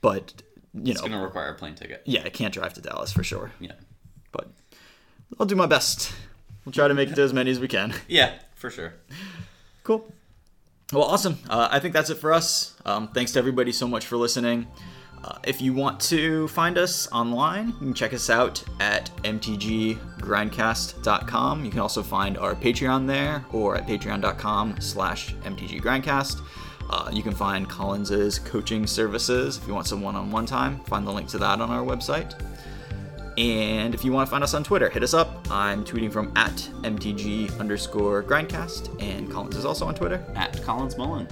But 0.00 0.32
you 0.72 0.92
It's 0.92 1.02
know, 1.02 1.08
gonna 1.08 1.22
require 1.22 1.48
a 1.50 1.54
plane 1.54 1.74
ticket. 1.74 2.02
yeah, 2.06 2.22
I 2.24 2.30
can't 2.30 2.54
drive 2.54 2.72
to 2.74 2.80
Dallas 2.80 3.12
for 3.12 3.22
sure. 3.22 3.52
Yeah. 3.60 3.72
But 4.32 4.48
I'll 5.38 5.46
do 5.46 5.56
my 5.56 5.66
best. 5.66 6.12
We'll 6.64 6.72
try 6.72 6.88
to 6.88 6.94
make 6.94 7.10
it 7.10 7.16
to 7.16 7.22
as 7.22 7.34
many 7.34 7.50
as 7.50 7.60
we 7.60 7.68
can. 7.68 7.92
Yeah, 8.08 8.32
for 8.54 8.70
sure. 8.70 8.94
Cool. 9.84 10.12
Well, 10.92 11.04
awesome. 11.04 11.38
Uh, 11.48 11.68
I 11.70 11.78
think 11.78 11.94
that's 11.94 12.10
it 12.10 12.16
for 12.16 12.32
us. 12.32 12.74
Um, 12.84 13.06
thanks 13.08 13.32
to 13.32 13.38
everybody 13.38 13.72
so 13.72 13.86
much 13.86 14.06
for 14.06 14.16
listening. 14.16 14.66
Uh, 15.22 15.38
if 15.44 15.62
you 15.62 15.72
want 15.72 16.00
to 16.00 16.48
find 16.48 16.76
us 16.76 17.10
online, 17.10 17.68
you 17.68 17.78
can 17.78 17.94
check 17.94 18.12
us 18.12 18.28
out 18.28 18.62
at 18.80 19.10
mtggrindcast.com. 19.22 21.64
You 21.64 21.70
can 21.70 21.80
also 21.80 22.02
find 22.02 22.36
our 22.36 22.54
Patreon 22.54 23.06
there 23.06 23.44
or 23.52 23.76
at 23.76 23.86
patreon.com 23.86 24.80
slash 24.80 25.34
mtggrindcast. 25.36 26.42
Uh, 26.90 27.10
you 27.10 27.22
can 27.22 27.34
find 27.34 27.66
Collins's 27.68 28.38
coaching 28.38 28.86
services 28.86 29.56
if 29.56 29.66
you 29.66 29.72
want 29.72 29.86
some 29.86 30.02
one-on-one 30.02 30.44
time. 30.44 30.80
Find 30.80 31.06
the 31.06 31.12
link 31.12 31.28
to 31.30 31.38
that 31.38 31.60
on 31.60 31.70
our 31.70 31.82
website. 31.82 32.38
And 33.36 33.94
if 33.94 34.04
you 34.04 34.12
want 34.12 34.26
to 34.28 34.30
find 34.30 34.44
us 34.44 34.54
on 34.54 34.62
Twitter, 34.62 34.88
hit 34.88 35.02
us 35.02 35.14
up. 35.14 35.46
I'm 35.50 35.84
tweeting 35.84 36.12
from 36.12 36.32
at 36.36 36.54
mtg 36.82 37.58
underscore 37.58 38.22
grindcast, 38.22 39.02
and 39.02 39.30
Collins 39.30 39.56
is 39.56 39.64
also 39.64 39.86
on 39.86 39.94
Twitter. 39.94 40.24
At 40.36 40.62
Collins 40.62 40.96
Mullen. 40.96 41.26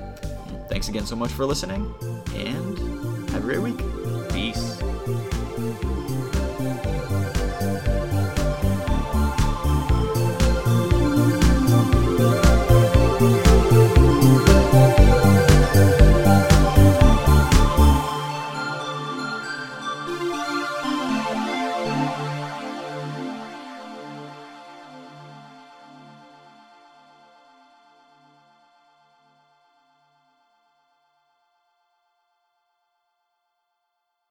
Thanks 0.69 0.89
again 0.89 1.07
so 1.07 1.17
much 1.17 1.31
for 1.31 1.45
listening, 1.45 1.95
and 2.35 2.79
have 3.31 3.45
a 3.45 3.47
great 3.47 3.61
week. 3.61 3.79
Peace. 4.31 4.83